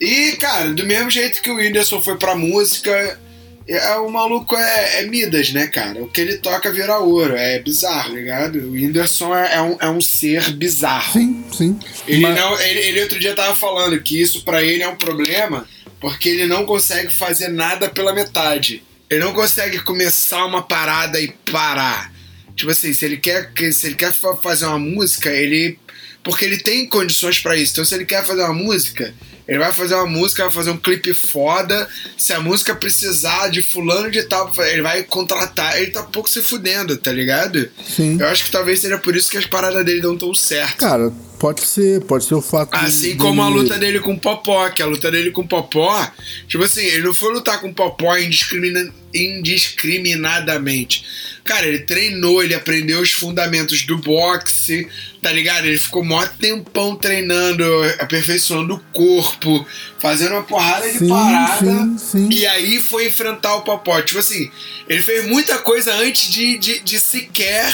E, 0.00 0.32
cara, 0.32 0.70
do 0.74 0.84
mesmo 0.84 1.10
jeito 1.10 1.40
que 1.40 1.50
o 1.50 1.56
Whindersson 1.56 2.02
foi 2.02 2.16
pra 2.18 2.34
música, 2.34 3.18
é, 3.66 3.94
o 3.96 4.10
maluco 4.10 4.54
é, 4.54 5.00
é 5.00 5.06
Midas, 5.06 5.50
né, 5.52 5.66
cara? 5.68 6.02
O 6.02 6.08
que 6.08 6.20
ele 6.20 6.36
toca 6.38 6.70
vira 6.70 6.98
ouro. 6.98 7.34
É 7.34 7.58
bizarro, 7.60 8.14
ligado? 8.14 8.58
O 8.58 8.72
Whindersson 8.72 9.34
é, 9.34 9.54
é 9.54 9.62
um, 9.62 9.76
é 9.80 9.88
um 9.88 10.00
ser 10.00 10.50
bizarro. 10.52 11.12
Sim, 11.14 11.44
sim. 11.56 11.78
Ele, 12.06 12.20
Mas- 12.20 12.36
não, 12.36 12.60
ele, 12.60 12.80
ele 12.80 13.00
outro 13.02 13.18
dia 13.18 13.34
tava 13.34 13.54
falando 13.56 14.00
que 14.02 14.20
isso 14.20 14.44
pra 14.44 14.62
ele 14.62 14.82
é 14.82 14.88
um 14.88 14.96
problema 14.96 15.66
porque 15.98 16.28
ele 16.28 16.46
não 16.46 16.66
consegue 16.66 17.10
fazer 17.10 17.48
nada 17.48 17.88
pela 17.88 18.14
metade. 18.14 18.84
Ele 19.08 19.20
não 19.24 19.32
consegue 19.32 19.78
começar 19.80 20.44
uma 20.44 20.62
parada 20.62 21.18
e 21.18 21.32
parar. 21.50 22.12
Tipo 22.54 22.70
assim, 22.70 22.92
se 22.92 23.04
ele 23.04 23.16
quer, 23.16 23.50
que- 23.54 23.72
se 23.72 23.86
ele 23.86 23.94
quer 23.96 24.12
fa- 24.12 24.36
fazer 24.36 24.66
uma 24.66 24.78
música, 24.78 25.30
ele. 25.30 25.78
Porque 26.26 26.44
ele 26.44 26.58
tem 26.58 26.88
condições 26.88 27.38
pra 27.38 27.56
isso. 27.56 27.74
Então, 27.74 27.84
se 27.84 27.94
ele 27.94 28.04
quer 28.04 28.26
fazer 28.26 28.42
uma 28.42 28.52
música, 28.52 29.14
ele 29.46 29.60
vai 29.60 29.72
fazer 29.72 29.94
uma 29.94 30.06
música, 30.06 30.42
vai 30.42 30.52
fazer 30.52 30.70
um 30.72 30.76
clipe 30.76 31.14
foda. 31.14 31.88
Se 32.18 32.32
a 32.32 32.40
música 32.40 32.74
precisar 32.74 33.46
de 33.46 33.62
fulano 33.62 34.10
de 34.10 34.24
tal, 34.24 34.52
ele 34.58 34.82
vai 34.82 35.04
contratar. 35.04 35.80
Ele 35.80 35.92
tá 35.92 36.00
um 36.00 36.10
pouco 36.10 36.28
se 36.28 36.42
fudendo, 36.42 36.96
tá 36.96 37.12
ligado? 37.12 37.70
Sim. 37.88 38.18
Eu 38.20 38.26
acho 38.26 38.44
que 38.44 38.50
talvez 38.50 38.80
seja 38.80 38.98
por 38.98 39.14
isso 39.14 39.30
que 39.30 39.38
as 39.38 39.46
paradas 39.46 39.84
dele 39.84 40.02
não 40.02 40.18
tão 40.18 40.34
certo. 40.34 40.78
Cara, 40.78 41.12
pode 41.38 41.62
ser, 41.62 42.00
pode 42.02 42.24
ser 42.24 42.34
o 42.34 42.42
fato 42.42 42.74
Assim 42.74 43.08
dele- 43.08 43.18
como 43.20 43.42
a 43.42 43.48
luta 43.48 43.78
dele 43.78 44.00
com 44.00 44.12
o 44.14 44.18
Popó, 44.20 44.68
que 44.70 44.82
a 44.82 44.86
luta 44.86 45.10
dele 45.10 45.30
com 45.30 45.42
o 45.42 45.48
Popó, 45.48 46.10
tipo 46.48 46.62
assim, 46.64 46.84
ele 46.84 47.02
não 47.04 47.14
foi 47.14 47.32
lutar 47.32 47.60
com 47.60 47.68
o 47.68 47.74
Popó 47.74 48.16
indiscrimina- 48.16 48.92
indiscriminadamente. 49.14 51.04
Cara, 51.44 51.66
ele 51.66 51.78
treinou, 51.80 52.42
ele 52.42 52.54
aprendeu 52.54 53.00
os 53.00 53.12
fundamentos 53.12 53.82
do 53.82 53.98
boxe, 53.98 54.88
tá 55.22 55.30
ligado? 55.30 55.64
Ele 55.66 55.78
ficou 55.78 56.04
mó 56.04 56.24
tempão 56.26 56.96
treinando, 56.96 57.64
aperfeiçoando 58.00 58.74
o 58.74 58.80
corpo, 58.92 59.64
fazendo 60.00 60.32
uma 60.32 60.42
porrada 60.42 60.90
de 60.90 60.98
Sim, 60.98 61.08
parada. 61.08 61.58
sim, 61.60 61.98
sim. 61.98 62.28
E 62.32 62.44
aí 62.46 62.80
foi 62.80 63.06
enfrentar 63.06 63.54
o 63.56 63.62
Popó. 63.62 64.00
Tipo 64.02 64.18
assim, 64.18 64.50
ele 64.88 65.02
fez 65.02 65.24
muita 65.26 65.58
coisa 65.58 65.94
antes 65.94 66.28
de, 66.32 66.58
de, 66.58 66.80
de 66.80 66.98
sequer 66.98 67.72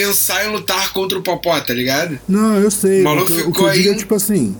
pensar 0.00 0.46
em 0.46 0.52
lutar 0.52 0.92
contra 0.92 1.18
o 1.18 1.22
Popó, 1.22 1.58
tá 1.60 1.72
ligado? 1.72 2.18
Não, 2.28 2.56
eu 2.56 2.70
sei. 2.70 3.00
O 3.00 3.04
maluco 3.04 3.26
que, 3.26 3.32
o 3.32 3.36
que 3.36 3.44
ficou 3.44 3.68
eu 3.68 3.72
digo 3.74 3.88
é 3.88 3.92
aí- 3.92 3.98
tipo 3.98 4.14
assim. 4.14 4.54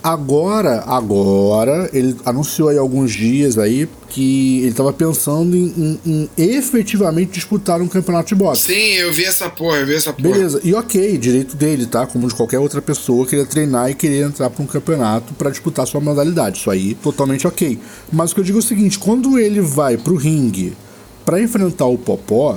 Agora, 0.00 0.84
agora, 0.86 1.90
ele 1.92 2.14
anunciou 2.24 2.68
aí 2.68 2.78
alguns 2.78 3.10
dias 3.12 3.58
aí 3.58 3.88
que 4.08 4.60
ele 4.62 4.72
tava 4.72 4.92
pensando 4.92 5.56
em, 5.56 5.98
em- 6.06 6.30
em 6.36 6.50
efetivamente 6.56 7.32
disputar 7.32 7.82
um 7.82 7.88
campeonato 7.88 8.28
de 8.28 8.36
boxe. 8.36 8.72
Sim, 8.72 8.92
eu 8.94 9.12
vi 9.12 9.24
essa 9.24 9.50
porra, 9.50 9.78
eu 9.78 9.86
vi 9.86 9.96
essa 9.96 10.12
porra. 10.12 10.28
Beleza, 10.30 10.60
e 10.62 10.72
ok, 10.72 11.18
direito 11.18 11.56
dele, 11.56 11.84
tá? 11.84 12.06
Como 12.06 12.28
de 12.28 12.34
qualquer 12.34 12.60
outra 12.60 12.80
pessoa 12.80 13.26
querer 13.26 13.44
treinar 13.46 13.90
e 13.90 13.94
querer 13.94 14.24
entrar 14.24 14.48
pra 14.50 14.62
um 14.62 14.66
campeonato 14.66 15.34
pra 15.34 15.50
disputar 15.50 15.84
sua 15.86 16.00
modalidade. 16.00 16.58
Isso 16.58 16.70
aí, 16.70 16.94
totalmente 16.94 17.44
ok. 17.46 17.78
Mas 18.10 18.30
o 18.30 18.34
que 18.36 18.40
eu 18.40 18.44
digo 18.44 18.58
é 18.58 18.62
o 18.62 18.64
seguinte: 18.64 18.98
quando 19.00 19.36
ele 19.38 19.60
vai 19.60 19.96
pro 19.96 20.14
ringue 20.14 20.74
pra 21.24 21.42
enfrentar 21.42 21.86
o 21.86 21.98
Popó, 21.98 22.56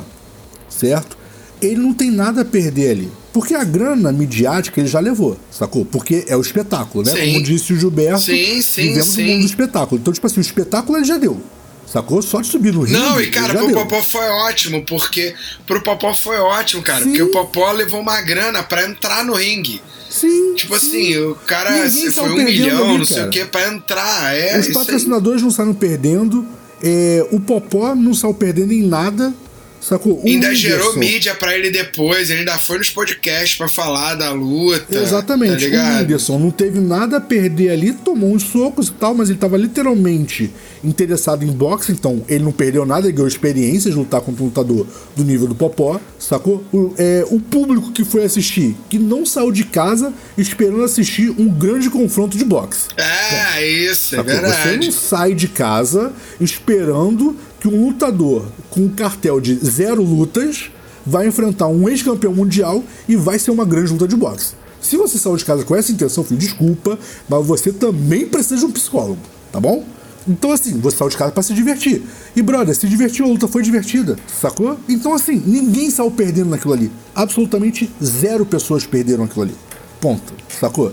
certo? 0.69 1.17
Ele 1.62 1.78
não 1.78 1.93
tem 1.93 2.09
nada 2.12 2.41
a 2.41 2.45
perder 2.45 2.91
ali. 2.91 3.12
Porque 3.34 3.53
a 3.53 3.64
grana 3.64 4.12
midiática 4.12 4.80
ele 4.80 4.89
já 4.89 4.99
levou, 4.99 5.38
sacou? 5.49 5.86
Porque 5.86 6.26
é 6.28 6.36
o 6.36 6.41
espetáculo, 6.41 7.03
né? 7.05 7.12
Sim. 7.12 7.34
Como 7.34 7.43
disse 7.43 7.72
o 7.72 7.80
Gilberto, 7.80 8.22
Sim, 8.22 8.62
sim, 8.62 8.82
vivemos 8.89 9.07
sim. 9.07 9.22
no 9.24 9.28
mundo 9.32 9.39
do 9.41 9.45
espetáculo. 9.45 10.01
Então, 10.01 10.14
tipo 10.14 10.28
assim, 10.28 10.39
o 10.39 10.41
espetáculo 10.41 10.97
ele 10.97 11.05
já 11.05 11.18
deu. 11.18 11.39
Sacou? 11.88 12.22
Só 12.22 12.41
de 12.41 12.47
subir 12.47 12.74
no 12.74 12.82
ringue. 12.84 12.97
Não, 12.97 13.22
e 13.22 13.28
cara, 13.28 13.53
pro 13.53 13.68
deu. 13.68 13.76
Popó 13.76 14.01
foi 14.01 14.26
ótimo, 14.26 14.84
porque 14.86 15.34
pro 15.68 15.82
Popó 15.82 16.14
foi 16.14 16.38
ótimo, 16.38 16.82
cara, 16.82 17.03
Sim. 17.03 17.09
porque 17.09 17.22
o 17.22 17.32
Popó 17.32 17.72
levou 17.72 17.99
uma 17.99 18.22
grana 18.22 18.64
pra 18.64 18.88
entrar 18.88 19.24
no 19.26 19.34
ringue. 19.34 19.82
Sim. 20.09 20.53
Tipo 20.55 20.78
sim. 20.80 20.88
assim, 20.88 21.18
o 21.18 21.36
cara 21.36 21.89
se 21.89 22.12
saiu 22.12 22.32
foi 22.32 22.41
um 22.41 22.45
milhão, 22.45 22.89
ali, 22.89 22.97
não 22.97 23.05
sei 23.05 23.24
o 23.24 23.30
que, 23.30 23.45
pra 23.45 23.68
entrar. 23.74 24.36
É, 24.36 24.57
Os 24.59 24.68
aí. 24.68 24.74
patrocinadores 24.74 25.41
não 25.41 25.51
saíram 25.51 25.74
perdendo. 25.74 26.45
é, 26.84 27.26
o 27.32 27.39
Popó 27.39 27.93
não 27.95 28.14
saiu 28.14 28.34
perdendo 28.34 28.74
em 28.74 28.84
nada. 28.84 29.34
Sacou? 29.82 30.21
O 30.23 30.27
Ainda 30.27 30.53
gerou 30.53 30.93
Whindersson- 30.93 30.99
mídia 30.99 31.34
pra 31.36 31.57
ele 31.57 31.71
depois, 31.71 32.29
ele 32.29 32.39
ainda 32.41 32.57
foi 32.59 32.77
nos 32.77 32.91
podcasts 32.91 33.57
pra 33.57 33.67
falar 33.67 34.13
da 34.15 34.32
luta. 34.32 34.97
Exatamente. 34.97 35.69
Tá 35.69 35.75
o? 35.77 35.99
Whindersson 35.99 36.38
não 36.39 36.51
teve 36.51 36.79
nada 36.79 37.17
a 37.17 37.21
perder 37.21 37.69
ali, 37.71 37.91
tomou 37.91 38.32
uns 38.34 38.43
socos 38.43 38.89
e 38.89 38.91
tal, 38.93 39.15
mas 39.15 39.29
ele 39.29 39.39
tava 39.39 39.57
literalmente 39.57 40.51
interessado 40.84 41.43
em 41.43 41.51
boxe, 41.51 41.91
então 41.91 42.23
ele 42.29 42.43
não 42.43 42.51
perdeu 42.51 42.86
nada, 42.86 43.07
ele 43.07 43.13
ganhou 43.15 43.27
experiência 43.27 43.89
de 43.89 43.97
lutar 43.97 44.21
contra 44.21 44.43
um 44.43 44.47
lutador 44.47 44.86
do 45.15 45.23
nível 45.23 45.47
do 45.47 45.55
Popó, 45.55 45.99
sacou? 46.19 46.63
O, 46.71 46.93
é, 46.97 47.25
o 47.29 47.39
público 47.39 47.91
que 47.91 48.03
foi 48.05 48.23
assistir, 48.23 48.75
que 48.89 48.97
não 48.99 49.25
saiu 49.25 49.51
de 49.51 49.63
casa 49.63 50.13
esperando 50.38 50.84
assistir 50.84 51.29
um 51.39 51.49
grande 51.49 51.89
confronto 51.89 52.38
de 52.38 52.45
boxe. 52.45 52.88
É, 52.97 53.67
isso, 53.67 54.15
é 54.15 54.17
Sacou? 54.19 54.32
Você 54.34 54.41
não 54.41 54.49
verdade. 54.49 54.91
sai 54.91 55.34
de 55.34 55.47
casa 55.47 56.13
esperando 56.39 57.36
que 57.62 57.68
um 57.68 57.86
lutador 57.86 58.43
com 58.72 58.82
um 58.82 58.89
cartel 58.89 59.39
de 59.39 59.55
zero 59.55 60.03
lutas 60.03 60.72
vai 61.05 61.28
enfrentar 61.28 61.68
um 61.68 61.88
ex-campeão 61.88 62.34
mundial 62.34 62.84
e 63.07 63.16
vai 63.16 63.38
ser 63.38 63.51
uma 63.51 63.64
grande 63.64 63.93
luta 63.93 64.07
de 64.07 64.16
boxe. 64.16 64.53
Se 64.82 64.97
você 64.97 65.20
saiu 65.20 65.38
de 65.38 65.45
casa 65.45 65.64
com 65.64 65.76
essa 65.76 65.91
intenção, 65.91 66.24
filho, 66.24 66.39
desculpa, 66.39 66.97
mas 67.30 67.45
você 67.45 67.72
também 67.72 68.26
precisa 68.26 68.57
de 68.57 68.66
um 68.66 68.72
psicólogo, 68.72 69.20
tá 69.51 69.59
bom? 69.59 69.86
Então, 70.28 70.51
assim, 70.51 70.80
você 70.80 70.97
saiu 70.97 71.09
de 71.09 71.18
casa 71.18 71.32
pra 71.32 71.43
se 71.43 71.53
divertir. 71.53 72.01
E, 72.36 72.41
brother, 72.41 72.76
se 72.76 72.88
divertiu, 72.88 73.26
a 73.26 73.28
luta 73.28 73.47
foi 73.47 73.62
divertida, 73.62 74.18
sacou? 74.39 74.78
Então, 74.89 75.14
assim, 75.14 75.41
ninguém 75.45 75.91
saiu 75.91 76.09
perdendo 76.09 76.49
naquilo 76.49 76.74
ali. 76.74 76.91
Absolutamente 77.14 77.91
zero 78.03 78.43
pessoas 78.43 78.88
perderam 78.88 79.26
aquilo 79.26 79.43
ali. 79.43 79.55
Ponto, 79.99 80.34
sacou? 80.59 80.91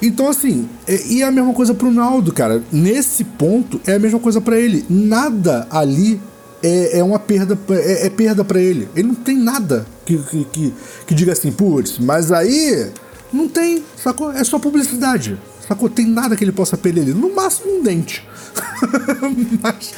Então, 0.00 0.28
assim, 0.28 0.68
é- 0.86 1.06
e 1.06 1.22
é 1.22 1.26
a 1.26 1.30
mesma 1.30 1.52
coisa 1.52 1.72
pro 1.74 1.90
Naldo, 1.90 2.32
cara. 2.32 2.62
Nesse 2.70 3.24
ponto, 3.24 3.80
é 3.86 3.94
a 3.94 3.98
mesma 3.98 4.18
coisa 4.18 4.40
pra 4.40 4.58
ele. 4.58 4.84
Nada 4.90 5.66
ali 5.70 6.20
é, 6.62 6.98
é 6.98 7.04
uma 7.04 7.18
perda, 7.18 7.58
é, 7.70 8.06
é 8.06 8.10
perda 8.10 8.44
pra 8.44 8.60
ele. 8.60 8.88
Ele 8.94 9.08
não 9.08 9.14
tem 9.14 9.36
nada 9.36 9.86
que, 10.04 10.18
que, 10.18 10.44
que, 10.44 10.74
que 11.06 11.14
diga 11.14 11.32
assim, 11.32 11.50
putz, 11.50 11.98
mas 11.98 12.30
aí 12.30 12.90
não 13.32 13.48
tem, 13.48 13.82
sacou? 13.96 14.32
É 14.32 14.44
só 14.44 14.58
publicidade. 14.58 15.38
Sacou? 15.68 15.88
Tem 15.88 16.06
nada 16.06 16.36
que 16.36 16.44
ele 16.44 16.52
possa 16.52 16.76
perder 16.76 17.02
ali. 17.02 17.14
No 17.14 17.34
máximo 17.34 17.78
um 17.78 17.82
dente. 17.82 18.22
mais, 19.60 19.94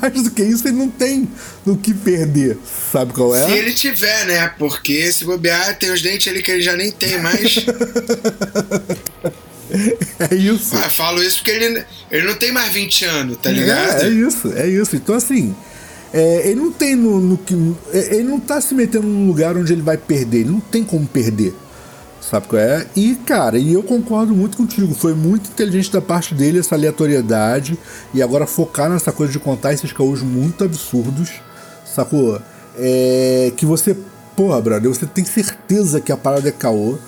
mais 0.00 0.22
do 0.22 0.30
que 0.30 0.42
isso, 0.42 0.66
ele 0.66 0.76
não 0.76 0.88
tem 0.88 1.28
o 1.66 1.76
que 1.76 1.92
perder. 1.92 2.58
Sabe 2.92 3.12
qual 3.12 3.34
é? 3.36 3.46
Se 3.46 3.52
ele 3.52 3.72
tiver, 3.72 4.26
né? 4.26 4.48
Porque 4.58 5.12
se 5.12 5.24
bobear, 5.24 5.78
tem 5.78 5.90
os 5.90 6.00
dentes 6.00 6.26
ali 6.28 6.42
que 6.42 6.50
ele 6.50 6.62
já 6.62 6.76
nem 6.76 6.90
tem 6.90 7.20
mais. 7.20 7.64
É 10.18 10.34
isso. 10.34 10.74
Ah, 10.76 10.88
falo 10.88 11.22
isso 11.22 11.36
porque 11.38 11.50
ele, 11.50 11.84
ele 12.10 12.26
não 12.26 12.34
tem 12.36 12.50
mais 12.50 12.72
20 12.72 13.04
anos, 13.04 13.36
tá 13.36 13.50
ligado? 13.50 14.02
É, 14.02 14.06
é 14.06 14.08
isso, 14.08 14.52
é 14.56 14.66
isso. 14.66 14.96
Então, 14.96 15.14
assim, 15.14 15.54
é, 16.12 16.48
ele 16.48 16.60
não 16.60 16.72
tem 16.72 16.96
no, 16.96 17.20
no 17.20 17.36
que. 17.36 17.54
é, 17.92 18.16
Ele 18.16 18.24
não 18.24 18.40
tá 18.40 18.60
se 18.60 18.74
metendo 18.74 19.06
num 19.06 19.26
lugar 19.26 19.56
onde 19.56 19.72
ele 19.72 19.82
vai 19.82 19.96
perder. 19.96 20.40
Ele 20.40 20.50
não 20.50 20.60
tem 20.60 20.82
como 20.82 21.06
perder. 21.06 21.52
Sabe 22.28 22.46
qual 22.46 22.60
é? 22.60 22.86
E, 22.94 23.14
cara, 23.14 23.56
e 23.56 23.72
eu 23.72 23.82
concordo 23.82 24.34
muito 24.34 24.58
contigo. 24.58 24.94
Foi 24.94 25.14
muito 25.14 25.48
inteligente 25.48 25.90
da 25.90 26.02
parte 26.02 26.34
dele 26.34 26.58
essa 26.58 26.74
aleatoriedade. 26.74 27.78
E 28.12 28.20
agora 28.20 28.46
focar 28.46 28.90
nessa 28.90 29.10
coisa 29.10 29.32
de 29.32 29.38
contar 29.38 29.72
esses 29.72 29.92
caôs 29.94 30.20
muito 30.20 30.62
absurdos. 30.62 31.40
Sacou? 31.86 32.38
É, 32.76 33.50
que 33.56 33.64
você. 33.64 33.96
Porra, 34.36 34.60
brother, 34.60 34.92
você 34.92 35.06
tem 35.06 35.24
certeza 35.24 36.00
que 36.00 36.12
a 36.12 36.16
parada 36.18 36.48
é 36.48 36.52
caô. 36.52 36.98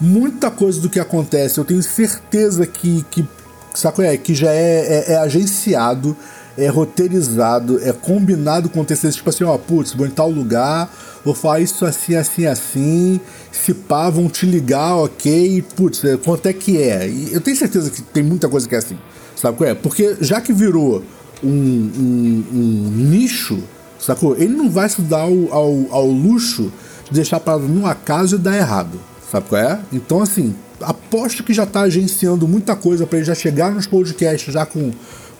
Muita 0.00 0.50
coisa 0.50 0.80
do 0.80 0.88
que 0.88 0.98
acontece, 0.98 1.58
eu 1.58 1.64
tenho 1.64 1.82
certeza 1.82 2.66
que, 2.66 3.04
que 3.10 3.28
saco 3.74 4.00
é, 4.00 4.16
que 4.16 4.34
já 4.34 4.50
é, 4.50 5.04
é, 5.08 5.12
é 5.12 5.16
agenciado, 5.18 6.16
é 6.62 6.68
roteirizado, 6.68 7.80
é 7.82 7.92
combinado 7.92 8.68
com 8.68 8.80
antecedência, 8.82 9.18
tipo 9.18 9.30
assim, 9.30 9.44
ó, 9.44 9.56
putz, 9.58 9.92
vou 9.94 10.06
em 10.06 10.10
tal 10.10 10.30
lugar, 10.30 10.92
vou 11.24 11.34
falar 11.34 11.60
isso 11.60 11.84
assim, 11.84 12.14
assim, 12.14 12.46
assim, 12.46 13.20
se 13.50 13.74
pá, 13.74 14.08
vão 14.10 14.28
te 14.28 14.46
ligar, 14.46 14.96
ok, 14.96 15.64
putz, 15.76 16.04
é, 16.04 16.16
quanto 16.16 16.46
é 16.46 16.52
que 16.52 16.80
é? 16.80 17.08
E 17.08 17.32
eu 17.32 17.40
tenho 17.40 17.56
certeza 17.56 17.90
que 17.90 18.02
tem 18.02 18.22
muita 18.22 18.48
coisa 18.48 18.68
que 18.68 18.74
é 18.74 18.78
assim, 18.78 18.98
sabe 19.36 19.56
qual 19.56 19.70
é? 19.70 19.74
Porque 19.74 20.16
já 20.20 20.40
que 20.40 20.52
virou 20.52 21.02
um, 21.42 21.48
um- 21.48 22.44
um 22.52 22.90
nicho, 23.10 23.58
sacou? 23.98 24.34
Ele 24.36 24.54
não 24.54 24.70
vai 24.70 24.88
se 24.88 25.00
dar 25.02 25.20
ao, 25.22 25.52
ao, 25.52 25.86
ao 25.90 26.06
luxo 26.06 26.72
de 27.08 27.14
deixar 27.14 27.36
a 27.38 27.40
parada 27.40 27.64
no 27.64 27.86
acaso 27.86 28.36
e 28.36 28.38
dar 28.38 28.56
errado. 28.56 29.00
Sabe 29.30 29.46
qual 29.48 29.60
é? 29.60 29.80
Então, 29.92 30.20
assim, 30.22 30.54
aposto 30.80 31.42
que 31.44 31.52
já 31.54 31.64
tá 31.66 31.82
agenciando 31.82 32.48
muita 32.48 32.74
coisa 32.74 33.06
pra 33.06 33.18
ele 33.18 33.26
já 33.26 33.34
chegar 33.34 33.70
nos 33.70 33.86
podcasts 33.86 34.52
já 34.52 34.66
com, 34.66 34.90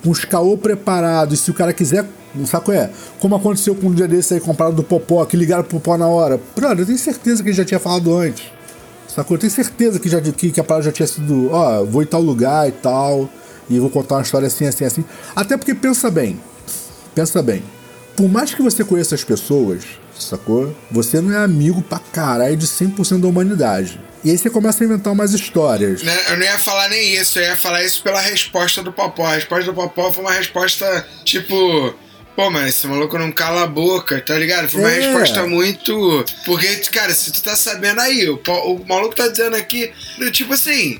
os 0.04 0.24
caô 0.24 0.56
preparados. 0.56 1.40
Se 1.40 1.50
o 1.50 1.54
cara 1.54 1.72
quiser, 1.72 2.06
sabe 2.46 2.64
qual 2.64 2.76
é? 2.76 2.90
Como 3.18 3.34
aconteceu 3.34 3.74
com 3.74 3.88
um 3.88 3.94
dia 3.94 4.08
desse 4.08 4.34
aí 4.34 4.40
comprado 4.40 4.74
do 4.74 4.82
Popó, 4.82 5.24
que 5.24 5.36
ligaram 5.36 5.62
pro 5.64 5.78
Popó 5.78 5.96
na 5.96 6.06
hora. 6.06 6.40
Brother, 6.54 6.80
eu 6.80 6.86
tenho 6.86 6.98
certeza 6.98 7.42
que 7.42 7.48
ele 7.48 7.56
já 7.56 7.64
tinha 7.64 7.80
falado 7.80 8.14
antes. 8.14 8.44
Sacou? 9.08 9.36
Eu 9.36 9.40
tenho 9.40 9.52
certeza 9.52 9.98
que, 9.98 10.08
já, 10.08 10.20
que, 10.20 10.50
que 10.50 10.60
a 10.60 10.64
parada 10.64 10.84
já 10.86 10.92
tinha 10.92 11.06
sido, 11.06 11.50
ó, 11.52 11.84
vou 11.84 12.02
em 12.02 12.06
tal 12.06 12.22
lugar 12.22 12.68
e 12.68 12.72
tal, 12.72 13.28
e 13.68 13.78
vou 13.78 13.90
contar 13.90 14.16
uma 14.16 14.22
história 14.22 14.46
assim, 14.46 14.66
assim, 14.66 14.84
assim. 14.84 15.04
Até 15.34 15.56
porque 15.56 15.74
pensa 15.74 16.10
bem, 16.10 16.38
pensa 17.14 17.42
bem. 17.42 17.62
Por 18.16 18.28
mais 18.28 18.54
que 18.54 18.62
você 18.62 18.84
conheça 18.84 19.14
as 19.14 19.24
pessoas, 19.24 19.82
sacou? 20.18 20.74
Você 20.90 21.20
não 21.20 21.32
é 21.32 21.42
amigo 21.42 21.82
pra 21.82 21.98
caralho 21.98 22.56
de 22.56 22.66
100% 22.66 23.20
da 23.20 23.28
humanidade. 23.28 24.00
E 24.22 24.30
aí 24.30 24.36
você 24.38 24.50
começa 24.50 24.82
a 24.82 24.86
inventar 24.86 25.12
umas 25.12 25.32
histórias. 25.32 26.02
Né, 26.02 26.16
Eu 26.30 26.36
não 26.36 26.44
ia 26.44 26.58
falar 26.58 26.88
nem 26.88 27.14
isso, 27.14 27.38
eu 27.38 27.44
ia 27.44 27.56
falar 27.56 27.82
isso 27.84 28.02
pela 28.02 28.20
resposta 28.20 28.82
do 28.82 28.92
Popó. 28.92 29.26
A 29.26 29.34
resposta 29.34 29.64
do 29.64 29.74
Popó 29.74 30.12
foi 30.12 30.22
uma 30.24 30.32
resposta 30.32 31.06
tipo. 31.24 31.94
Pô, 32.36 32.48
mas 32.50 32.68
esse 32.68 32.86
maluco 32.86 33.18
não 33.18 33.32
cala 33.32 33.64
a 33.64 33.66
boca, 33.66 34.20
tá 34.20 34.34
ligado? 34.38 34.68
Foi 34.68 34.80
uma 34.80 34.90
É. 34.90 35.00
resposta 35.00 35.46
muito. 35.46 36.24
Porque, 36.46 36.66
cara, 36.90 37.12
se 37.12 37.32
tu 37.32 37.42
tá 37.42 37.56
sabendo 37.56 38.00
aí, 38.00 38.28
o, 38.30 38.40
o 38.66 38.86
maluco 38.88 39.14
tá 39.14 39.28
dizendo 39.28 39.56
aqui, 39.56 39.90
tipo 40.32 40.54
assim. 40.54 40.98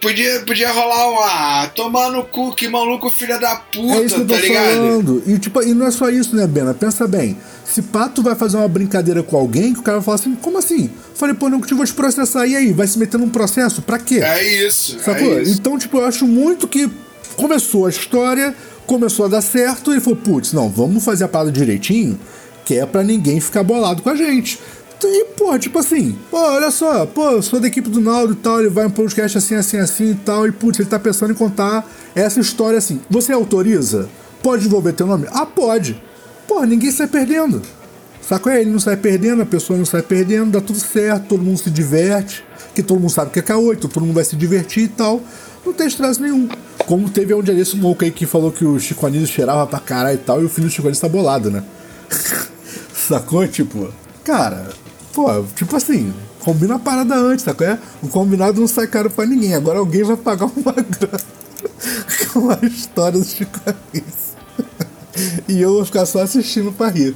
Podia, 0.00 0.40
podia 0.40 0.70
rolar 0.72 1.10
um. 1.10 1.18
Ah, 1.20 1.70
tomar 1.74 2.10
no 2.10 2.24
cu, 2.24 2.52
que 2.54 2.68
maluco 2.68 3.08
filha 3.10 3.38
da 3.38 3.56
puta, 3.56 3.94
É 3.98 4.02
isso 4.04 4.14
que 4.16 4.20
eu 4.22 4.26
tô 4.26 4.34
tá 4.34 4.40
ligado? 4.40 4.64
falando. 4.74 5.22
E, 5.26 5.38
tipo, 5.38 5.62
e 5.62 5.72
não 5.72 5.86
é 5.86 5.90
só 5.90 6.10
isso, 6.10 6.34
né, 6.34 6.46
Bena? 6.46 6.74
Pensa 6.74 7.06
bem. 7.06 7.38
Se 7.64 7.82
Pato 7.82 8.22
vai 8.22 8.34
fazer 8.34 8.56
uma 8.56 8.68
brincadeira 8.68 9.22
com 9.22 9.36
alguém, 9.36 9.72
que 9.72 9.80
o 9.80 9.82
cara 9.82 9.98
vai 9.98 10.04
falar 10.04 10.14
assim, 10.16 10.34
como 10.34 10.58
assim? 10.58 10.90
Falei, 11.14 11.34
pô, 11.34 11.48
não 11.48 11.60
que 11.60 11.72
eu 11.72 11.76
vou 11.76 11.86
te 11.86 11.94
processar. 11.94 12.46
E 12.46 12.54
aí? 12.54 12.72
Vai 12.72 12.86
se 12.86 12.98
meter 12.98 13.18
num 13.18 13.30
processo? 13.30 13.82
Pra 13.82 13.98
quê? 13.98 14.20
É 14.22 14.66
isso. 14.66 14.98
Sacou? 15.00 15.38
É 15.38 15.42
isso. 15.42 15.52
Então, 15.52 15.78
tipo, 15.78 15.96
eu 15.96 16.04
acho 16.04 16.26
muito 16.26 16.68
que 16.68 16.90
começou 17.36 17.86
a 17.86 17.90
história, 17.90 18.54
começou 18.86 19.26
a 19.26 19.28
dar 19.28 19.40
certo, 19.40 19.90
e 19.90 19.94
ele 19.94 20.00
falou, 20.00 20.18
putz, 20.18 20.52
não, 20.52 20.68
vamos 20.68 21.04
fazer 21.04 21.24
a 21.24 21.28
parada 21.28 21.50
direitinho, 21.50 22.18
que 22.64 22.74
é 22.74 22.86
pra 22.86 23.02
ninguém 23.02 23.40
ficar 23.40 23.62
bolado 23.62 24.02
com 24.02 24.10
a 24.10 24.16
gente. 24.16 24.60
E, 25.06 25.24
pô, 25.36 25.58
tipo 25.58 25.78
assim, 25.78 26.16
pô, 26.30 26.38
olha 26.38 26.70
só, 26.70 27.04
pô, 27.04 27.32
eu 27.32 27.42
sou 27.42 27.60
da 27.60 27.66
equipe 27.66 27.90
do 27.90 28.00
Naldo 28.00 28.32
e 28.32 28.36
tal, 28.36 28.60
ele 28.60 28.70
vai 28.70 28.86
um 28.86 28.90
podcast 28.90 29.36
assim, 29.36 29.54
assim, 29.54 29.76
assim 29.76 30.12
e 30.12 30.14
tal, 30.14 30.46
e 30.46 30.52
putz, 30.52 30.78
ele 30.78 30.88
tá 30.88 30.98
pensando 30.98 31.32
em 31.32 31.34
contar 31.34 31.86
essa 32.14 32.40
história 32.40 32.78
assim. 32.78 33.00
Você 33.10 33.32
autoriza? 33.32 34.08
Pode 34.42 34.64
envolver 34.66 34.92
teu 34.92 35.06
nome? 35.06 35.26
Ah, 35.30 35.44
pode. 35.44 36.00
Pô, 36.46 36.64
ninguém 36.64 36.90
sai 36.90 37.06
perdendo. 37.06 37.62
Saco 38.20 38.48
é, 38.48 38.60
ele 38.60 38.70
não 38.70 38.78
sai 38.78 38.96
perdendo, 38.96 39.42
a 39.42 39.46
pessoa 39.46 39.78
não 39.78 39.84
sai 39.84 40.02
perdendo, 40.02 40.52
dá 40.52 40.60
tudo 40.60 40.78
certo, 40.78 41.26
todo 41.28 41.42
mundo 41.42 41.58
se 41.58 41.70
diverte, 41.70 42.42
que 42.74 42.82
todo 42.82 42.98
mundo 42.98 43.10
sabe 43.10 43.30
que 43.30 43.38
é 43.38 43.42
caô, 43.42 43.72
então 43.72 43.88
todo 43.90 44.02
mundo 44.02 44.14
vai 44.14 44.24
se 44.24 44.34
divertir 44.34 44.84
e 44.84 44.88
tal. 44.88 45.20
Não 45.64 45.72
tem 45.72 45.86
estresse 45.86 46.20
nenhum. 46.20 46.48
Como 46.86 47.08
teve 47.10 47.34
um 47.34 47.42
dia 47.42 47.54
desse 47.54 47.76
louco 47.76 48.04
aí 48.04 48.10
que 48.10 48.26
falou 48.26 48.50
que 48.50 48.64
o 48.64 48.78
Chico 48.78 49.06
Anísio 49.06 49.26
cheirava 49.26 49.66
pra 49.66 49.78
caralho 49.78 50.14
e 50.14 50.18
tal, 50.18 50.40
e 50.42 50.44
o 50.44 50.48
filho 50.48 50.68
do 50.68 50.70
Chico 50.72 50.86
Anísio 50.86 51.02
tá 51.02 51.08
bolado, 51.08 51.50
né? 51.50 51.62
Sacou? 52.94 53.46
Tipo, 53.46 53.92
cara, 54.24 54.70
Pô, 55.14 55.44
tipo 55.54 55.76
assim, 55.76 56.12
combina 56.40 56.74
a 56.74 56.78
parada 56.78 57.14
antes, 57.14 57.44
tá? 57.44 57.54
É? 57.64 57.78
O 58.02 58.08
combinado 58.08 58.60
não 58.60 58.66
sai 58.66 58.88
caro 58.88 59.08
pra 59.08 59.24
ninguém. 59.24 59.54
Agora 59.54 59.78
alguém 59.78 60.02
vai 60.02 60.16
pagar 60.16 60.46
uma 60.46 60.72
grana 60.74 61.20
com 62.32 62.50
a 62.50 62.58
história 62.66 63.20
do 63.20 63.24
Chico 63.24 63.60
Anísio. 63.64 64.23
E 65.48 65.60
eu 65.60 65.74
vou 65.74 65.84
ficar 65.84 66.06
só 66.06 66.20
assistindo 66.22 66.72
pra 66.72 66.88
rir. 66.88 67.14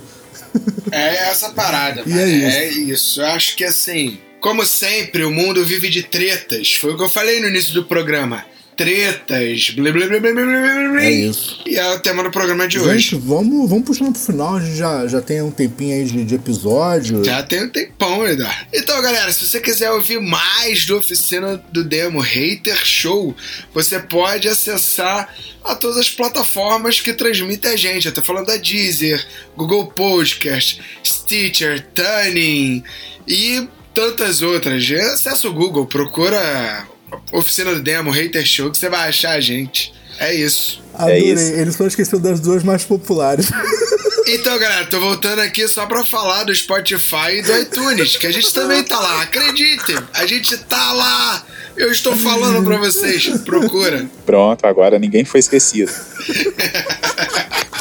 É 0.91 1.29
essa 1.31 1.51
parada, 1.51 2.03
E 2.07 2.11
mano. 2.11 2.21
é 2.23 2.29
isso. 2.29 2.57
É 2.57 2.69
isso. 2.69 3.21
Eu 3.23 3.27
acho 3.27 3.57
que 3.57 3.65
assim, 3.65 4.19
como 4.41 4.65
sempre, 4.65 5.25
o 5.25 5.31
mundo 5.31 5.65
vive 5.65 5.89
de 5.91 6.03
tretas. 6.03 6.75
Foi 6.75 6.93
o 6.93 6.97
que 6.97 7.03
eu 7.03 7.09
falei 7.09 7.41
no 7.41 7.49
início 7.49 7.75
do 7.75 7.85
programa. 7.85 8.45
Tretas, 8.79 9.71
blá 9.71 9.91
blá 9.91 10.07
blá 10.07 10.21
blá 10.21 10.33
blá 10.33 10.45
blá. 10.93 11.03
É 11.03 11.11
isso. 11.11 11.61
E 11.67 11.77
é 11.77 11.95
o 11.95 11.99
tema 11.99 12.23
do 12.23 12.31
programa 12.31 12.69
de 12.69 12.79
Gente, 12.79 12.87
hoje. 12.87 13.17
vamos, 13.17 13.69
vamos 13.69 13.85
puxando 13.85 14.13
pro 14.13 14.21
final. 14.21 14.55
A 14.55 14.61
gente 14.61 14.77
já, 14.77 15.05
já 15.09 15.21
tem 15.21 15.43
um 15.43 15.51
tempinho 15.51 15.97
aí 15.97 16.05
de, 16.05 16.25
de 16.25 16.37
episódio. 16.37 17.25
Já 17.25 17.43
tem 17.43 17.65
um 17.65 17.69
tempão, 17.69 18.25
Eduardo. 18.25 18.67
Então, 18.73 19.03
galera, 19.03 19.33
se 19.33 19.45
você 19.45 19.61
quiser 19.61 19.91
ouvir 19.91 20.21
mais 20.21 20.87
do 20.87 20.97
Oficina 20.97 21.61
do 21.73 21.83
Demo 21.83 22.21
Hater 22.21 22.79
Show, 22.87 23.35
você 23.75 23.99
pode 23.99 24.47
acessar 24.47 25.29
a 25.65 25.75
todas 25.75 25.99
as 25.99 26.09
plataformas 26.09 27.01
que 27.01 27.13
transmitem 27.13 27.73
a 27.73 27.77
gente. 27.77 28.07
Eu 28.07 28.15
tô 28.15 28.23
falando 28.23 28.47
da 28.47 28.57
Deezer, 28.57 29.27
Google 29.57 29.87
Podcast, 29.87 30.81
Stitcher, 31.05 31.85
Tuning 31.93 32.85
e 33.27 33.67
tantas 33.93 34.41
outras. 34.41 34.89
Acessa 34.89 35.49
o 35.49 35.53
Google, 35.53 35.85
procura 35.85 36.87
Oficina 37.33 37.75
do 37.75 37.83
Demo 37.83 38.11
Hater 38.11 38.45
Show 38.45 38.71
que 38.71 38.79
você 38.79 38.89
vai 38.89 39.09
achar 39.09 39.33
a 39.33 39.41
gente. 39.41 39.93
É 40.19 40.35
isso. 40.35 40.83
Adorei. 40.95 41.33
isso. 41.33 41.53
Ele 41.53 41.71
só 41.73 41.87
esqueceu 41.87 42.19
das 42.19 42.41
duas 42.41 42.63
mais 42.63 42.85
populares. 42.85 43.51
Então, 44.31 44.59
galera, 44.59 44.85
tô 44.85 45.01
voltando 45.01 45.39
aqui 45.39 45.67
só 45.67 45.87
pra 45.87 46.05
falar 46.05 46.45
do 46.45 46.55
Spotify 46.55 47.39
e 47.39 47.43
do 47.43 47.57
iTunes, 47.57 48.19
que 48.19 48.27
a 48.27 48.31
gente 48.31 48.53
também 48.53 48.83
tá 48.83 49.01
lá. 49.01 49.23
Acreditem, 49.23 49.97
a 50.13 50.27
gente 50.27 50.55
tá 50.59 50.93
lá. 50.93 51.47
Eu 51.75 51.91
estou 51.91 52.15
falando 52.15 52.63
pra 52.63 52.77
vocês. 52.77 53.27
Procura. 53.41 54.07
Pronto, 54.27 54.67
agora 54.67 54.99
ninguém 54.99 55.25
foi 55.25 55.41
esquecido. 55.41 55.91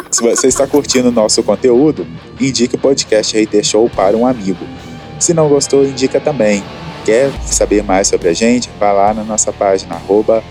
Se 0.10 0.22
você 0.22 0.48
está 0.48 0.66
curtindo 0.66 1.10
o 1.10 1.12
nosso 1.12 1.44
conteúdo, 1.44 2.08
indique 2.40 2.76
o 2.76 2.80
podcast 2.80 3.38
Hater 3.38 3.64
Show 3.64 3.90
para 3.90 4.16
um 4.16 4.26
amigo. 4.26 4.66
Se 5.20 5.34
não 5.34 5.50
gostou, 5.50 5.84
indica 5.84 6.18
também. 6.22 6.64
Quer 7.08 7.32
saber 7.46 7.86
mais 7.86 8.10
sobre 8.10 8.28
a 8.28 8.34
gente? 8.34 8.70
Vá 8.78 8.92
lá 8.92 9.14
na 9.14 9.24
nossa 9.24 9.54
página 9.54 9.96
arroba 9.96 10.44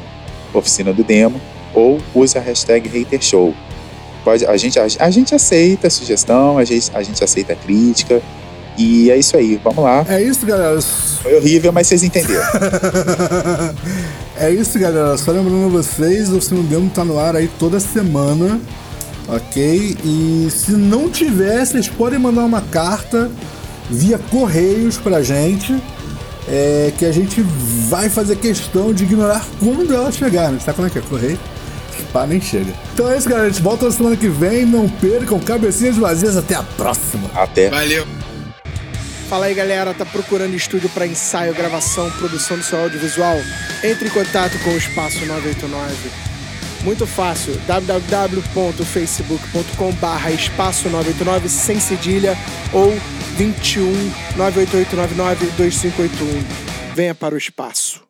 Oficina 0.55 0.91
do 0.91 1.05
Demo 1.05 1.39
ou 1.75 2.01
use 2.15 2.39
a 2.39 2.41
hashtag 2.41 2.89
Hater 2.89 3.21
Show. 3.21 3.55
Pode, 4.25 4.47
a, 4.47 4.57
gente, 4.57 4.79
a, 4.81 4.87
a 5.01 5.11
gente 5.11 5.35
aceita 5.35 5.91
sugestão, 5.91 6.57
a 6.57 6.65
gente, 6.65 6.91
a 6.95 7.03
gente 7.03 7.23
aceita 7.23 7.55
crítica. 7.55 8.23
E 8.79 9.11
é 9.11 9.19
isso 9.19 9.37
aí, 9.37 9.61
vamos 9.63 9.85
lá. 9.85 10.07
É 10.09 10.23
isso, 10.23 10.47
galera. 10.47 10.81
Foi 10.81 11.37
horrível, 11.37 11.71
mas 11.75 11.89
vocês 11.89 12.03
entenderam. 12.03 12.43
É 14.39 14.51
isso, 14.51 14.79
galera. 14.79 15.17
Só 15.17 15.33
lembrando 15.33 15.67
a 15.67 15.69
vocês, 15.69 16.31
o 16.31 16.41
Sino 16.43 16.63
Demo 16.63 16.91
tá 16.91 17.03
no 17.05 17.19
ar 17.19 17.37
aí 17.37 17.49
toda 17.59 17.81
semana. 17.81 18.61
Ok? 19.29 19.97
E 20.05 20.49
se 20.51 20.73
não 20.73 21.11
tiver, 21.11 21.65
vocês 21.67 21.89
podem 21.89 22.19
mandar 22.19 22.45
uma 22.45 22.61
carta 22.61 23.31
via 23.91 24.19
correios 24.31 24.99
pra 24.99 25.23
gente. 25.23 25.75
É, 26.49 26.93
que 26.97 27.05
a 27.05 27.13
gente 27.13 27.43
vai 27.89 28.09
fazer 28.09 28.37
questão 28.37 28.93
de 28.93 29.05
ignorar 29.05 29.45
quando 29.59 29.95
ela 29.95 30.13
chegar, 30.13 30.53
né? 30.53 30.59
Sabe 30.59 30.77
como 30.77 30.89
é 30.89 30.91
que 30.91 30.99
é? 30.99 31.03
Correio? 31.03 31.39
Pá, 32.13 32.27
nem 32.27 32.41
chega. 32.41 32.73
Então 32.95 33.11
é 33.11 33.19
isso, 33.19 33.29
galera. 33.29 33.49
A 33.49 33.51
gente 33.51 33.63
volta 33.63 33.87
na 33.87 33.93
semana 33.93 34.17
que 34.17 34.29
vem. 34.29 34.65
Não 34.65 34.89
percam 34.89 35.39
cabecinhas 35.39 35.97
vazias. 35.97 36.37
Até 36.37 36.55
a 36.55 36.63
próxima. 36.63 37.29
Até. 37.35 37.71
Valeu. 37.71 38.07
Fala 39.29 39.47
aí 39.47 39.55
galera, 39.55 39.93
tá 39.93 40.07
procurando 40.07 40.55
estúdio 40.55 40.89
para 40.91 41.05
ensaio, 41.05 41.53
gravação, 41.53 42.09
produção 42.13 42.57
do 42.57 42.63
seu 42.63 42.79
audiovisual? 42.79 43.37
Entre 43.83 44.07
em 44.07 44.11
contato 44.11 44.57
com 44.63 44.71
o 44.71 44.77
Espaço 44.77 45.27
989. 45.27 46.11
Muito 46.85 47.09
fácil, 47.09 47.61
www.facebook.com 47.67 49.91
barra 49.95 50.31
espaço 50.31 50.89
989 50.89 51.49
sem 51.49 51.81
cedilha 51.81 52.39
ou 52.73 52.97
21 53.37 53.93
98899 54.37 55.47
2581. 55.57 56.95
Venha 56.95 57.15
para 57.15 57.35
o 57.35 57.39
espaço. 57.39 58.06